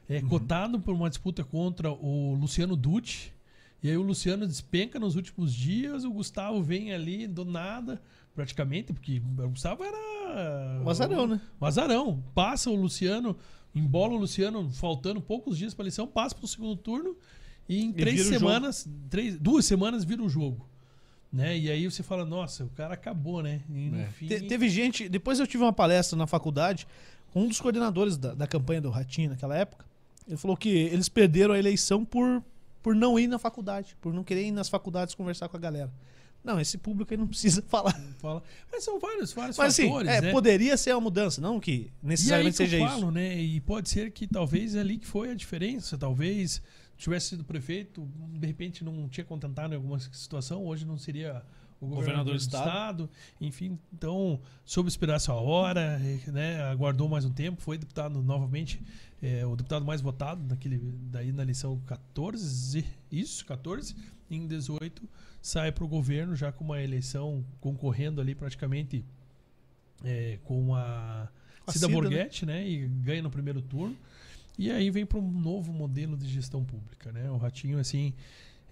é, 0.09 0.19
Uhum. 0.19 0.27
cotado 0.27 0.79
por 0.79 0.93
uma 0.93 1.09
disputa 1.09 1.43
contra 1.43 1.91
o 1.91 2.35
Luciano 2.35 2.75
Dutti. 2.75 3.33
E 3.81 3.89
aí 3.89 3.97
o 3.97 4.01
Luciano 4.03 4.45
despenca 4.47 4.99
nos 4.99 5.15
últimos 5.15 5.53
dias, 5.53 6.03
o 6.03 6.11
Gustavo 6.11 6.61
vem 6.61 6.93
ali 6.93 7.25
do 7.25 7.43
nada, 7.43 7.99
praticamente, 8.35 8.93
porque 8.93 9.19
o 9.19 9.49
Gustavo 9.49 9.83
era 9.83 10.81
Um 10.83 10.89
azarão, 10.89 11.25
né? 11.27 11.41
um 11.59 11.65
azarão. 11.65 12.23
Passa 12.35 12.69
o 12.69 12.75
Luciano, 12.75 13.35
embola 13.73 14.13
o 14.13 14.17
Luciano, 14.17 14.69
faltando 14.69 15.19
poucos 15.21 15.57
dias 15.57 15.73
para 15.73 15.83
a 15.83 15.85
eleição, 15.85 16.05
passa 16.05 16.35
para 16.35 16.45
o 16.45 16.47
segundo 16.47 16.75
turno 16.75 17.15
e 17.67 17.81
em 17.83 17.91
três 17.93 18.25
semanas, 18.27 18.87
três, 19.09 19.37
duas 19.37 19.65
semanas 19.65 20.03
vira 20.03 20.21
o 20.23 20.29
jogo. 20.29 20.67
Né? 21.31 21.57
E 21.57 21.71
aí 21.71 21.89
você 21.89 22.03
fala, 22.03 22.25
nossa, 22.25 22.65
o 22.65 22.69
cara 22.69 22.93
acabou, 22.93 23.41
né? 23.41 23.61
E 23.69 23.91
É. 23.95 24.05
fim. 24.07 24.27
Te- 24.27 24.41
teve 24.41 24.67
gente. 24.69 25.07
Depois 25.07 25.39
eu 25.39 25.47
tive 25.47 25.63
uma 25.63 25.71
palestra 25.71 26.17
na 26.17 26.27
faculdade 26.27 26.85
com 27.31 27.43
um 27.43 27.47
dos 27.47 27.61
coordenadores 27.61 28.17
da, 28.17 28.33
da 28.33 28.45
campanha 28.45 28.81
do 28.81 28.89
Ratinho 28.89 29.29
naquela 29.29 29.55
época. 29.57 29.85
Ele 30.27 30.35
falou 30.35 30.57
que 30.57 30.67
eles 30.69 31.07
perderam 31.07 31.53
a 31.53 31.59
eleição 31.59 32.03
por, 32.03 32.43
por 32.83 32.93
não 32.93 33.17
ir 33.17 33.27
na 33.27 33.39
faculdade, 33.39 33.95
por 34.01 34.13
não 34.13 34.23
querer 34.25 34.45
ir 34.47 34.51
nas 34.51 34.67
faculdades 34.67 35.15
conversar 35.15 35.47
com 35.47 35.55
a 35.55 35.59
galera. 35.59 35.89
Não, 36.43 36.59
esse 36.59 36.77
público 36.77 37.13
aí 37.13 37.17
não 37.17 37.27
precisa 37.27 37.61
falar. 37.69 37.93
Fala. 38.17 38.43
Mas 38.69 38.83
são 38.83 38.99
vários, 38.99 39.31
vários 39.31 39.57
Mas 39.57 39.73
assim, 39.73 39.87
fatores, 39.87 40.09
é, 40.11 40.21
né? 40.21 40.31
poderia 40.33 40.75
ser 40.75 40.93
uma 40.93 40.99
mudança, 41.01 41.39
não 41.39 41.59
que 41.61 41.71
E 41.71 41.75
aí 41.75 41.91
necessariamente 42.03 42.57
que 42.57 42.63
eu 42.63 42.67
seja 42.67 42.77
isso. 42.83 42.87
falo, 42.93 43.09
né? 43.11 43.39
E 43.39 43.61
pode 43.61 43.87
ser 43.87 44.11
que 44.11 44.27
talvez 44.27 44.75
ali 44.75 44.97
que 44.97 45.07
foi 45.07 45.31
a 45.31 45.33
diferença. 45.35 45.97
Talvez 45.97 46.61
tivesse 47.01 47.29
sido 47.29 47.43
prefeito, 47.43 48.07
de 48.29 48.45
repente 48.45 48.83
não 48.83 49.09
tinha 49.09 49.25
contentado 49.25 49.73
em 49.73 49.75
alguma 49.75 49.99
situação, 49.99 50.63
hoje 50.63 50.85
não 50.85 50.99
seria 50.99 51.43
o 51.79 51.87
governador, 51.87 51.95
Governador 51.97 52.33
do 52.33 52.37
do 52.37 52.41
estado. 52.41 53.09
Enfim, 53.39 53.79
então 53.91 54.39
soube 54.63 54.87
esperar 54.87 55.17
sua 55.19 55.35
hora, 55.35 55.97
né? 56.27 56.61
Aguardou 56.65 57.09
mais 57.09 57.25
um 57.25 57.31
tempo, 57.31 57.59
foi 57.59 57.77
deputado 57.77 58.21
novamente, 58.21 58.79
é, 59.19 59.43
o 59.45 59.55
deputado 59.55 59.83
mais 59.83 59.99
votado 59.99 60.43
naquele, 60.47 60.77
daí 61.09 61.31
na 61.31 61.41
eleição 61.41 61.81
14, 61.87 62.85
isso, 63.11 63.43
14, 63.45 63.95
em 64.29 64.45
18 64.45 65.01
sai 65.41 65.71
para 65.71 65.83
o 65.83 65.87
governo 65.87 66.35
já 66.35 66.51
com 66.51 66.63
uma 66.63 66.79
eleição 66.79 67.43
concorrendo 67.59 68.21
ali 68.21 68.35
praticamente 68.35 69.03
é, 70.03 70.37
com 70.43 70.75
a 70.75 71.27
a 71.65 71.71
Cida 71.71 71.87
Cida, 71.87 71.93
Borghetti, 71.93 72.45
né? 72.45 72.67
E 72.67 72.87
ganha 72.87 73.21
no 73.21 73.29
primeiro 73.29 73.61
turno. 73.61 73.95
E 74.57 74.69
aí 74.69 74.89
vem 74.89 75.05
para 75.05 75.19
um 75.19 75.31
novo 75.31 75.71
modelo 75.73 76.17
de 76.17 76.27
gestão 76.27 76.63
pública, 76.63 77.11
né? 77.11 77.29
O 77.31 77.37
Ratinho, 77.37 77.79
assim, 77.79 78.13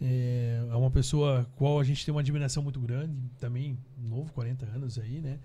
é, 0.01 0.65
é 0.69 0.75
uma 0.75 0.91
pessoa 0.91 1.49
qual 1.55 1.79
a 1.79 1.83
gente 1.83 2.05
tem 2.05 2.13
uma 2.13 2.21
admiração 2.21 2.63
muito 2.63 2.79
grande, 2.79 3.13
também 3.39 3.77
novo, 3.97 4.31
40 4.33 4.65
anos 4.65 4.97
aí, 4.97 5.19
né? 5.19 5.39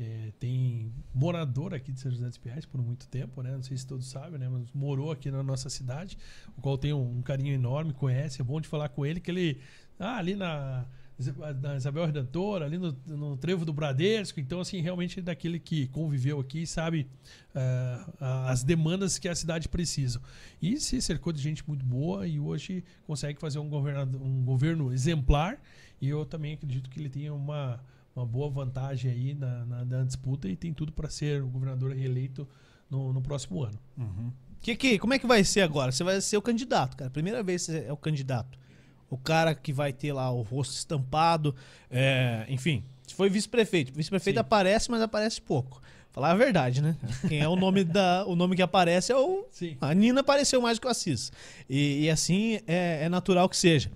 É, 0.00 0.32
tem 0.38 0.92
morador 1.12 1.74
aqui 1.74 1.90
de 1.90 1.98
São 1.98 2.08
José 2.10 2.26
dos 2.26 2.38
Pinhais 2.38 2.64
por 2.64 2.80
muito 2.80 3.08
tempo, 3.08 3.42
né? 3.42 3.50
Não 3.50 3.62
sei 3.62 3.76
se 3.76 3.84
todos 3.86 4.06
sabem, 4.06 4.38
né? 4.38 4.48
Mas 4.48 4.70
morou 4.72 5.10
aqui 5.10 5.30
na 5.30 5.42
nossa 5.42 5.68
cidade, 5.68 6.16
o 6.56 6.60
qual 6.60 6.78
tem 6.78 6.92
um, 6.92 7.20
carinho 7.20 7.52
enorme, 7.52 7.92
conhece, 7.92 8.40
é 8.40 8.44
bom 8.44 8.60
de 8.60 8.68
falar 8.68 8.88
com 8.90 9.04
ele 9.04 9.18
que 9.20 9.30
ele 9.30 9.60
ah, 9.98 10.16
ali 10.16 10.36
na 10.36 10.86
na 11.60 11.76
Isabel 11.76 12.06
Redentora, 12.06 12.64
ali 12.64 12.78
no, 12.78 12.92
no 13.06 13.36
trevo 13.36 13.64
do 13.64 13.72
Bradesco. 13.72 14.38
Então, 14.38 14.60
assim, 14.60 14.80
realmente 14.80 15.18
é 15.18 15.22
daquele 15.22 15.58
que 15.58 15.88
conviveu 15.88 16.38
aqui 16.38 16.66
sabe 16.66 17.08
a- 18.20 18.50
as 18.50 18.62
demandas 18.62 19.18
que 19.18 19.28
a 19.28 19.34
cidade 19.34 19.68
precisa. 19.68 20.20
E 20.62 20.78
se 20.78 21.00
cercou 21.02 21.32
de 21.32 21.40
gente 21.42 21.66
muito 21.66 21.84
boa 21.84 22.26
e 22.26 22.38
hoje 22.38 22.84
consegue 23.06 23.40
fazer 23.40 23.58
um, 23.58 23.68
governador, 23.68 24.20
um 24.22 24.44
governo 24.44 24.92
exemplar. 24.92 25.60
E 26.00 26.08
eu 26.08 26.24
também 26.24 26.54
acredito 26.54 26.88
que 26.88 27.00
ele 27.00 27.08
tenha 27.08 27.34
uma, 27.34 27.80
uma 28.14 28.24
boa 28.24 28.48
vantagem 28.48 29.10
aí 29.10 29.34
na, 29.34 29.64
na- 29.64 29.84
na 29.84 30.04
disputa 30.04 30.48
e 30.48 30.54
tem 30.56 30.72
tudo 30.72 30.92
para 30.92 31.08
ser 31.10 31.42
o 31.42 31.48
governador 31.48 31.92
reeleito 31.92 32.46
no, 32.88 33.12
no 33.12 33.20
próximo 33.20 33.62
ano. 33.64 33.78
Que, 34.60 34.74
que, 34.76 34.98
como 34.98 35.14
é 35.14 35.18
que 35.18 35.26
vai 35.26 35.44
ser 35.44 35.60
agora? 35.62 35.92
Você 35.92 36.02
vai 36.02 36.20
ser 36.20 36.36
o 36.36 36.42
candidato, 36.42 36.96
cara. 36.96 37.10
Primeira 37.10 37.42
vez 37.42 37.66
que 37.66 37.72
você 37.72 37.84
é 37.86 37.92
o 37.92 37.96
candidato. 37.96 38.58
O 39.10 39.16
cara 39.16 39.54
que 39.54 39.72
vai 39.72 39.92
ter 39.92 40.12
lá 40.12 40.30
o 40.30 40.42
rosto 40.42 40.74
estampado. 40.74 41.54
é, 41.90 42.44
enfim, 42.48 42.84
se 43.06 43.14
foi 43.14 43.30
vice-prefeito. 43.30 43.92
Vice-prefeito 43.94 44.38
aparece, 44.38 44.90
mas 44.90 45.00
aparece 45.00 45.40
pouco. 45.40 45.80
Falar 46.10 46.32
a 46.32 46.34
verdade, 46.34 46.82
né? 46.82 46.96
Quem 47.28 47.40
é 47.40 47.48
o 47.48 47.56
nome 47.56 47.84
da. 47.84 48.24
O 48.26 48.34
nome 48.34 48.56
que 48.56 48.62
aparece 48.62 49.12
é 49.12 49.16
o. 49.16 49.46
Sim. 49.50 49.76
A 49.80 49.94
Nina 49.94 50.20
apareceu 50.20 50.60
mais 50.60 50.78
que 50.78 50.86
o 50.86 50.90
Assis. 50.90 51.30
E, 51.68 52.04
e 52.04 52.10
assim 52.10 52.60
é, 52.66 53.04
é 53.04 53.08
natural 53.08 53.48
que 53.48 53.56
seja. 53.56 53.90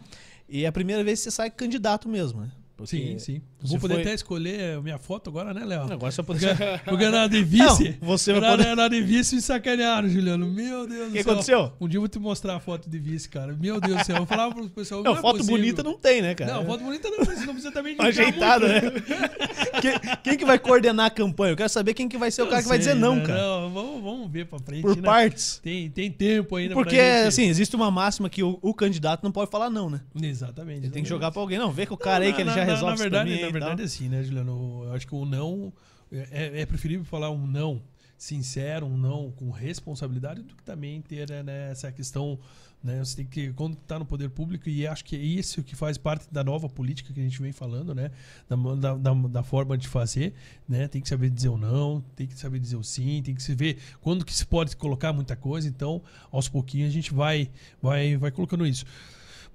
E 0.49 0.65
é 0.65 0.69
a 0.69 0.73
primeira 0.73 1.03
vez 1.03 1.19
que 1.19 1.25
você 1.25 1.31
sai 1.31 1.51
candidato 1.51 2.09
mesmo, 2.09 2.43
né? 2.43 2.51
Porque 2.77 2.97
Sim, 2.97 3.19
sim. 3.19 3.43
Vou 3.63 3.79
poder 3.79 3.95
foi- 3.95 4.03
até 4.03 4.15
escolher 4.15 4.79
a 4.79 4.83
minha 4.83 4.99
foto 4.99 5.31
agora, 5.31 5.55
né, 5.55 5.65
Léo? 5.65 5.83
Agora 5.93 6.11
você 6.11 6.21
vai 6.23 6.37
poder. 6.37 6.83
Vou 6.87 6.97
ganhar 6.97 7.29
de 7.29 7.45
vice. 7.45 7.97
Não, 8.01 8.09
você 8.09 8.33
vai 8.33 8.41
Ganhar 8.41 8.57
poder- 8.57 8.75
ganhar 8.77 8.89
de 8.89 9.03
vice 9.03 9.37
e 9.37 9.43
sacanearam, 9.43 10.09
Juliano. 10.09 10.47
Meu 10.51 10.87
Deus 10.87 11.03
O 11.03 11.11
do 11.11 11.13
que 11.13 11.23
céu. 11.23 11.33
aconteceu? 11.33 11.73
Um 11.81 11.87
dia 11.89 11.99
eu 11.99 12.01
vou 12.03 12.09
te 12.09 12.19
mostrar 12.19 12.57
a 12.57 12.61
foto 12.61 12.89
de 12.91 12.99
vice, 12.99 13.29
cara. 13.29 13.53
Meu 13.53 13.81
Deus 13.81 13.99
do 13.99 14.05
céu. 14.05 14.17
Eu 14.17 14.27
falava 14.27 14.55
pro 14.55 14.69
pessoal. 14.71 15.03
Não, 15.05 15.13
é 15.13 15.21
foto 15.21 15.37
possível. 15.39 15.57
bonita 15.59 15.83
não 15.83 15.97
tem, 15.99 16.23
né, 16.23 16.35
cara? 16.35 16.55
Não, 16.55 16.65
foto 16.67 16.83
bonita 16.83 17.09
não, 17.09 17.19
mas 17.19 17.39
não 17.41 17.47
precisa 17.55 17.71
também 17.73 17.95
de 17.97 18.03
Ajeitada, 18.03 18.67
né? 18.67 18.81
quem, 19.81 19.93
quem 20.23 20.37
que 20.39 20.45
vai 20.45 20.59
coordenar 20.59 21.07
a 21.07 21.11
campanha? 21.11 21.53
Eu 21.53 21.57
quero 21.57 21.69
saber 21.69 21.95
quem 21.95 22.09
que 22.09 22.19
vai 22.19 22.31
ser 22.31 22.43
o 22.43 22.47
cara 22.49 22.63
que 22.63 22.69
vai 22.69 22.79
dizer 22.79 22.95
não, 22.95 23.23
cara. 23.23 23.41
Não, 23.41 23.71
vamos, 23.71 24.03
vamos 24.03 24.31
ver 24.31 24.47
pra 24.47 24.59
frente. 24.59 24.83
Por 24.83 24.97
né? 24.97 25.03
partes. 25.03 25.61
Tem, 25.63 25.91
tem 25.91 26.11
tempo 26.11 26.57
ainda 26.57 26.75
Porque, 26.75 26.97
pra 26.97 27.17
gente... 27.19 27.29
assim, 27.29 27.45
existe 27.49 27.77
uma 27.77 27.91
máxima 27.91 28.29
que 28.29 28.43
o, 28.43 28.59
o 28.63 28.75
candidato 28.75 29.23
não 29.23 29.31
pode 29.31 29.51
falar 29.51 29.71
não, 29.71 29.89
né? 29.91 30.01
Exatamente. 30.21 30.79
Ele 30.79 30.91
tem 30.91 30.91
que 30.91 30.99
exatamente. 31.01 31.09
jogar 31.09 31.31
pra 31.31 31.41
alguém. 31.41 31.59
Não, 31.59 31.71
vê 31.71 31.87
com 31.87 31.95
o 31.95 31.99
cara 31.99 32.25
aí 32.25 32.31
Não, 32.31 32.37
que 32.37 32.43
ele 32.43 32.51
na- 32.51 32.57
já 32.57 32.65
na- 32.81 32.81
Na 32.91 32.97
verdade, 32.97 33.31
mim 33.31 33.37
na 33.47 33.51
verdade 33.53 33.83
é 33.83 33.85
assim, 33.85 34.09
né, 34.09 34.23
Juliano? 34.23 34.83
Eu 34.85 34.93
acho 34.95 35.07
que 35.07 35.15
o 35.15 35.25
não 35.25 35.73
é, 36.11 36.61
é 36.63 36.67
preferível 36.67 37.05
falar 37.05 37.31
um 37.31 37.47
não 37.47 37.83
sincero, 38.19 38.87
um 38.87 38.97
não 38.97 39.33
com 39.33 39.51
responsabilidade, 39.51 40.43
do 40.43 40.55
que 40.55 40.63
também 40.63 41.01
ter 41.03 41.29
né, 41.43 41.71
essa 41.71 41.91
questão. 41.91 42.39
Né, 42.85 42.99
você 42.99 43.15
tem 43.19 43.25
que, 43.27 43.53
quando 43.53 43.75
está 43.75 43.97
no 43.97 44.05
poder 44.05 44.29
público, 44.29 44.69
e 44.69 44.85
acho 44.89 45.05
que 45.05 45.15
é 45.15 45.19
isso 45.21 45.63
que 45.63 45.77
faz 45.77 45.97
parte 45.97 46.27
da 46.33 46.43
nova 46.43 46.69
política 46.69 47.13
que 47.13 47.21
a 47.21 47.23
gente 47.23 47.41
vem 47.41 47.53
falando, 47.53 47.95
né? 47.95 48.11
Da, 48.49 48.57
da, 48.57 48.95
da, 48.97 49.15
da 49.29 49.43
forma 49.45 49.79
de 49.79 49.87
fazer, 49.87 50.35
né? 50.69 50.89
Tem 50.89 51.01
que 51.01 51.09
saber 51.09 51.31
dizer 51.31 51.49
o 51.49 51.57
não, 51.57 52.01
tem 52.17 52.27
que 52.27 52.37
saber 52.37 52.59
dizer 52.59 52.75
o 52.75 52.83
sim, 52.83 53.23
tem 53.23 53.37
que 53.37 53.43
se 53.43 53.55
ver 53.55 53.79
quando 54.01 54.25
que 54.25 54.35
se 54.35 54.45
pode 54.45 54.77
colocar 54.77 55.13
muita 55.13 55.37
coisa. 55.37 55.69
Então, 55.69 56.03
aos 56.33 56.49
pouquinhos 56.49 56.89
a 56.89 56.93
gente 56.93 57.15
vai, 57.15 57.49
vai, 57.81 58.17
vai 58.17 58.33
colocando 58.33 58.67
isso. 58.67 58.85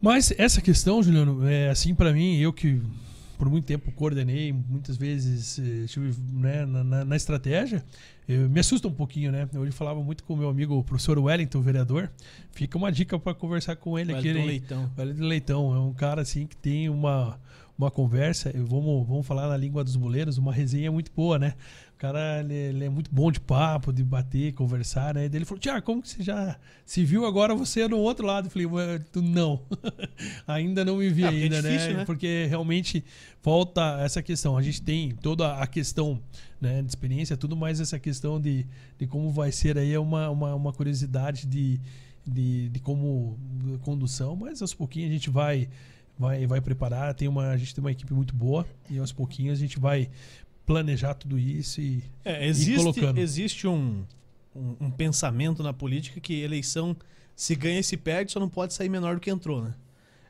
Mas 0.02 0.34
essa 0.38 0.62
questão, 0.62 1.02
Juliano, 1.02 1.48
é 1.48 1.70
assim 1.70 1.94
para 1.96 2.14
mim, 2.14 2.38
eu 2.38 2.54
que 2.54 2.82
por 3.38 3.50
muito 3.50 3.66
tempo 3.66 3.92
coordenei, 3.92 4.52
muitas 4.52 4.98
vezes 4.98 5.60
eh, 5.60 5.84
estive 5.86 6.12
né, 6.34 6.66
na, 6.66 6.84
na- 6.84 7.06
na 7.06 7.16
estratégia, 7.16 7.86
eu, 8.28 8.50
me 8.50 8.60
assusta 8.60 8.88
um 8.88 8.92
pouquinho, 8.94 9.32
né? 9.32 9.48
Eu 9.54 9.72
falava 9.72 10.02
muito 10.04 10.24
com 10.24 10.34
o 10.34 10.38
meu 10.38 10.50
amigo 10.50 10.76
o 10.76 10.84
professor 10.84 11.20
Wellington, 11.20 11.62
vereador. 11.62 12.10
Fica 12.52 12.78
uma 12.80 12.92
dica 12.92 13.18
para 13.20 13.36
conversar 13.36 13.76
com 13.76 13.98
ele 13.98 14.12
aqui. 14.20 14.30
Hein? 14.40 14.48
Leitão. 14.48 14.92
Wellington 14.98 15.24
Leitão 15.24 15.76
é 15.76 15.80
um 15.80 15.94
cara 15.94 16.22
assim 16.24 16.48
que 16.48 16.56
tem 16.56 16.90
uma, 16.90 17.40
uma 17.78 17.92
conversa, 17.92 18.50
e 18.50 18.60
vamos, 18.60 19.08
vamos 19.08 19.26
falar 19.28 19.48
na 19.48 19.56
língua 19.56 19.84
dos 19.84 19.96
boleiros, 19.96 20.40
uma 20.40 20.52
resenha 20.52 20.92
muito 20.92 21.12
boa, 21.16 21.38
né? 21.38 21.54
O 21.98 22.00
cara 22.00 22.42
ele, 22.42 22.54
ele 22.54 22.86
é 22.86 22.90
muito 22.90 23.10
bom 23.12 23.32
de 23.32 23.40
papo, 23.40 23.92
de 23.92 24.04
bater, 24.04 24.54
conversar, 24.54 25.16
né? 25.16 25.26
E 25.26 25.30
daí 25.30 25.40
ele 25.40 25.46
falou: 25.46 25.60
Tiago, 25.60 25.84
como 25.84 26.00
que 26.00 26.10
você 26.10 26.22
já 26.22 26.56
se 26.86 27.04
viu 27.04 27.26
agora 27.26 27.56
você 27.56 27.82
é 27.82 27.88
no 27.88 27.98
outro 27.98 28.24
lado? 28.24 28.46
Eu 28.46 28.52
falei: 28.52 28.68
"Ué, 28.68 29.00
tu 29.12 29.20
não, 29.20 29.64
ainda 30.46 30.86
não 30.86 30.98
me 30.98 31.10
vi 31.10 31.24
É, 31.24 31.26
é 31.26 31.30
ainda, 31.30 31.60
difícil, 31.60 31.94
né? 31.94 31.98
né? 31.98 32.06
Porque 32.06 32.46
realmente 32.48 33.04
falta 33.42 33.98
essa 34.00 34.22
questão. 34.22 34.56
A 34.56 34.62
gente 34.62 34.80
tem 34.80 35.10
toda 35.10 35.58
a 35.58 35.66
questão 35.66 36.22
né, 36.62 36.84
de 36.84 36.88
experiência, 36.88 37.36
tudo 37.36 37.58
mais 37.58 37.82
essa 37.82 37.98
questão 37.98 38.40
de, 38.40 38.68
de 39.00 39.08
como 39.08 39.32
vai 39.32 39.52
ser 39.52 39.76
aí 39.76 39.92
é 39.92 40.00
uma, 40.00 40.30
uma, 40.30 40.54
uma 40.54 40.74
curiosidade 40.74 41.48
de, 41.48 41.82
de, 42.24 42.70
de 42.70 42.80
como 42.80 43.40
condução, 43.82 44.36
mas 44.36 44.62
aos 44.62 44.72
pouquinhos 44.72 45.10
a 45.10 45.14
gente 45.14 45.32
vai 45.32 45.68
vai 46.20 46.48
vai 46.48 46.62
preparar, 46.62 47.14
tem 47.14 47.28
uma 47.28 47.50
a 47.50 47.58
gente 47.58 47.74
tem 47.74 47.84
uma 47.84 47.92
equipe 47.92 48.14
muito 48.14 48.36
boa 48.36 48.68
e 48.88 49.00
aos 49.00 49.12
pouquinhos 49.12 49.58
a 49.58 49.62
gente 49.62 49.80
vai 49.80 50.10
planejar 50.68 51.16
tudo 51.16 51.40
isso 51.40 51.82
e 51.82 52.04
É, 52.24 52.46
existe, 52.46 52.76
colocando. 52.78 53.18
existe 53.18 53.66
um, 53.68 54.04
um, 54.56 54.76
um 54.82 54.92
pensamento 54.92 55.64
na 55.64 55.74
política 55.74 56.20
que 56.20 56.40
eleição 56.42 56.96
se 57.36 57.56
ganha 57.56 57.80
e 57.80 57.84
se 57.84 57.98
perde, 57.98 58.32
só 58.32 58.40
não 58.40 58.50
pode 58.50 58.74
sair 58.76 58.90
menor 58.90 59.16
do 59.16 59.22
que 59.22 59.32
entrou, 59.32 59.64
né? 59.64 59.74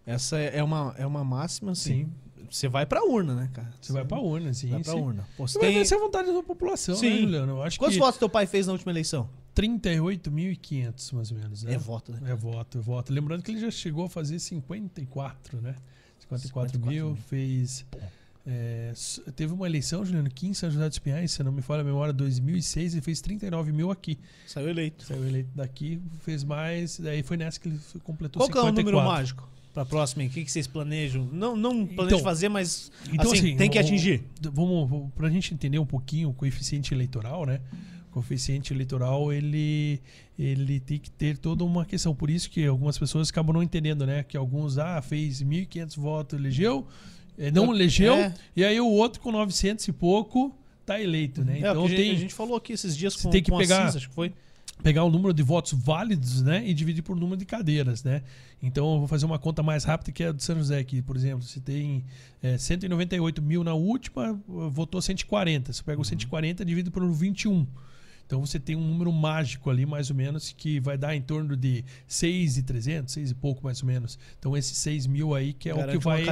Essa 0.05 0.37
é 0.39 0.57
é 0.59 0.63
uma, 0.63 0.95
é 0.97 1.05
uma 1.05 1.23
máxima, 1.25 1.71
assim. 1.73 2.05
sim, 2.05 2.45
Você 2.49 2.67
vai 2.69 2.85
pra 2.85 3.03
urna, 3.03 3.35
né, 3.35 3.49
cara? 3.51 3.73
você 3.81 3.91
vai 3.91 4.05
pra 4.05 4.19
urna, 4.19 4.53
sim, 4.53 4.69
Vai 4.69 4.81
pra 4.83 4.93
sim. 4.93 4.99
urna. 5.01 5.27
Pô, 5.35 5.45
você 5.47 5.59
Mas 5.59 5.67
tem... 5.69 5.79
essa 5.79 5.95
é 5.95 5.97
a 5.97 6.01
vontade 6.01 6.31
da 6.31 6.43
população, 6.43 6.95
Sim. 6.95 7.09
né, 7.09 7.17
Juliano? 7.21 7.51
Eu 7.53 7.63
acho 7.63 7.77
Quantos 7.77 7.95
que 7.95 7.99
votos 8.01 8.17
teu 8.19 8.29
pai 8.29 8.45
fez 8.47 8.67
na 8.67 8.73
última 8.73 8.91
eleição? 8.93 9.29
38.500 9.55 11.13
mais 11.13 11.31
ou 11.31 11.37
menos, 11.37 11.63
né? 11.63 11.73
É 11.73 11.77
voto, 11.77 12.11
né? 12.11 12.19
É 12.31 12.35
voto, 12.35 12.77
é 12.77 12.81
voto. 12.81 13.11
Lembrando 13.11 13.41
que 13.43 13.51
ele 13.51 13.59
já 13.59 13.71
chegou 13.71 14.05
a 14.05 14.09
fazer 14.09 14.39
54, 14.39 15.61
né? 15.61 15.75
54, 16.19 16.77
54 16.77 16.79
mil, 16.79 17.05
mil. 17.07 17.15
fez. 17.15 17.85
É, 18.49 18.93
teve 19.35 19.51
uma 19.51 19.67
eleição, 19.67 20.05
Juliano, 20.05 20.27
aqui 20.29 20.47
em 20.47 20.53
São 20.53 20.71
José 20.71 20.87
dos 20.87 20.97
Pinhais, 20.99 21.31
se 21.31 21.43
não 21.43 21.51
me 21.51 21.61
falha 21.61 21.81
a 21.81 21.83
memória, 21.83 22.13
2006, 22.13 22.95
e 22.95 23.01
fez 23.01 23.19
39 23.19 23.73
mil 23.73 23.91
aqui. 23.91 24.17
Saiu 24.45 24.69
eleito. 24.69 25.03
Saiu 25.03 25.27
eleito 25.27 25.49
daqui, 25.53 26.01
fez 26.21 26.45
mais, 26.45 26.97
daí 26.97 27.21
foi 27.23 27.35
nessa 27.35 27.59
que 27.59 27.67
ele 27.67 27.77
completou 28.03 28.39
Qual 28.39 28.49
que 28.49 28.57
é 28.57 28.61
o 28.61 28.63
54. 28.63 28.91
número 28.91 29.05
mágico 29.05 29.49
pra 29.73 29.83
próxima? 29.83 30.21
aí? 30.23 30.29
O 30.29 30.31
que, 30.31 30.45
que 30.45 30.51
vocês 30.51 30.65
planejam? 30.65 31.25
Não, 31.25 31.57
não 31.57 31.85
planejam 31.85 32.05
Então, 32.05 32.19
fazer, 32.19 32.47
mas 32.47 32.89
Então, 33.11 33.33
assim, 33.33 33.49
assim, 33.49 33.57
tem 33.57 33.69
que 33.69 33.77
atingir. 33.77 34.23
Vamos, 34.41 34.89
vamos 34.89 35.11
pra 35.13 35.29
gente 35.29 35.53
entender 35.53 35.79
um 35.79 35.85
pouquinho 35.85 36.29
o 36.29 36.33
coeficiente 36.33 36.93
eleitoral, 36.93 37.45
né? 37.45 37.59
O 38.09 38.13
coeficiente 38.13 38.71
eleitoral, 38.73 39.31
ele, 39.33 40.01
ele 40.39 40.79
tem 40.79 40.97
que 40.97 41.11
ter 41.11 41.37
toda 41.37 41.65
uma 41.65 41.83
questão. 41.85 42.15
Por 42.15 42.29
isso 42.29 42.49
que 42.49 42.65
algumas 42.65 42.97
pessoas 42.97 43.29
acabam 43.29 43.53
não 43.53 43.61
entendendo, 43.61 44.05
né? 44.05 44.23
Que 44.23 44.37
alguns, 44.37 44.77
ah, 44.77 45.01
fez 45.01 45.43
1.500 45.43 45.97
votos, 45.99 46.39
elegeu, 46.39 46.87
não 47.53 47.73
elegeu, 47.73 48.13
é. 48.15 48.33
e 48.55 48.63
aí 48.63 48.79
o 48.79 48.87
outro 48.87 49.21
com 49.21 49.31
900 49.31 49.87
e 49.87 49.91
pouco 49.93 50.55
tá 50.85 50.99
eleito, 51.01 51.43
né? 51.43 51.55
É, 51.55 51.57
Então 51.59 51.73
que 51.73 51.79
a 51.79 51.87
gente- 51.89 51.95
tem 51.97 52.11
a 52.11 52.15
gente 52.19 52.33
falou 52.33 52.55
aqui 52.55 52.73
esses 52.73 52.95
dias 52.95 53.15
com, 53.15 53.29
tem 53.29 53.43
que 53.43 53.51
com 53.51 53.57
pegar- 53.57 53.83
Assis, 53.85 53.97
acho 53.97 54.09
que 54.09 54.15
foi. 54.15 54.33
pegar 54.83 55.03
o 55.03 55.09
número 55.09 55.33
de 55.33 55.41
votos 55.43 55.73
válidos, 55.73 56.41
né, 56.43 56.63
e 56.67 56.71
dividir 56.73 57.01
por 57.01 57.15
número 57.15 57.37
de 57.37 57.45
cadeiras, 57.45 58.03
né? 58.03 58.21
Então 58.61 58.93
eu 58.93 58.99
vou 58.99 59.07
fazer 59.07 59.25
uma 59.25 59.37
conta 59.39 59.61
mais 59.63 59.83
rápida 59.83 60.11
que 60.11 60.23
é 60.23 60.27
a 60.27 60.31
do 60.31 60.41
São 60.41 60.55
José 60.57 60.77
aqui, 60.79 61.01
por 61.01 61.15
exemplo, 61.15 61.43
se 61.43 61.59
tem 61.59 62.03
é, 62.43 62.57
198 62.57 63.41
mil 63.41 63.63
na 63.63 63.73
última, 63.73 64.39
votou 64.47 65.01
140. 65.01 65.73
Você 65.73 65.81
Uhum. 65.81 65.85
pega 65.85 66.01
o 66.01 66.05
140 66.05 66.61
e 66.61 66.65
divide 66.65 66.89
por 66.91 67.03
21. 67.11 67.65
Então 68.27 68.45
você 68.45 68.59
tem 68.59 68.75
um 68.75 68.85
número 68.85 69.11
mágico 69.11 69.69
ali, 69.69 69.85
mais 69.85 70.09
ou 70.09 70.15
menos, 70.15 70.53
que 70.55 70.81
vai 70.81 70.97
dar 70.97 71.15
em 71.15 71.21
torno 71.21 71.55
de 71.55 71.83
6,300, 72.05 73.13
6 73.13 73.31
e 73.31 73.33
pouco 73.33 73.63
mais 73.63 73.81
ou 73.81 73.87
menos. 73.87 74.19
Então 74.37 74.55
esses 74.55 74.77
6 74.77 75.07
mil 75.07 75.33
aí 75.33 75.53
que 75.53 75.69
é 75.69 75.73
o 75.73 75.77
Garante 75.77 75.97
que 75.97 76.03
vai 76.03 76.25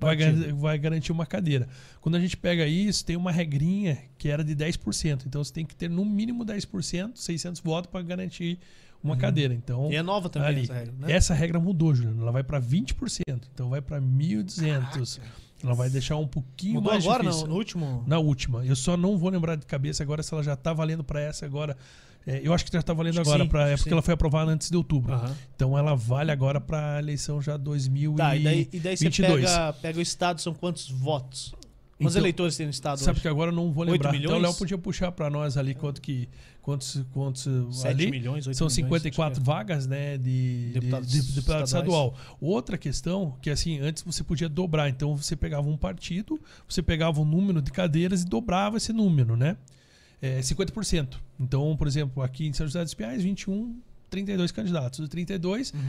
vai, 0.00 0.16
vai 0.52 0.78
garantir 0.78 1.10
uma 1.10 1.26
cadeira. 1.26 1.68
Quando 2.00 2.14
a 2.14 2.20
gente 2.20 2.36
pega 2.36 2.64
isso, 2.66 3.04
tem 3.04 3.16
uma 3.16 3.32
regrinha 3.32 3.98
que 4.16 4.28
era 4.28 4.44
de 4.44 4.54
10%. 4.54 5.26
Então 5.26 5.42
você 5.42 5.52
tem 5.52 5.66
que 5.66 5.74
ter 5.74 5.90
no 5.90 6.04
mínimo 6.04 6.46
10%, 6.46 7.16
600 7.16 7.60
votos 7.60 7.90
para 7.90 8.00
garantir 8.00 8.58
uma 9.02 9.16
cadeira. 9.16 9.52
Então, 9.52 9.86
Uhum. 9.86 9.92
E 9.92 9.96
é 9.96 10.02
nova 10.02 10.28
também 10.28 10.48
ali, 10.48 10.62
essa 10.62 10.74
regra, 10.74 10.94
né? 10.98 11.12
essa 11.12 11.34
regra 11.34 11.58
mudou, 11.58 11.94
Juliano. 11.94 12.22
Ela 12.22 12.30
vai 12.32 12.44
para 12.44 12.60
20%. 12.60 13.22
Então 13.52 13.70
vai 13.70 13.80
para 13.80 14.00
1.200. 14.00 15.20
Ela 15.62 15.74
vai 15.74 15.90
deixar 15.90 16.16
um 16.16 16.26
pouquinho 16.26 16.74
Mudou 16.74 16.92
mais 16.92 17.04
agora 17.04 17.22
difícil. 17.24 17.46
no 17.46 17.54
último? 17.54 18.04
Na 18.06 18.18
última. 18.18 18.64
Eu 18.64 18.74
só 18.76 18.96
não 18.96 19.18
vou 19.18 19.30
lembrar 19.30 19.56
de 19.56 19.66
cabeça 19.66 20.02
agora 20.02 20.22
se 20.22 20.32
ela 20.32 20.42
já 20.42 20.56
tá 20.56 20.72
valendo 20.72 21.04
para 21.04 21.20
essa 21.20 21.44
agora. 21.44 21.76
É, 22.26 22.40
eu 22.44 22.52
acho 22.52 22.66
que 22.66 22.72
já 22.72 22.82
tá 22.82 22.92
valendo 22.92 23.18
Acho 23.18 23.30
agora, 23.30 23.44
sim, 23.44 23.48
pra, 23.48 23.68
é 23.68 23.76
porque 23.76 23.88
sim. 23.88 23.92
ela 23.94 24.02
foi 24.02 24.12
aprovada 24.12 24.50
antes 24.50 24.68
de 24.70 24.76
outubro. 24.76 25.12
Aham. 25.14 25.34
Então 25.56 25.76
ela 25.78 25.94
vale 25.94 26.30
agora 26.30 26.60
para 26.60 26.96
a 26.96 26.98
eleição 26.98 27.40
já 27.40 27.56
2000 27.56 28.14
Tá, 28.14 28.36
e 28.36 28.44
daí, 28.44 28.68
e 28.72 28.78
daí 28.78 28.96
você 28.96 29.04
22. 29.04 29.44
pega, 29.44 29.72
pega 29.72 29.98
o 29.98 30.02
estado, 30.02 30.40
são 30.40 30.52
quantos 30.52 30.90
votos? 30.90 31.54
Quantos 32.00 32.14
Então, 32.16 32.22
eleitores 32.22 32.56
tem 32.56 32.66
no 32.66 32.70
estado 32.70 32.98
Sabe 32.98 33.10
hoje? 33.12 33.20
que 33.20 33.28
agora 33.28 33.50
eu 33.50 33.54
não 33.54 33.70
vou 33.72 33.84
lembrar. 33.84 34.08
Então 34.14 34.30
o 34.30 34.34
milhões? 34.34 34.42
Léo 34.42 34.54
podia 34.54 34.78
puxar 34.78 35.12
para 35.12 35.28
nós 35.28 35.56
ali 35.56 35.74
quanto 35.74 36.00
que 36.00 36.28
quantos 36.62 37.02
quantos 37.12 37.42
7 37.42 37.86
ali 37.88 38.10
milhões, 38.10 38.46
8 38.46 38.56
são 38.56 38.66
milhões, 38.66 38.74
54 38.74 39.32
acho 39.32 39.40
que 39.40 39.46
vagas, 39.46 39.86
né, 39.86 40.16
de 40.18 40.68
de- 40.68 40.72
Deputados 40.74 41.10
de, 41.10 41.20
de 41.20 41.32
deputado 41.32 41.64
estadual. 41.66 42.16
Outra 42.40 42.78
questão 42.78 43.36
que 43.42 43.50
assim, 43.50 43.78
antes 43.80 44.02
você 44.02 44.24
podia 44.24 44.48
dobrar, 44.48 44.88
então 44.88 45.16
você 45.16 45.36
pegava 45.36 45.68
um 45.68 45.76
partido, 45.76 46.40
você 46.68 46.82
pegava 46.82 47.20
um 47.20 47.24
número 47.24 47.60
de 47.60 47.70
cadeiras 47.70 48.22
e 48.22 48.24
dobrava 48.26 48.76
esse 48.78 48.92
número, 48.92 49.36
né? 49.36 49.56
É 50.22 50.40
50%. 50.40 51.16
Então, 51.38 51.74
por 51.76 51.86
exemplo, 51.86 52.22
aqui 52.22 52.46
em 52.46 52.52
São 52.52 52.66
José 52.66 52.82
dos 52.84 52.92
Pinhais, 52.94 53.22
21, 53.22 53.74
32 54.10 54.52
candidatos. 54.52 55.00
Dos 55.00 55.08
32, 55.08 55.72
é. 55.72 55.76
Uhum. 55.76 55.82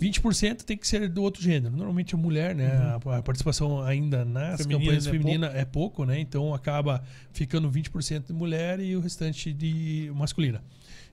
20% 0.00 0.62
tem 0.62 0.76
que 0.76 0.86
ser 0.86 1.08
do 1.08 1.22
outro 1.22 1.42
gênero. 1.42 1.74
Normalmente 1.74 2.14
a 2.14 2.18
mulher, 2.18 2.54
né? 2.54 2.98
A, 3.06 3.18
a 3.18 3.22
participação 3.22 3.80
ainda 3.82 4.24
nas 4.24 4.62
Feminina 4.62 4.80
campanhas 4.80 5.06
é 5.06 5.10
femininas 5.10 5.54
é 5.54 5.64
pouco, 5.64 6.04
né? 6.04 6.18
Então 6.18 6.52
acaba 6.52 7.02
ficando 7.32 7.70
20% 7.70 8.26
de 8.26 8.32
mulher 8.32 8.80
e 8.80 8.96
o 8.96 9.00
restante 9.00 9.52
de 9.52 10.10
masculina. 10.14 10.62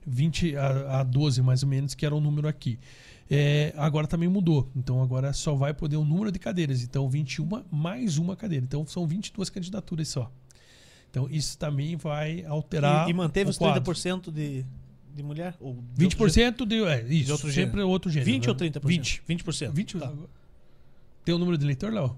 20 0.04 0.56
a, 0.56 1.00
a 1.00 1.02
12 1.04 1.42
mais 1.42 1.62
ou 1.62 1.68
menos, 1.68 1.94
que 1.94 2.04
era 2.04 2.14
o 2.14 2.20
número 2.20 2.48
aqui. 2.48 2.78
É, 3.30 3.72
agora 3.76 4.06
também 4.06 4.28
mudou. 4.28 4.68
Então 4.74 5.00
agora 5.00 5.32
só 5.32 5.54
vai 5.54 5.72
poder 5.72 5.96
um 5.96 6.04
número 6.04 6.32
de 6.32 6.38
cadeiras. 6.38 6.82
Então 6.82 7.08
21 7.08 7.62
mais 7.70 8.18
uma 8.18 8.36
cadeira. 8.36 8.64
Então 8.64 8.84
são 8.86 9.06
22 9.06 9.48
candidaturas 9.48 10.08
só. 10.08 10.30
Então 11.08 11.28
isso 11.30 11.56
também 11.56 11.94
vai 11.94 12.44
alterar. 12.46 13.06
E, 13.06 13.10
e 13.10 13.14
manteve 13.14 13.46
o 13.46 13.50
os 13.50 13.58
quadro. 13.58 13.80
30% 13.80 14.32
de, 14.32 14.64
de 15.14 15.22
mulher? 15.22 15.54
Ou 15.60 15.82
de 15.94 16.04
outro 16.04 16.18
20% 16.26 16.66
de. 16.66 16.84
É, 16.84 17.04
isso. 17.08 17.32
outro 17.32 17.52
sempre 17.52 17.70
gênero. 17.70 17.88
outro 17.88 18.10
gênero. 18.10 18.32
20 18.32 18.48
ou 18.48 18.54
né? 18.54 18.60
30%? 18.70 18.86
20. 18.86 19.22
20%. 19.28 19.70
20 19.72 19.98
Tá. 19.98 20.12
Tem 21.24 21.34
o 21.34 21.38
número 21.38 21.56
de 21.56 21.64
eleitor, 21.64 21.92
Léo? 21.92 22.16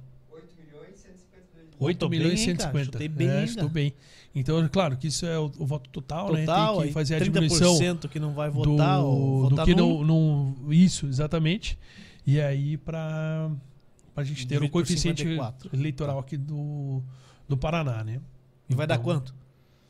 8 1.78 1.98
Tô 1.98 2.08
milhões 2.08 2.40
e 2.40 2.46
bem, 2.46 2.50
hein, 2.50 2.56
cara? 2.56 2.72
150. 2.72 2.84
Chutei 2.84 3.08
bem 3.08 3.28
é, 3.28 3.38
ainda. 3.38 3.46
chutou 3.46 3.68
bem. 3.68 3.94
Então, 4.34 4.68
claro 4.68 4.96
que 4.96 5.06
isso 5.08 5.26
é 5.26 5.38
o, 5.38 5.50
o 5.58 5.66
voto 5.66 5.88
total, 5.90 6.32
né? 6.32 6.40
Total, 6.40 6.74
Tem 6.74 6.82
aí 6.82 6.88
que 6.88 6.94
fazer 6.94 7.14
a 7.16 7.18
diminuição 7.20 7.76
30% 7.78 8.08
que 8.08 8.18
não 8.18 8.32
vai 8.32 8.50
votar 8.50 9.00
ou 9.00 9.14
do, 9.14 9.42
do 9.42 9.50
votar 9.50 9.64
que 9.64 9.74
nulo. 9.74 10.04
não, 10.04 10.54
não. 10.62 10.72
Isso, 10.72 11.06
exatamente. 11.06 11.78
E 12.26 12.40
aí, 12.40 12.76
para 12.76 13.50
a 14.16 14.24
gente 14.24 14.46
ter 14.46 14.62
o 14.62 14.68
coeficiente 14.68 15.22
54. 15.22 15.70
eleitoral 15.72 16.18
aqui 16.18 16.36
do, 16.36 17.02
do 17.48 17.56
Paraná, 17.56 18.02
né? 18.02 18.20
E 18.68 18.74
vai 18.74 18.86
dar 18.86 18.94
Então, 18.94 19.04
quanto? 19.04 19.34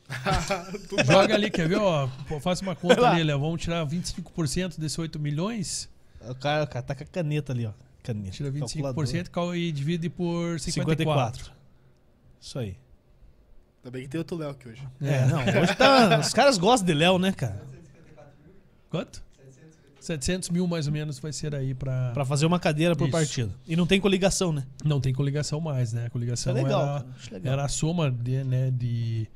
Joga 1.05 1.33
ali, 1.35 1.49
quer 1.49 1.67
ver? 1.67 1.77
Ó, 1.77 2.07
pô, 2.27 2.39
faz 2.39 2.61
uma 2.61 2.75
conta 2.75 3.07
ali, 3.09 3.23
Léo. 3.23 3.39
Vamos 3.39 3.61
tirar 3.61 3.85
25% 3.85 4.79
desse 4.79 4.99
8 5.01 5.19
milhões. 5.19 5.89
O 6.21 6.35
cara, 6.35 6.63
o 6.63 6.67
cara 6.67 6.83
tá 6.83 6.95
com 6.95 7.03
a 7.03 7.07
caneta 7.07 7.53
ali, 7.53 7.65
ó. 7.65 7.71
Caneta. 8.03 8.31
Tira 8.31 8.51
calculadora. 8.51 9.07
25% 9.07 9.29
cal- 9.29 9.55
e 9.55 9.71
divide 9.71 10.09
por 10.09 10.59
54. 10.59 11.45
54. 11.45 11.51
Isso 12.39 12.59
aí. 12.59 12.77
Ainda 13.83 13.91
bem 13.91 14.03
que 14.03 14.09
tem 14.09 14.17
outro 14.19 14.37
Léo 14.37 14.49
aqui 14.51 14.67
hoje. 14.69 14.81
É, 15.01 15.25
não, 15.25 15.39
hoje 15.61 15.75
tá. 15.75 16.19
Os 16.19 16.33
caras 16.33 16.57
gostam 16.57 16.85
de 16.85 16.93
Léo, 16.93 17.17
né, 17.19 17.31
cara? 17.31 17.61
Quanto? 18.89 19.23
700 19.99 20.49
mil 20.51 20.67
mais 20.67 20.85
ou 20.85 20.93
menos 20.93 21.17
vai 21.17 21.33
ser 21.33 21.55
aí 21.55 21.73
para 21.73 22.11
Pra 22.13 22.23
fazer 22.23 22.45
uma 22.45 22.59
cadeira 22.59 22.95
por 22.95 23.05
Isso. 23.05 23.11
partido. 23.11 23.51
E 23.67 23.75
não 23.75 23.87
tem 23.87 23.99
coligação, 23.99 24.53
né? 24.53 24.63
Não 24.83 25.01
tem 25.01 25.11
coligação 25.11 25.59
mais, 25.59 25.93
né? 25.93 26.01
A 26.01 26.03
Isso 26.03 26.07
é 26.07 26.09
coligação 26.11 26.53
legal. 26.53 26.81
era, 26.81 27.05
legal. 27.31 27.53
era 27.53 27.65
a 27.65 27.67
soma 27.67 28.11
de, 28.11 28.43
né, 28.43 28.69
de, 28.69 29.27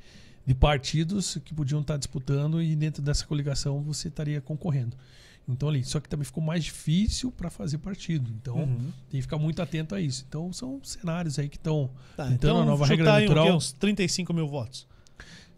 de 0.49 0.55
partidos 0.55 1.37
que 1.45 1.53
podiam 1.53 1.79
estar 1.79 1.95
disputando 1.95 2.59
e 2.59 2.75
dentro 2.75 3.03
dessa 3.03 3.23
coligação 3.23 3.83
você 3.83 4.07
estaria 4.07 4.41
concorrendo. 4.41 4.97
Então 5.47 5.69
ali, 5.69 5.83
só 5.83 5.99
que 5.99 6.09
também 6.09 6.25
ficou 6.25 6.43
mais 6.43 6.63
difícil 6.63 7.31
para 7.31 7.51
fazer 7.51 7.77
partido. 7.77 8.31
Então 8.41 8.55
Uhum. 8.57 8.77
tem 9.11 9.19
que 9.19 9.21
ficar 9.21 9.37
muito 9.37 9.61
atento 9.61 9.93
a 9.93 10.01
isso. 10.01 10.25
Então 10.27 10.51
são 10.51 10.79
cenários 10.83 11.37
aí 11.37 11.47
que 11.47 11.57
estão 11.57 11.91
Tá, 12.17 12.23
Então, 12.25 12.33
então 12.33 12.61
a 12.61 12.65
nova 12.65 12.83
regra 12.87 13.17
eleitoral- 13.17 13.55
uns 13.57 13.71
35 13.73 14.33
mil 14.33 14.47
votos. 14.47 14.87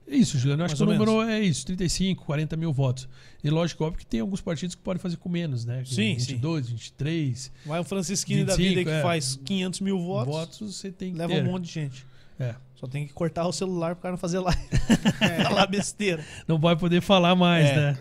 Isso, 0.05 0.37
Juliano. 0.37 0.63
Eu 0.63 0.65
acho 0.65 0.75
que 0.75 0.83
o 0.83 0.85
número 0.85 1.21
é 1.21 1.39
isso, 1.39 1.65
35, 1.65 2.25
40 2.25 2.57
mil 2.57 2.73
votos. 2.73 3.07
E 3.41 3.49
lógico, 3.49 3.85
óbvio 3.85 3.99
que 3.99 4.05
tem 4.05 4.19
alguns 4.19 4.41
partidos 4.41 4.75
que 4.75 4.81
podem 4.81 4.99
fazer 5.01 5.15
com 5.15 5.29
menos, 5.29 5.63
né? 5.63 5.83
Sim, 5.85 6.15
22, 6.17 6.67
23 6.69 7.49
Vai 7.65 7.79
o 7.79 7.83
Francisquinho 7.85 8.45
da 8.45 8.57
25, 8.57 8.75
vida 8.79 8.91
que 8.91 8.97
é. 8.97 9.01
faz 9.01 9.39
500 9.45 9.79
mil 9.79 9.97
votos, 10.01 10.33
votos, 10.35 10.75
você 10.75 10.91
tem 10.91 11.13
que 11.13 11.17
leva 11.17 11.33
ter. 11.33 11.41
um 11.43 11.45
monte 11.45 11.63
de 11.65 11.71
gente. 11.71 12.05
É. 12.41 12.55
Só 12.75 12.87
tem 12.87 13.05
que 13.05 13.13
cortar 13.13 13.45
o 13.47 13.51
celular 13.51 13.95
pro 13.95 14.01
cara 14.03 14.11
não 14.13 14.17
fazer 14.17 14.39
live. 14.39 14.61
Falar 15.43 15.67
besteira. 15.67 16.25
Não 16.47 16.57
vai 16.57 16.75
poder 16.75 17.01
falar 17.01 17.35
mais, 17.35 17.69
É. 17.69 17.75
né? 17.75 17.97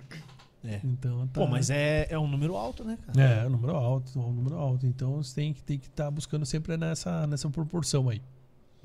É. 0.62 0.80
Então, 0.84 1.26
tá. 1.28 1.40
Pô, 1.40 1.46
mas 1.46 1.70
é, 1.70 2.06
é 2.10 2.18
um 2.18 2.28
número 2.28 2.54
alto, 2.54 2.84
né, 2.84 2.98
cara? 3.06 3.22
É, 3.22 3.46
um 3.46 3.50
número 3.50 3.74
alto, 3.74 4.18
um 4.18 4.32
número 4.32 4.56
alto. 4.56 4.86
Então 4.86 5.22
você 5.22 5.34
tem 5.34 5.52
que 5.52 5.60
estar 5.60 5.66
tem 5.66 5.78
que 5.78 5.90
tá 5.90 6.10
buscando 6.10 6.44
sempre 6.44 6.76
nessa, 6.76 7.26
nessa 7.26 7.48
proporção 7.48 8.08
aí. 8.08 8.20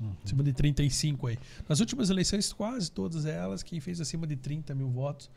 Uhum. 0.00 0.12
Acima 0.24 0.42
de 0.42 0.52
35 0.52 1.26
aí. 1.26 1.38
Nas 1.68 1.80
últimas 1.80 2.10
eleições, 2.10 2.52
quase 2.52 2.90
todas 2.90 3.26
elas, 3.26 3.62
quem 3.62 3.80
fez 3.80 4.00
acima 4.00 4.26
de 4.26 4.36
30 4.36 4.74
mil 4.74 4.88
votos 4.88 5.30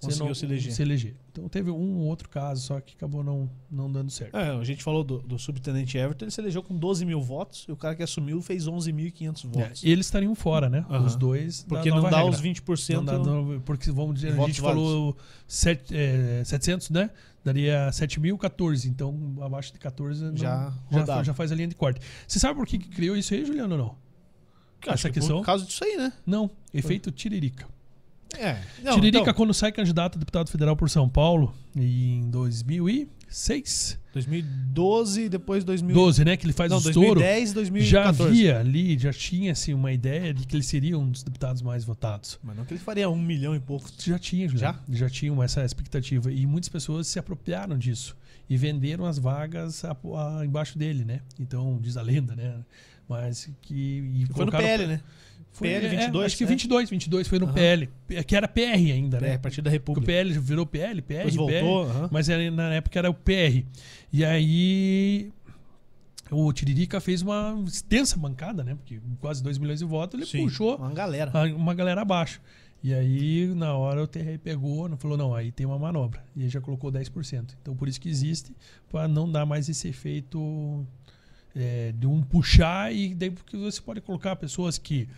Conseguiu 0.00 0.34
você 0.34 0.70
se 0.70 0.82
eleger. 0.82 1.14
Então 1.30 1.48
teve 1.48 1.70
um 1.70 1.98
ou 1.98 2.06
outro 2.06 2.28
caso 2.28 2.62
só 2.62 2.80
que 2.80 2.94
acabou 2.94 3.22
não, 3.22 3.50
não 3.70 3.90
dando 3.92 4.10
certo. 4.10 4.36
É, 4.36 4.50
a 4.50 4.64
gente 4.64 4.82
falou 4.82 5.04
do, 5.04 5.18
do 5.18 5.38
subtenente 5.38 5.96
Everton, 5.98 6.24
ele 6.24 6.30
se 6.30 6.40
elegeu 6.40 6.62
com 6.62 6.74
12 6.76 7.04
mil 7.04 7.20
votos 7.20 7.66
e 7.68 7.72
o 7.72 7.76
cara 7.76 7.94
que 7.94 8.02
assumiu 8.02 8.40
fez 8.40 8.66
11.500 8.66 9.44
É, 9.44 9.48
votos. 9.48 9.84
eles 9.84 10.06
estariam 10.06 10.34
fora, 10.34 10.68
né? 10.70 10.84
Aham. 10.88 11.04
Os 11.04 11.16
dois. 11.16 11.64
Porque 11.68 11.90
não 11.90 12.02
dá 12.02 12.18
regra. 12.22 12.30
os 12.30 12.40
20%. 12.40 12.94
Não 12.94 13.04
dá, 13.04 13.18
não, 13.18 13.60
porque 13.60 13.90
vamos 13.90 14.14
dizer, 14.14 14.32
a 14.32 14.46
gente 14.46 14.60
falou 14.60 15.16
sete, 15.46 15.94
é, 15.96 16.42
700, 16.44 16.90
né? 16.90 17.10
Daria 17.44 17.88
7.014. 17.90 18.86
Então, 18.86 19.36
abaixo 19.40 19.72
de 19.72 19.78
14 19.78 20.24
não- 20.24 20.36
Já 20.36 20.72
já, 20.90 21.22
já 21.22 21.34
faz 21.34 21.52
a 21.52 21.54
linha 21.54 21.68
de 21.68 21.74
corte. 21.74 22.00
Você 22.26 22.38
sabe 22.38 22.54
por 22.58 22.66
que, 22.66 22.78
que 22.78 22.88
criou 22.88 23.16
isso 23.16 23.32
aí, 23.34 23.44
Juliano, 23.44 23.74
ou 23.76 23.78
não? 23.78 23.96
Acho 24.82 24.92
essa 24.94 25.08
que 25.08 25.14
questão? 25.14 25.38
Por 25.40 25.44
causa 25.46 25.64
disso 25.66 25.84
aí, 25.84 25.96
né? 25.96 26.12
Não, 26.24 26.50
efeito 26.72 27.10
Tiririca. 27.10 27.66
É. 28.38 28.56
Não, 28.82 28.94
Tiririca, 28.94 29.22
então, 29.22 29.34
quando 29.34 29.52
sai 29.52 29.70
candidato 29.72 30.16
a 30.16 30.18
deputado 30.18 30.50
federal 30.50 30.76
por 30.76 30.88
São 30.88 31.08
Paulo, 31.08 31.54
em 31.76 32.30
2006, 32.30 33.98
2012 34.12 35.28
depois 35.28 35.64
2000... 35.64 35.94
12, 35.94 36.24
né? 36.24 36.36
Que 36.36 36.46
ele 36.46 36.52
faz 36.52 36.70
não, 36.70 36.78
o 36.78 36.80
estouro. 36.80 37.20
2010, 37.20 37.52
2014. 37.52 37.90
Já 37.90 38.26
havia 38.28 38.60
ali, 38.60 38.98
já 38.98 39.12
tinha 39.12 39.52
assim, 39.52 39.74
uma 39.74 39.92
ideia 39.92 40.32
de 40.32 40.46
que 40.46 40.56
ele 40.56 40.62
seria 40.62 40.98
um 40.98 41.10
dos 41.10 41.22
deputados 41.22 41.62
mais 41.62 41.84
votados. 41.84 42.38
Mas 42.42 42.56
não 42.56 42.64
que 42.64 42.72
ele 42.72 42.80
faria 42.80 43.08
um 43.08 43.20
milhão 43.20 43.54
e 43.54 43.60
pouco. 43.60 43.88
Já 43.98 44.18
tinha, 44.18 44.48
Juliano. 44.48 44.78
já? 44.88 45.08
tinham 45.10 45.42
essa 45.42 45.64
expectativa. 45.64 46.32
E 46.32 46.46
muitas 46.46 46.68
pessoas 46.68 47.06
se 47.06 47.18
apropriaram 47.18 47.76
disso 47.78 48.16
e 48.48 48.56
venderam 48.56 49.04
as 49.04 49.18
vagas 49.18 49.84
a- 49.84 49.92
a- 49.92 50.44
embaixo 50.44 50.76
dele, 50.78 51.04
né? 51.04 51.20
Então, 51.38 51.78
diz 51.80 51.96
a 51.96 52.02
lenda, 52.02 52.34
né? 52.34 52.54
Mas 53.08 53.50
que. 53.62 53.74
e 53.74 54.26
Foi 54.32 54.44
no 54.44 54.52
PL, 54.52 54.86
né? 54.86 55.00
Foi, 55.52 55.68
PL 55.68 55.86
é, 55.86 55.88
22, 55.90 56.26
acho 56.26 56.36
que 56.36 56.44
né? 56.44 56.50
22, 56.50 56.90
22 56.90 57.28
foi 57.28 57.38
no 57.38 57.46
Aham. 57.46 57.54
PL. 57.54 57.88
Que 58.26 58.36
era 58.36 58.46
PR 58.48 58.60
ainda, 58.92 59.18
É, 59.18 59.20
né? 59.20 59.38
Partido 59.38 59.64
da 59.64 59.70
Porque 59.70 59.78
o 59.90 59.94
República. 59.94 60.06
PL 60.06 60.32
virou 60.38 60.64
PL, 60.66 61.02
PR, 61.02 61.14
Depois 61.16 61.34
voltou. 61.36 61.86
PR. 61.86 61.90
aham. 61.96 62.08
Mas 62.12 62.28
era, 62.28 62.50
na 62.50 62.74
época 62.74 62.98
era 62.98 63.10
o 63.10 63.14
PR. 63.14 63.64
E 64.12 64.24
aí. 64.24 65.30
O 66.30 66.52
Tiririca 66.52 67.00
fez 67.00 67.22
uma 67.22 67.60
extensa 67.66 68.16
bancada, 68.16 68.62
né? 68.62 68.76
Porque 68.76 69.00
quase 69.20 69.42
2 69.42 69.58
milhões 69.58 69.80
de 69.80 69.84
votos, 69.84 70.14
ele 70.20 70.26
Sim, 70.30 70.44
puxou 70.44 70.76
Uma 70.76 70.92
galera. 70.92 71.32
uma 71.56 71.74
galera 71.74 72.02
abaixo. 72.02 72.40
E 72.82 72.94
aí, 72.94 73.46
na 73.54 73.74
hora, 73.74 74.02
o 74.02 74.06
TR 74.06 74.38
pegou 74.42 74.88
falou: 74.96 75.16
não, 75.16 75.34
aí 75.34 75.50
tem 75.50 75.66
uma 75.66 75.78
manobra. 75.78 76.22
E 76.36 76.44
aí 76.44 76.48
já 76.48 76.60
colocou 76.60 76.90
10%. 76.90 77.56
Então, 77.60 77.74
por 77.74 77.88
isso 77.88 78.00
que 78.00 78.08
existe, 78.08 78.54
para 78.90 79.08
não 79.08 79.30
dar 79.30 79.44
mais 79.44 79.68
esse 79.68 79.88
efeito 79.88 80.86
é, 81.54 81.92
de 81.98 82.06
um 82.06 82.22
puxar. 82.22 82.94
E 82.94 83.12
daí, 83.12 83.30
porque 83.32 83.56
você 83.56 83.80
pode 83.82 84.00
colocar 84.00 84.36
pessoas 84.36 84.78
que. 84.78 85.08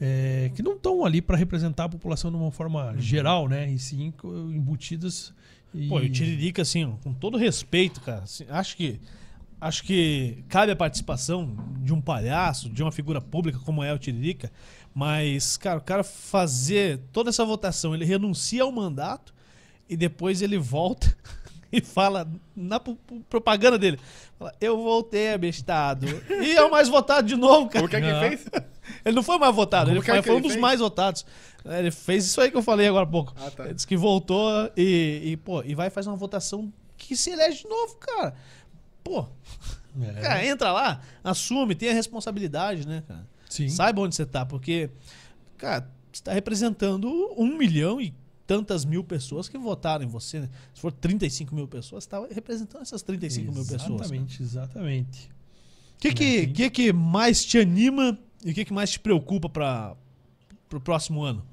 É, 0.00 0.50
que 0.54 0.62
não 0.62 0.74
estão 0.74 1.04
ali 1.04 1.20
para 1.20 1.36
representar 1.36 1.84
a 1.84 1.88
população 1.88 2.30
de 2.30 2.36
uma 2.36 2.52
forma 2.52 2.94
geral, 2.98 3.48
né? 3.48 3.70
E 3.70 3.78
sim 3.78 4.12
embutidas. 4.24 5.32
E... 5.74 5.82
Uhum. 5.82 5.88
Pô, 5.88 6.00
e 6.00 6.06
o 6.06 6.12
Tiririca, 6.12 6.62
assim, 6.62 6.96
com 7.02 7.12
todo 7.12 7.36
respeito, 7.36 8.00
cara, 8.00 8.22
assim, 8.22 8.44
acho 8.48 8.76
que 8.76 9.00
acho 9.60 9.82
que 9.82 10.44
cabe 10.48 10.70
a 10.70 10.76
participação 10.76 11.56
de 11.80 11.92
um 11.92 12.00
palhaço, 12.00 12.70
de 12.70 12.80
uma 12.80 12.92
figura 12.92 13.20
pública 13.20 13.58
como 13.64 13.82
é 13.82 13.92
o 13.92 13.98
Tiririca, 13.98 14.52
mas, 14.94 15.56
cara, 15.56 15.78
o 15.78 15.82
cara 15.82 16.04
fazer 16.04 17.00
toda 17.12 17.30
essa 17.30 17.44
votação, 17.44 17.94
ele 17.94 18.04
renuncia 18.04 18.62
ao 18.62 18.70
mandato 18.70 19.34
e 19.88 19.96
depois 19.96 20.42
ele 20.42 20.58
volta 20.58 21.12
e 21.72 21.80
fala 21.80 22.30
na 22.54 22.80
propaganda 23.28 23.78
dele, 23.78 23.98
fala, 24.38 24.54
eu 24.60 24.76
voltei 24.80 25.32
abestado. 25.32 26.06
e 26.30 26.52
é 26.52 26.62
o 26.62 26.70
mais 26.70 26.88
votado 26.88 27.26
de 27.26 27.36
novo, 27.36 27.68
cara. 27.68 27.80
Como 27.80 27.88
que 27.88 27.96
é 27.96 28.00
que 28.00 28.28
fez? 28.28 28.46
Ele 29.04 29.14
não 29.14 29.22
foi 29.22 29.38
mais 29.38 29.54
votado, 29.54 29.90
ele 29.90 29.98
é 29.98 30.02
foi, 30.02 30.22
foi 30.22 30.36
um 30.36 30.40
dos 30.40 30.52
fez? 30.52 30.60
mais 30.62 30.80
votados. 30.80 31.24
Ele 31.64 31.90
fez 31.90 32.24
isso 32.26 32.40
aí 32.40 32.50
que 32.50 32.56
eu 32.56 32.62
falei 32.62 32.86
agora 32.88 33.04
há 33.04 33.08
pouco. 33.08 33.34
Ah, 33.36 33.50
tá. 33.50 33.64
Ele 33.64 33.74
disse 33.74 33.86
que 33.86 33.96
voltou 33.96 34.50
e, 34.76 35.20
e, 35.32 35.36
pô, 35.36 35.62
e 35.62 35.74
vai 35.74 35.90
fazer 35.90 36.08
uma 36.08 36.16
votação 36.16 36.72
que 36.96 37.16
se 37.16 37.30
elege 37.30 37.62
de 37.62 37.68
novo, 37.68 37.96
cara. 37.96 38.34
Pô, 39.04 39.26
É, 40.00 40.20
cara, 40.20 40.46
entra 40.46 40.72
lá, 40.72 41.00
assume, 41.24 41.74
tem 41.74 41.90
a 41.90 41.94
responsabilidade, 41.94 42.86
né, 42.86 43.02
cara? 43.06 43.26
sim. 43.48 43.68
Saiba 43.68 44.00
onde 44.02 44.14
você 44.14 44.24
tá, 44.26 44.44
porque, 44.46 44.90
cara, 45.56 45.90
você 46.12 46.22
tá 46.22 46.32
representando 46.32 47.08
um 47.36 47.56
milhão 47.56 48.00
e 48.00 48.14
tantas 48.46 48.84
mil 48.84 49.04
pessoas 49.04 49.48
que 49.48 49.58
votaram 49.58 50.04
em 50.04 50.08
você. 50.08 50.40
né? 50.40 50.48
Se 50.72 50.80
for 50.80 50.90
35 50.92 51.54
mil 51.54 51.68
pessoas, 51.68 52.04
você 52.04 52.10
tá 52.10 52.26
representando 52.30 52.82
essas 52.82 53.02
35 53.02 53.52
mil 53.52 53.64
pessoas. 53.64 53.82
Exatamente, 54.00 54.42
exatamente. 54.42 55.30
O 55.96 56.00
que, 56.00 56.12
que, 56.14 56.40
Sim. 56.42 56.52
que, 56.52 56.70
que 56.70 56.92
mais 56.92 57.44
te 57.44 57.58
anima 57.58 58.18
e 58.44 58.50
o 58.50 58.54
que, 58.54 58.64
que 58.64 58.72
mais 58.72 58.90
te 58.90 59.00
preocupa 59.00 59.48
para 59.48 59.96
o 60.72 60.80
próximo 60.80 61.22
ano? 61.22 61.44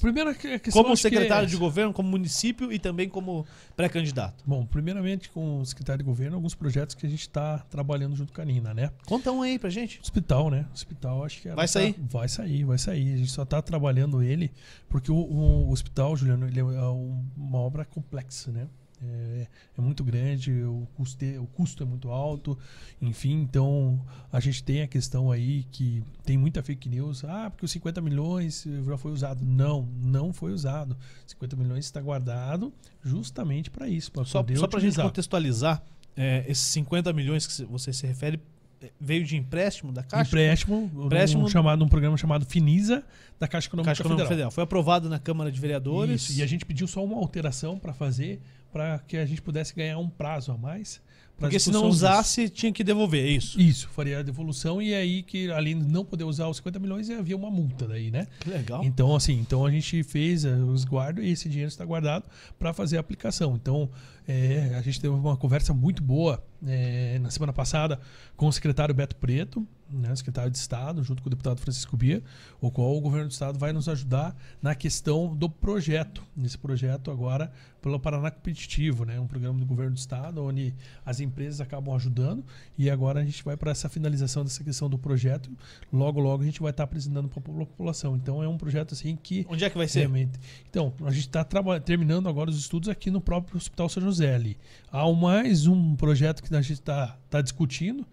Primeira 0.00 0.34
que- 0.34 0.58
questão, 0.58 0.82
Como 0.82 0.94
que 0.94 1.00
secretário 1.02 1.46
é- 1.46 1.50
de 1.50 1.56
governo, 1.56 1.92
como 1.92 2.08
município 2.08 2.72
e 2.72 2.78
também 2.78 3.08
como 3.08 3.46
pré-candidato. 3.76 4.44
Bom, 4.46 4.64
primeiramente 4.66 5.30
com 5.30 5.60
o 5.60 5.66
secretário 5.66 5.98
de 6.02 6.04
governo, 6.04 6.36
alguns 6.36 6.54
projetos 6.54 6.94
que 6.94 7.06
a 7.06 7.08
gente 7.08 7.20
está 7.22 7.58
trabalhando 7.70 8.14
junto 8.16 8.32
com 8.32 8.40
a 8.40 8.44
Nina, 8.44 8.74
né? 8.74 8.90
Conta 9.06 9.32
um 9.32 9.42
aí 9.42 9.58
pra 9.58 9.70
gente. 9.70 10.00
Hospital, 10.00 10.50
né? 10.50 10.66
Hospital, 10.72 11.24
acho 11.24 11.40
que 11.42 11.48
Vai 11.48 11.56
tá- 11.56 11.66
sair? 11.68 11.94
vai 12.10 12.28
sair, 12.28 12.64
vai 12.64 12.78
sair. 12.78 13.14
A 13.14 13.16
gente 13.18 13.30
só 13.30 13.42
está 13.44 13.62
trabalhando 13.62 14.22
ele, 14.22 14.52
porque 14.88 15.10
o, 15.10 15.16
o 15.16 15.70
hospital, 15.70 16.16
Juliano, 16.16 16.46
ele 16.46 16.60
é 16.60 16.64
um- 16.64 17.24
uma 17.36 17.58
obra 17.58 17.84
complexa, 17.84 18.50
né? 18.52 18.66
É, 19.02 19.46
é 19.76 19.80
muito 19.80 20.02
grande, 20.04 20.52
o 20.62 20.86
custo, 20.94 21.24
o 21.40 21.46
custo 21.48 21.82
é 21.82 21.86
muito 21.86 22.10
alto, 22.10 22.56
enfim, 23.02 23.40
então 23.42 24.00
a 24.32 24.38
gente 24.40 24.62
tem 24.62 24.82
a 24.82 24.86
questão 24.86 25.30
aí 25.30 25.64
que 25.64 26.02
tem 26.24 26.38
muita 26.38 26.62
fake 26.62 26.88
news, 26.88 27.24
ah, 27.24 27.50
porque 27.50 27.64
os 27.64 27.70
50 27.72 28.00
milhões 28.00 28.64
já 28.86 28.96
foi 28.96 29.12
usado. 29.12 29.44
Não, 29.44 29.88
não 30.00 30.32
foi 30.32 30.52
usado. 30.52 30.96
50 31.26 31.56
milhões 31.56 31.84
está 31.84 32.00
guardado 32.00 32.72
justamente 33.02 33.70
para 33.70 33.88
isso, 33.88 34.10
para 34.12 34.24
Só, 34.24 34.38
só 34.38 34.42
pra 34.42 34.54
gente 34.54 34.64
utilizar. 34.76 35.04
contextualizar, 35.06 35.82
é, 36.16 36.44
esses 36.48 36.64
50 36.64 37.12
milhões 37.12 37.46
que 37.46 37.64
você 37.64 37.92
se 37.92 38.06
refere 38.06 38.40
é, 38.80 38.90
veio 39.00 39.24
de 39.24 39.36
empréstimo 39.36 39.92
da 39.92 40.02
Caixa? 40.02 40.28
empréstimo, 40.28 40.90
Empréstimo- 41.06 41.44
Um, 41.44 41.48
chamado, 41.48 41.84
um 41.84 41.88
programa 41.88 42.16
chamado 42.16 42.44
Finisa 42.46 43.04
da 43.38 43.48
Caixa 43.48 43.68
Econômica, 43.68 43.90
Caixa 43.90 44.02
Econômica 44.02 44.24
Federal. 44.28 44.28
Federal. 44.28 44.50
Foi 44.50 44.64
aprovado 44.64 45.08
na 45.08 45.18
Câmara 45.18 45.50
de 45.50 45.60
Vereadores. 45.60 46.28
Isso, 46.30 46.38
e 46.38 46.42
a 46.42 46.46
gente 46.46 46.64
pediu 46.64 46.86
só 46.86 47.04
uma 47.04 47.16
alteração 47.16 47.78
para 47.78 47.92
fazer, 47.92 48.40
para 48.74 48.98
que 48.98 49.16
a 49.16 49.24
gente 49.24 49.40
pudesse 49.40 49.72
ganhar 49.72 49.98
um 49.98 50.08
prazo 50.08 50.50
a 50.50 50.58
mais. 50.58 51.00
pra 51.36 51.46
Porque 51.46 51.60
se 51.60 51.70
não 51.70 51.82
discussão 51.82 51.90
disso. 51.90 52.04
usasse, 52.04 52.48
tinha 52.48 52.72
que 52.72 52.82
devolver, 52.82 53.24
é 53.24 53.28
isso. 53.28 53.60
Isso, 53.60 53.88
faria 53.90 54.18
a 54.18 54.22
devolução 54.22 54.82
e 54.82 54.92
aí 54.92 55.22
que 55.22 55.48
além 55.52 55.78
de 55.78 55.86
não 55.86 56.04
poder 56.04 56.24
usar 56.24 56.48
os 56.48 56.56
50 56.56 56.80
milhões, 56.80 57.08
havia 57.08 57.36
uma 57.36 57.52
multa 57.52 57.86
daí, 57.86 58.10
né? 58.10 58.26
Que 58.40 58.50
legal. 58.50 58.84
Então, 58.84 59.14
assim, 59.14 59.34
então 59.34 59.64
a 59.64 59.70
gente 59.70 60.02
fez 60.02 60.44
eh, 60.44 60.56
os 60.56 60.84
guardos 60.84 61.24
e 61.24 61.28
esse 61.28 61.48
dinheiro 61.48 61.68
está 61.68 61.84
guardado 61.84 62.24
para 62.58 62.72
fazer 62.72 62.96
a 62.96 63.00
aplicação. 63.00 63.54
Então, 63.54 63.88
eh, 64.26 64.74
a 64.76 64.82
gente 64.82 65.00
teve 65.00 65.14
uma 65.14 65.36
conversa 65.36 65.72
muito 65.72 66.02
boa 66.02 66.44
eh, 66.66 67.20
na 67.22 67.30
semana 67.30 67.52
passada 67.52 68.00
com 68.36 68.48
o 68.48 68.52
secretário 68.52 68.92
Beto 68.92 69.14
Preto, 69.14 69.64
né, 69.94 70.14
secretário 70.16 70.50
de 70.50 70.58
Estado, 70.58 71.02
junto 71.02 71.22
com 71.22 71.28
o 71.28 71.30
deputado 71.30 71.60
Francisco 71.60 71.96
Bia, 71.96 72.22
o 72.60 72.70
qual 72.70 72.96
o 72.96 73.00
governo 73.00 73.28
do 73.28 73.32
Estado 73.32 73.58
vai 73.58 73.72
nos 73.72 73.88
ajudar 73.88 74.36
na 74.60 74.74
questão 74.74 75.34
do 75.34 75.48
projeto. 75.48 76.22
Nesse 76.36 76.58
projeto 76.58 77.10
agora 77.10 77.52
pelo 77.84 78.00
Paraná 78.00 78.30
Competitivo, 78.30 79.04
né, 79.04 79.20
um 79.20 79.26
programa 79.26 79.58
do 79.58 79.66
governo 79.66 79.92
do 79.92 79.98
Estado, 79.98 80.42
onde 80.42 80.74
as 81.04 81.20
empresas 81.20 81.60
acabam 81.60 81.94
ajudando 81.94 82.42
e 82.78 82.88
agora 82.88 83.20
a 83.20 83.24
gente 83.24 83.44
vai 83.44 83.58
para 83.58 83.70
essa 83.70 83.90
finalização 83.90 84.42
dessa 84.42 84.64
questão 84.64 84.88
do 84.88 84.96
projeto. 84.96 85.50
Logo, 85.92 86.18
logo 86.18 86.42
a 86.42 86.46
gente 86.46 86.62
vai 86.62 86.70
estar 86.70 86.84
apresentando 86.84 87.28
para 87.28 87.40
a 87.40 87.42
população. 87.42 88.16
Então 88.16 88.42
é 88.42 88.48
um 88.48 88.56
projeto 88.56 88.94
assim 88.94 89.14
que 89.16 89.46
Onde 89.50 89.66
é 89.66 89.68
que 89.68 89.76
vai 89.76 89.86
ser? 89.86 90.00
Realmente. 90.00 90.38
Então, 90.70 90.94
a 91.04 91.10
gente 91.10 91.26
está 91.26 91.44
terminando 91.84 92.26
agora 92.26 92.48
os 92.48 92.58
estudos 92.58 92.88
aqui 92.88 93.10
no 93.10 93.20
próprio 93.20 93.58
Hospital 93.58 93.88
São 93.90 94.02
José 94.02 94.34
ali. 94.34 94.56
Há 94.90 95.10
mais 95.12 95.66
um 95.66 95.94
projeto 95.94 96.42
que 96.42 96.54
a 96.54 96.62
gente 96.62 96.72
está 96.72 97.18
tá 97.28 97.42
discutindo, 97.42 98.06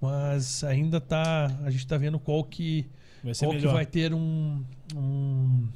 mas 0.00 0.62
ainda 0.64 1.00
tá, 1.00 1.46
a 1.64 1.70
gente 1.70 1.80
está 1.80 1.96
vendo 1.96 2.18
qual 2.18 2.44
que, 2.44 2.86
Vai 3.22 3.34
qual 3.34 3.52
que 3.52 3.66
vai 3.66 3.86
ter 3.86 4.14
um, 4.14 4.64
um 4.94 5.68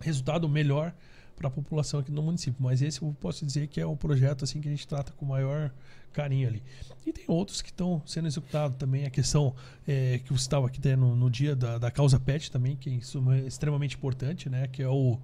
resultado 0.00 0.48
melhor 0.48 0.92
para 1.36 1.48
a 1.48 1.50
população 1.50 2.00
aqui 2.00 2.10
no 2.10 2.22
município. 2.22 2.62
Mas 2.62 2.82
esse 2.82 3.02
eu 3.02 3.14
posso 3.20 3.44
dizer 3.44 3.66
que 3.68 3.80
é 3.80 3.86
o 3.86 3.96
projeto 3.96 4.44
assim 4.44 4.60
que 4.60 4.68
a 4.68 4.70
gente 4.70 4.86
trata 4.86 5.12
com 5.12 5.24
o 5.24 5.28
maior 5.28 5.70
carinho 6.12 6.48
ali. 6.48 6.62
E 7.04 7.12
tem 7.12 7.24
outros 7.28 7.60
que 7.60 7.70
estão 7.70 8.02
sendo 8.06 8.28
executados 8.28 8.76
também. 8.78 9.04
A 9.04 9.10
questão 9.10 9.54
é, 9.86 10.18
que 10.18 10.32
você 10.32 10.42
estava 10.42 10.66
aqui 10.66 10.80
no, 10.96 11.16
no 11.16 11.30
dia 11.30 11.54
da, 11.54 11.78
da 11.78 11.90
causa 11.90 12.18
PET 12.18 12.50
também, 12.50 12.76
que 12.76 12.90
é 12.90 13.46
extremamente 13.46 13.96
importante, 13.96 14.48
né? 14.48 14.68
Que 14.68 14.82
é 14.82 14.88
o, 14.88 15.18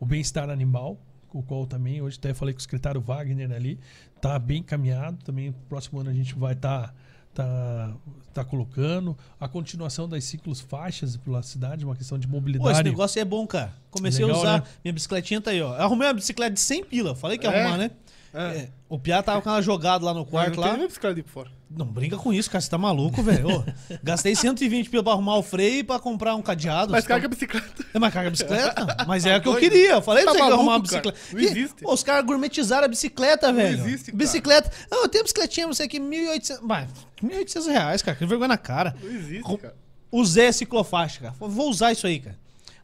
o 0.00 0.06
bem-estar 0.06 0.48
animal, 0.50 0.98
o 1.32 1.42
qual 1.42 1.66
também 1.66 2.00
hoje 2.00 2.18
até 2.18 2.34
falei 2.34 2.54
com 2.54 2.58
o 2.58 2.62
secretário 2.62 3.00
Wagner 3.00 3.52
ali, 3.52 3.78
está 4.16 4.38
bem 4.38 4.58
encaminhado. 4.58 5.18
Também 5.24 5.52
próximo 5.68 6.00
ano 6.00 6.10
a 6.10 6.14
gente 6.14 6.34
vai 6.34 6.54
estar 6.54 6.88
tá 6.88 6.94
tá, 7.34 7.92
tá 8.32 8.44
colocando. 8.44 9.16
A 9.40 9.48
continuação 9.48 10.08
das 10.08 10.24
ciclos 10.24 10.60
faixas 10.60 11.16
pela 11.16 11.42
cidade, 11.42 11.84
uma 11.84 11.96
questão 11.96 12.18
de 12.18 12.26
mobilidade. 12.28 12.70
Pô, 12.70 12.70
esse 12.72 12.82
negócio 12.82 13.20
é 13.20 13.24
bom, 13.24 13.46
cara. 13.46 13.72
Comecei 13.90 14.24
Legal, 14.24 14.40
a 14.40 14.42
usar. 14.42 14.60
Né? 14.60 14.66
Minha 14.84 14.92
bicicletinha 14.92 15.40
tá 15.40 15.50
aí, 15.50 15.60
ó. 15.60 15.74
Eu 15.74 15.82
arrumei 15.82 16.08
uma 16.08 16.14
bicicleta 16.14 16.52
de 16.52 16.60
100 16.60 16.84
pila. 16.84 17.14
Falei 17.14 17.38
que 17.38 17.46
ia 17.46 17.52
é? 17.52 17.60
arrumar, 17.60 17.78
né? 17.78 17.90
É. 18.34 18.40
É. 18.40 18.68
O 18.88 18.98
Piá 18.98 19.22
tava 19.22 19.40
com 19.40 19.50
ela 19.50 19.62
jogada 19.62 20.04
lá 20.04 20.12
no 20.14 20.24
quarto 20.24 20.56
não, 20.56 20.62
não 20.62 20.72
lá. 20.72 20.78
Tem 20.78 20.86
bicicleta 20.86 21.14
de 21.14 21.22
fora. 21.22 21.50
Não 21.70 21.86
brinca 21.86 22.16
com 22.16 22.32
isso, 22.32 22.50
cara. 22.50 22.60
Você 22.60 22.68
tá 22.68 22.76
maluco, 22.76 23.22
velho. 23.22 23.64
Gastei 24.02 24.34
120 24.34 24.90
pila 24.90 25.02
pra 25.02 25.12
arrumar 25.12 25.36
o 25.36 25.42
freio 25.42 25.78
e 25.78 25.84
pra 25.84 25.98
comprar 25.98 26.34
um 26.34 26.42
cadeado. 26.42 26.92
Mas 26.92 27.06
carga 27.06 27.26
a 27.26 27.28
bicicleta. 27.28 27.84
É, 27.94 27.98
mas 27.98 28.12
carga 28.12 28.30
bicicleta? 28.30 28.96
Mas 29.06 29.24
é 29.26 29.36
o 29.36 29.40
que 29.40 29.48
eu 29.48 29.56
queria. 29.56 29.92
Eu 29.92 30.02
falei 30.02 30.24
tá 30.24 30.32
pra 30.32 30.40
você 30.40 30.46
que 30.46 30.52
arrumar 30.52 30.72
uma 30.72 30.78
bicicleta. 30.78 31.12
Cara. 31.12 31.32
Não 31.32 31.40
existe. 31.40 31.82
Pô, 31.82 31.92
os 31.92 32.02
caras 32.02 32.24
gourmetizaram 32.24 32.84
a 32.84 32.88
bicicleta, 32.88 33.52
velho. 33.52 33.78
Não 33.78 33.86
existe, 33.86 34.06
cara. 34.06 34.18
Bicicleta. 34.18 34.70
Não, 34.90 35.02
eu 35.02 35.08
tenho 35.08 35.24
bicicletinha, 35.24 35.66
você 35.66 35.84
aqui, 35.84 35.98
1.800. 35.98 36.58
Mas, 36.62 36.88
1.800 37.22 37.66
reais, 37.66 38.02
cara. 38.02 38.16
Que 38.16 38.26
vergonha 38.26 38.48
na 38.48 38.58
cara. 38.58 38.94
Não 39.02 39.10
existe, 39.10 39.56
cara. 39.56 39.74
Usei 40.10 40.48
a 40.48 40.52
ciclofaixa, 40.52 41.20
cara. 41.20 41.34
Vou 41.38 41.70
usar 41.70 41.92
isso 41.92 42.06
aí, 42.06 42.20
cara. 42.20 42.36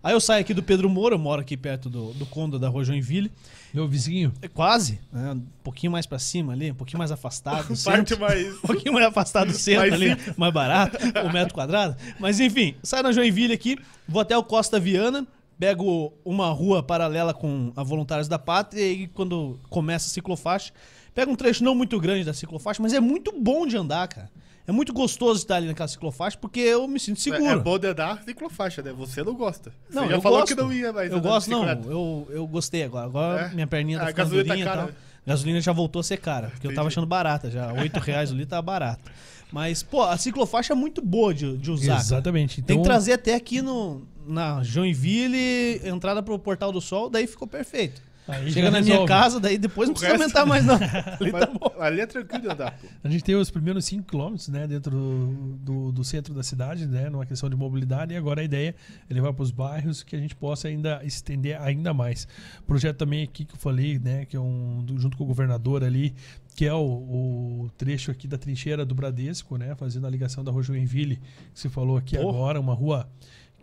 Aí 0.02 0.14
eu 0.14 0.20
saio 0.20 0.40
aqui 0.40 0.54
do 0.54 0.62
Pedro 0.62 0.88
Moura, 0.88 1.14
eu 1.14 1.18
moro 1.18 1.40
aqui 1.40 1.56
perto 1.56 1.90
do, 1.90 2.12
do 2.14 2.24
Conda 2.24 2.58
da 2.58 2.68
Rua 2.68 2.84
Joinville. 2.84 3.30
Meu 3.72 3.86
vizinho? 3.86 4.32
É 4.40 4.48
quase, 4.48 5.00
né? 5.12 5.32
Um 5.32 5.42
pouquinho 5.62 5.92
mais 5.92 6.06
para 6.06 6.18
cima 6.18 6.52
ali, 6.52 6.70
um 6.70 6.74
pouquinho 6.74 6.98
mais 6.98 7.10
afastado. 7.10 7.74
Parte 7.84 8.16
mais. 8.18 8.54
Um 8.58 8.66
pouquinho 8.66 8.94
mais 8.94 9.06
afastado 9.06 9.48
do 9.48 9.56
centro 9.58 9.82
mais 9.82 9.92
ali, 9.92 10.08
simples. 10.10 10.36
mais 10.36 10.52
barato, 10.52 10.98
um 11.24 11.32
metro 11.32 11.54
quadrado. 11.54 11.96
Mas 12.18 12.40
enfim, 12.40 12.74
saio 12.82 13.02
na 13.02 13.12
Joinville 13.12 13.52
aqui, 13.52 13.78
vou 14.06 14.20
até 14.20 14.36
o 14.36 14.42
Costa 14.42 14.80
Viana, 14.80 15.26
pego 15.58 16.12
uma 16.24 16.50
rua 16.50 16.82
paralela 16.82 17.34
com 17.34 17.72
a 17.76 17.82
Voluntários 17.82 18.28
da 18.28 18.38
Pátria 18.38 18.86
e 18.86 19.08
quando 19.08 19.58
começa 19.68 20.06
a 20.06 20.10
ciclofaixa, 20.10 20.72
pego 21.14 21.32
um 21.32 21.36
trecho 21.36 21.64
não 21.64 21.74
muito 21.74 21.98
grande 22.00 22.24
da 22.24 22.32
ciclofaixa, 22.32 22.82
mas 22.82 22.92
é 22.92 23.00
muito 23.00 23.32
bom 23.38 23.66
de 23.66 23.76
andar, 23.76 24.06
cara. 24.08 24.30
É 24.68 24.72
muito 24.72 24.92
gostoso 24.92 25.40
estar 25.40 25.56
ali 25.56 25.66
naquela 25.66 25.88
ciclofaixa 25.88 26.36
porque 26.38 26.60
eu 26.60 26.86
me 26.86 27.00
sinto 27.00 27.18
seguro. 27.18 27.42
É, 27.42 27.52
é 27.52 27.56
bom 27.56 27.78
de 27.78 27.86
andar 27.86 28.22
ciclofaixa, 28.22 28.82
né? 28.82 28.92
Você 28.92 29.24
não 29.24 29.34
gosta. 29.34 29.72
Não, 29.88 30.02
Você 30.04 30.10
já 30.10 30.20
falou 30.20 30.40
gosto. 30.40 30.54
que 30.54 30.60
não 30.60 30.70
ia 30.70 30.92
mais. 30.92 31.10
Eu 31.10 31.22
gosto, 31.22 31.50
não. 31.50 31.66
Eu, 31.66 32.28
eu 32.28 32.46
gostei 32.46 32.82
agora. 32.82 33.06
Agora 33.06 33.42
é? 33.46 33.54
minha 33.54 33.66
perninha 33.66 33.98
tá 33.98 34.04
ah, 34.04 34.08
ficando 34.08 34.28
durinha 34.28 34.66
tá 34.66 34.70
cara, 34.70 34.82
e 34.82 34.86
tal. 34.88 34.94
Gasolina 35.26 35.58
já 35.62 35.72
voltou 35.72 36.00
a 36.00 36.02
ser 36.02 36.18
cara, 36.18 36.48
porque 36.48 36.66
Entendi. 36.66 36.74
eu 36.74 36.76
tava 36.76 36.88
achando 36.88 37.06
barata 37.06 37.50
já. 37.50 37.72
8 37.72 37.98
reais 37.98 38.30
o 38.30 38.34
litro 38.34 38.50
tava 38.50 38.62
barato. 38.62 39.10
Mas, 39.50 39.82
pô, 39.82 40.02
a 40.02 40.18
ciclofaixa 40.18 40.74
é 40.74 40.76
muito 40.76 41.00
boa 41.00 41.32
de, 41.32 41.56
de 41.56 41.70
usar. 41.70 41.96
Exatamente. 41.96 42.60
Então... 42.60 42.66
Tem 42.66 42.76
que 42.76 42.80
então- 42.82 42.82
trazer 42.82 43.14
até 43.14 43.34
aqui 43.34 43.62
no, 43.62 44.06
na 44.26 44.62
Joinville, 44.62 45.80
entrada 45.82 46.22
pro 46.22 46.38
Portal 46.38 46.70
do 46.70 46.80
Sol, 46.82 47.08
daí 47.08 47.26
ficou 47.26 47.48
perfeito. 47.48 48.02
Aí 48.28 48.52
Chega 48.52 48.70
na 48.70 48.82
minha 48.82 49.06
casa, 49.06 49.40
daí 49.40 49.56
depois 49.56 49.88
não 49.88 49.94
precisa 49.94 50.12
aumentar 50.12 50.44
mais, 50.44 50.64
não. 50.64 50.74
ali, 51.18 51.32
tá 51.32 51.46
bom. 51.46 51.80
ali 51.80 52.00
é 52.02 52.06
tranquilo 52.06 52.42
de 52.42 52.48
andar. 52.50 52.72
Pô. 52.72 52.86
A 53.02 53.08
gente 53.08 53.24
tem 53.24 53.34
os 53.34 53.50
primeiros 53.50 53.86
5 53.86 54.04
km 54.04 54.36
né, 54.50 54.66
dentro 54.66 54.90
do, 54.90 55.56
do, 55.56 55.92
do, 55.92 56.04
centro 56.04 56.34
da 56.34 56.42
cidade, 56.42 56.86
né, 56.86 57.08
numa 57.08 57.24
questão 57.24 57.48
de 57.48 57.56
mobilidade, 57.56 58.12
e 58.12 58.16
agora 58.16 58.42
a 58.42 58.44
ideia 58.44 58.74
é 59.08 59.14
levar 59.14 59.32
para 59.32 59.42
os 59.42 59.50
bairros 59.50 60.02
que 60.02 60.14
a 60.14 60.18
gente 60.18 60.36
possa 60.36 60.68
ainda 60.68 61.00
estender 61.04 61.58
ainda 61.60 61.94
mais. 61.94 62.28
Projeto 62.66 62.98
também 62.98 63.22
aqui 63.22 63.46
que 63.46 63.54
eu 63.54 63.58
falei, 63.58 63.98
né, 63.98 64.26
que 64.26 64.36
é 64.36 64.40
um 64.40 64.84
junto 64.98 65.16
com 65.16 65.24
o 65.24 65.26
governador 65.26 65.82
ali, 65.82 66.14
que 66.54 66.66
é 66.66 66.74
o, 66.74 66.80
o, 66.80 67.70
trecho 67.78 68.10
aqui 68.10 68.28
da 68.28 68.36
trincheira 68.36 68.84
do 68.84 68.94
Bradesco, 68.94 69.56
né, 69.56 69.74
fazendo 69.74 70.06
a 70.06 70.10
ligação 70.10 70.44
da 70.44 70.52
Rua 70.52 70.62
Joinville, 70.62 71.16
que 71.54 71.60
você 71.60 71.70
falou 71.70 71.96
aqui 71.96 72.18
oh. 72.18 72.28
agora, 72.28 72.60
uma 72.60 72.74
rua 72.74 73.08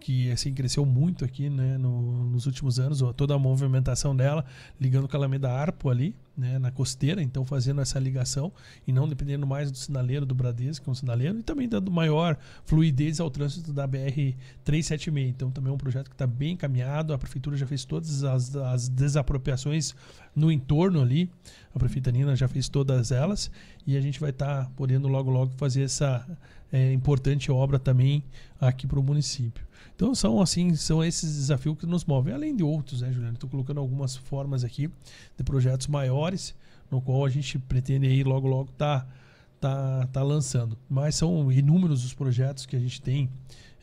que 0.05 0.29
assim 0.29 0.53
cresceu 0.53 0.85
muito 0.85 1.25
aqui 1.25 1.49
né, 1.49 1.79
no, 1.79 2.29
nos 2.29 2.45
últimos 2.45 2.79
anos, 2.79 3.01
toda 3.17 3.33
a 3.33 3.39
movimentação 3.39 4.15
dela, 4.15 4.45
ligando 4.79 5.07
com 5.07 5.17
a 5.17 5.19
Alameda 5.19 5.51
Arpo 5.51 5.89
ali, 5.89 6.15
né, 6.37 6.59
na 6.59 6.69
costeira, 6.69 7.23
então 7.23 7.43
fazendo 7.43 7.81
essa 7.81 7.97
ligação 7.97 8.53
e 8.85 8.93
não 8.93 9.09
dependendo 9.09 9.47
mais 9.47 9.71
do 9.71 9.77
sinaleiro 9.79 10.23
do 10.23 10.35
Bradesco, 10.35 10.83
que 10.83 10.89
é 10.89 10.91
um 10.91 10.93
sinaleiro, 10.93 11.39
e 11.39 11.41
também 11.41 11.67
dando 11.67 11.89
maior 11.89 12.37
fluidez 12.65 13.19
ao 13.19 13.31
trânsito 13.31 13.73
da 13.73 13.87
BR 13.87 14.35
376. 14.63 15.27
Então 15.27 15.49
também 15.49 15.71
é 15.71 15.73
um 15.73 15.77
projeto 15.77 16.07
que 16.07 16.13
está 16.13 16.27
bem 16.27 16.53
encaminhado, 16.53 17.11
a 17.11 17.17
prefeitura 17.17 17.57
já 17.57 17.65
fez 17.65 17.83
todas 17.83 18.23
as, 18.23 18.55
as 18.55 18.87
desapropriações 18.87 19.95
no 20.35 20.51
entorno 20.51 21.01
ali, 21.01 21.31
a 21.73 21.79
prefeita 21.79 22.11
Nina 22.11 22.35
já 22.35 22.47
fez 22.47 22.69
todas 22.69 23.11
elas, 23.11 23.49
e 23.87 23.97
a 23.97 24.01
gente 24.01 24.19
vai 24.19 24.29
estar 24.29 24.65
tá 24.65 24.71
podendo 24.75 25.07
logo 25.07 25.31
logo 25.31 25.51
fazer 25.57 25.81
essa 25.81 26.23
é, 26.71 26.93
importante 26.93 27.51
obra 27.51 27.79
também 27.79 28.23
aqui 28.61 28.85
para 28.85 28.99
o 28.99 29.03
município. 29.03 29.65
Então 29.95 30.15
são 30.15 30.41
assim, 30.41 30.75
são 30.75 31.03
esses 31.03 31.35
desafios 31.35 31.77
que 31.77 31.85
nos 31.85 32.05
movem, 32.05 32.33
além 32.33 32.55
de 32.55 32.63
outros, 32.63 33.01
né, 33.01 33.11
Juliano? 33.11 33.33
Estou 33.33 33.49
colocando 33.49 33.79
algumas 33.79 34.15
formas 34.15 34.63
aqui 34.63 34.89
de 35.37 35.43
projetos 35.43 35.87
maiores, 35.87 36.55
no 36.89 37.01
qual 37.01 37.25
a 37.25 37.29
gente 37.29 37.59
pretende 37.59 38.07
aí 38.07 38.23
logo 38.23 38.47
logo 38.47 38.71
tá 38.77 39.05
tá, 39.59 40.07
tá 40.07 40.23
lançando. 40.23 40.77
Mas 40.89 41.15
são 41.15 41.51
inúmeros 41.51 42.05
os 42.05 42.13
projetos 42.13 42.65
que 42.65 42.75
a 42.75 42.79
gente 42.79 43.01
tem 43.01 43.29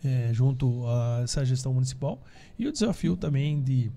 é, 0.05 0.31
junto 0.33 0.87
a 0.87 1.21
essa 1.23 1.45
gestão 1.45 1.73
municipal 1.73 2.21
e 2.59 2.67
o 2.67 2.73
desafio 2.73 3.17
também 3.17 3.63
de 3.63 3.91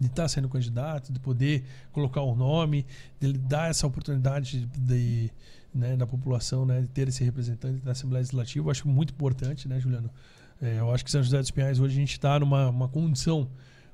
de 0.00 0.06
estar 0.06 0.22
tá 0.22 0.28
sendo 0.28 0.48
candidato, 0.48 1.12
de 1.12 1.20
poder 1.20 1.62
colocar 1.92 2.22
o 2.22 2.34
nome, 2.34 2.86
de 3.20 3.34
dar 3.34 3.68
essa 3.68 3.86
oportunidade 3.86 4.66
de, 4.78 5.30
né, 5.74 5.94
da 5.94 6.06
população, 6.06 6.64
né, 6.64 6.80
de 6.80 6.88
ter 6.88 7.08
esse 7.08 7.22
representante 7.22 7.84
da 7.84 7.92
Assembleia 7.92 8.20
Legislativa, 8.20 8.70
acho 8.70 8.88
muito 8.88 9.12
importante, 9.12 9.68
né, 9.68 9.78
Juliano? 9.78 10.10
É, 10.60 10.78
eu 10.78 10.92
acho 10.92 11.04
que 11.04 11.10
São 11.10 11.22
José 11.22 11.38
dos 11.38 11.50
Pinhais 11.50 11.80
hoje 11.80 11.94
a 11.94 12.00
gente 12.00 12.12
está 12.12 12.38
numa 12.38 12.88
condição 12.88 13.48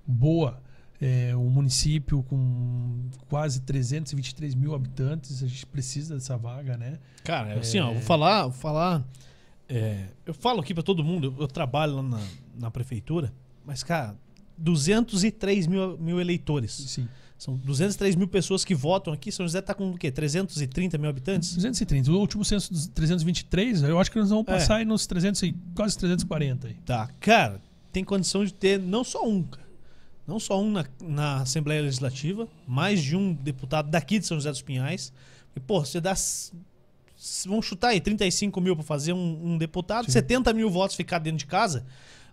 boa. 0.06 0.60
É, 0.98 1.36
um 1.36 1.51
município 1.51 2.22
com 2.22 3.10
quase 3.28 3.60
323 3.60 4.55
mil 4.55 4.74
habitantes, 4.74 5.43
a 5.43 5.47
gente 5.47 5.66
precisa 5.66 6.14
dessa 6.14 6.38
vaga, 6.38 6.76
né? 6.78 6.98
Cara, 7.22 7.51
é, 7.51 7.59
assim, 7.59 7.78
ó, 7.78 7.93
vou 7.93 8.01
falar, 8.01 8.44
vou 8.44 8.52
falar. 8.52 9.05
É, 9.68 10.06
eu 10.24 10.32
falo 10.32 10.60
aqui 10.60 10.72
para 10.72 10.82
todo 10.82 11.05
mundo, 11.05 11.34
eu, 11.36 11.43
eu 11.43 11.48
trabalho 11.48 11.97
lá 11.97 12.02
na, 12.02 12.20
na, 12.59 12.70
prefeitura, 12.70 13.30
mas, 13.64 13.82
cara, 13.82 14.16
203 14.56 15.66
mil, 15.66 15.98
mil 15.98 16.18
eleitores. 16.18 16.72
Sim. 16.72 17.09
São 17.38 17.54
203 17.56 18.16
mil 18.16 18.28
pessoas 18.28 18.64
que 18.64 18.74
votam 18.74 19.12
aqui. 19.12 19.30
São 19.30 19.46
José 19.46 19.58
está 19.58 19.74
com 19.74 19.90
o 19.90 19.98
quê? 19.98 20.10
330 20.10 20.96
mil 20.96 21.10
habitantes? 21.10 21.54
230. 21.54 22.10
O 22.10 22.18
último 22.18 22.44
censo 22.44 22.72
dos 22.72 22.86
323, 22.86 23.82
eu 23.82 23.98
acho 24.00 24.10
que 24.10 24.18
nós 24.18 24.30
vamos 24.30 24.48
é. 24.48 24.52
passar 24.52 24.74
é. 24.74 24.78
aí 24.78 24.84
nos 24.84 25.06
300 25.06 25.42
e 25.42 25.54
quase 25.74 25.98
340. 25.98 26.68
Aí. 26.68 26.74
Tá. 26.86 27.10
Cara, 27.20 27.60
tem 27.92 28.02
condição 28.02 28.44
de 28.44 28.54
ter 28.54 28.78
não 28.78 29.04
só 29.04 29.26
um, 29.26 29.42
cara. 29.42 29.66
Não 30.26 30.40
só 30.40 30.60
um 30.60 30.72
na, 30.72 30.84
na 31.00 31.42
Assembleia 31.42 31.82
Legislativa, 31.82 32.48
mais 32.66 33.00
de 33.00 33.14
um 33.14 33.32
deputado 33.32 33.90
daqui 33.90 34.18
de 34.18 34.26
São 34.26 34.36
José 34.38 34.50
dos 34.50 34.62
Pinhais. 34.62 35.12
E, 35.54 35.60
pô, 35.60 35.84
você 35.84 36.00
dá. 36.00 36.14
Vamos 37.46 37.64
chutar 37.64 37.88
aí, 37.88 38.00
35 38.00 38.60
mil 38.60 38.74
para 38.74 38.84
fazer 38.84 39.12
um, 39.12 39.52
um 39.52 39.58
deputado, 39.58 40.06
Sim. 40.06 40.12
70 40.12 40.52
mil 40.52 40.68
votos 40.68 40.96
ficar 40.96 41.18
dentro 41.18 41.38
de 41.38 41.46
casa. 41.46 41.84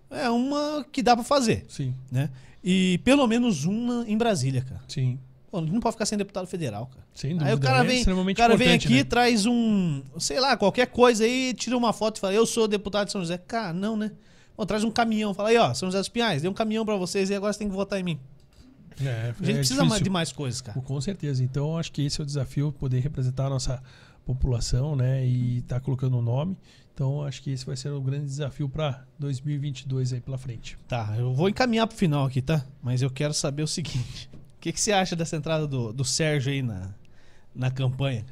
É 0.10 0.30
uma 0.30 0.86
que 0.92 1.04
dá 1.04 1.16
para 1.16 1.24
fazer. 1.24 1.66
Sim. 1.68 1.94
Né? 2.12 2.30
E 2.64 3.00
pelo 3.04 3.28
menos 3.28 3.66
uma 3.66 4.06
em 4.08 4.18
Brasília, 4.18 4.62
cara. 4.62 4.82
Sim. 4.88 5.20
Pô, 5.52 5.62
não 5.62 5.80
pode 5.80 5.94
ficar 5.94 6.06
sem 6.06 6.18
deputado 6.18 6.48
federal, 6.48 6.88
cara. 6.88 7.06
Sem 7.14 7.32
dúvida. 7.32 7.50
Aí 7.50 7.56
o 7.56 7.60
cara 7.60 7.84
vem, 7.84 8.00
é 8.00 8.32
o 8.32 8.36
cara 8.36 8.58
vem 8.58 8.74
aqui, 8.74 8.96
né? 8.96 9.04
traz 9.04 9.46
um, 9.46 10.02
sei 10.18 10.40
lá, 10.40 10.58
qualquer 10.58 10.88
coisa 10.88 11.26
aí, 11.26 11.54
tira 11.54 11.78
uma 11.78 11.94
foto 11.94 12.18
e 12.18 12.20
fala, 12.20 12.34
eu 12.34 12.46
sou 12.46 12.68
deputado 12.68 13.06
de 13.08 13.12
São 13.12 13.22
José. 13.22 13.38
Cara, 13.38 13.72
não, 13.74 13.96
né? 13.96 14.12
Pô, 14.56 14.66
traz 14.66 14.84
um 14.84 14.90
caminhão, 14.90 15.34
fala 15.34 15.50
aí, 15.50 15.58
ó, 15.58 15.74
São 15.74 15.90
José 15.90 16.00
dos 16.00 16.10
Pinhais, 16.10 16.42
dei 16.42 16.50
um 16.50 16.54
caminhão 16.54 16.86
para 16.86 16.96
vocês 16.96 17.30
e 17.30 17.36
agora 17.36 17.54
você 17.54 17.60
tem 17.60 17.70
que 17.70 17.76
votar 17.76 18.00
em 18.00 18.04
mim. 18.04 18.20
É, 19.02 19.34
a 19.40 19.46
gente 19.46 19.52
é 19.52 19.54
precisa 19.56 19.84
difícil. 19.84 20.04
de 20.04 20.10
mais 20.10 20.32
coisas, 20.32 20.62
cara. 20.62 20.80
Com 20.82 21.02
certeza. 21.02 21.44
Então, 21.44 21.78
acho 21.78 21.92
que 21.92 22.06
esse 22.06 22.20
é 22.20 22.24
o 22.24 22.26
desafio, 22.26 22.72
poder 22.72 23.00
representar 23.00 23.48
a 23.48 23.50
nossa 23.50 23.82
população, 24.26 24.96
né? 24.96 25.26
E 25.26 25.60
estar 25.60 25.76
tá 25.76 25.82
colocando 25.82 26.16
o 26.16 26.20
um 26.20 26.22
nome. 26.22 26.58
Então, 26.94 27.24
acho 27.24 27.42
que 27.42 27.52
esse 27.52 27.66
vai 27.66 27.76
ser 27.76 27.90
o 27.90 28.02
grande 28.02 28.26
desafio 28.26 28.70
para 28.70 29.04
2022 29.18 30.14
aí 30.14 30.22
pela 30.22 30.38
frente. 30.38 30.78
Tá, 30.88 31.16
eu 31.18 31.34
vou 31.34 31.50
encaminhar 31.50 31.88
pro 31.88 31.98
final 31.98 32.26
aqui, 32.26 32.42
tá? 32.42 32.64
Mas 32.82 33.02
eu 33.02 33.10
quero 33.10 33.34
saber 33.34 33.64
o 33.64 33.68
seguinte: 33.68 34.30
o 34.56 34.60
que, 34.60 34.72
que 34.72 34.80
você 34.80 34.92
acha 34.92 35.16
dessa 35.16 35.36
entrada 35.36 35.68
do, 35.68 35.92
do 35.92 36.06
Sérgio 36.06 36.52
aí 36.52 36.62
na, 36.62 36.94
na 37.56 37.72
campanha? 37.72 38.26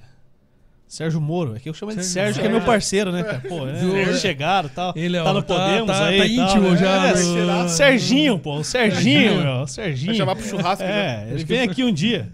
Sérgio 0.92 1.22
Moro, 1.22 1.56
é 1.56 1.60
que 1.60 1.70
eu 1.70 1.74
chamo 1.74 1.94
ele 1.94 2.02
de 2.02 2.06
Sérgio, 2.06 2.42
que 2.42 2.48
é 2.48 2.52
meu 2.52 2.62
parceiro, 2.62 3.14
né, 3.14 3.24
cara? 3.24 3.40
Pô, 3.40 3.66
é, 3.66 4.14
chegaram 4.20 4.68
e 4.68 4.72
tal. 4.74 4.94
Ele 4.94 5.16
é, 5.16 5.24
tá 5.24 5.32
no 5.32 5.42
tá, 5.42 5.56
Podemos 5.56 5.88
tá, 5.88 6.06
aí. 6.06 6.18
Tá 6.18 6.28
íntimo 6.28 6.68
tal, 6.68 6.78
já. 6.78 7.08
É, 7.08 7.64
no... 7.64 7.70
Serginho, 7.70 8.38
pô, 8.38 8.58
o 8.58 8.64
Serginho, 8.64 9.42
meu. 9.42 9.68
Serginho. 9.68 10.08
Vai 10.08 10.18
chamar 10.18 10.36
pro 10.36 10.46
churrasco. 10.46 10.84
É, 10.84 11.30
ele 11.32 11.46
vem 11.46 11.62
aqui 11.62 11.82
um 11.86 11.94
dia. 11.94 12.30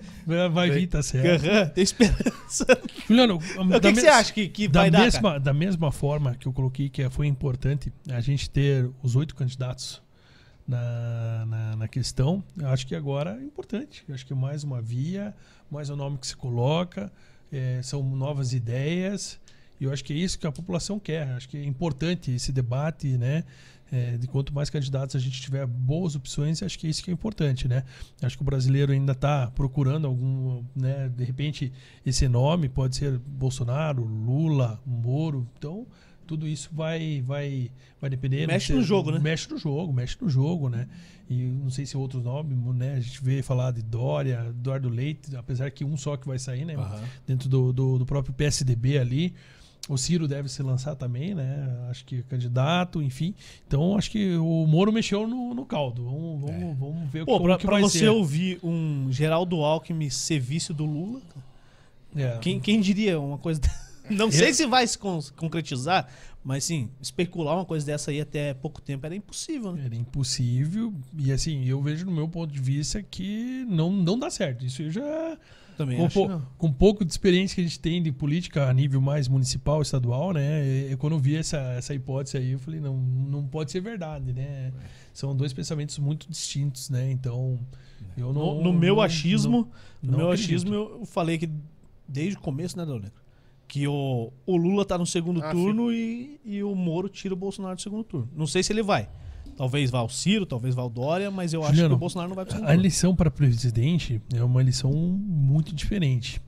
Vai 0.51 0.69
vir, 0.69 0.87
tá 0.87 1.01
certo. 1.01 1.45
Uhum, 1.45 1.69
tem 1.69 1.83
esperança. 1.83 2.65
Juliano, 3.07 3.35
o 3.37 3.79
que, 3.79 3.93
que 3.93 4.01
você 4.01 4.07
acha 4.07 4.33
que, 4.33 4.49
que 4.49 4.67
da 4.67 4.81
vai 4.81 4.91
mesma, 4.91 5.31
dar? 5.33 5.39
Da 5.39 5.53
mesma 5.53 5.89
forma 5.91 6.35
que 6.35 6.47
eu 6.47 6.51
coloquei 6.51 6.89
que 6.89 7.09
foi 7.09 7.27
importante 7.27 7.93
a 8.09 8.19
gente 8.19 8.49
ter 8.49 8.89
os 9.01 9.15
oito 9.15 9.33
candidatos 9.33 10.01
na, 10.67 11.45
na, 11.45 11.75
na 11.77 11.87
questão. 11.87 12.43
Eu 12.57 12.67
acho 12.67 12.85
que 12.85 12.93
agora 12.93 13.37
é 13.39 13.43
importante. 13.43 14.03
Eu 14.07 14.13
acho 14.13 14.25
que 14.25 14.33
é 14.33 14.35
mais 14.35 14.65
uma 14.65 14.81
via, 14.81 15.33
mais 15.71 15.89
um 15.89 15.95
nome 15.95 16.17
que 16.17 16.27
se 16.27 16.35
coloca, 16.35 17.09
é, 17.49 17.79
são 17.81 18.03
novas 18.03 18.51
ideias. 18.51 19.39
E 19.79 19.85
eu 19.85 19.93
acho 19.93 20.03
que 20.03 20.11
é 20.11 20.15
isso 20.17 20.37
que 20.37 20.45
a 20.45 20.51
população 20.51 20.99
quer. 20.99 21.29
Acho 21.29 21.47
que 21.47 21.57
é 21.57 21.63
importante 21.63 22.31
esse 22.31 22.51
debate, 22.51 23.17
né? 23.17 23.45
É, 23.91 24.17
de 24.17 24.27
quanto 24.27 24.53
mais 24.53 24.69
candidatos 24.69 25.15
a 25.15 25.19
gente 25.19 25.41
tiver 25.41 25.65
boas 25.65 26.13
opções, 26.15 26.61
acho 26.61 26.77
que 26.77 26.87
é 26.87 26.89
isso 26.89 27.01
que 27.01 27.09
é 27.09 27.13
importante, 27.13 27.67
né? 27.67 27.83
Acho 28.21 28.35
que 28.35 28.43
o 28.43 28.45
brasileiro 28.45 28.91
ainda 28.91 29.13
está 29.13 29.49
procurando 29.51 30.05
algum, 30.07 30.61
né? 30.75 31.09
De 31.15 31.23
repente, 31.23 31.71
esse 32.05 32.27
nome 32.27 32.67
pode 32.67 32.97
ser 32.97 33.17
Bolsonaro, 33.17 34.03
Lula, 34.03 34.81
Moro. 34.85 35.47
Então, 35.57 35.87
tudo 36.27 36.45
isso 36.45 36.69
vai 36.73 37.23
vai 37.25 37.71
vai 37.99 38.09
depender 38.09 38.45
mexe 38.45 38.73
no 38.73 38.83
jogo 38.83 39.11
né 39.11 39.19
mexe 39.19 39.49
no 39.49 39.57
jogo 39.57 39.93
mexe 39.93 40.17
no 40.19 40.29
jogo 40.29 40.69
né 40.69 40.87
e 41.29 41.43
não 41.43 41.69
sei 41.69 41.85
se 41.85 41.95
outros 41.95 42.21
nomes 42.21 42.57
né 42.75 42.95
a 42.95 42.99
gente 42.99 43.23
vê 43.23 43.41
falar 43.41 43.71
de 43.71 43.81
Dória 43.81 44.45
Eduardo 44.49 44.89
Leite 44.89 45.35
apesar 45.35 45.71
que 45.71 45.85
um 45.85 45.95
só 45.95 46.17
que 46.17 46.27
vai 46.27 46.37
sair 46.37 46.65
né 46.65 46.75
Aham. 46.75 47.01
dentro 47.25 47.47
do, 47.47 47.71
do, 47.71 47.97
do 47.99 48.05
próprio 48.05 48.33
PSDB 48.33 48.99
ali 48.99 49.33
o 49.89 49.97
Ciro 49.97 50.27
deve 50.27 50.49
se 50.49 50.61
lançar 50.61 50.95
também 50.95 51.33
né 51.35 51.87
acho 51.89 52.03
que 52.05 52.17
é 52.17 52.21
candidato 52.23 53.01
enfim 53.01 53.33
então 53.67 53.97
acho 53.97 54.11
que 54.11 54.35
o 54.35 54.65
Moro 54.67 54.91
mexeu 54.91 55.27
no, 55.27 55.53
no 55.53 55.65
caldo 55.65 56.03
vamos, 56.05 56.41
vamos, 56.41 56.77
vamos 56.77 57.09
ver 57.11 57.21
o 57.21 57.25
que, 57.25 57.31
Pô, 57.31 57.37
como 57.37 57.45
pra, 57.45 57.57
que 57.57 57.65
pra 57.65 57.73
vai 57.73 57.81
você 57.81 57.99
ser 57.99 58.09
ouvir 58.09 58.59
um 58.63 59.07
Geraldo 59.11 59.57
Alckmin 59.63 60.09
ser 60.09 60.39
vice 60.39 60.73
do 60.73 60.85
Lula, 60.85 61.21
É. 62.15 62.37
quem, 62.39 62.59
quem 62.59 62.79
diria 62.81 63.19
uma 63.19 63.37
coisa. 63.37 63.61
Não 64.09 64.31
sei 64.31 64.53
se 64.53 64.65
vai 64.65 64.87
se 64.87 64.97
con- 64.97 65.19
concretizar, 65.35 66.07
mas 66.41 66.63
sim, 66.63 66.89
especular 67.01 67.55
uma 67.57 67.65
coisa 67.65 67.85
dessa 67.85 68.09
aí 68.09 68.21
até 68.21 68.53
pouco 68.53 68.81
tempo 68.81 69.05
era 69.05 69.13
impossível, 69.13 69.73
né? 69.73 69.83
Era 69.85 69.95
impossível. 69.95 70.93
E 71.17 71.29
assim, 71.29 71.65
eu 71.65 71.81
vejo 71.81 72.05
no 72.05 72.11
meu 72.13 72.27
ponto 72.27 72.51
de 72.53 72.59
vista 72.61 73.03
que 73.03 73.65
não, 73.67 73.91
não 73.91 74.17
dá 74.17 74.29
certo. 74.29 74.65
Isso 74.65 74.89
já. 74.89 75.37
Também 75.77 76.09
Com, 76.09 76.27
não. 76.27 76.41
com 76.57 76.71
pouco 76.73 77.05
de 77.05 77.11
experiência 77.11 77.55
que 77.55 77.61
a 77.61 77.63
gente 77.63 77.79
tem 77.79 78.01
de 78.01 78.11
política 78.11 78.67
a 78.67 78.73
nível 78.73 78.99
mais 78.99 79.27
municipal, 79.27 79.81
estadual, 79.81 80.33
né? 80.33 80.65
e- 80.65 80.91
e 80.93 80.97
quando 80.97 81.13
eu 81.13 81.19
vi 81.19 81.35
essa, 81.35 81.57
essa 81.73 81.93
hipótese 81.93 82.35
aí, 82.37 82.51
eu 82.53 82.59
falei, 82.59 82.79
não, 82.79 82.97
não 82.97 83.45
pode 83.45 83.71
ser 83.71 83.79
verdade, 83.79 84.33
né? 84.33 84.73
São 85.13 85.35
dois 85.35 85.53
pensamentos 85.53 85.97
muito 85.99 86.27
distintos, 86.29 86.89
né? 86.89 87.11
Então, 87.11 87.59
eu 88.17 88.33
não. 88.33 88.55
No, 88.55 88.63
no 88.63 88.73
meu 88.73 88.99
achismo, 89.01 89.69
não 90.01 90.11
no 90.11 90.17
meu 90.17 90.27
acredito. 90.31 90.47
achismo, 90.49 90.73
eu 90.73 91.05
falei 91.05 91.37
que 91.37 91.49
desde 92.07 92.37
o 92.37 92.41
começo, 92.41 92.77
né, 92.77 92.85
Dona 92.85 93.11
Que 93.67 93.87
o, 93.87 94.31
o 94.45 94.57
Lula 94.57 94.83
tá 94.85 94.97
no 94.97 95.05
segundo 95.05 95.43
Ah, 95.43 95.51
turno 95.51 95.91
e, 95.91 96.39
e 96.45 96.63
o 96.63 96.73
Moro 96.73 97.07
tira 97.09 97.33
o 97.33 97.37
Bolsonaro 97.37 97.75
do 97.75 97.81
segundo 97.81 98.03
turno. 98.03 98.29
Não 98.35 98.47
sei 98.47 98.63
se 98.63 98.71
ele 98.73 98.81
vai. 98.81 99.09
Talvez 99.57 99.89
vá 99.89 100.01
o 100.03 100.09
Ciro, 100.09 100.45
talvez 100.45 100.75
vá 100.75 100.83
o 100.83 100.89
Dória, 100.89 101.31
mas 101.31 101.51
eu 101.51 101.61
acho 101.63 101.71
Juliano, 101.73 101.89
que 101.89 101.95
o 101.95 101.99
Bolsonaro 101.99 102.29
não 102.29 102.35
vai 102.35 102.45
segundo 102.49 102.67
A 102.67 102.73
eleição 102.75 103.15
para 103.15 103.31
presidente 103.31 104.21
é 104.33 104.43
uma 104.43 104.61
eleição 104.61 104.91
muito 104.91 105.73
diferente. 105.73 106.39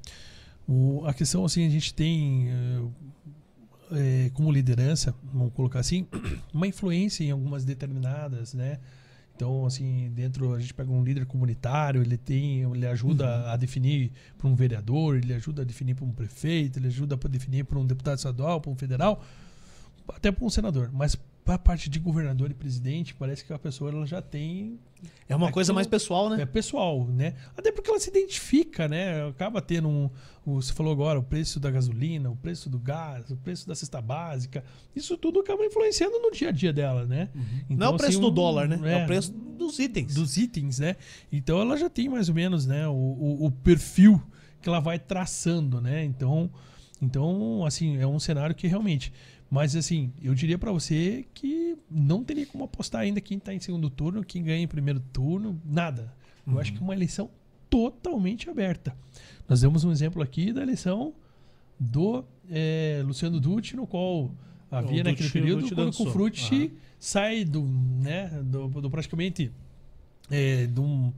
O- 0.67 1.03
a 1.07 1.13
questão, 1.13 1.43
assim, 1.43 1.65
a 1.65 1.69
gente 1.69 1.91
tem 1.93 2.49
eh, 3.91 4.29
como 4.33 4.51
liderança, 4.51 5.13
vamos 5.33 5.51
colocar 5.53 5.79
assim, 5.79 6.05
uma 6.53 6.67
influência 6.67 7.23
em 7.23 7.31
algumas 7.31 7.65
determinadas, 7.65 8.53
né? 8.53 8.77
Então, 9.35 9.65
assim, 9.65 10.11
dentro 10.13 10.53
a 10.53 10.59
gente 10.59 10.73
pega 10.73 10.91
um 10.91 11.01
líder 11.03 11.25
comunitário, 11.25 12.01
ele 12.01 12.17
tem, 12.17 12.61
ele 12.61 12.85
ajuda 12.85 13.51
a 13.51 13.55
definir 13.55 14.11
para 14.37 14.47
um 14.49 14.53
vereador, 14.53 15.15
ele 15.15 15.33
ajuda 15.33 15.61
a 15.61 15.65
definir 15.65 15.95
para 15.95 16.05
um 16.05 16.11
prefeito, 16.11 16.77
ele 16.77 16.87
ajuda 16.87 17.17
para 17.17 17.29
definir 17.29 17.63
para 17.63 17.79
um 17.79 17.85
deputado 17.85 18.17
estadual, 18.17 18.59
para 18.59 18.69
um 18.69 18.75
federal, 18.75 19.23
até 20.09 20.29
para 20.29 20.43
um 20.45 20.49
senador. 20.49 20.89
Mas 20.91 21.17
para 21.49 21.55
a 21.55 21.57
parte 21.59 21.89
de 21.89 21.97
governador 21.97 22.51
e 22.51 22.53
presidente, 22.53 23.15
parece 23.15 23.43
que 23.43 23.51
a 23.51 23.57
pessoa 23.57 23.89
ela 23.89 24.05
já 24.05 24.21
tem 24.21 24.79
É 25.27 25.35
uma 25.35 25.51
coisa 25.51 25.73
mais 25.73 25.87
pessoal, 25.87 26.29
né? 26.29 26.43
é 26.43 26.45
pessoal, 26.45 27.07
né? 27.07 27.33
Até 27.57 27.71
porque 27.71 27.89
ela 27.89 27.99
se 27.99 28.07
identifica, 28.11 28.87
né? 28.87 29.27
Acaba 29.27 29.59
tendo 29.59 29.87
um. 29.89 30.11
o- 30.45 30.61
Você 30.61 30.71
falou 30.73 30.91
agora, 30.93 31.17
o 31.17 31.23
preço 31.23 31.59
da 31.59 31.71
gasolina, 31.71 32.29
o 32.29 32.35
preço 32.35 32.69
do 32.69 32.77
gás, 32.77 33.31
o 33.31 33.35
preço 33.35 33.67
da 33.67 33.73
cesta 33.73 33.99
básica. 33.99 34.63
Isso 34.95 35.17
tudo 35.17 35.39
acaba 35.39 35.65
influenciando 35.65 36.19
no 36.19 36.29
dia 36.31 36.49
a 36.49 36.51
dia 36.51 36.71
dela, 36.71 37.07
né? 37.07 37.29
Então, 37.67 37.77
não 37.77 37.87
é 37.87 37.89
o 37.89 37.97
preço 37.97 38.11
assim, 38.11 38.21
do 38.21 38.27
um- 38.27 38.31
dólar, 38.35 38.67
né? 38.67 38.99
É, 38.99 39.03
o 39.03 39.07
preço 39.07 39.31
dos 39.33 39.79
itens. 39.79 40.13
dos 40.13 40.37
itens, 40.37 40.77
né? 40.77 40.97
Então 41.31 41.59
ela 41.59 41.75
já 41.77 41.89
tem 41.89 42.07
mais 42.09 42.29
ou 42.29 42.35
menos, 42.35 42.67
né, 42.67 42.87
o, 42.87 42.91
o, 42.93 43.45
o 43.47 43.51
perfil 43.51 44.21
que 44.61 44.69
ela 44.69 44.79
vai 44.79 44.99
traçando, 44.99 45.81
né? 45.81 46.03
Então, 46.05 46.47
então, 47.01 47.65
assim, 47.65 47.97
é 47.97 48.05
um 48.05 48.19
cenário 48.19 48.53
que 48.53 48.67
realmente. 48.67 49.11
Mas 49.49 49.75
assim, 49.75 50.11
eu 50.21 50.35
diria 50.35 50.57
pra 50.57 50.71
você 50.71 51.25
que 51.33 51.75
não 51.89 52.23
teria 52.23 52.45
como 52.45 52.63
apostar 52.63 53.01
ainda 53.01 53.19
quem 53.19 53.39
tá 53.39 53.53
em 53.53 53.59
segundo 53.59 53.89
turno, 53.89 54.23
quem 54.23 54.43
ganha 54.43 54.61
em 54.63 54.67
primeiro 54.67 54.99
turno, 55.11 55.59
nada. 55.65 56.13
Eu 56.47 56.59
acho 56.59 56.71
que 56.73 56.77
é 56.79 56.81
uma 56.81 56.93
eleição 56.95 57.29
totalmente 57.69 58.49
aberta. 58.49 58.95
Nós 59.47 59.61
demos 59.61 59.83
um 59.83 59.91
exemplo 59.91 60.21
aqui 60.21 60.51
da 60.53 60.61
eleição 60.61 61.13
do 61.79 62.23
eh, 62.49 63.01
Luciano 63.05 63.39
Dutti, 63.39 63.75
no 63.75 63.85
qual 63.87 64.31
havia 64.69 65.03
naquele 65.03 65.27
Dutti- 65.27 65.31
período 65.31 65.61
Dutti 65.61 65.75
quando 65.75 65.89
o. 65.93 65.93
Confrutti 65.97 66.55
Aham. 66.55 66.71
sai 66.99 67.43
do, 67.45 67.63
né, 67.63 68.27
do, 68.43 68.67
do 68.67 68.89
praticamente 68.89 69.51
é, 70.29 70.65
de, 70.67 70.79
um, 70.79 71.11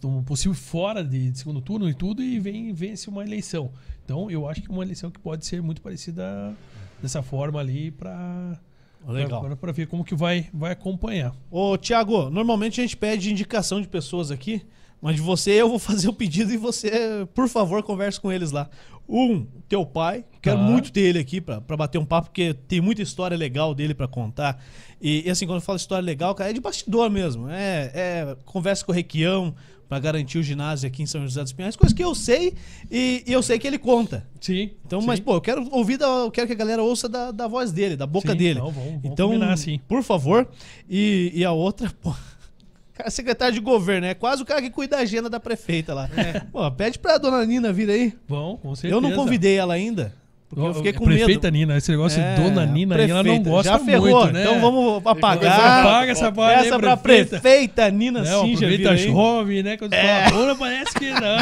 de 0.00 0.06
um 0.06 0.22
possível 0.22 0.54
fora 0.54 1.02
de, 1.04 1.30
de 1.30 1.38
segundo 1.38 1.60
turno 1.62 1.88
e 1.88 1.94
tudo 1.94 2.22
e 2.22 2.38
vem 2.38 2.72
vence 2.72 3.08
uma 3.08 3.22
eleição. 3.22 3.70
Então 4.04 4.30
eu 4.30 4.46
acho 4.48 4.60
que 4.62 4.70
é 4.70 4.72
uma 4.72 4.82
eleição 4.82 5.10
que 5.10 5.18
pode 5.20 5.46
ser 5.46 5.62
muito 5.62 5.80
parecida 5.80 6.54
dessa 7.02 7.22
forma 7.22 7.58
ali 7.60 7.90
para 7.90 8.58
Legal. 9.06 9.56
para 9.56 9.72
ver 9.72 9.86
como 9.88 10.04
que 10.04 10.14
vai 10.14 10.48
vai 10.54 10.72
acompanhar. 10.72 11.34
Ô, 11.50 11.76
Thiago, 11.76 12.30
normalmente 12.30 12.80
a 12.80 12.84
gente 12.84 12.96
pede 12.96 13.30
indicação 13.30 13.80
de 13.80 13.88
pessoas 13.88 14.30
aqui, 14.30 14.62
mas 15.00 15.16
de 15.16 15.20
você 15.22 15.50
eu 15.60 15.68
vou 15.68 15.78
fazer 15.78 16.08
o 16.08 16.12
pedido 16.12 16.52
e 16.52 16.56
você, 16.56 17.26
por 17.34 17.48
favor, 17.48 17.82
converse 17.82 18.20
com 18.20 18.30
eles 18.30 18.52
lá. 18.52 18.70
Um, 19.08 19.44
teu 19.68 19.84
pai, 19.84 20.24
quero 20.40 20.58
Tá. 20.58 20.62
muito 20.62 20.92
ter 20.92 21.00
ele 21.00 21.18
aqui 21.18 21.40
pra, 21.40 21.60
pra 21.60 21.76
bater 21.76 21.98
um 21.98 22.04
papo, 22.04 22.28
porque 22.28 22.54
tem 22.54 22.80
muita 22.80 23.02
história 23.02 23.36
legal 23.36 23.74
dele 23.74 23.92
pra 23.94 24.06
contar. 24.06 24.62
E, 25.00 25.26
e 25.26 25.30
assim, 25.30 25.44
quando 25.44 25.56
eu 25.56 25.60
falo 25.60 25.76
história 25.76 26.04
legal, 26.04 26.32
cara, 26.36 26.50
é 26.50 26.52
de 26.52 26.60
bastidor 26.60 27.10
mesmo. 27.10 27.48
É, 27.50 27.90
é 27.92 28.36
conversa 28.44 28.84
com 28.84 28.92
o 28.92 28.94
Requião 28.94 29.54
pra 29.92 29.98
garantir 29.98 30.38
o 30.38 30.42
ginásio 30.42 30.86
aqui 30.86 31.02
em 31.02 31.06
São 31.06 31.20
José 31.20 31.42
dos 31.42 31.52
Pinhais, 31.52 31.76
coisa 31.76 31.94
que 31.94 32.02
eu 32.02 32.14
sei 32.14 32.54
e, 32.90 33.22
e 33.26 33.30
eu 33.30 33.42
sei 33.42 33.58
que 33.58 33.66
ele 33.66 33.76
conta. 33.78 34.26
Sim. 34.40 34.70
Então, 34.86 35.02
sim. 35.02 35.06
mas, 35.06 35.20
pô, 35.20 35.34
eu 35.34 35.40
quero 35.42 35.68
ouvir, 35.70 35.98
da, 35.98 36.06
eu 36.06 36.30
quero 36.30 36.46
que 36.46 36.54
a 36.54 36.56
galera 36.56 36.82
ouça 36.82 37.10
da, 37.10 37.30
da 37.30 37.46
voz 37.46 37.72
dele, 37.72 37.94
da 37.94 38.06
boca 38.06 38.32
Sim, 38.32 38.38
dele. 38.38 38.58
não, 38.58 38.70
vamos- 38.70 38.88
vamos 38.88 39.04
então, 39.04 39.28
combinar, 39.28 39.54
sim. 39.58 39.78
por 39.86 40.02
favor. 40.02 40.48
E, 40.88 41.30
e 41.34 41.44
a 41.44 41.52
outra, 41.52 41.92
pô. 42.00 42.10
Cara, 42.96 43.10
secretário 43.10 43.52
de 43.52 43.60
governo, 43.60 44.06
é 44.06 44.14
quase 44.14 44.42
o 44.42 44.46
cara 44.46 44.62
que 44.62 44.70
cuida 44.70 44.96
da 44.96 45.02
agenda 45.02 45.28
da 45.28 45.38
prefeita 45.38 45.92
lá. 45.92 46.08
Pô, 46.50 46.70
pede 46.70 46.98
pra 46.98 47.18
dona 47.18 47.44
Nina 47.44 47.70
vir 47.70 47.90
aí. 47.90 48.14
Bom, 48.26 48.56
com 48.56 48.74
certeza. 48.74 48.94
Eu 48.94 49.00
não 49.00 49.12
convidei 49.14 49.56
ela 49.56 49.74
ainda, 49.74 50.14
porque 50.54 50.68
eu 50.68 50.74
fiquei 50.74 50.92
com 50.92 51.04
Prefeita 51.06 51.46
medo. 51.50 51.52
Nina, 51.58 51.76
esse 51.78 51.90
negócio 51.90 52.20
É, 52.20 52.34
de 52.34 52.42
Dona 52.42 52.66
Nina 52.66 52.96
aí, 52.96 53.04
ela 53.10 53.14
não 53.14 53.22
prefeita. 53.22 53.50
gosta 53.50 53.72
Já 53.72 53.78
ferrou, 53.78 54.20
muito, 54.20 54.32
né? 54.34 54.42
então 54.42 54.60
vamos 54.60 55.06
apagar. 55.06 55.80
Apaga 55.80 56.12
essa 56.12 56.30
parte 56.30 56.60
aí, 56.60 56.66
Essa 56.66 56.78
pra 56.78 56.96
prefeita. 56.96 57.40
prefeita 57.40 57.90
Nina 57.90 58.22
Não, 58.22 58.44
aproveita 58.52 58.90
aí. 58.90 58.98
chove, 59.10 59.62
né? 59.62 59.76
Quando 59.76 59.94
É. 59.94 60.28
fala 60.28 60.38
Dona, 60.38 60.54
parece 60.56 60.94
que 60.94 61.10
não. 61.10 61.36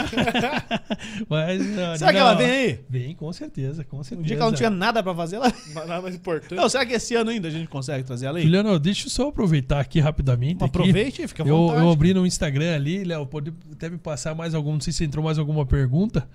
Mas, 1.29 1.67
não, 1.67 1.97
Será 1.97 2.13
que 2.13 2.19
ela 2.19 2.35
vem 2.35 2.51
aí? 2.51 2.79
Vem, 2.89 3.15
com 3.15 3.33
certeza, 3.33 3.85
com 3.85 4.03
certeza. 4.03 4.21
Um 4.23 4.25
dia 4.27 4.37
que 4.37 4.43
ela 4.43 4.51
não 4.51 4.57
tiver 4.57 4.71
nada 4.71 5.03
pra 5.03 5.15
fazer, 5.15 5.37
ela... 5.37 5.53
Nada 5.75 6.01
mais 6.01 6.15
importante. 6.15 6.55
Não, 6.55 6.69
será 6.69 6.87
que 6.87 6.93
esse 6.95 7.15
ano 7.15 7.31
ainda 7.31 7.49
a 7.49 7.51
gente 7.51 7.69
consegue 7.69 8.05
trazer 8.05 8.27
ela 8.27 8.39
aí? 8.39 8.45
Juliano, 8.45 8.79
deixa 8.79 9.07
eu 9.07 9.11
só 9.11 9.29
aproveitar 9.29 9.81
aqui 9.81 10.01
rapidamente. 10.01 10.57
aqui. 10.57 10.65
Aproveite 10.65 11.23
e 11.23 11.29
fica 11.29 11.43
à 11.43 11.47
Eu, 11.47 11.57
vontade. 11.57 11.81
eu 11.85 11.91
abri 11.91 12.15
no 12.15 12.27
Instagram 12.27 12.75
ali, 12.75 13.05
Léo, 13.05 13.27
pode 13.27 13.53
até 13.73 13.89
me 13.89 13.99
passar 13.99 14.35
mais 14.35 14.55
algum, 14.55 14.73
não 14.75 14.81
sei 14.81 14.93
se 14.93 15.05
entrou 15.05 15.25
mais 15.25 15.39
alguma 15.39 15.67
pergunta. 15.67 16.27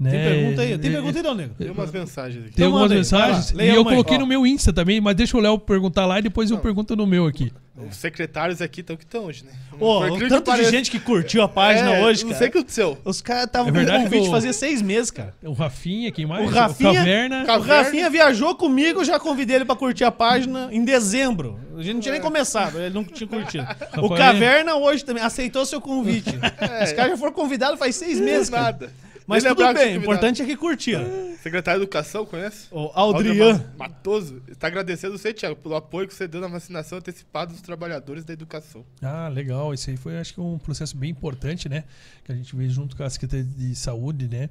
Né? 0.00 0.10
Tem 0.10 0.20
pergunta 0.20 0.62
aí? 0.62 0.78
Tem 0.78 0.90
É, 0.90 0.92
pergunta 0.94 1.18
aí, 1.18 1.22
Dom 1.22 1.34
Nego? 1.34 1.54
Tem 1.54 1.70
umas 1.70 1.90
mensagens 1.92 2.44
aqui. 2.46 2.54
Tem 2.54 2.64
Então 2.66 2.76
algumas 2.78 2.90
aí, 2.90 3.02
vai 3.04 3.20
lá, 3.20 3.26
mensagens. 3.36 3.50
E 3.60 3.68
eu 3.68 3.78
aí. 3.78 3.84
coloquei 3.84 4.16
Ó. 4.16 4.20
no 4.20 4.26
meu 4.26 4.44
Insta 4.46 4.72
também, 4.72 5.00
mas 5.00 5.14
deixa 5.14 5.36
o 5.36 5.40
Léo 5.40 5.58
perguntar 5.58 6.06
lá 6.06 6.18
e 6.18 6.22
depois 6.22 6.50
eu 6.50 6.56
Não. 6.56 6.62
pergunto 6.62 6.96
no 6.96 7.06
meu 7.06 7.26
aqui. 7.26 7.52
Os 7.88 7.96
secretários 7.96 8.60
aqui 8.60 8.80
estão 8.80 8.96
que 8.96 9.04
estão 9.04 9.24
hoje, 9.24 9.44
né? 9.44 9.52
Ô, 9.80 10.00
Por 10.00 10.12
o 10.12 10.18
tanto 10.28 10.34
de 10.34 10.42
pareça- 10.42 10.70
gente 10.70 10.90
que 10.90 11.00
curtiu 11.00 11.42
a 11.42 11.48
página 11.48 11.94
É, 11.94 12.04
hoje, 12.04 12.22
Não 12.22 12.28
cara. 12.30 12.38
sei 12.38 12.48
o 12.48 12.50
que 12.52 12.58
aconteceu. 12.58 12.98
Os 13.04 13.20
caras 13.22 13.44
estavam 13.44 13.68
É 13.74 14.08
com 14.08 14.20
o- 14.20 14.30
fazia 14.30 14.52
seis 14.52 14.82
meses, 14.82 15.10
cara. 15.10 15.34
O 15.42 15.52
Rafinha, 15.52 16.10
quem 16.12 16.26
mais? 16.26 16.44
O 16.44 16.52
Rafinha- 16.52 16.92
Caverna. 16.94 17.42
O 17.42 17.46
Caverna. 17.46 17.82
Rafinha 17.82 18.10
viajou 18.10 18.54
comigo, 18.56 19.04
já 19.04 19.18
convidei 19.18 19.56
ele 19.56 19.64
pra 19.64 19.74
curtir 19.74 20.04
a 20.04 20.12
página 20.12 20.68
em 20.70 20.84
dezembro. 20.84 21.58
A 21.76 21.82
gente 21.82 21.94
não 21.94 22.00
tinha 22.00 22.12
nem 22.12 22.20
começado, 22.20 22.78
ele 22.78 22.94
não 22.94 23.04
tinha 23.04 23.26
curtido. 23.26 23.66
O 24.02 24.10
Caverna 24.10 24.74
hoje 24.76 25.04
também 25.04 25.22
aceitou 25.22 25.64
seu 25.64 25.80
convite. 25.80 26.30
É. 26.60 26.84
Os 26.84 26.92
caras 26.92 27.12
já 27.12 27.16
foram 27.16 27.32
convidados 27.32 27.78
faz 27.78 27.96
seis 27.96 28.20
meses, 28.20 28.50
cara. 28.50 28.64
Nada. 28.64 28.92
Mas 29.32 29.44
Nem 29.44 29.52
tudo 29.54 29.58
lembrava 29.66 29.78
que 29.78 29.84
bem, 29.90 29.98
o 29.98 30.00
importante 30.02 30.42
é 30.42 30.44
que 30.46 30.56
convidado. 30.56 31.32
Secretário 31.42 31.80
de 31.80 31.84
Educação, 31.86 32.24
conhece? 32.24 32.68
O 32.70 32.90
Aldrian. 32.94 33.64
Matoso 33.76 34.40
está 34.48 34.68
agradecendo 34.68 35.18
você, 35.18 35.32
Thiago, 35.34 35.56
pelo 35.56 35.74
apoio 35.74 36.06
que 36.06 36.14
você 36.14 36.28
deu 36.28 36.40
na 36.40 36.46
vacinação 36.48 36.98
antecipada 36.98 37.52
dos 37.52 37.60
trabalhadores 37.60 38.24
da 38.24 38.32
educação. 38.32 38.84
Ah, 39.02 39.28
legal. 39.28 39.74
Isso 39.74 39.90
aí 39.90 39.96
foi, 39.96 40.18
acho 40.18 40.34
que, 40.34 40.40
um 40.40 40.58
processo 40.58 40.96
bem 40.96 41.10
importante, 41.10 41.68
né? 41.68 41.84
Que 42.24 42.30
a 42.32 42.34
gente 42.34 42.54
veio 42.54 42.70
junto 42.70 42.96
com 42.96 43.02
a 43.02 43.10
Secretaria 43.10 43.44
de 43.44 43.74
Saúde, 43.74 44.28
né? 44.28 44.48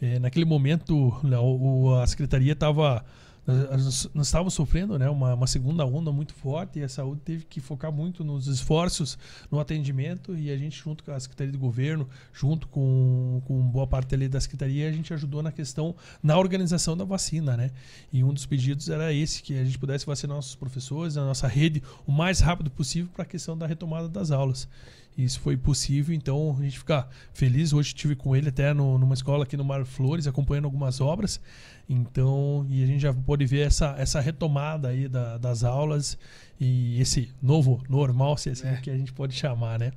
É, 0.00 0.18
naquele 0.18 0.44
momento, 0.44 1.12
o- 1.22 1.94
a 1.94 2.06
Secretaria 2.08 2.52
estava 2.54 3.04
nós, 3.44 4.08
estávamos 4.14 4.54
sofrendo 4.54 4.96
né, 4.98 5.10
uma, 5.10 5.34
uma 5.34 5.46
segunda 5.48 5.84
onda 5.84 6.12
muito 6.12 6.32
forte 6.32 6.78
e 6.78 6.82
a 6.82 6.88
saúde 6.88 7.22
teve 7.24 7.44
que 7.44 7.60
focar 7.60 7.90
muito 7.90 8.22
nos 8.22 8.46
esforços 8.46 9.18
no 9.50 9.58
atendimento 9.58 10.36
e 10.36 10.50
a 10.50 10.56
gente 10.56 10.80
junto 10.80 11.02
com 11.02 11.10
a 11.10 11.18
Secretaria 11.18 11.52
de 11.52 11.58
Governo, 11.58 12.08
junto 12.32 12.68
com, 12.68 13.42
com 13.44 13.60
boa 13.68 13.86
parte 13.86 14.14
ali 14.14 14.28
da 14.28 14.40
Secretaria, 14.40 14.88
a 14.88 14.92
gente 14.92 15.12
ajudou 15.12 15.42
na 15.42 15.50
questão, 15.50 15.94
na 16.22 16.38
organização 16.38 16.96
da 16.96 17.04
vacina, 17.04 17.56
né? 17.56 17.72
E 18.12 18.22
um 18.22 18.32
dos 18.32 18.46
pedidos 18.46 18.88
era 18.88 19.12
esse, 19.12 19.42
que 19.42 19.58
a 19.58 19.64
gente 19.64 19.78
pudesse 19.78 20.06
vacinar 20.06 20.36
nossos 20.36 20.54
professores, 20.54 21.16
a 21.16 21.24
nossa 21.24 21.48
rede, 21.48 21.82
o 22.06 22.12
mais 22.12 22.38
rápido 22.38 22.70
possível 22.70 23.10
para 23.12 23.24
a 23.24 23.26
questão 23.26 23.58
da 23.58 23.66
retomada 23.66 24.08
das 24.08 24.30
aulas. 24.30 24.68
Isso 25.16 25.40
foi 25.40 25.56
possível, 25.56 26.14
então 26.14 26.56
a 26.58 26.62
gente 26.62 26.78
fica 26.78 27.06
feliz. 27.34 27.72
Hoje 27.72 27.88
estive 27.88 28.16
com 28.16 28.34
ele 28.34 28.48
até 28.48 28.72
no, 28.72 28.98
numa 28.98 29.14
escola 29.14 29.44
aqui 29.44 29.56
no 29.56 29.64
Mar 29.64 29.84
Flores, 29.84 30.26
acompanhando 30.26 30.64
algumas 30.64 31.00
obras. 31.00 31.38
Então, 31.88 32.64
e 32.70 32.82
a 32.82 32.86
gente 32.86 33.00
já 33.00 33.12
pode 33.12 33.44
ver 33.44 33.66
essa, 33.66 33.94
essa 33.98 34.20
retomada 34.20 34.88
aí 34.88 35.08
da, 35.08 35.36
das 35.36 35.64
aulas 35.64 36.16
e 36.58 36.98
esse 37.00 37.28
novo 37.42 37.82
normal, 37.88 38.36
se 38.38 38.48
é 38.48 38.52
assim 38.52 38.68
É. 38.68 38.76
que 38.76 38.90
a 38.90 38.96
gente 38.96 39.12
pode 39.12 39.34
chamar, 39.34 39.78
né? 39.78 39.92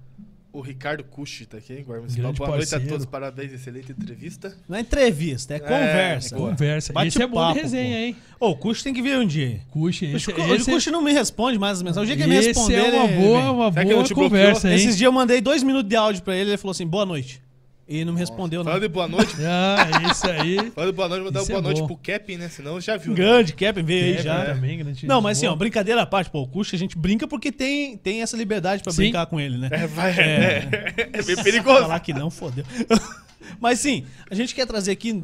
O 0.55 0.61
Ricardo 0.61 1.03
Cuxi 1.03 1.45
tá 1.45 1.57
aqui, 1.57 1.83
guarda 1.83 2.03
municipal. 2.03 2.31
Boa 2.31 2.49
noite 2.51 2.63
a 2.63 2.69
parceiro. 2.71 2.87
todos, 2.87 3.05
parabéns, 3.05 3.51
excelente 3.51 3.91
entrevista. 3.91 4.55
Não 4.69 4.77
é 4.77 4.79
entrevista, 4.79 5.53
é 5.53 5.59
conversa. 5.59 6.33
boa. 6.37 6.49
Conversa. 6.51 6.93
Bate 6.93 7.07
esse 7.09 7.21
é 7.21 7.27
bom 7.27 7.51
de 7.51 7.59
resenha, 7.59 7.97
pô. 7.97 8.03
hein? 8.05 8.15
Ô, 8.39 8.49
o 8.51 8.55
Cuxo 8.55 8.81
tem 8.81 8.93
que 8.93 9.01
vir 9.01 9.17
um 9.17 9.25
dia. 9.27 9.59
Cuxi, 9.69 10.05
Esse, 10.05 10.31
Hoje 10.31 10.55
esse, 10.55 10.71
o 10.71 10.73
Cuxo 10.73 10.91
não 10.91 11.01
me 11.01 11.11
responde 11.11 11.59
mais 11.59 11.79
as 11.79 11.83
mensagens. 11.83 12.03
O 12.03 12.07
dia 12.07 12.15
que 12.15 12.23
ele 12.23 12.39
me 12.39 12.39
esse 12.39 12.47
responder. 12.47 12.75
é 12.77 12.99
uma 13.01 13.07
boa, 13.07 13.51
uma 13.51 13.71
boa 13.71 13.85
bloqueou? 13.85 14.15
conversa, 14.29 14.69
hein? 14.69 14.75
Esses 14.75 14.95
dias 14.95 15.05
eu 15.07 15.11
mandei 15.11 15.41
dois 15.41 15.61
minutos 15.61 15.89
de 15.89 15.95
áudio 15.97 16.23
pra 16.23 16.33
ele 16.37 16.51
ele 16.51 16.57
falou 16.57 16.71
assim, 16.71 16.87
boa 16.87 17.05
noite. 17.05 17.41
E 17.87 18.03
não 18.03 18.13
me 18.13 18.19
respondeu, 18.19 18.61
não. 18.63 18.65
Falando 18.71 18.81
de 18.81 18.87
boa 18.87 19.07
noite, 19.07 19.35
Ah, 19.45 20.11
isso 20.11 20.25
aí. 20.27 20.71
falando 20.71 20.89
de 20.91 20.95
boa 20.95 21.07
noite, 21.07 21.21
vou 21.21 21.31
dar 21.31 21.39
Isso 21.41 21.49
boa 21.49 21.59
é 21.59 21.61
noite 21.61 21.81
bom. 21.81 21.87
pro 21.87 21.97
Kevin, 21.97 22.37
né? 22.37 22.49
Senão 22.49 22.81
já 22.81 22.97
viu. 22.97 23.11
né? 23.11 23.15
Grande, 23.17 23.53
Kevin 23.53 23.83
veio 23.83 24.17
aí 24.17 24.23
já. 24.23 24.45
também, 24.45 24.77
grande 24.79 25.05
Não, 25.05 25.21
mas 25.21 25.37
assim, 25.37 25.45
ó, 25.45 25.55
brincadeira 25.55 26.01
à 26.01 26.05
parte, 26.05 26.31
pô, 26.31 26.41
o 26.41 26.47
Cuxo 26.47 26.75
a 26.75 26.79
gente 26.79 26.97
brinca 26.97 27.27
porque 27.27 27.51
tem, 27.51 27.95
tem 27.95 28.21
essa 28.23 28.35
liberdade 28.35 28.81
pra 28.81 28.91
Sim. 28.91 29.03
brincar 29.03 29.27
com 29.27 29.39
ele, 29.39 29.57
né? 29.57 29.69
É, 29.71 29.85
vai, 29.85 30.11
É. 30.19 30.67
é, 30.97 31.09
é 31.19 31.21
bem 31.21 31.35
perigoso. 31.43 31.81
Falar 31.81 31.99
que 31.99 32.11
não, 32.13 32.31
fodeu. 32.31 32.65
Mas 33.59 33.79
sim, 33.79 34.05
a 34.29 34.35
gente 34.35 34.53
quer 34.55 34.65
trazer 34.65 34.91
aqui 34.91 35.23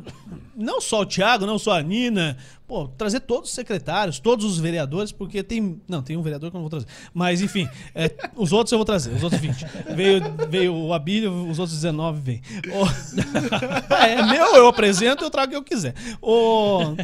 não 0.55 0.79
só 0.81 1.01
o 1.01 1.05
Thiago, 1.05 1.45
não 1.45 1.57
só 1.57 1.77
a 1.77 1.81
Nina, 1.81 2.37
pô, 2.67 2.87
trazer 2.87 3.21
todos 3.21 3.49
os 3.49 3.55
secretários, 3.55 4.19
todos 4.19 4.45
os 4.45 4.57
vereadores, 4.59 5.11
porque 5.11 5.41
tem. 5.43 5.81
Não, 5.87 6.01
tem 6.01 6.15
um 6.17 6.21
vereador 6.21 6.49
que 6.51 6.55
eu 6.55 6.59
não 6.61 6.69
vou 6.69 6.69
trazer. 6.69 6.87
Mas 7.13 7.41
enfim, 7.41 7.67
é, 7.95 8.11
os 8.35 8.51
outros 8.53 8.71
eu 8.71 8.77
vou 8.77 8.85
trazer, 8.85 9.11
os 9.13 9.23
outros 9.23 9.41
20. 9.41 9.65
Veio, 9.95 10.21
veio 10.49 10.75
o 10.75 10.93
Abílio, 10.93 11.49
os 11.49 11.59
outros 11.59 11.75
19 11.77 12.19
vêm. 12.21 12.41
O- 12.71 13.93
é 13.95 14.23
meu, 14.23 14.55
eu 14.55 14.67
apresento, 14.67 15.23
eu 15.23 15.29
trago 15.29 15.47
o 15.47 15.51
que 15.51 15.57
eu 15.57 15.63
quiser. 15.63 15.93
O- 16.21 16.95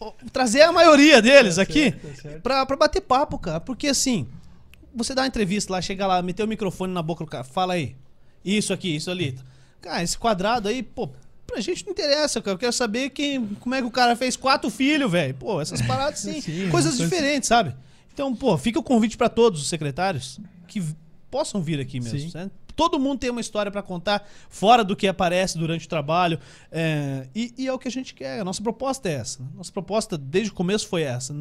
o- 0.00 0.12
trazer 0.32 0.62
a 0.62 0.72
maioria 0.72 1.20
deles 1.22 1.58
aqui 1.58 1.92
tá 1.92 2.38
pra, 2.42 2.66
pra 2.66 2.76
bater 2.76 3.00
papo, 3.00 3.38
cara. 3.38 3.60
Porque 3.60 3.88
assim, 3.88 4.26
você 4.94 5.14
dá 5.14 5.22
uma 5.22 5.28
entrevista 5.28 5.72
lá, 5.72 5.80
chega 5.82 6.06
lá, 6.06 6.22
meter 6.22 6.42
o 6.44 6.48
microfone 6.48 6.92
na 6.92 7.02
boca 7.02 7.24
do 7.24 7.30
cara, 7.30 7.44
fala 7.44 7.74
aí. 7.74 7.94
Isso 8.44 8.72
aqui, 8.72 8.94
isso 8.94 9.10
ali. 9.10 9.36
Cara, 9.86 10.02
esse 10.02 10.18
quadrado 10.18 10.68
aí, 10.68 10.82
pô, 10.82 11.08
pra 11.46 11.60
gente 11.60 11.84
não 11.84 11.92
interessa, 11.92 12.42
cara. 12.42 12.54
Eu 12.54 12.58
quero 12.58 12.72
saber 12.72 13.10
quem, 13.10 13.46
como 13.60 13.72
é 13.72 13.80
que 13.80 13.86
o 13.86 13.90
cara 13.90 14.16
fez 14.16 14.36
quatro 14.36 14.68
filhos, 14.68 15.08
velho. 15.10 15.32
Pô, 15.34 15.60
essas 15.60 15.80
paradas 15.82 16.18
sim. 16.20 16.40
Sim, 16.40 16.68
coisas 16.70 16.96
coisa- 16.96 17.04
diferentes, 17.04 17.48
sabe? 17.48 17.72
Então, 18.12 18.34
pô, 18.34 18.58
fica 18.58 18.80
o 18.80 18.82
convite 18.82 19.16
pra 19.16 19.28
todos 19.28 19.62
os 19.62 19.68
secretários 19.68 20.40
que 20.66 20.82
possam 21.30 21.62
vir 21.62 21.78
aqui 21.78 22.00
mesmo. 22.00 22.18
Sim. 22.30 22.50
Né? 22.76 22.82
Todo 22.86 22.98
mundo 23.00 23.18
tem 23.18 23.30
uma 23.30 23.40
história 23.40 23.72
pra 23.72 23.82
contar 23.82 24.26
fora 24.50 24.84
do 24.84 24.94
que 24.94 25.08
aparece 25.08 25.56
durante 25.58 25.86
o 25.86 25.88
trabalho. 25.88 26.38
é, 26.70 27.26
e, 27.34 27.54
e 27.56 27.66
é 27.66 27.72
o 27.72 27.78
que 27.78 27.88
a 27.88 27.90
gente 27.90 28.14
quer. 28.14 28.40
A 28.40 28.44
nossa 28.44 28.62
proposta 28.62 29.08
é 29.08 29.14
essa. 29.14 29.40
Nossa 29.56 29.72
proposta 29.72 30.18
desde 30.18 30.50
o 30.50 30.54
começo 30.54 30.86
foi 30.88 31.02
essa. 31.02 31.34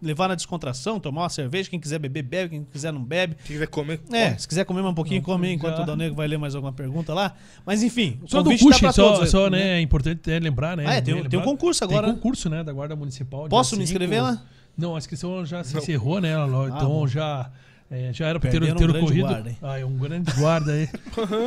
Levar 0.00 0.28
na 0.28 0.34
descontração, 0.34 0.98
tomar 1.00 1.22
uma 1.22 1.28
cerveja. 1.28 1.68
Quem 1.68 1.78
quiser 1.80 1.98
beber, 1.98 2.22
bebe. 2.22 2.50
Quem 2.50 2.64
quiser, 2.64 2.92
não 2.92 3.02
bebe. 3.02 3.34
Quem 3.44 3.54
quiser 3.56 3.66
comer, 3.66 4.00
É, 4.12 4.28
come. 4.28 4.40
se 4.40 4.48
quiser 4.48 4.64
comer 4.64 4.80
mais 4.80 4.92
um 4.92 4.94
pouquinho, 4.94 5.20
Não, 5.20 5.24
come 5.26 5.48
já. 5.48 5.52
enquanto 5.54 5.78
o 5.80 5.84
Dal 5.84 5.96
Negro 5.96 6.14
vai 6.16 6.26
ler 6.28 6.38
mais 6.38 6.54
alguma 6.54 6.72
pergunta 6.72 7.12
lá. 7.12 7.34
Mas 7.66 7.82
enfim, 7.82 8.18
o 8.22 8.28
Só 8.28 8.38
do 8.38 8.44
convite 8.44 8.64
Cuxi, 8.64 8.80
tá 8.80 8.92
só, 8.92 9.12
todos, 9.14 9.30
só, 9.30 9.50
né? 9.50 9.78
É 9.78 9.80
importante 9.80 10.20
lembrar, 10.38 10.76
né? 10.76 10.84
Ah, 10.86 10.94
é, 10.94 11.00
tem, 11.00 11.14
um- 11.14 11.24
tem 11.28 11.38
um 11.38 11.42
concurso 11.42 11.82
agora. 11.84 12.06
Tem 12.06 12.14
né? 12.14 12.14
concurso, 12.20 12.48
né? 12.48 12.62
Da 12.64 12.72
Guarda 12.72 12.94
Municipal. 12.96 13.48
Posso 13.48 13.76
me 13.76 13.82
inscrever 13.84 14.22
lá? 14.22 14.42
Não, 14.76 14.94
a 14.94 14.98
inscrição 14.98 15.44
já 15.44 15.64
se 15.64 15.74
Não. 15.74 15.82
encerrou, 15.82 16.20
né? 16.20 16.36
Ah, 16.36 16.46
então 16.68 16.88
bom. 16.88 17.06
já, 17.08 17.50
é, 17.90 18.12
já 18.12 18.26
era 18.26 18.38
pra 18.38 18.50
ter, 18.50 18.62
um 18.62 18.66
ter 18.66 18.74
grande 18.86 18.98
ocorrido. 18.98 19.28
guarda, 19.28 19.48
hein? 19.50 19.56
ah, 19.62 19.78
é 19.78 19.84
um 19.84 19.96
grande 19.96 20.30
guarda 20.32 20.72
aí. 20.72 20.88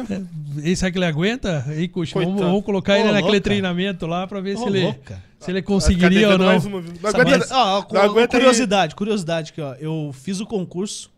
É, 0.09 0.69
e 0.71 0.75
será 0.75 0.91
que 0.91 0.97
ele 0.97 1.05
aguenta? 1.05 1.63
Aí, 1.67 1.87
Cuxi, 1.87 2.13
vamos, 2.13 2.41
vamos 2.41 2.63
colocar 2.65 2.97
ele 2.97 3.07
naquele 3.11 3.23
louca. 3.33 3.41
treinamento 3.41 4.07
lá 4.07 4.25
pra 4.25 4.41
ver 4.41 4.57
se, 4.57 4.63
ele, 4.65 4.83
louca. 4.83 5.21
se 5.39 5.51
ele 5.51 5.61
conseguiria 5.61 6.29
ou 6.31 6.37
não. 6.37 6.45
mais 6.47 6.65
uma, 6.65 6.81
viu? 6.81 6.93
Não 6.99 7.11
Sabe, 7.11 7.21
aguenta- 7.21 7.47
mas, 7.47 7.51
ó, 7.51 7.85
não 7.91 8.27
curiosidade, 8.27 8.95
curiosidade 8.95 9.51
aqui, 9.51 9.61
ó. 9.61 9.73
Eu 9.75 10.11
fiz 10.13 10.39
o 10.39 10.45
concurso 10.45 11.11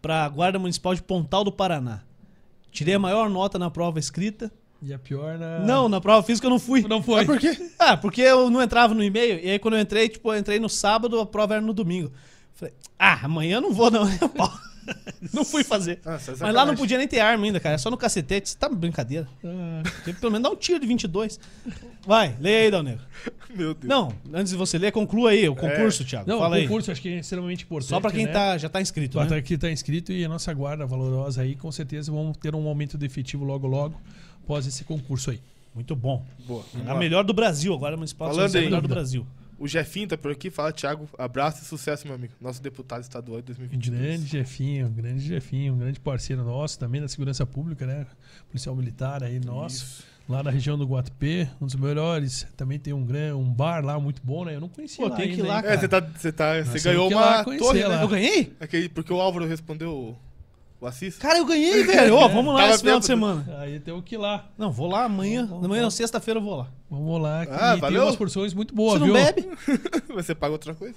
pra 0.00 0.26
Guarda 0.28 0.58
Municipal 0.58 0.94
de 0.94 1.02
Pontal 1.02 1.44
do 1.44 1.52
Paraná. 1.52 2.00
Tirei 2.72 2.94
a 2.94 2.98
maior 2.98 3.28
nota 3.28 3.58
na 3.58 3.70
prova 3.70 3.98
escrita. 3.98 4.50
E 4.82 4.94
a 4.94 4.98
pior 4.98 5.36
na. 5.36 5.58
Não, 5.58 5.90
na 5.90 6.00
prova 6.00 6.22
física 6.22 6.46
eu 6.46 6.50
não 6.50 6.58
fui. 6.58 6.80
não 6.88 7.02
foi. 7.02 7.22
Ah, 7.22 7.26
por 7.26 7.38
quê? 7.38 7.58
Ah, 7.78 7.96
porque 7.98 8.22
eu 8.22 8.48
não 8.48 8.62
entrava 8.62 8.94
no 8.94 9.04
e-mail. 9.04 9.38
E 9.44 9.50
aí 9.50 9.58
quando 9.58 9.74
eu 9.74 9.80
entrei, 9.80 10.08
tipo, 10.08 10.32
eu 10.32 10.38
entrei 10.38 10.58
no 10.58 10.70
sábado, 10.70 11.20
a 11.20 11.26
prova 11.26 11.54
era 11.54 11.60
no 11.62 11.74
domingo. 11.74 12.10
Falei, 12.54 12.72
ah, 12.98 13.20
amanhã 13.24 13.56
eu 13.56 13.60
não 13.60 13.72
vou, 13.74 13.90
não. 13.90 14.04
não 15.32 15.44
fui 15.44 15.62
fazer. 15.64 16.00
Ah, 16.04 16.18
só 16.18 16.32
Mas 16.40 16.54
lá 16.54 16.64
não 16.66 16.74
podia 16.74 16.98
nem 16.98 17.06
ter 17.08 17.20
arma 17.20 17.44
ainda, 17.44 17.60
cara. 17.60 17.74
É 17.74 17.78
só 17.78 17.90
no 17.90 17.96
cacetete. 17.96 18.48
Você 18.50 18.56
tá 18.58 18.68
brincadeira. 18.68 19.28
Ah, 19.44 19.82
Tem 20.04 20.14
que 20.14 20.20
pelo 20.20 20.32
menos 20.32 20.48
dar 20.48 20.54
um 20.54 20.56
tiro 20.56 20.80
de 20.80 20.86
22. 20.86 21.38
Vai, 22.06 22.34
leia 22.40 22.64
aí, 22.64 22.70
Dal 22.70 22.82
Negro. 22.82 23.04
Meu 23.54 23.74
Deus. 23.74 23.88
Não, 23.88 24.12
antes 24.32 24.52
de 24.52 24.56
você 24.58 24.78
ler, 24.78 24.92
conclua 24.92 25.30
aí 25.30 25.48
o 25.48 25.56
concurso, 25.56 26.04
Thiago. 26.04 26.28
não, 26.28 26.38
Fala 26.38 26.52
o 26.56 26.58
aí. 26.58 26.62
concurso 26.68 26.90
acho 26.92 27.02
que 27.02 27.08
é 27.08 27.18
extremamente 27.18 27.64
importante. 27.64 27.88
Só 27.90 28.00
pra 28.00 28.10
quem 28.10 28.26
né? 28.26 28.32
tá, 28.32 28.56
já 28.56 28.68
tá 28.68 28.80
inscrito, 28.80 29.14
Só 29.14 29.22
né? 29.24 29.28
tá- 29.28 29.42
que 29.42 29.58
tá 29.58 29.70
inscrito 29.70 30.12
e 30.12 30.24
a 30.24 30.28
nossa 30.28 30.52
guarda 30.54 30.86
valorosa 30.86 31.42
aí, 31.42 31.56
com 31.56 31.70
certeza 31.72 32.12
vamos 32.12 32.36
ter 32.36 32.54
um 32.54 32.66
aumento 32.68 32.96
de 32.96 33.04
efetivo 33.06 33.44
logo 33.44 33.66
logo 33.66 34.00
após 34.44 34.66
esse 34.66 34.84
concurso 34.84 35.30
aí. 35.30 35.40
Muito 35.74 35.94
bom. 35.94 36.24
Boa. 36.46 36.64
A 36.86 36.94
melhor 36.94 37.22
do 37.24 37.32
Brasil, 37.32 37.72
agora 37.74 37.94
a 37.94 37.96
municipal 37.96 38.28
Falando 38.30 38.54
é 38.54 38.58
a 38.58 38.62
melhor 38.62 38.80
do 38.82 38.88
Brasil. 38.88 39.26
O 39.60 39.68
Jefinho 39.68 40.08
tá 40.08 40.16
por 40.16 40.32
aqui, 40.32 40.48
fala, 40.50 40.72
Thiago, 40.72 41.06
abraço 41.18 41.62
e 41.62 41.66
sucesso, 41.66 42.06
meu 42.06 42.16
amigo. 42.16 42.32
Nosso 42.40 42.62
deputado 42.62 43.02
estadual 43.02 43.40
de 43.42 43.48
2022. 43.48 44.00
Grande 44.02 44.26
Jefinho, 44.26 44.88
grande 44.88 45.20
Jefinho, 45.20 45.74
um 45.74 45.78
grande 45.78 46.00
parceiro 46.00 46.42
nosso 46.42 46.78
também 46.78 46.98
da 46.98 47.06
segurança 47.08 47.44
pública, 47.44 47.86
né? 47.86 48.06
Policial 48.48 48.74
militar 48.74 49.22
aí 49.22 49.38
nosso, 49.38 49.84
Isso. 49.84 50.04
lá 50.26 50.42
na 50.42 50.50
região 50.50 50.78
do 50.78 50.86
Guatupê, 50.86 51.46
um 51.60 51.66
dos 51.66 51.74
melhores. 51.74 52.46
Também 52.56 52.78
tem 52.78 52.94
um, 52.94 53.04
gran- 53.04 53.36
um 53.36 53.52
bar 53.52 53.84
lá 53.84 54.00
muito 54.00 54.22
bom, 54.24 54.46
né? 54.46 54.54
Eu 54.56 54.60
não 54.60 54.68
conhecia 54.70 55.04
Pô, 55.04 55.10
lá 55.10 55.16
tem 55.16 55.26
que 55.28 55.34
ir 55.34 55.42
ainda, 55.42 55.48
lá, 55.48 55.58
hein? 55.60 55.66
É, 55.66 55.76
você 55.76 55.88
tá, 55.88 56.00
você 56.00 56.32
tá, 56.32 56.62
você 56.64 56.80
ganhou 56.80 57.08
que 57.08 57.14
uma 57.14 57.44
conhecer 57.44 57.62
torre, 57.64 57.82
lá. 57.84 57.96
né? 57.98 58.02
Eu 58.02 58.08
ganhei? 58.08 58.52
Aquele, 58.58 58.88
porque 58.88 59.12
o 59.12 59.20
Álvaro 59.20 59.46
respondeu 59.46 60.16
o, 60.80 60.84
o 60.84 60.88
Assis. 60.88 61.16
Cara, 61.18 61.38
eu 61.38 61.44
ganhei, 61.44 61.82
velho. 61.84 62.16
Vamos 62.28 62.54
lá 62.54 62.60
Tava 62.60 62.70
esse 62.74 62.80
final 62.82 63.00
de 63.00 63.06
semana. 63.06 63.58
Aí 63.60 63.80
tem 63.80 64.00
que 64.02 64.14
ir 64.14 64.18
lá. 64.18 64.48
Não, 64.56 64.70
vou 64.72 64.88
lá 64.90 65.04
amanhã. 65.04 65.46
Vamos, 65.46 65.64
Amanhã, 65.64 65.82
não, 65.82 65.90
sexta-feira 65.90 66.40
eu 66.40 66.44
vou 66.44 66.56
lá. 66.56 66.68
Vamos 66.90 67.20
lá. 67.22 67.46
que 67.46 67.52
Ah, 67.52 67.72
tem 67.72 67.80
valeu? 67.80 68.02
umas 68.04 68.16
porções 68.16 68.54
muito 68.54 68.74
Você 68.74 68.76
boas, 68.76 69.00
não 69.00 69.06
viu? 69.06 69.14
bebe? 69.14 69.48
Você 70.14 70.34
paga 70.34 70.52
outra 70.52 70.74
coisa? 70.74 70.96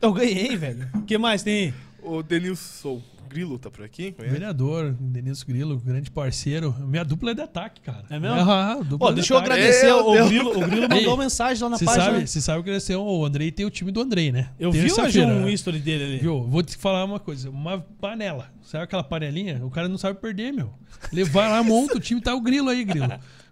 Eu 0.00 0.12
ganhei, 0.12 0.56
velho. 0.56 0.88
O 0.94 1.02
que 1.02 1.16
mais 1.18 1.42
tem 1.42 1.54
aí? 1.66 1.74
O 2.02 2.22
Denilson 2.22 3.02
Grilo 3.30 3.58
tá 3.58 3.70
por 3.70 3.84
aqui, 3.84 4.10
conhece? 4.10 4.32
Vereador, 4.34 4.96
Denilson 4.98 5.46
Grilo, 5.46 5.78
grande 5.78 6.10
parceiro. 6.10 6.74
Minha 6.80 7.04
dupla 7.04 7.30
é 7.30 7.34
de 7.34 7.40
ataque, 7.42 7.80
cara. 7.80 8.04
É 8.10 8.18
mesmo? 8.18 8.36
Ah, 8.50 8.80
dupla 8.84 9.10
de 9.10 9.14
deixa 9.14 9.34
eu 9.34 9.38
ataque. 9.38 9.52
agradecer. 9.52 9.86
Meu 9.86 10.06
O 10.08 10.12
Deus. 10.12 10.28
Grilo, 10.28 10.50
o 10.50 10.68
Grilo 10.68 10.88
mandou 10.88 11.12
Ei, 11.14 11.18
mensagem 11.18 11.62
lá 11.62 11.70
na 11.70 11.78
Você 11.78 11.84
página. 11.84 12.04
sabe, 12.04 12.26
você 12.26 12.40
sabe 12.40 12.62
que 12.64 12.70
ele 12.70 12.82
é 12.88 12.96
o 12.96 13.24
Andrei 13.24 13.52
tem 13.52 13.64
o 13.64 13.70
time 13.70 13.92
do 13.92 14.00
Andrei, 14.00 14.32
né? 14.32 14.50
Eu 14.58 14.72
vi 14.72 14.90
hoje 14.92 15.22
um 15.22 15.44
né? 15.44 15.52
history 15.52 15.78
dele 15.78 16.04
ali. 16.04 16.18
Viu? 16.18 16.42
Vou 16.42 16.62
te 16.62 16.76
falar 16.76 17.04
uma 17.04 17.20
coisa. 17.20 17.48
Uma 17.48 17.78
panela. 18.00 18.50
Sabe 18.62 18.84
aquela 18.84 19.04
panelinha? 19.04 19.64
O 19.64 19.70
cara 19.70 19.88
não 19.88 19.96
sabe 19.96 20.18
perder, 20.20 20.52
meu. 20.52 20.72
Ele 21.12 21.24
vai 21.24 21.48
lá, 21.48 21.62
monta 21.62 21.96
o 21.96 22.00
time, 22.00 22.20
tá 22.20 22.34
o 22.34 22.40
Grilo 22.40 22.68
aí, 22.68 22.84
Grilo. 22.84 23.08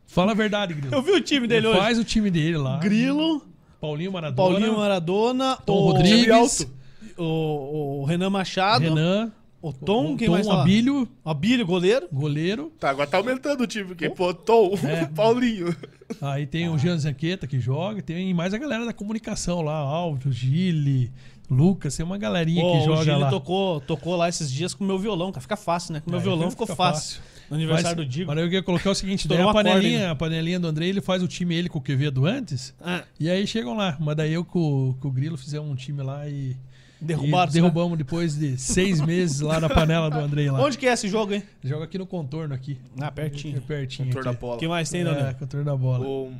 Fala 0.06 0.32
a 0.32 0.34
verdade, 0.34 0.74
Grilo. 0.74 0.94
Eu 0.94 1.02
vi 1.02 1.12
o 1.12 1.20
time 1.20 1.46
dele 1.46 1.68
hoje. 1.68 1.78
Faz 1.78 1.98
o 1.98 2.04
time 2.04 2.30
dele 2.30 2.56
lá. 2.56 2.78
Grilo, 2.78 3.46
Paulinho 3.80 4.10
Maradona. 4.10 4.50
Paulinho 4.50 4.76
Maradona, 4.76 5.56
Tom 5.64 5.76
o, 5.76 5.92
Rodrigues. 5.92 6.30
Alto. 6.30 6.72
o, 7.16 8.00
o 8.00 8.04
Renan 8.04 8.30
Machado, 8.30 8.84
Renan. 8.84 9.32
O 9.60 9.72
Tom, 9.72 10.14
o 10.14 10.16
quem 10.16 10.26
Tom 10.26 10.32
mais 10.34 10.46
tá 10.46 10.54
lá? 10.54 10.62
Abílio, 10.62 11.08
O 11.24 11.30
Abílio, 11.30 11.66
goleiro. 11.66 12.08
goleiro. 12.12 12.72
Tá, 12.78 12.90
agora 12.90 13.08
tá 13.08 13.16
aumentando 13.16 13.62
o 13.62 13.66
time, 13.66 13.86
porque, 13.86 14.08
pô, 14.10 14.32
Tom, 14.32 14.72
É. 14.84 15.04
Paulinho. 15.06 15.74
Aí 16.20 16.46
tem 16.46 16.68
o 16.68 16.78
Jean 16.78 16.96
Zanqueta 16.98 17.46
que 17.46 17.58
joga. 17.60 18.00
Tem 18.02 18.32
mais 18.32 18.54
a 18.54 18.58
galera 18.58 18.84
da 18.86 18.92
comunicação 18.92 19.60
lá. 19.62 19.76
Álvaro, 19.78 20.30
Gile, 20.32 21.10
Lucas. 21.50 21.96
Tem 21.96 22.04
uma 22.06 22.18
galerinha 22.18 22.62
Pô, 22.62 22.72
que 22.72 22.78
o 22.78 22.84
joga 22.84 23.04
Gili 23.04 23.16
lá. 23.18 23.30
tocou, 23.30 23.80
tocou 23.80 24.16
lá 24.16 24.28
esses 24.28 24.50
dias 24.50 24.72
com 24.74 24.84
o 24.84 24.86
meu 24.86 24.98
violão, 24.98 25.30
cara. 25.32 25.40
Fica 25.42 25.56
fácil, 25.56 25.92
né? 25.94 26.00
Com 26.00 26.08
o 26.08 26.10
meu 26.12 26.20
Aí 26.20 26.24
violão 26.24 26.50
fica 26.50 26.62
ficou 26.64 26.76
fácil. 26.76 27.20
No 27.50 27.56
Mas, 27.56 27.64
aniversário 27.64 27.96
do 28.04 28.06
Digo. 28.06 28.26
mas 28.30 28.38
eu 28.38 28.46
ia 28.52 28.62
colocar 28.62 28.90
o 28.90 28.94
seguinte: 28.94 29.26
daí 29.26 29.40
a 29.40 29.50
panelinha, 29.52 29.98
né? 30.00 30.10
a 30.10 30.14
panelinha 30.14 30.60
do 30.60 30.66
Andrei, 30.68 30.90
ele 30.90 31.00
faz 31.00 31.22
o 31.22 31.26
time 31.26 31.54
ele 31.54 31.68
com 31.70 31.78
o 31.78 31.82
Quevedo 31.82 32.26
antes. 32.26 32.74
Ah, 32.78 33.04
E 33.18 33.28
aí 33.30 33.46
chegam 33.46 33.74
lá. 33.74 33.96
Mas 33.98 34.16
daí 34.16 34.34
eu 34.34 34.44
com, 34.44 34.94
com 35.00 35.08
o 35.08 35.10
Grilo 35.10 35.36
fizemos 35.38 35.68
um 35.70 35.74
time 35.74 36.02
lá 36.02 36.28
e. 36.28 36.54
derrubaram. 37.00 37.52
derrubamos 37.52 37.96
depois 37.98 38.34
de 38.36 38.56
seis 38.58 39.00
meses 39.00 39.40
lá 39.40 39.60
na 39.60 39.68
panela 39.68 40.10
do 40.10 40.18
Andrei 40.18 40.50
lá. 40.50 40.60
Onde 40.60 40.76
que 40.78 40.86
é 40.86 40.92
esse 40.92 41.08
jogo, 41.08 41.32
hein? 41.34 41.42
Joga 41.62 41.84
aqui 41.84 41.98
no 41.98 42.06
contorno 42.06 42.54
aqui. 42.54 42.78
Ah, 43.00 43.06
É 43.06 43.10
pertinho. 43.10 43.60
pertinho. 43.62 44.08
Contorno 44.08 44.32
da 44.32 44.38
bola. 44.38 44.56
O 44.56 44.58
que 44.58 44.68
mais 44.68 44.90
tem, 44.90 45.02
É, 45.02 45.04
Daniel? 45.04 45.34
contorno 45.34 45.64
da 45.64 45.76
bola. 45.76 46.06
O 46.06 46.32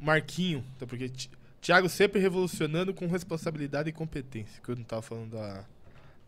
Marquinho, 0.00 0.64
tá 0.78 0.86
porque 0.86 1.10
Thiago 1.60 1.88
sempre 1.88 2.20
revolucionando 2.20 2.92
com 2.92 3.06
responsabilidade 3.06 3.88
e 3.88 3.92
competência. 3.92 4.60
Que 4.62 4.70
eu 4.70 4.76
não 4.76 4.82
tava 4.82 5.02
falando 5.02 5.30
da, 5.30 5.64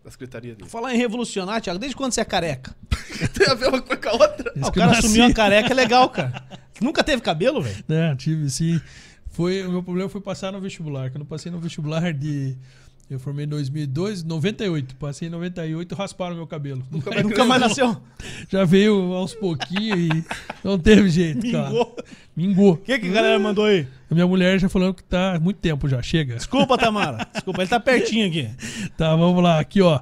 da 0.05 0.11
secretaria 0.11 0.55
dele. 0.55 0.69
Falar 0.69 0.95
em 0.95 0.99
revolucionar, 0.99 1.61
Thiago, 1.61 1.79
desde 1.79 1.97
quando 1.97 2.13
você 2.13 2.21
é 2.21 2.25
careca? 2.25 2.75
Tem 3.37 3.47
a 3.49 3.55
ver 3.55 3.69
uma 3.69 3.81
coisa 3.83 4.01
com 4.01 4.09
a 4.09 4.13
outra? 4.13 4.53
Ah, 4.63 4.69
o 4.69 4.73
que 4.73 4.79
eu 4.79 4.83
cara 4.85 4.99
assumiu 4.99 5.25
a 5.25 5.33
careca, 5.33 5.71
é 5.71 5.75
legal, 5.75 6.09
cara. 6.09 6.45
Nunca 6.81 7.03
teve 7.03 7.23
cabelo, 7.23 7.63
velho? 7.63 7.85
É, 7.89 8.15
tive 8.15 8.49
sim. 8.51 8.81
Foi, 9.31 9.67
o 9.67 9.71
meu 9.73 9.83
problema 9.83 10.09
foi 10.09 10.21
passar 10.21 10.53
no 10.53 10.61
vestibular. 10.61 11.11
Quando 11.11 11.23
eu 11.23 11.27
passei 11.27 11.51
no 11.51 11.59
vestibular 11.59 12.13
de. 12.13 12.57
Eu 13.11 13.19
formei 13.19 13.45
em 13.45 13.49
2002, 13.49 14.25
98. 14.25 14.97
Passei 14.97 15.29
em 15.29 15.31
98 15.31 15.95
rasparam 15.95 16.35
meu 16.35 16.47
cabelo. 16.47 16.83
Nunca 16.91 17.11
mais 17.11 17.23
nunca 17.23 17.45
mais 17.45 17.61
nasceu. 17.61 17.97
Já 18.49 18.65
veio 18.65 19.13
aos 19.13 19.35
pouquinhos 19.35 19.99
e 19.99 20.25
não 20.65 20.79
teve 20.79 21.11
jeito, 21.11 21.51
cara. 21.51 21.69
Mingou. 21.69 21.97
Mingou. 22.35 22.73
O 22.73 22.77
que, 22.79 22.99
que 22.99 23.09
a 23.09 23.13
galera 23.13 23.39
mandou 23.39 23.67
aí? 23.67 23.87
A 24.11 24.15
minha 24.15 24.27
mulher 24.27 24.59
já 24.59 24.69
falando 24.69 24.95
que 24.95 25.05
tá 25.05 25.35
há 25.35 25.41
muito 25.41 25.59
tempo 25.59 25.87
já. 25.87 26.01
Chega. 26.01 26.37
Desculpa, 26.37 26.79
Tamara. 26.79 27.27
Desculpa, 27.33 27.61
ele 27.63 27.69
tá 27.69 27.79
pertinho 27.79 28.27
aqui. 28.27 28.49
Tá, 28.97 29.15
vamos 29.15 29.43
lá. 29.43 29.61
Aqui, 29.61 29.83
ó. 29.83 30.01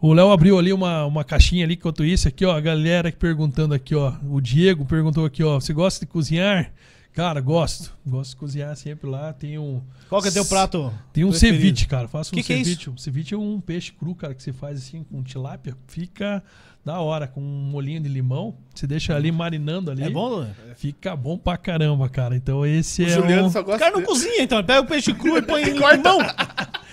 O 0.00 0.12
Léo 0.12 0.30
abriu 0.30 0.58
ali 0.58 0.72
uma, 0.72 1.04
uma 1.06 1.24
caixinha 1.24 1.64
ali 1.64 1.74
enquanto 1.74 2.04
isso. 2.04 2.26
Aqui, 2.26 2.44
ó. 2.44 2.56
A 2.56 2.60
galera 2.60 3.12
perguntando 3.12 3.72
aqui, 3.72 3.94
ó. 3.94 4.12
O 4.28 4.40
Diego 4.40 4.84
perguntou 4.84 5.24
aqui, 5.24 5.44
ó. 5.44 5.60
Você 5.60 5.72
gosta 5.72 6.04
de 6.04 6.10
cozinhar? 6.10 6.72
Cara, 7.16 7.40
gosto. 7.40 7.96
Gosto 8.06 8.32
de 8.32 8.36
cozinhar 8.36 8.76
sempre 8.76 9.08
lá. 9.08 9.32
Tem 9.32 9.58
um, 9.58 9.80
Qual 10.06 10.20
que 10.20 10.28
é 10.28 10.30
teu 10.30 10.44
prato? 10.44 10.92
tem 11.14 11.24
um 11.24 11.30
preferido? 11.30 11.58
ceviche, 11.64 11.86
cara. 11.86 12.06
Faço 12.06 12.30
Que 12.30 12.40
um 12.40 12.42
que 12.44 12.52
é 12.52 12.56
ceviche. 12.62 12.90
um 12.90 12.96
ceviche 12.98 13.34
é 13.34 13.38
um 13.38 13.58
peixe 13.58 13.90
cru, 13.90 14.14
cara, 14.14 14.34
que 14.34 14.42
você 14.42 14.52
faz 14.52 14.76
assim 14.76 15.02
com 15.02 15.22
tilápia. 15.22 15.74
Fica 15.86 16.42
da 16.84 17.00
hora, 17.00 17.26
com 17.26 17.40
um 17.40 17.70
molhinho 17.70 18.00
de 18.02 18.08
limão. 18.10 18.54
Você 18.74 18.86
deixa 18.86 19.16
ali 19.16 19.32
marinando 19.32 19.90
ali. 19.90 20.02
É 20.02 20.10
bom, 20.10 20.28
Luan? 20.28 20.50
Fica 20.76 21.16
bom 21.16 21.38
pra 21.38 21.56
caramba, 21.56 22.06
cara. 22.06 22.36
Então 22.36 22.66
esse 22.66 23.02
O 23.02 23.06
é 23.06 23.08
Juliano 23.08 23.48
um... 23.48 23.50
só 23.50 23.60
O 23.60 23.64
gosta 23.64 23.78
cara 23.78 23.92
não 23.92 24.00
de- 24.02 24.06
cozinha, 24.06 24.42
então. 24.42 24.58
Ele 24.58 24.66
pega 24.66 24.80
o 24.82 24.86
peixe 24.86 25.14
cru 25.14 25.38
e 25.38 25.42
põe 25.42 25.62
em 25.70 25.72
limão. 25.72 26.18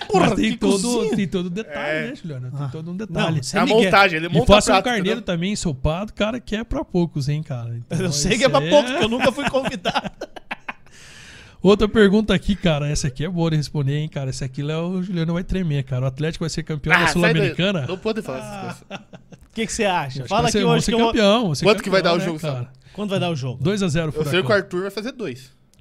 Porra, 0.07 0.25
Mas 0.27 0.33
tem 0.35 0.51
que 0.51 0.57
todo, 0.57 0.81
cozinha. 0.81 1.15
tem 1.15 1.27
todo 1.27 1.49
detalhe, 1.49 1.97
É. 1.97 2.07
né, 2.09 2.15
Juliano? 2.15 2.51
Tem 2.51 2.59
Ah. 2.61 2.69
todo 2.71 2.87
um 2.91 2.93
Não, 2.93 2.97
detalhe. 2.97 3.39
isso 3.39 3.55
É 3.55 3.59
a 3.59 3.63
é 3.63 3.65
montagem, 3.65 4.17
ele 4.17 4.25
E 4.27 4.29
monta 4.29 4.45
faça 4.53 4.77
um 4.77 4.81
carneiro 4.81 5.07
entendeu? 5.19 5.21
também 5.23 5.53
ensopado, 5.53 6.13
cara, 6.13 6.39
que 6.39 6.55
é 6.55 6.63
pra 6.63 6.83
poucos, 6.85 7.27
hein, 7.29 7.41
cara. 7.43 7.75
Então, 7.87 7.99
Eu 8.05 8.11
sei 8.11 8.37
que 8.37 8.43
é 8.43 8.49
pra 8.49 8.59
aí 8.59 8.69
pouco, 8.69 8.89
porque 8.89 9.03
eu 9.05 9.09
nunca 9.09 9.31
fui 9.31 9.49
convidado. 9.49 10.11
Outra 11.61 11.87
pergunta 11.87 12.33
aqui, 12.33 12.55
cara. 12.57 12.89
Essa 12.89 13.07
aqui 13.07 13.23
é 13.23 13.29
boa 13.29 13.49
de 13.49 13.55
responder, 13.55 13.97
hein, 13.97 14.09
cara. 14.09 14.29
Essa 14.29 14.43
aqui 14.45 14.61
Léo, 14.61 14.85
o 14.89 15.03
Juliano 15.03 15.33
vai 15.33 15.43
tremer, 15.45 15.83
cara. 15.83 16.03
O 16.03 16.07
Atlético 16.07 16.43
vai 16.43 16.49
ser 16.49 16.61
campeão 16.63 16.91
da 16.93 16.99
Ah, 16.99 17.03
daí. 17.05 17.13
Sul-Americana. 17.13 17.85
Não 17.87 17.97
pode 17.97 18.21
falar 18.21 18.39
essas 18.39 18.59
coisas. 18.83 19.05
O 19.49 19.55
que, 19.55 19.65
que 19.67 19.71
você 19.71 19.85
acha? 19.85 20.19
Acho 20.21 20.27
Fala 20.29 20.49
aqui 20.49 20.57
hoje 20.63 20.79
que 20.79 20.85
ser 20.85 20.93
eu 20.93 20.97
vou... 20.97 21.07
campeão. 21.07 21.41
vamos 21.43 21.59
ser 21.59 21.65
Quanto 21.65 21.81
que 21.83 21.89
vai 21.89 22.01
campeão, 22.01 22.17
dar 22.17 22.17
o 22.17 22.19
né, 22.19 22.25
jogo, 22.25 22.39
cara? 22.41 22.69
Quando 22.93 23.09
vai 23.11 23.19
dar 23.19 23.29
o 23.29 23.35
jogo? 23.35 23.63
2x0 23.63 24.13
Eu 24.13 24.25
sei 24.25 24.41
que 24.43 24.49
o. 24.49 24.51
Arthur 24.53 24.81
vai 24.81 24.91
fazer 24.91 25.13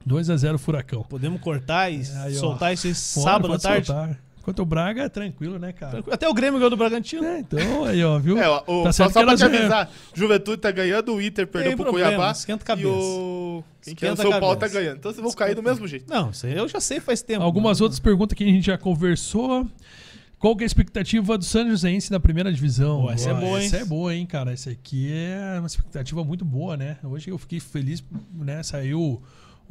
dois. 0.06 0.28
2x0 0.28 0.58
Furacão. 0.58 1.02
Podemos 1.02 1.40
cortar 1.40 1.90
e 1.90 2.02
Aí, 2.24 2.36
ó. 2.36 2.40
soltar 2.40 2.72
isso 2.74 2.86
aí 2.86 2.94
Fora, 2.94 3.24
sábado 3.24 3.46
à 3.46 3.50
pode 3.50 3.62
tarde? 3.62 3.86
soltar. 3.86 4.18
Enquanto 4.38 4.58
o 4.58 4.64
Braga 4.66 5.02
é 5.04 5.08
tranquilo, 5.08 5.56
né, 5.56 5.72
cara? 5.72 6.02
Até 6.10 6.28
o 6.28 6.34
Grêmio 6.34 6.58
ganhou 6.58 6.68
do 6.70 6.76
Bragantino. 6.76 7.24
É, 7.24 7.38
então, 7.38 7.84
aí, 7.84 8.02
ó, 8.02 8.18
viu? 8.18 8.36
É, 8.36 8.48
ó, 8.48 8.60
o, 8.66 8.82
Tá 8.82 8.92
só, 8.92 9.08
só 9.08 9.22
pra 9.24 9.36
te 9.36 9.44
avisar, 9.44 9.88
Juventude 10.12 10.56
tá 10.60 10.72
ganhando, 10.72 11.14
o 11.14 11.22
Inter 11.22 11.46
perdeu 11.46 11.70
Tem 11.70 11.76
pro 11.76 11.84
problema, 11.84 12.08
Cuiabá. 12.08 12.32
esquenta 12.32 12.62
a 12.62 12.64
E 12.64 12.66
cabeça. 12.66 12.88
o. 12.88 13.62
Quem 13.80 13.94
que 13.94 14.04
é? 14.04 14.10
O 14.10 14.12
Esquenta 14.14 14.28
a 14.28 14.32
São 14.32 14.40
Paulo 14.40 14.56
tá 14.56 14.66
ganhando. 14.66 14.96
Então 14.96 15.12
vocês 15.12 15.22
vão 15.22 15.32
cair 15.32 15.54
do 15.54 15.62
mesmo 15.62 15.86
jeito. 15.86 16.12
Não, 16.12 16.30
isso 16.30 16.44
aí 16.46 16.56
eu 16.56 16.66
já 16.66 16.80
sei 16.80 16.98
faz 16.98 17.22
tempo. 17.22 17.44
Algumas 17.44 17.80
outras 17.80 18.00
perguntas 18.00 18.36
que 18.36 18.42
a 18.42 18.46
gente 18.48 18.66
já 18.66 18.76
conversou. 18.76 19.64
Qual 20.40 20.56
que 20.56 20.64
é 20.64 20.66
a 20.66 20.66
expectativa 20.66 21.38
do 21.38 21.44
San 21.44 21.70
Joséense 21.70 22.10
na 22.10 22.18
primeira 22.18 22.52
divisão? 22.52 23.02
Pô, 23.02 23.12
essa 23.12 23.30
é 23.30 23.34
boa, 23.34 23.60
hein? 23.60 23.66
Essa 23.66 23.76
é 23.76 23.84
boa, 23.84 24.12
hein, 24.12 24.26
cara? 24.26 24.52
Essa 24.52 24.70
aqui 24.70 25.08
é 25.12 25.54
uma 25.60 25.68
expectativa 25.68 26.24
muito 26.24 26.44
boa, 26.44 26.76
né? 26.76 26.96
Hoje 27.04 27.30
eu 27.30 27.38
fiquei 27.38 27.60
feliz, 27.60 28.02
né? 28.34 28.60
Saiu 28.64 29.22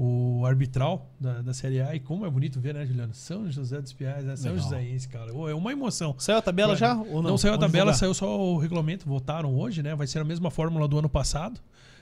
o 0.03 0.45
arbitral 0.47 1.07
da, 1.19 1.41
da 1.43 1.53
Série 1.53 1.79
A 1.79 1.93
e 1.95 1.99
como 1.99 2.25
é 2.25 2.29
bonito 2.29 2.59
ver, 2.59 2.73
né, 2.73 2.85
Juliano? 2.85 3.13
São 3.13 3.51
José 3.51 3.79
dos 3.79 3.93
Piais, 3.93 4.25
né? 4.25 4.35
São 4.35 4.51
Legal. 4.53 4.63
Joséense, 4.69 5.07
cara. 5.07 5.31
Ô, 5.33 5.47
É 5.47 5.53
uma 5.53 5.71
emoção. 5.71 6.15
Saiu 6.17 6.39
a 6.39 6.41
tabela 6.41 6.75
já? 6.75 6.95
Ou 6.97 7.21
não? 7.21 7.31
Não, 7.31 7.37
saiu 7.37 7.53
a 7.53 7.57
tabela, 7.57 7.93
saiu 7.93 8.13
só 8.13 8.39
o 8.39 8.57
regulamento, 8.57 9.07
votaram 9.07 9.53
hoje, 9.55 9.83
né? 9.83 9.93
Vai 9.93 10.07
ser 10.07 10.17
a 10.19 10.23
mesma 10.23 10.49
fórmula 10.49 10.87
do 10.87 10.97
ano 10.97 11.07
passado. 11.09 11.59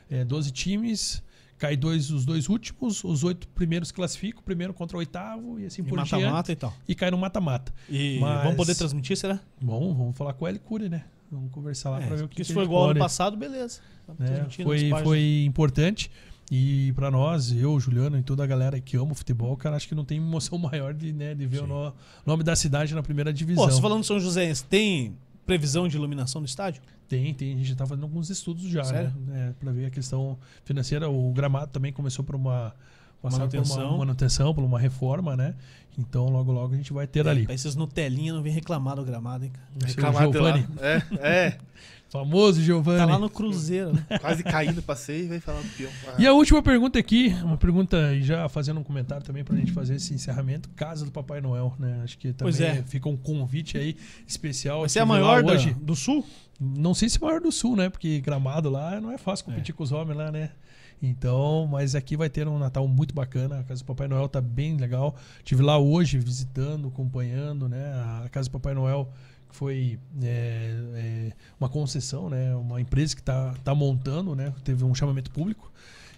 É, 0.10 0.24
12 0.24 0.52
times, 0.52 1.22
cai 1.58 1.76
dois, 1.76 2.10
os 2.10 2.26
dois 2.26 2.48
últimos, 2.48 3.04
os 3.04 3.24
oito 3.26 3.48
primeiros 3.50 3.92
classificam, 3.92 4.42
primeiro 4.44 4.74
contra 4.74 4.96
o 4.96 5.00
oitavo 5.00 5.60
e 5.60 5.66
assim 5.66 5.82
E 5.82 5.86
por 5.86 5.98
diante. 5.98 6.12
mata-mata 6.16 6.52
e 6.54 6.56
tal. 6.56 6.74
E 6.88 6.96
cai 6.96 7.12
no 7.12 7.18
mata-mata. 7.18 7.74
E 7.90 8.18
Mas- 8.22 8.44
vamos 8.44 8.56
poder 8.56 8.76
transmitir, 8.76 9.18
será? 9.18 9.40
Bom, 9.60 9.94
vamos 9.94 10.18
falar 10.18 10.34
com 10.34 10.46
o 10.46 10.48
L 10.48 10.58
Cury, 10.60 10.88
né? 10.88 11.04
Vamos 11.30 11.52
conversar 11.52 11.90
lá 11.92 12.02
É, 12.02 12.08
pra 12.08 12.16
ver 12.16 12.24
o 12.24 12.28
que, 12.30 12.44
se 12.44 12.48
que 12.48 12.54
for 12.54 12.62
a 12.62 12.64
gente 12.64 12.70
igual 12.70 12.84
ao 12.84 12.90
ano 12.92 12.96
pode, 13.00 13.06
passado, 13.06 13.36
beleza. 13.38 13.82
Nas 14.18 14.56
Foi, 14.56 14.90
foi 15.04 15.44
importante. 15.46 16.10
E 16.52 16.92
pra 16.94 17.12
nós, 17.12 17.52
eu, 17.52 17.80
Juliano 17.80 18.18
e 18.18 18.24
toda 18.24 18.44
a 18.44 18.48
galera 18.48 18.80
que 18.82 18.98
ama 18.98 19.12
o 19.12 19.16
futebol, 19.16 19.56
cara, 19.56 19.76
acho 19.76 19.88
que 19.88 19.94
não 19.94 20.04
tem 20.04 20.18
emoção 20.18 20.58
maior 20.60 20.94
de, 20.94 21.14
né, 21.14 21.36
de 21.36 21.46
ver 21.46 21.64
o 21.64 21.68
no- 21.68 21.94
nome 22.26 22.44
da 22.44 22.56
cidade 22.56 22.96
na 22.96 23.04
primeira 23.04 23.32
divisão. 23.32 23.66
Pô, 23.66 23.72
você 23.72 23.82
falando 23.82 24.02
de 24.02 24.08
São 24.08 24.20
José, 24.20 24.52
tem 24.70 25.16
previsão 25.46 25.88
de 25.88 25.96
iluminação 25.96 26.42
do 26.42 26.46
estádio? 26.46 26.82
Tem, 27.08 27.34
tem. 27.34 27.54
A 27.54 27.58
gente 27.58 27.70
já 27.70 27.76
tá 27.76 27.86
fazendo 27.86 28.04
alguns 28.04 28.30
estudos 28.30 28.64
já, 28.70 28.84
Sério? 28.84 29.14
né? 29.28 29.50
É, 29.50 29.54
pra 29.60 29.72
ver 29.72 29.86
a 29.86 29.90
questão 29.90 30.38
financeira. 30.64 31.10
O 31.10 31.32
gramado 31.34 31.72
também 31.72 31.92
começou 31.92 32.24
por 32.24 32.36
uma 32.36 32.74
passar 33.22 33.36
por 33.38 33.40
Manutenção. 33.40 33.90
uma 33.90 33.98
manutenção, 33.98 34.54
por 34.54 34.64
uma 34.64 34.80
reforma, 34.80 35.36
né? 35.36 35.56
Então 35.98 36.30
logo 36.30 36.52
logo 36.52 36.74
a 36.74 36.78
gente 36.78 36.94
vai 36.94 37.06
ter 37.08 37.28
ali. 37.28 37.46
Pra 37.46 37.54
esses 37.56 37.76
Nutelinha 37.76 38.32
não 38.34 38.42
vem 38.44 38.54
reclamar 38.54 38.96
do 38.96 39.04
gramado, 39.04 39.44
hein, 39.44 39.52
cara? 39.52 39.68
É 39.76 39.84
o 39.84 39.88
Reclamar. 39.88 40.32
Giovani, 40.32 40.68
É, 40.80 41.02
é. 41.20 41.58
famoso 42.10 42.61
Giovanni. 42.61 42.98
Tá 42.99 43.06
lá 43.06 43.19
no 43.19 43.30
Cruzeiro, 43.30 43.94
né? 43.94 44.06
Quase 44.19 44.44
caindo, 44.44 44.81
passei 44.81 45.26
e 45.26 45.27
vem 45.27 45.40
falar 45.40 45.61
do 45.61 45.69
peão. 45.69 45.90
Ah, 46.07 46.15
E 46.18 46.26
a 46.27 46.34
última 46.34 46.61
pergunta 46.61 46.98
aqui, 46.99 47.27
uma 47.44 47.57
pergunta 47.57 48.14
e 48.14 48.22
já 48.23 48.48
fazendo 48.49 48.80
um 48.80 48.84
comentário 48.84 49.23
também 49.26 49.44
pra 49.44 49.56
gente 49.56 49.72
fazer 49.72 49.95
esse 49.95 50.14
encerramento, 50.14 50.69
casa 50.69 51.06
do 51.06 51.11
Papai 51.11 51.40
Noel, 51.41 51.73
né? 51.80 52.02
Acho 52.03 52.18
que 52.18 52.34
também 52.34 52.52
Pois 52.53 52.60
é. 52.61 52.81
fica 52.84 53.07
um 53.07 53.15
convite 53.18 53.77
aí 53.77 53.95
especial. 54.27 54.81
Vai 54.81 54.90
ser 54.90 54.99
a 54.99 55.06
maior 55.06 55.44
da- 55.44 55.53
hoje. 55.53 55.73
do 55.73 55.95
Sul? 55.95 56.26
Não 56.60 56.94
sei 56.94 57.07
se 57.07 57.22
maior 57.22 57.40
do 57.40 57.52
sul, 57.53 57.76
né? 57.77 57.90
Porque 57.90 58.19
Gramado 58.19 58.69
lá 58.69 58.99
não 58.99 59.11
é 59.11 59.18
fácil 59.18 59.45
competir 59.45 59.73
com 59.73 59.81
os 59.81 59.94
homens 59.94 60.18
lá, 60.18 60.30
né? 60.30 60.49
Então, 61.02 61.65
mas 61.72 61.95
aqui 61.95 62.18
vai 62.18 62.30
ter 62.30 62.45
um 62.48 62.60
Natal 62.60 62.86
muito 62.86 63.15
bacana. 63.15 63.60
A 63.60 63.64
Casa 63.64 63.81
do 63.81 63.86
Papai 63.86 64.07
Noel 64.10 64.27
tá 64.27 64.41
bem 64.41 64.76
legal. 64.76 65.15
Tive 65.45 65.64
lá 65.64 65.77
hoje 65.77 66.18
visitando, 66.18 66.90
acompanhando, 66.90 67.69
né? 67.69 67.94
A 68.26 68.30
Casa 68.30 68.49
do 68.49 68.52
Papai 68.52 68.73
Noel 68.73 69.10
que 69.50 69.56
foi 69.56 70.00
é, 70.22 70.76
é, 70.96 71.32
uma 71.60 71.68
concessão, 71.68 72.30
né? 72.30 72.56
Uma 72.56 72.80
empresa 72.80 73.16
que 73.16 73.24
tá, 73.24 73.54
tá 73.64 73.74
montando, 73.74 74.36
né? 74.36 74.54
Teve 74.64 74.84
um 74.84 74.94
chamamento 74.94 75.32
público. 75.32 75.72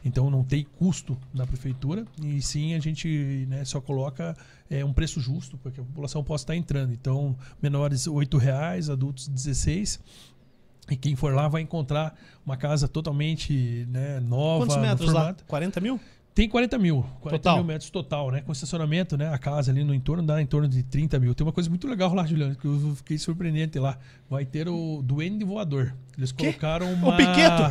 Então 0.03 0.29
não 0.29 0.43
tem 0.43 0.65
custo 0.77 1.17
na 1.33 1.45
prefeitura 1.45 2.05
e 2.21 2.41
sim 2.41 2.73
a 2.73 2.79
gente 2.79 3.45
né, 3.47 3.63
só 3.63 3.79
coloca 3.79 4.35
é, 4.67 4.83
um 4.83 4.91
preço 4.91 5.19
justo 5.19 5.57
para 5.57 5.71
que 5.71 5.79
a 5.79 5.83
população 5.83 6.23
possa 6.23 6.43
estar 6.43 6.55
entrando. 6.55 6.91
Então 6.91 7.35
menores 7.61 8.07
8 8.07 8.37
reais, 8.37 8.89
adultos 8.89 9.27
16 9.27 9.99
e 10.89 10.95
quem 10.95 11.15
for 11.15 11.33
lá 11.33 11.47
vai 11.47 11.61
encontrar 11.61 12.17
uma 12.45 12.57
casa 12.57 12.87
totalmente 12.87 13.85
né, 13.89 14.19
nova. 14.19 14.65
Quantos 14.65 14.77
metros 14.77 15.13
lá? 15.13 15.21
formato. 15.21 15.45
40 15.45 15.79
mil? 15.79 15.99
Tem 16.33 16.47
40 16.47 16.77
mil. 16.77 17.05
40 17.19 17.29
Total. 17.43 17.55
mil 17.57 17.65
metros 17.65 17.89
total, 17.89 18.31
né? 18.31 18.41
Com 18.45 18.53
estacionamento, 18.53 19.17
né? 19.17 19.33
A 19.33 19.37
casa 19.37 19.69
ali 19.69 19.83
no 19.83 19.93
entorno 19.93 20.23
dá 20.23 20.41
em 20.41 20.45
torno 20.45 20.67
de 20.67 20.81
30 20.81 21.19
mil. 21.19 21.35
Tem 21.35 21.45
uma 21.45 21.51
coisa 21.51 21.69
muito 21.69 21.85
legal 21.87 22.13
lá, 22.13 22.25
Juliano, 22.25 22.55
que 22.55 22.65
eu 22.65 22.93
fiquei 22.95 23.17
surpreendente 23.17 23.77
lá. 23.77 23.97
Vai 24.29 24.45
ter 24.45 24.69
o 24.69 25.01
Duende 25.03 25.43
Voador. 25.43 25.93
Eles 26.17 26.31
colocaram 26.31 26.91
uma... 26.93 27.09
O 27.09 27.17
Piqueto! 27.17 27.63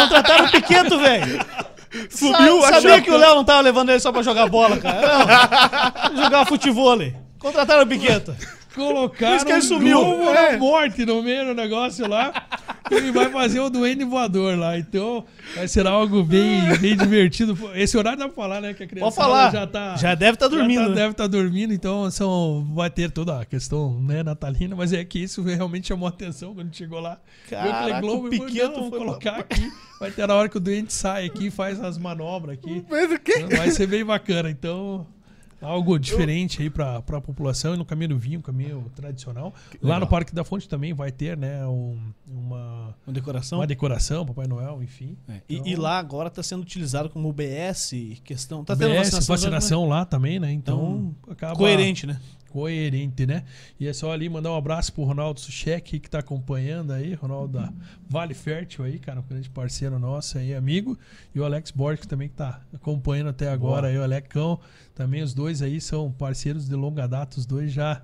Contrataram 0.00 0.46
o 0.46 0.50
Piqueto, 0.50 0.98
velho! 0.98 1.38
Subiu 2.10 2.64
a 2.64 2.68
Sabia 2.72 2.90
chapa. 2.90 3.02
que 3.02 3.10
o 3.10 3.16
Léo 3.16 3.34
não 3.34 3.44
tava 3.44 3.60
levando 3.60 3.90
ele 3.90 4.00
só 4.00 4.10
pra 4.10 4.22
jogar 4.22 4.48
bola, 4.48 4.78
cara? 4.78 5.06
Não. 6.14 6.22
Jogar 6.24 6.46
futevôlei. 6.46 7.14
Contrataram 7.38 7.82
o 7.82 7.86
Piqueto. 7.86 8.34
Colocaram 8.74 9.32
Por 9.32 9.36
isso 9.36 9.46
que 9.46 9.52
ele 9.52 9.58
um 9.58 9.62
sumiu. 9.62 10.00
globo 10.04 10.30
É. 10.30 10.52
da 10.52 10.58
morte 10.58 11.04
no 11.06 11.22
meio 11.22 11.46
do 11.46 11.54
negócio 11.54 12.08
lá. 12.08 12.32
Ele 12.90 13.10
vai 13.12 13.30
fazer 13.30 13.60
o 13.60 13.68
Duende 13.70 14.04
Voador 14.04 14.56
lá. 14.58 14.78
Então, 14.78 15.24
vai 15.54 15.66
ser 15.68 15.86
algo 15.86 16.22
bem, 16.22 16.62
bem 16.78 16.96
divertido. 16.96 17.56
Esse 17.74 17.96
horário 17.96 18.18
dá 18.18 18.26
pra 18.26 18.34
falar, 18.34 18.60
né? 18.60 18.74
Que 18.74 18.84
a 18.84 18.86
criança 18.86 19.04
Pode 19.04 19.16
falar. 19.16 19.50
já 19.50 19.66
tá... 19.66 19.96
Já 19.96 20.14
deve 20.14 20.34
estar 20.34 20.48
dormindo. 20.48 20.80
Já 20.80 20.82
tá- 20.84 20.88
né? 20.90 20.94
deve 20.94 21.10
estar 21.10 21.26
dormindo, 21.26 21.72
então 21.74 22.10
são, 22.10 22.66
vai 22.74 22.90
ter 22.90 23.10
toda 23.10 23.40
a 23.40 23.44
questão 23.44 24.00
né, 24.00 24.22
natalina, 24.22 24.76
mas 24.76 24.92
é 24.92 25.04
que 25.04 25.18
isso 25.18 25.42
realmente 25.42 25.88
chamou 25.88 26.06
a 26.06 26.10
atenção 26.10 26.54
quando 26.54 26.74
chegou 26.74 27.00
lá. 27.00 27.18
Caraca, 27.48 28.00
globo 28.00 28.28
o 28.28 28.32
e 28.32 28.36
falou, 28.36 28.46
Piqueto 28.46 28.68
não, 28.68 28.90
vamos 28.90 28.98
colocar 28.98 29.36
aqui. 29.40 29.70
Vai 29.98 30.10
ter 30.10 30.30
a 30.30 30.34
hora 30.34 30.48
que 30.48 30.56
o 30.56 30.60
doente 30.60 30.92
sai 30.92 31.26
aqui 31.26 31.46
e 31.46 31.50
faz 31.50 31.82
as 31.82 31.96
manobras 31.98 32.58
aqui. 32.58 32.84
Mas 32.88 33.10
o 33.10 33.18
quê? 33.18 33.46
Vai 33.56 33.70
ser 33.70 33.86
bem 33.86 34.04
bacana. 34.04 34.50
Então, 34.50 35.06
algo 35.60 35.98
diferente 35.98 36.60
aí 36.62 36.68
para 36.70 36.96
a 36.96 37.20
população 37.20 37.74
e 37.74 37.76
no 37.76 37.84
caminho 37.84 38.10
do 38.10 38.18
vinho, 38.18 38.40
caminho 38.42 38.90
tradicional. 38.94 39.54
Lá 39.82 39.98
no 39.98 40.06
Parque 40.06 40.34
da 40.34 40.44
Fonte 40.44 40.68
também 40.68 40.92
vai 40.94 41.10
ter, 41.10 41.36
né, 41.36 41.66
um- 41.66 41.98
uma, 42.26 42.94
Uma 43.06 43.12
decoração. 43.14 43.58
uma 43.58 43.66
decoração, 43.66 44.24
Papai 44.26 44.46
Noel, 44.46 44.82
enfim. 44.82 45.16
É, 45.28 45.40
E, 45.48 45.56
Então- 45.56 45.66
e 45.66 45.76
lá 45.76 45.98
agora 45.98 46.28
tá 46.30 46.42
sendo 46.42 46.62
utilizado 46.62 47.08
como 47.10 47.28
UBS, 47.28 48.20
questão. 48.24 48.64
Tá 48.64 48.74
tendo 48.76 48.90
BS, 48.90 48.98
vacinação. 49.10 49.34
vacinação, 49.36 49.88
lá 49.88 50.04
também, 50.04 50.38
né? 50.38 50.52
Então, 50.52 51.14
Então, 51.22 51.32
acaba 51.32 51.56
Coerente, 51.56 52.06
né? 52.06 52.20
Coerente, 52.56 53.26
né? 53.26 53.44
E 53.78 53.86
é 53.86 53.92
só 53.92 54.10
ali 54.10 54.30
mandar 54.30 54.50
um 54.50 54.56
abraço 54.56 54.90
pro 54.90 55.04
Ronaldo 55.04 55.38
Suchek 55.38 56.00
que 56.00 56.08
tá 56.08 56.20
acompanhando 56.20 56.90
aí, 56.90 57.12
Ronaldo 57.12 57.58
da 57.58 57.70
Vale 58.08 58.32
Fértil 58.32 58.82
aí, 58.82 58.98
cara, 58.98 59.20
um 59.20 59.22
grande 59.22 59.50
parceiro 59.50 59.98
nosso 59.98 60.38
aí, 60.38 60.54
amigo, 60.54 60.98
e 61.34 61.40
o 61.40 61.44
Alex 61.44 61.70
Borges 61.70 62.00
que 62.00 62.08
também 62.08 62.30
que 62.30 62.34
tá 62.34 62.62
acompanhando 62.72 63.28
até 63.28 63.50
agora 63.50 63.82
Boa. 63.82 63.90
aí, 63.90 63.98
o 63.98 64.02
Alecão, 64.02 64.58
também 64.94 65.22
os 65.22 65.34
dois 65.34 65.60
aí 65.60 65.82
são 65.82 66.10
parceiros 66.10 66.66
de 66.66 66.74
longa 66.74 67.06
data, 67.06 67.38
os 67.38 67.44
dois 67.44 67.70
já 67.70 68.02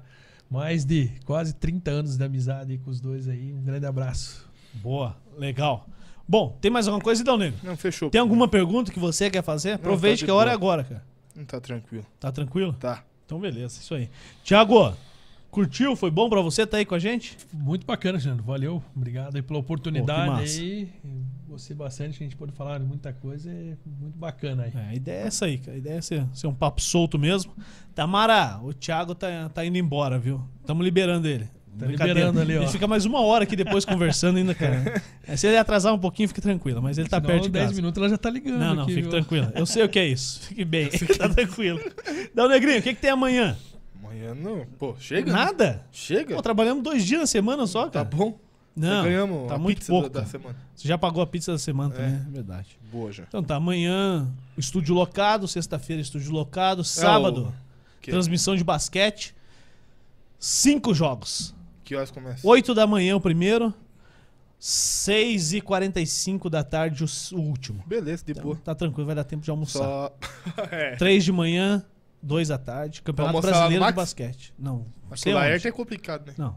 mais 0.50 0.84
de 0.84 1.10
quase 1.24 1.54
30 1.54 1.90
anos 1.90 2.18
de 2.18 2.22
amizade 2.22 2.72
aí 2.72 2.78
com 2.78 2.90
os 2.90 3.00
dois 3.00 3.26
aí. 3.26 3.54
Um 3.54 3.62
grande 3.62 3.86
abraço. 3.86 4.46
Boa, 4.74 5.16
legal. 5.38 5.88
Bom, 6.28 6.58
tem 6.60 6.70
mais 6.70 6.86
alguma 6.86 7.02
coisa 7.02 7.22
então, 7.22 7.38
nego? 7.38 7.56
Não, 7.62 7.74
fechou. 7.74 8.10
Tem 8.10 8.20
alguma 8.20 8.46
pergunta 8.46 8.92
que 8.92 8.98
você 8.98 9.30
quer 9.30 9.42
fazer? 9.42 9.72
Aproveite 9.72 10.18
tá 10.18 10.20
de 10.20 10.24
que 10.26 10.30
a 10.30 10.34
hora 10.34 10.50
é 10.50 10.54
agora, 10.54 10.84
cara. 10.84 11.02
Não 11.34 11.46
tá 11.46 11.58
tranquilo. 11.58 12.04
Tá 12.20 12.30
tranquilo? 12.30 12.74
Tá. 12.74 13.02
Então 13.32 13.40
beleza, 13.40 13.80
isso 13.80 13.94
aí. 13.94 14.10
Tiago, 14.44 14.94
curtiu? 15.50 15.96
Foi 15.96 16.10
bom 16.10 16.28
pra 16.28 16.42
você 16.42 16.64
estar 16.64 16.76
aí 16.76 16.84
com 16.84 16.94
a 16.94 16.98
gente? 16.98 17.34
Muito 17.50 17.86
bacana, 17.86 18.18
Jânio. 18.18 18.44
Valeu. 18.44 18.82
Obrigado 18.94 19.34
aí 19.34 19.40
pela 19.40 19.58
Pô, 19.58 19.64
oportunidade 19.64 20.28
massa. 20.28 20.60
aí. 20.60 20.86
Gostei 21.48 21.74
bastante, 21.74 22.16
a 22.16 22.26
gente 22.26 22.36
pode 22.36 22.52
falar 22.52 22.78
de 22.78 22.84
muita 22.84 23.10
coisa. 23.10 23.50
É 23.50 23.74
muito 23.86 24.18
bacana 24.18 24.64
aí. 24.64 24.72
É, 24.74 24.88
a 24.90 24.94
ideia 24.94 25.22
é 25.22 25.26
essa 25.28 25.46
aí, 25.46 25.56
cara. 25.56 25.72
A 25.72 25.78
ideia 25.78 25.94
é 25.94 26.02
ser, 26.02 26.26
ser 26.34 26.46
um 26.46 26.54
papo 26.54 26.82
solto 26.82 27.18
mesmo. 27.18 27.54
Tamara, 27.94 28.60
o 28.62 28.74
Thiago 28.74 29.14
tá, 29.14 29.48
tá 29.48 29.64
indo 29.64 29.78
embora, 29.78 30.18
viu? 30.18 30.46
Estamos 30.60 30.84
liberando 30.84 31.26
ele. 31.26 31.48
Tá 31.78 31.86
liberando 31.86 32.38
ali, 32.40 32.56
ó. 32.58 32.62
Ele 32.62 32.70
fica 32.70 32.86
mais 32.86 33.04
uma 33.06 33.20
hora 33.22 33.44
aqui 33.44 33.56
depois 33.56 33.84
conversando 33.84 34.36
ainda, 34.36 34.54
cara. 34.54 35.02
É, 35.26 35.36
se 35.36 35.46
ele 35.46 35.56
atrasar 35.56 35.94
um 35.94 35.98
pouquinho, 35.98 36.28
fique 36.28 36.40
tranquilo. 36.40 36.82
Mas 36.82 36.98
ele 36.98 37.08
tá 37.08 37.16
Senão, 37.18 37.28
perto 37.30 37.42
de 37.44 37.48
10 37.50 37.64
casa. 37.66 37.76
minutos 37.76 37.98
ela 38.00 38.08
já 38.10 38.18
tá 38.18 38.28
ligando. 38.28 38.58
Não, 38.58 38.74
não, 38.74 38.82
aqui, 38.82 38.90
fique 38.94 39.02
viu? 39.02 39.10
tranquilo. 39.10 39.52
Eu 39.54 39.64
sei 39.64 39.84
o 39.84 39.88
que 39.88 39.98
é 39.98 40.06
isso. 40.06 40.40
Fique 40.48 40.64
bem, 40.64 40.88
tá 41.16 41.28
tranquilo. 41.28 41.80
Dá 42.34 42.44
um 42.44 42.48
negrinho, 42.48 42.78
o 42.80 42.82
que, 42.82 42.92
que 42.94 43.00
tem 43.00 43.10
amanhã? 43.10 43.56
Amanhã 44.02 44.34
não. 44.34 44.66
Pô, 44.78 44.94
chega? 44.98 45.32
Nada? 45.32 45.86
Chega? 45.92 46.34
Pô, 46.34 46.42
trabalhamos 46.42 46.82
dois 46.82 47.04
dias 47.04 47.20
na 47.20 47.26
semana 47.26 47.66
só, 47.66 47.84
Tá 47.84 48.04
cara. 48.04 48.16
bom. 48.16 48.38
Não, 48.74 49.04
ganhamos 49.04 49.48
tá 49.48 49.54
a 49.54 49.58
muito 49.58 49.78
pizza 49.78 49.92
pouco. 49.92 50.08
da, 50.08 50.20
da 50.20 50.26
semana. 50.26 50.56
Você 50.74 50.88
já 50.88 50.98
pagou 50.98 51.22
a 51.22 51.26
pizza 51.26 51.52
da 51.52 51.58
semana 51.58 51.94
É. 51.94 51.96
também, 51.96 52.14
é 52.14 52.30
verdade. 52.32 52.78
Boa 52.90 53.12
já. 53.12 53.22
Então 53.28 53.42
tá, 53.42 53.56
amanhã, 53.56 54.28
estúdio 54.58 54.94
locado, 54.94 55.46
sexta-feira, 55.46 56.02
estúdio 56.02 56.32
locado, 56.32 56.82
sábado, 56.82 57.54
Que, 58.00 58.10
transmissão 58.10 58.56
de 58.56 58.64
basquete. 58.64 59.34
Cinco 60.38 60.92
jogos. 60.94 61.54
Que 61.92 61.96
horas 61.96 62.10
começa? 62.10 62.46
8 62.46 62.74
da 62.74 62.86
manhã 62.86 63.14
o 63.16 63.20
primeiro, 63.20 63.72
6 64.58 65.52
e 65.52 65.60
45 65.60 66.48
da 66.48 66.64
tarde 66.64 67.04
o, 67.04 67.36
último. 67.36 67.84
Beleza, 67.86 68.24
de 68.24 68.32
Então, 68.32 68.54
tá 68.56 68.74
tranquilo, 68.74 69.06
vai 69.06 69.14
dar 69.14 69.24
tempo 69.24 69.44
de 69.44 69.50
almoçar. 69.50 69.78
Só. 69.78 70.16
é. 70.72 70.96
3 70.96 71.22
de 71.22 71.32
manhã, 71.32 71.84
2 72.22 72.48
da 72.48 72.58
tarde, 72.58 73.02
Campeonato 73.02 73.36
lá 73.36 73.42
Brasileiro 73.42 73.86
de 73.86 73.92
basquete. 73.92 74.54
Não, 74.58 74.86
Mas 75.10 75.20
sei 75.20 75.32
com 75.32 75.38
o 75.38 75.40
onde. 75.40 75.48
Laerte 75.48 75.68
é 75.68 75.72
complicado, 75.72 76.26
né? 76.26 76.34
Não. 76.38 76.56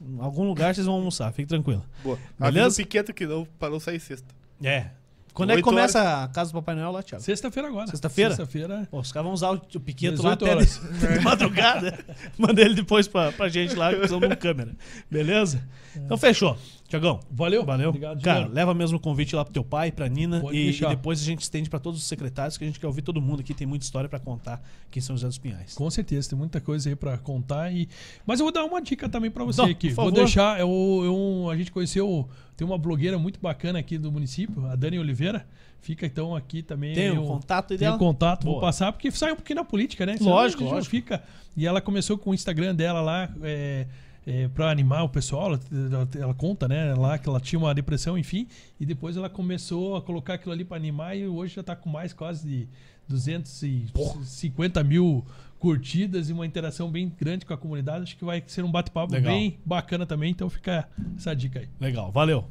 Em 0.00 0.20
algum 0.20 0.46
lugar 0.46 0.74
vocês 0.74 0.86
vão 0.86 0.94
almoçar, 0.96 1.30
fique 1.32 1.48
tranquilo. 1.48 1.84
Boa. 2.02 2.16
Beleza? 2.38 2.66
Avisa 2.66 2.68
o 2.68 2.84
Piqueto 2.84 3.12
que 3.12 3.26
não 3.26 3.44
parou 3.58 3.78
sair 3.80 4.00
sexta. 4.00 4.34
É. 4.62 4.90
Quando 5.38 5.52
é 5.52 5.56
que 5.56 5.62
começa 5.62 6.24
a 6.24 6.26
casa 6.26 6.50
do 6.50 6.54
Papai 6.54 6.74
Noel 6.74 6.90
lá, 6.90 7.00
Thiago? 7.00 7.22
Sexta-feira 7.22 7.68
agora. 7.68 7.86
Sexta-feira? 7.86 8.30
Sexta-feira. 8.34 8.88
Pô, 8.90 8.98
os 8.98 9.12
caras 9.12 9.24
vão 9.24 9.32
usar 9.32 9.52
o, 9.52 9.54
o 9.54 9.80
piqueto 9.80 10.20
lá 10.20 10.34
18 10.34 10.44
até 10.44 10.50
horas. 10.52 10.80
de, 10.80 11.06
de 11.18 11.20
madrugada. 11.20 11.98
Manda 12.36 12.60
ele 12.60 12.74
depois 12.74 13.06
pra, 13.06 13.30
pra 13.30 13.48
gente 13.48 13.76
lá, 13.76 13.90
usando 13.92 14.24
uma 14.24 14.34
câmera. 14.34 14.74
Beleza? 15.08 15.62
Então 15.94 16.16
fechou. 16.18 16.58
Tiagão. 16.88 17.20
Valeu. 17.30 17.64
Valeu. 17.66 17.90
Obrigado, 17.90 18.22
Cara, 18.22 18.36
Juliano. 18.38 18.54
leva 18.54 18.72
mesmo 18.74 18.96
o 18.96 19.00
convite 19.00 19.36
lá 19.36 19.44
pro 19.44 19.52
teu 19.52 19.62
pai, 19.62 19.92
pra 19.92 20.08
Nina. 20.08 20.42
E, 20.50 20.70
e 20.70 20.80
depois 20.88 21.20
a 21.20 21.24
gente 21.24 21.42
estende 21.42 21.68
pra 21.68 21.78
todos 21.78 22.00
os 22.00 22.06
secretários, 22.06 22.56
que 22.56 22.64
a 22.64 22.66
gente 22.66 22.80
quer 22.80 22.86
ouvir 22.86 23.02
todo 23.02 23.20
mundo 23.20 23.40
aqui. 23.40 23.52
Tem 23.52 23.66
muita 23.66 23.84
história 23.84 24.08
pra 24.08 24.18
contar 24.18 24.62
aqui 24.88 24.98
em 24.98 25.02
São 25.02 25.14
José 25.14 25.28
dos 25.28 25.36
Pinhais. 25.38 25.74
Com 25.74 25.90
certeza, 25.90 26.30
tem 26.30 26.38
muita 26.38 26.60
coisa 26.62 26.88
aí 26.88 26.96
pra 26.96 27.18
contar. 27.18 27.70
E... 27.72 27.88
Mas 28.26 28.40
eu 28.40 28.46
vou 28.46 28.52
dar 28.52 28.64
uma 28.64 28.80
dica 28.80 29.06
também 29.08 29.30
pra 29.30 29.44
você 29.44 29.60
Não, 29.60 29.68
aqui. 29.68 29.90
Vou 29.90 30.10
deixar. 30.10 30.58
Eu, 30.58 30.68
eu- 31.04 31.50
a 31.50 31.56
gente 31.56 31.70
conheceu. 31.70 32.26
Tem 32.56 32.66
uma 32.66 32.78
blogueira 32.78 33.18
muito 33.18 33.38
bacana 33.38 33.78
aqui 33.78 33.98
do 33.98 34.10
município, 34.10 34.66
a 34.66 34.74
Dani 34.74 34.98
Oliveira. 34.98 35.46
Fica 35.80 36.06
então 36.06 36.34
aqui 36.34 36.62
também. 36.62 36.92
Tem 36.94 37.10
o 37.16 37.22
contato 37.22 37.72
aí 37.72 37.78
Tem 37.78 37.86
o 37.86 37.90
dela? 37.92 37.98
contato, 37.98 38.44
vou 38.44 38.54
Boa. 38.54 38.62
passar, 38.66 38.90
porque 38.92 39.10
sai 39.12 39.30
um 39.32 39.36
pouquinho 39.36 39.58
na 39.58 39.64
política, 39.64 40.04
né? 40.04 40.16
Lógico, 40.20 40.64
lógico. 40.64 40.90
Fica. 40.90 41.22
E 41.56 41.66
ela 41.66 41.80
começou 41.80 42.18
com 42.18 42.30
o 42.30 42.34
Instagram 42.34 42.74
dela 42.74 43.00
lá, 43.00 43.28
é, 43.42 43.86
é, 44.30 44.46
pra 44.48 44.70
animar 44.70 45.04
o 45.04 45.08
pessoal. 45.08 45.46
Ela, 45.46 45.60
ela- 45.92 46.08
ela 46.16 46.34
conta, 46.34 46.68
né, 46.68 46.92
lá 46.94 47.16
que 47.18 47.28
ela 47.28 47.40
tinha 47.40 47.58
uma 47.58 47.74
depressão, 47.74 48.18
enfim. 48.18 48.46
E 48.78 48.84
depois 48.84 49.16
ela 49.16 49.30
começou 49.30 49.96
a 49.96 50.02
colocar 50.02 50.34
aquilo 50.34 50.52
ali 50.52 50.64
pra 50.64 50.76
animar 50.76 51.16
e 51.16 51.26
hoje 51.26 51.54
já 51.54 51.62
tá 51.62 51.74
com 51.74 51.88
mais 51.88 52.12
quase 52.12 52.46
de 52.46 52.68
250 53.08 54.82
mil 54.84 55.24
curtidas 55.58 56.28
e 56.30 56.32
uma 56.32 56.46
interação 56.46 56.90
bem 56.90 57.12
grande 57.18 57.44
com 57.44 57.52
a 57.52 57.56
comunidade. 57.56 58.02
Acho 58.04 58.16
que 58.16 58.24
vai 58.24 58.42
ser 58.46 58.62
um 58.64 58.70
bate-papo 58.70 59.14
bem 59.32 59.58
bacana 59.64 60.06
também. 60.06 60.30
Então 60.30 60.48
fica 60.48 60.88
essa 61.16 61.34
dica 61.34 61.60
aí. 61.60 61.68
Legal, 61.80 62.12
valeu. 62.12 62.44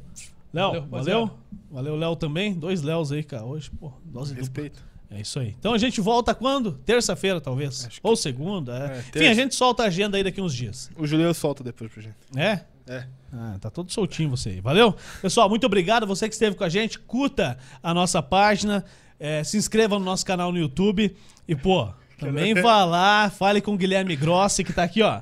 Léo, 0.52 0.72
Valeu, 0.90 1.30
valeu? 1.70 1.96
Léo 1.96 2.16
também. 2.16 2.54
Dois 2.54 2.82
Léos 2.82 3.12
aí, 3.12 3.22
cara. 3.22 3.44
Hoje, 3.44 3.70
pô, 3.70 3.92
dose 4.04 4.34
dupla. 4.46 4.64
É 5.10 5.20
isso 5.20 5.38
aí. 5.40 5.54
Então 5.58 5.72
a 5.72 5.78
gente 5.78 6.00
volta 6.00 6.34
quando? 6.34 6.72
Terça-feira, 6.84 7.40
talvez. 7.40 7.86
Que- 7.86 7.98
Ou 8.02 8.14
segunda. 8.14 8.74
É. 8.76 8.96
É, 8.98 8.98
Enfim, 9.18 9.26
a 9.28 9.34
gente 9.34 9.54
solta 9.54 9.82
a 9.84 9.86
agenda 9.86 10.16
aí 10.18 10.22
daqui 10.24 10.40
uns 10.40 10.54
dias. 10.54 10.90
O 10.96 11.06
Juliano 11.06 11.32
solta 11.34 11.64
depois 11.64 11.90
pra 11.90 12.02
gente. 12.02 12.16
É? 12.36 12.60
É. 12.86 13.04
Ah, 13.32 13.56
tá 13.60 13.70
todo 13.70 13.90
soltinho 13.92 14.30
você 14.30 14.50
aí. 14.50 14.60
Valeu? 14.60 14.94
Pessoal, 15.22 15.48
muito 15.48 15.64
obrigado. 15.66 16.06
Você 16.06 16.28
que 16.28 16.34
esteve 16.34 16.56
com 16.56 16.64
a 16.64 16.68
gente, 16.68 16.98
curta 16.98 17.58
a 17.82 17.92
nossa 17.94 18.22
página, 18.22 18.84
é, 19.18 19.42
se 19.44 19.56
inscreva 19.56 19.98
no 19.98 20.04
nosso 20.04 20.24
canal 20.26 20.52
no 20.52 20.58
YouTube 20.58 21.14
e, 21.46 21.54
pô, 21.56 21.88
também 22.18 22.52
vá 22.54 22.84
lá, 22.84 23.30
fale 23.30 23.60
com 23.60 23.74
o 23.74 23.76
Guilherme 23.78 24.14
Grossi, 24.16 24.62
que 24.64 24.72
tá 24.72 24.82
aqui, 24.82 25.02
ó. 25.02 25.20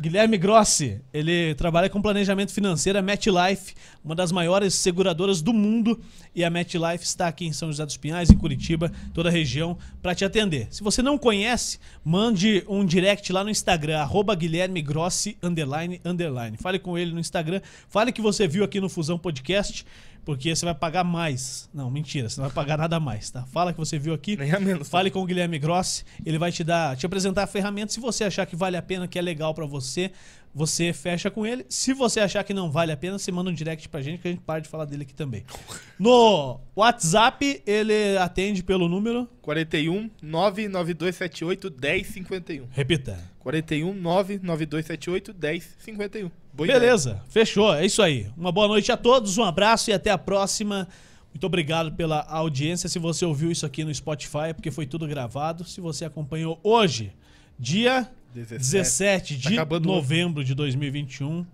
Guilherme 0.00 0.38
Grossi, 0.38 1.00
ele 1.12 1.56
trabalha 1.56 1.90
com 1.90 2.00
planejamento 2.00 2.52
financeiro, 2.52 3.00
a 3.00 3.02
MetLife, 3.02 3.74
uma 4.04 4.14
das 4.14 4.30
maiores 4.30 4.72
seguradoras 4.74 5.42
do 5.42 5.52
mundo, 5.52 6.00
e 6.32 6.44
a 6.44 6.50
MetLife 6.50 7.04
está 7.04 7.26
aqui 7.26 7.46
em 7.46 7.52
São 7.52 7.68
José 7.68 7.84
dos 7.84 7.96
Pinhais, 7.96 8.30
em 8.30 8.36
Curitiba, 8.36 8.92
toda 9.12 9.28
a 9.28 9.32
região, 9.32 9.76
para 10.00 10.14
te 10.14 10.24
atender. 10.24 10.68
Se 10.70 10.84
você 10.84 11.02
não 11.02 11.18
conhece, 11.18 11.80
mande 12.04 12.62
um 12.68 12.84
direct 12.84 13.32
lá 13.32 13.42
no 13.42 13.50
Instagram, 13.50 13.98
arroba 13.98 14.36
Guilherme 14.36 14.80
Grossi, 14.80 15.36
underline, 15.42 16.00
underline. 16.04 16.56
Fale 16.58 16.78
com 16.78 16.96
ele 16.96 17.10
no 17.10 17.18
Instagram, 17.18 17.60
fale 17.88 18.12
que 18.12 18.22
você 18.22 18.46
viu 18.46 18.62
aqui 18.62 18.80
no 18.80 18.88
Fusão 18.88 19.18
Podcast, 19.18 19.84
porque 20.24 20.54
você 20.54 20.64
vai 20.64 20.74
pagar 20.74 21.04
mais. 21.04 21.68
Não, 21.72 21.90
mentira, 21.90 22.28
você 22.28 22.40
não 22.40 22.48
vai 22.48 22.54
pagar 22.54 22.78
nada 22.78 23.00
mais, 23.00 23.30
tá? 23.30 23.44
Fala 23.46 23.72
que 23.72 23.78
você 23.78 23.98
viu 23.98 24.14
aqui. 24.14 24.36
Nem 24.36 24.52
a 24.52 24.60
menos. 24.60 24.88
Fale 24.88 25.10
com 25.10 25.20
o 25.20 25.26
Guilherme 25.26 25.58
Grossi, 25.58 26.04
ele 26.24 26.38
vai 26.38 26.52
te 26.52 26.62
dar, 26.62 26.96
te 26.96 27.06
apresentar 27.06 27.44
a 27.44 27.46
ferramenta. 27.46 27.92
Se 27.92 28.00
você 28.00 28.24
achar 28.24 28.46
que 28.46 28.56
vale 28.56 28.76
a 28.76 28.82
pena, 28.82 29.08
que 29.08 29.18
é 29.18 29.22
legal 29.22 29.54
pra 29.54 29.66
você, 29.66 30.12
você 30.58 30.92
fecha 30.92 31.30
com 31.30 31.46
ele. 31.46 31.64
Se 31.68 31.94
você 31.94 32.18
achar 32.18 32.42
que 32.42 32.52
não 32.52 32.68
vale 32.68 32.90
a 32.90 32.96
pena, 32.96 33.16
você 33.16 33.30
manda 33.30 33.48
um 33.48 33.54
direct 33.54 33.88
pra 33.88 34.02
gente 34.02 34.20
que 34.20 34.26
a 34.26 34.30
gente 34.32 34.40
para 34.40 34.58
de 34.58 34.68
falar 34.68 34.86
dele 34.86 35.04
aqui 35.04 35.14
também. 35.14 35.44
No 35.98 36.60
WhatsApp, 36.76 37.60
ele 37.66 38.16
atende 38.18 38.62
pelo 38.62 38.88
número. 38.88 39.28
41 39.42 40.08
99278 40.22 41.72
1051. 41.72 42.66
Repita. 42.70 43.18
41 43.40 43.94
99278 43.94 45.34
1051. 45.34 46.30
Boa 46.52 46.66
Beleza, 46.68 47.20
fechou. 47.28 47.74
É 47.74 47.84
isso 47.84 48.00
aí. 48.00 48.28
Uma 48.36 48.52
boa 48.52 48.68
noite 48.68 48.92
a 48.92 48.96
todos, 48.96 49.36
um 49.38 49.42
abraço 49.42 49.90
e 49.90 49.92
até 49.92 50.10
a 50.10 50.18
próxima. 50.18 50.86
Muito 51.34 51.44
obrigado 51.44 51.92
pela 51.92 52.20
audiência. 52.28 52.88
Se 52.88 53.00
você 53.00 53.24
ouviu 53.24 53.50
isso 53.50 53.66
aqui 53.66 53.82
no 53.82 53.92
Spotify, 53.92 54.50
é 54.50 54.52
porque 54.52 54.70
foi 54.70 54.86
tudo 54.86 55.06
gravado. 55.08 55.64
Se 55.64 55.80
você 55.80 56.04
acompanhou 56.04 56.60
hoje, 56.62 57.12
dia 57.58 58.08
17, 58.34 58.58
17 58.58 59.36
de 59.36 59.56
tá 59.56 59.80
novembro 59.80 60.44
de 60.44 60.54
2021. 60.54 61.46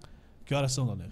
Que 0.44 0.54
horas 0.54 0.72
são, 0.72 0.86
Dona? 0.86 1.08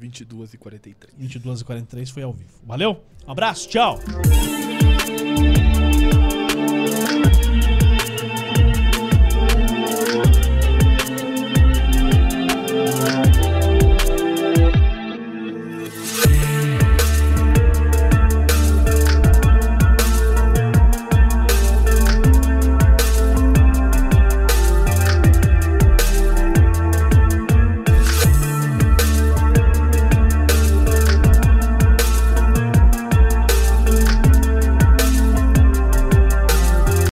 22h43. 0.00 0.94
22h43 1.20 2.12
foi 2.12 2.22
ao 2.22 2.32
vivo. 2.32 2.50
Valeu, 2.64 3.02
um 3.26 3.32
abraço, 3.32 3.68
tchau. 3.68 4.00